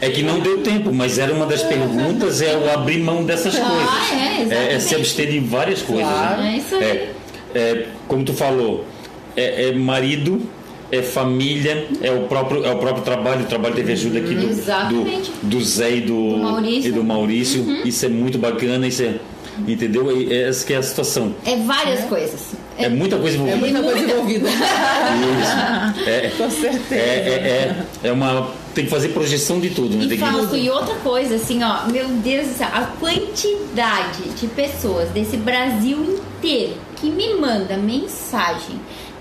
é 0.00 0.10
que 0.10 0.22
não 0.22 0.38
deu 0.40 0.62
tempo, 0.62 0.92
mas 0.92 1.18
era 1.18 1.32
uma 1.32 1.46
das 1.46 1.62
perguntas, 1.62 2.40
é 2.42 2.56
o 2.56 2.70
abrir 2.72 2.98
mão 3.00 3.24
dessas 3.24 3.56
Ah, 3.56 3.60
coisas. 3.60 4.12
é, 4.12 4.14
é, 4.14 4.42
exatamente. 4.42 4.82
se 4.82 4.94
abster 4.94 5.30
de 5.30 5.40
várias 5.40 5.82
coisas. 5.82 6.06
Claro. 6.06 6.42
né? 6.42 6.52
É 6.54 6.58
isso 6.58 6.74
aí. 6.76 6.82
É, 6.84 7.12
é, 7.54 7.86
como 8.06 8.22
tu 8.24 8.34
falou, 8.34 8.84
é, 9.36 9.68
é 9.68 9.72
marido, 9.72 10.40
é 10.90 11.02
família, 11.02 11.86
é 12.00 12.10
o 12.12 12.22
próprio, 12.22 12.64
é 12.64 12.72
o 12.72 12.78
próprio 12.78 13.02
trabalho, 13.04 13.42
o 13.42 13.46
trabalho 13.46 13.74
teve 13.74 13.92
ajuda 13.92 14.18
aqui 14.20 14.34
do, 14.34 14.48
Exatamente. 14.48 15.30
do, 15.42 15.48
do 15.58 15.64
Zé 15.64 15.96
e 15.96 16.00
do, 16.00 16.30
Do 16.32 16.38
Maurício. 16.38 16.80
Uhum. 16.82 16.86
e 16.88 16.92
do 16.92 17.04
Maurício. 17.04 17.86
Isso 17.86 18.06
é 18.06 18.08
muito 18.08 18.38
bacana, 18.38 18.86
isso 18.86 19.02
é. 19.02 19.16
Entendeu? 19.66 20.14
E 20.14 20.30
essa 20.34 20.66
que 20.66 20.74
é 20.74 20.76
a 20.76 20.82
situação. 20.82 21.34
É 21.46 21.56
várias 21.56 22.04
coisas. 22.04 22.52
É 22.78 22.90
muita 22.90 23.16
coisa 23.16 23.38
É 23.38 23.40
envolvida. 23.40 23.58
muita 23.80 23.82
coisa 23.82 24.12
envolvida. 24.12 24.48
Isso. 24.50 26.08
É, 26.08 26.32
Com 26.36 26.50
certeza. 26.50 26.94
é, 26.94 26.96
é, 26.98 27.76
é, 28.04 28.08
é 28.08 28.12
uma. 28.12 28.50
Tem 28.74 28.84
que 28.84 28.90
fazer 28.90 29.08
projeção 29.08 29.58
de 29.58 29.70
tudo, 29.70 29.96
né? 29.96 30.04
E 30.04 30.08
Tem 30.08 30.18
que- 30.18 30.24
Fausto, 30.24 30.54
e 30.56 30.68
outra 30.68 30.94
coisa, 30.96 31.36
assim, 31.36 31.62
ó, 31.64 31.86
meu 31.90 32.06
Deus 32.06 32.48
do 32.48 32.52
céu, 32.58 32.68
a 32.70 32.82
quantidade 33.00 34.22
de 34.38 34.46
pessoas 34.48 35.08
desse 35.10 35.38
Brasil 35.38 35.98
inteiro 36.04 36.74
que 36.96 37.08
me 37.10 37.34
manda 37.34 37.78
mensagem, 37.78 38.76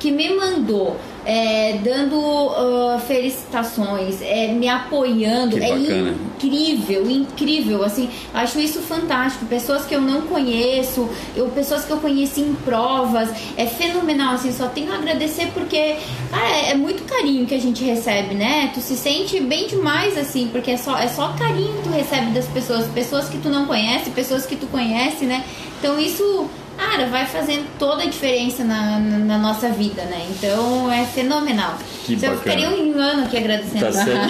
que 0.05 0.11
me 0.11 0.35
mandou 0.35 0.95
é, 1.25 1.79
dando 1.83 2.15
uh, 2.19 2.99
felicitações, 3.07 4.21
é, 4.21 4.49
me 4.49 4.69
apoiando, 4.69 5.57
é 5.57 5.69
incrível, 5.71 7.09
incrível, 7.09 7.83
assim, 7.83 8.07
acho 8.31 8.59
isso 8.59 8.81
fantástico. 8.81 9.47
Pessoas 9.47 9.83
que 9.83 9.95
eu 9.95 10.01
não 10.01 10.21
conheço, 10.21 11.09
eu, 11.35 11.47
pessoas 11.47 11.83
que 11.85 11.91
eu 11.91 11.97
conheci 11.97 12.41
em 12.41 12.53
provas, 12.53 13.29
é 13.57 13.65
fenomenal, 13.65 14.35
assim, 14.35 14.51
só 14.53 14.67
tenho 14.67 14.91
a 14.91 14.97
agradecer 14.97 15.47
porque, 15.55 15.95
cara, 16.29 16.47
é, 16.47 16.69
é 16.69 16.75
muito 16.75 17.03
carinho 17.05 17.47
que 17.47 17.55
a 17.55 17.59
gente 17.59 17.83
recebe, 17.83 18.35
né? 18.35 18.69
Tu 18.75 18.81
se 18.81 18.95
sente 18.95 19.39
bem 19.39 19.65
demais, 19.65 20.15
assim, 20.19 20.49
porque 20.51 20.69
é 20.69 20.77
só, 20.77 20.95
é 20.99 21.07
só 21.07 21.29
carinho 21.29 21.73
que 21.77 21.81
tu 21.81 21.89
recebe 21.89 22.31
das 22.31 22.45
pessoas, 22.45 22.85
pessoas 22.89 23.27
que 23.27 23.39
tu 23.39 23.49
não 23.49 23.65
conhece, 23.65 24.11
pessoas 24.11 24.45
que 24.45 24.55
tu 24.55 24.67
conhece, 24.67 25.25
né? 25.25 25.43
Então 25.79 25.99
isso. 25.99 26.47
Cara, 26.77 27.07
vai 27.07 27.25
fazendo 27.25 27.67
toda 27.77 28.03
a 28.03 28.05
diferença 28.05 28.63
na, 28.63 28.99
na, 28.99 29.17
na 29.17 29.37
nossa 29.37 29.69
vida, 29.69 30.03
né? 30.03 30.25
Então 30.29 30.91
é 30.91 31.05
fenomenal. 31.05 31.77
Que 32.05 32.13
eu 32.13 32.19
bacana. 32.19 32.37
ficaria 32.37 32.69
um 32.69 32.97
ano 32.99 33.23
aqui 33.25 33.37
agradecendo. 33.37 33.85
Tá 33.85 33.91
certo. 33.91 34.27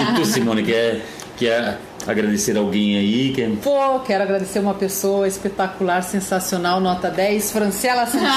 E 0.00 0.14
tu, 0.14 0.24
Simone, 0.24 0.62
quer, 0.62 1.04
quer 1.36 1.78
agradecer 2.06 2.56
alguém 2.56 2.96
aí? 2.96 3.32
Quer... 3.34 3.50
Pô, 3.62 4.00
quero 4.00 4.22
agradecer 4.22 4.58
uma 4.58 4.74
pessoa 4.74 5.26
espetacular, 5.26 6.02
sensacional, 6.02 6.80
nota 6.80 7.10
10, 7.10 7.52
Franciela 7.52 8.06
Santini. 8.06 8.30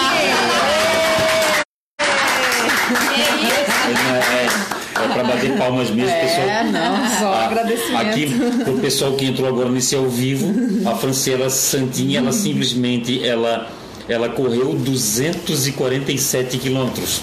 É 3.15 3.30
isso. 3.44 3.60
É, 3.90 4.76
é, 4.76 4.78
é 5.04 5.08
para 5.08 5.24
bater 5.24 5.58
palmas 5.58 5.90
mesmo, 5.90 6.12
pessoal. 6.12 6.48
É, 6.48 6.64
não, 6.64 7.20
só 7.20 7.34
Ah, 7.34 7.46
agradecimento. 7.46 7.98
Aqui, 7.98 8.28
pro 8.64 8.74
pessoal 8.80 9.14
que 9.14 9.26
entrou 9.26 9.48
agora 9.48 9.70
nesse 9.70 9.96
ao 9.96 10.08
vivo, 10.08 10.54
a 10.90 10.96
Franciela 10.96 11.50
Santini, 11.50 12.16
ela 12.16 12.32
simplesmente 12.32 13.26
ela, 13.26 13.70
ela 14.08 14.30
correu 14.30 14.74
247 14.74 16.58
quilômetros. 16.58 17.22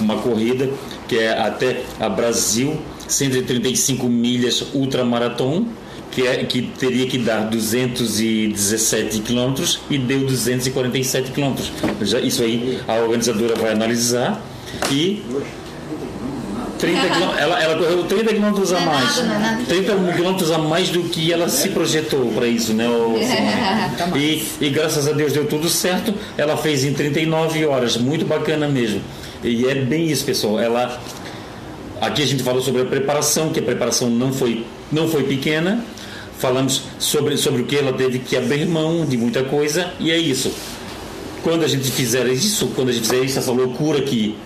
Uma 0.00 0.16
corrida 0.18 0.68
que 1.08 1.18
é 1.18 1.38
até 1.38 1.82
a 2.00 2.08
Brasil, 2.08 2.76
135 3.08 4.06
milhas 4.08 4.66
ultramaratom, 4.74 5.66
que, 6.10 6.26
é, 6.26 6.44
que 6.44 6.62
teria 6.62 7.06
que 7.06 7.18
dar 7.18 7.40
217 7.50 9.20
quilômetros 9.20 9.80
e 9.90 9.98
deu 9.98 10.20
247 10.26 11.30
quilômetros. 11.30 11.70
Isso 12.22 12.42
aí 12.42 12.78
a 12.88 12.94
organizadora 12.94 13.54
vai 13.54 13.72
analisar 13.72 14.42
e 14.90 15.22
30 16.78 17.00
quilô- 17.08 17.32
ela, 17.38 17.62
ela 17.62 17.76
correu 17.76 18.04
30 18.04 18.34
quilômetros 18.34 18.72
a 18.72 18.80
Não 18.80 18.82
é 18.82 18.94
mais. 18.94 19.16
nada, 19.16 19.28
não 19.28 19.34
é 19.34 19.38
nada. 19.38 19.64
30 19.66 20.12
quilômetros 20.16 20.50
a 20.50 20.58
mais 20.58 20.88
do 20.90 21.02
que 21.04 21.32
ela 21.32 21.48
se 21.48 21.68
projetou 21.70 22.30
para 22.32 22.46
isso, 22.46 22.72
né? 22.72 22.86
Simone? 22.86 24.20
E, 24.60 24.66
e 24.66 24.70
graças 24.70 25.06
a 25.08 25.12
Deus 25.12 25.32
deu 25.32 25.46
tudo 25.46 25.68
certo. 25.68 26.12
Ela 26.36 26.56
fez 26.56 26.84
em 26.84 26.92
39 26.92 27.64
horas, 27.66 27.96
muito 27.96 28.24
bacana 28.24 28.68
mesmo. 28.68 29.00
E 29.42 29.66
é 29.66 29.74
bem 29.74 30.06
isso, 30.08 30.24
pessoal. 30.24 30.58
Ela 30.60 31.00
aqui 32.00 32.22
a 32.22 32.26
gente 32.26 32.42
falou 32.42 32.60
sobre 32.62 32.82
a 32.82 32.84
preparação, 32.84 33.50
que 33.50 33.60
a 33.60 33.62
preparação 33.62 34.08
não 34.10 34.32
foi 34.32 34.64
não 34.92 35.08
foi 35.08 35.22
pequena. 35.24 35.82
Falamos 36.38 36.82
sobre 36.98 37.36
sobre 37.38 37.62
o 37.62 37.64
que 37.64 37.76
ela 37.76 37.92
teve 37.94 38.18
que 38.18 38.36
abrir 38.36 38.66
mão 38.66 39.06
de 39.06 39.16
muita 39.16 39.42
coisa 39.42 39.90
e 39.98 40.10
é 40.10 40.18
isso 40.18 40.52
quando 41.42 41.64
a 41.64 41.68
gente 41.68 41.90
fizer 41.90 42.26
isso, 42.28 42.68
quando 42.74 42.88
a 42.88 42.92
gente 42.92 43.08
fizer 43.08 43.24
isso, 43.24 43.38
essa 43.38 43.52
loucura 43.52 44.00
que, 44.02 44.36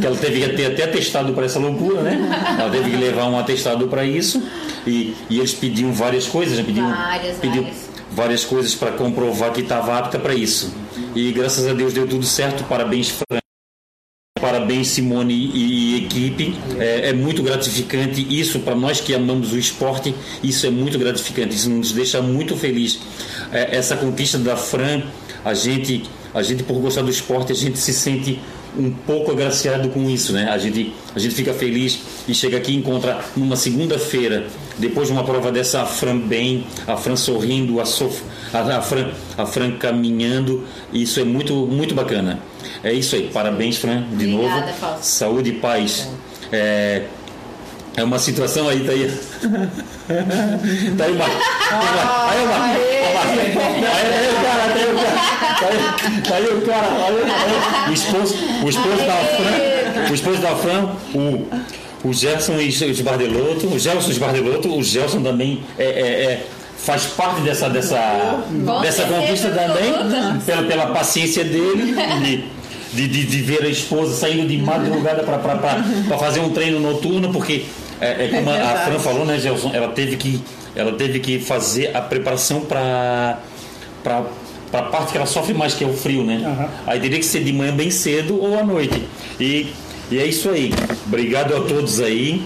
que 0.00 0.06
ela 0.06 0.16
teve 0.16 0.40
que 0.40 0.48
ter 0.56 0.66
até 0.66 0.84
atestado 0.84 1.32
para 1.32 1.44
essa 1.44 1.58
loucura, 1.58 2.02
né? 2.02 2.18
Ela 2.58 2.70
teve 2.70 2.90
que 2.90 2.96
levar 2.96 3.26
um 3.28 3.38
atestado 3.38 3.86
para 3.88 4.04
isso 4.04 4.42
e, 4.86 5.14
e 5.30 5.38
eles 5.38 5.52
pediam 5.54 5.92
várias 5.92 6.26
coisas, 6.26 6.58
né? 6.58 6.64
Pediam, 6.64 6.90
Várias, 6.90 7.36
pediam 7.38 7.62
várias. 7.64 7.88
várias 8.10 8.44
coisas 8.44 8.74
para 8.74 8.90
comprovar 8.92 9.52
que 9.52 9.60
estava 9.60 9.96
apta 9.98 10.18
para 10.18 10.34
isso. 10.34 10.72
E 11.14 11.30
graças 11.32 11.66
a 11.68 11.72
Deus 11.72 11.92
deu 11.92 12.06
tudo 12.06 12.24
certo. 12.24 12.64
Parabéns, 12.64 13.08
Fran. 13.10 13.38
Parabéns, 14.40 14.88
Simone 14.88 15.32
e, 15.34 15.94
e 16.00 16.04
equipe. 16.04 16.56
É, 16.78 17.10
é 17.10 17.12
muito 17.12 17.42
gratificante 17.44 18.26
isso 18.28 18.58
para 18.60 18.74
nós 18.74 19.00
que 19.00 19.14
amamos 19.14 19.52
o 19.52 19.58
esporte. 19.58 20.12
Isso 20.42 20.66
é 20.66 20.70
muito 20.70 20.98
gratificante. 20.98 21.54
Isso 21.54 21.70
nos 21.70 21.92
deixa 21.92 22.20
muito 22.20 22.56
feliz. 22.56 22.98
É, 23.52 23.76
essa 23.76 23.96
conquista 23.96 24.38
da 24.38 24.56
Fran, 24.56 25.02
a 25.44 25.54
gente, 25.54 26.02
a 26.34 26.42
gente 26.42 26.62
por 26.62 26.74
gostar 26.80 27.02
do 27.02 27.10
esporte, 27.10 27.52
a 27.52 27.54
gente 27.54 27.78
se 27.78 27.92
sente 27.92 28.40
um 28.76 28.90
pouco 28.90 29.30
agraciado 29.30 29.90
com 29.90 30.08
isso, 30.08 30.32
né? 30.32 30.48
A 30.50 30.56
gente, 30.56 30.94
a 31.14 31.18
gente 31.18 31.34
fica 31.34 31.52
feliz 31.52 32.00
e 32.26 32.34
chega 32.34 32.56
aqui 32.56 32.72
e 32.72 32.76
encontra 32.76 33.22
numa 33.36 33.56
segunda-feira, 33.56 34.46
depois 34.78 35.08
de 35.08 35.12
uma 35.12 35.24
prova 35.24 35.52
dessa, 35.52 35.82
a 35.82 35.86
Fran 35.86 36.18
bem, 36.18 36.64
a 36.86 36.96
Fran 36.96 37.16
sorrindo, 37.16 37.80
a, 37.80 37.84
Sof, 37.84 38.22
a, 38.52 38.60
a, 38.78 38.80
Fran, 38.80 39.10
a 39.36 39.44
Fran 39.44 39.72
caminhando. 39.72 40.64
Isso 40.92 41.20
é 41.20 41.24
muito, 41.24 41.54
muito 41.54 41.94
bacana. 41.94 42.40
É 42.82 42.92
isso 42.92 43.14
aí. 43.14 43.30
Parabéns, 43.32 43.76
Fran, 43.76 44.06
de 44.08 44.26
Obrigada, 44.26 44.60
novo. 44.60 44.72
Fausto. 44.78 45.04
Saúde 45.04 45.50
e 45.50 45.54
paz. 45.54 46.08
É, 46.50 47.04
é 47.96 48.04
uma 48.04 48.18
situação 48.18 48.68
aí, 48.68 48.80
tá 48.84 48.92
aí. 48.92 49.10
tá 50.96 51.04
aí 51.04 51.12
uma. 51.12 51.24
Aí 51.24 52.44
uma. 52.44 52.64
Aí 52.64 52.76
aí 54.12 54.28
o 54.28 54.34
cara, 54.42 54.62
tá 56.28 56.34
aí 56.36 56.46
o 56.46 56.60
cara. 56.62 56.88
Olha. 57.06 57.90
O 57.90 57.92
esposo, 57.92 58.34
o 58.64 58.68
esposo 58.68 58.96
da 58.96 59.16
Fran. 59.16 60.10
O 60.10 60.14
esposo 60.14 60.40
da 60.40 60.56
Fran, 60.56 60.88
o. 61.14 61.46
O 62.04 62.12
Gerson 62.12 62.54
Esbardeloto, 62.58 63.68
o 63.68 63.78
Gelson 63.78 64.10
Esbardeloto, 64.10 64.76
o 64.76 64.82
Gelson 64.82 65.22
também 65.22 65.62
é, 65.78 65.84
é- 65.84 66.24
é- 66.24 66.46
faz 66.76 67.04
parte 67.04 67.42
dessa, 67.42 67.70
dessa, 67.70 68.40
Com 68.48 68.80
dessa 68.80 69.04
conquista 69.04 69.50
também, 69.50 70.40
pela, 70.44 70.62
pela 70.64 70.86
paciência 70.86 71.44
dele, 71.44 71.94
de, 72.20 72.44
de, 72.92 73.06
de, 73.06 73.24
de 73.24 73.42
ver 73.42 73.62
a 73.62 73.68
esposa 73.68 74.16
saindo 74.16 74.48
de 74.48 74.58
madrugada 74.58 75.22
para 75.22 76.18
fazer 76.18 76.40
um 76.40 76.50
treino 76.50 76.80
noturno, 76.80 77.32
porque 77.32 77.66
é, 78.06 78.24
é 78.24 78.28
como 78.28 78.50
a- 78.50 78.54
a. 78.72 78.76
Fran 78.86 78.98
falou, 78.98 79.24
né, 79.24 79.38
Gelson? 79.38 79.70
Ela 79.72 79.88
teve 79.88 80.16
que, 80.16 80.42
ela 80.76 80.92
teve 80.92 81.20
que 81.20 81.38
fazer 81.38 81.96
a 81.96 82.00
preparação 82.00 82.60
para 82.62 83.38
para 84.02 84.24
a 84.80 84.82
parte 84.84 85.12
que 85.12 85.18
ela 85.18 85.26
sofre 85.26 85.52
mais, 85.52 85.74
que 85.74 85.84
é 85.84 85.86
o 85.86 85.92
frio, 85.92 86.24
né? 86.24 86.42
Aham. 86.44 86.68
Aí 86.86 86.98
teria 86.98 87.18
que 87.18 87.24
ser 87.26 87.44
de 87.44 87.52
manhã 87.52 87.74
bem 87.74 87.90
cedo 87.90 88.40
ou 88.42 88.58
à 88.58 88.62
noite. 88.64 89.02
E, 89.38 89.66
e 90.10 90.18
é 90.18 90.24
isso 90.26 90.48
aí. 90.48 90.72
Obrigado 91.06 91.54
a 91.54 91.60
todos 91.60 92.00
aí. 92.00 92.42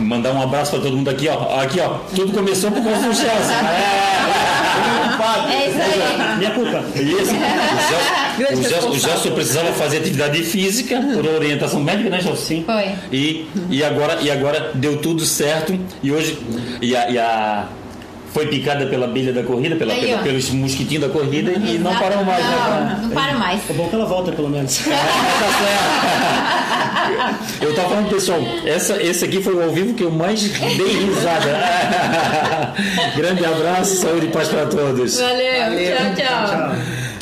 Mandar 0.00 0.32
um 0.32 0.42
abraço 0.42 0.70
para 0.72 0.80
todo 0.80 0.96
mundo 0.96 1.08
aqui, 1.10 1.28
ó. 1.28 1.60
Aqui, 1.60 1.80
ó. 1.80 1.98
Tudo 2.14 2.32
começou 2.32 2.70
por 2.70 2.82
causa 2.82 3.00
do 3.08 3.14
Chelsea. 3.14 3.54
É, 3.54 5.52
É 5.52 5.68
isso 5.68 5.78
aí. 5.80 6.36
Minha 6.38 6.50
culpa. 6.52 6.82
isso. 6.94 7.32
O 8.58 8.62
Gelson- 8.62 8.88
O. 8.90 8.98
Gelson 8.98 9.30
precisava 9.32 9.72
fazer 9.72 9.98
atividade 9.98 10.42
física 10.44 11.00
por 11.14 11.26
orientação 11.26 11.80
médica, 11.80 12.08
né, 12.10 12.20
Gelson? 12.20 12.36
Sim. 12.42 12.64
Foi. 12.64 12.92
E, 13.12 13.48
e, 13.68 13.82
agora, 13.82 14.18
e 14.20 14.30
agora 14.30 14.70
deu 14.74 14.98
tudo 14.98 15.24
certo. 15.24 15.78
E 16.02 16.12
hoje. 16.12 16.38
E 16.80 16.94
a, 16.96 17.10
e 17.10 17.18
a- 17.18 17.66
foi 18.38 18.46
picada 18.46 18.86
pela 18.86 19.06
abelha 19.06 19.32
da 19.32 19.42
corrida, 19.42 19.74
pela, 19.74 19.92
Aí, 19.92 20.00
pela- 20.06 20.22
pelos 20.22 20.48
mosquitinhos 20.50 21.02
da 21.02 21.08
corrida 21.10 21.50
e 21.52 21.76
não 21.78 21.92
parou 21.96 22.24
mais, 22.24 22.44
né? 22.44 22.96
Não, 23.00 23.08
não 23.08 23.10
para 23.10 23.34
mais. 23.34 23.68
É 23.68 23.72
bom 23.72 23.88
que 23.88 23.94
ela 23.96 24.04
volta, 24.06 24.30
pelo 24.32 24.48
menos. 24.48 24.80
Eu 27.60 27.74
tava 27.74 27.88
falando, 27.88 28.10
pessoal, 28.10 28.38
essa, 28.64 29.02
esse 29.02 29.24
aqui 29.24 29.42
foi 29.42 29.54
o 29.54 29.62
ao 29.62 29.70
vivo 29.70 29.94
que 29.94 30.04
eu 30.04 30.10
mais 30.10 30.40
dei 30.42 30.98
risada. 31.06 31.58
Grande 33.16 33.44
abraço, 33.44 33.96
saúde 33.96 34.26
e 34.26 34.28
paz 34.28 34.48
para 34.48 34.66
todos. 34.66 35.18
Valeu. 35.18 35.60
Valeu. 35.64 35.96
Tchau, 35.96 36.14
tchau. 36.14 36.46
Tchau. 36.46 37.07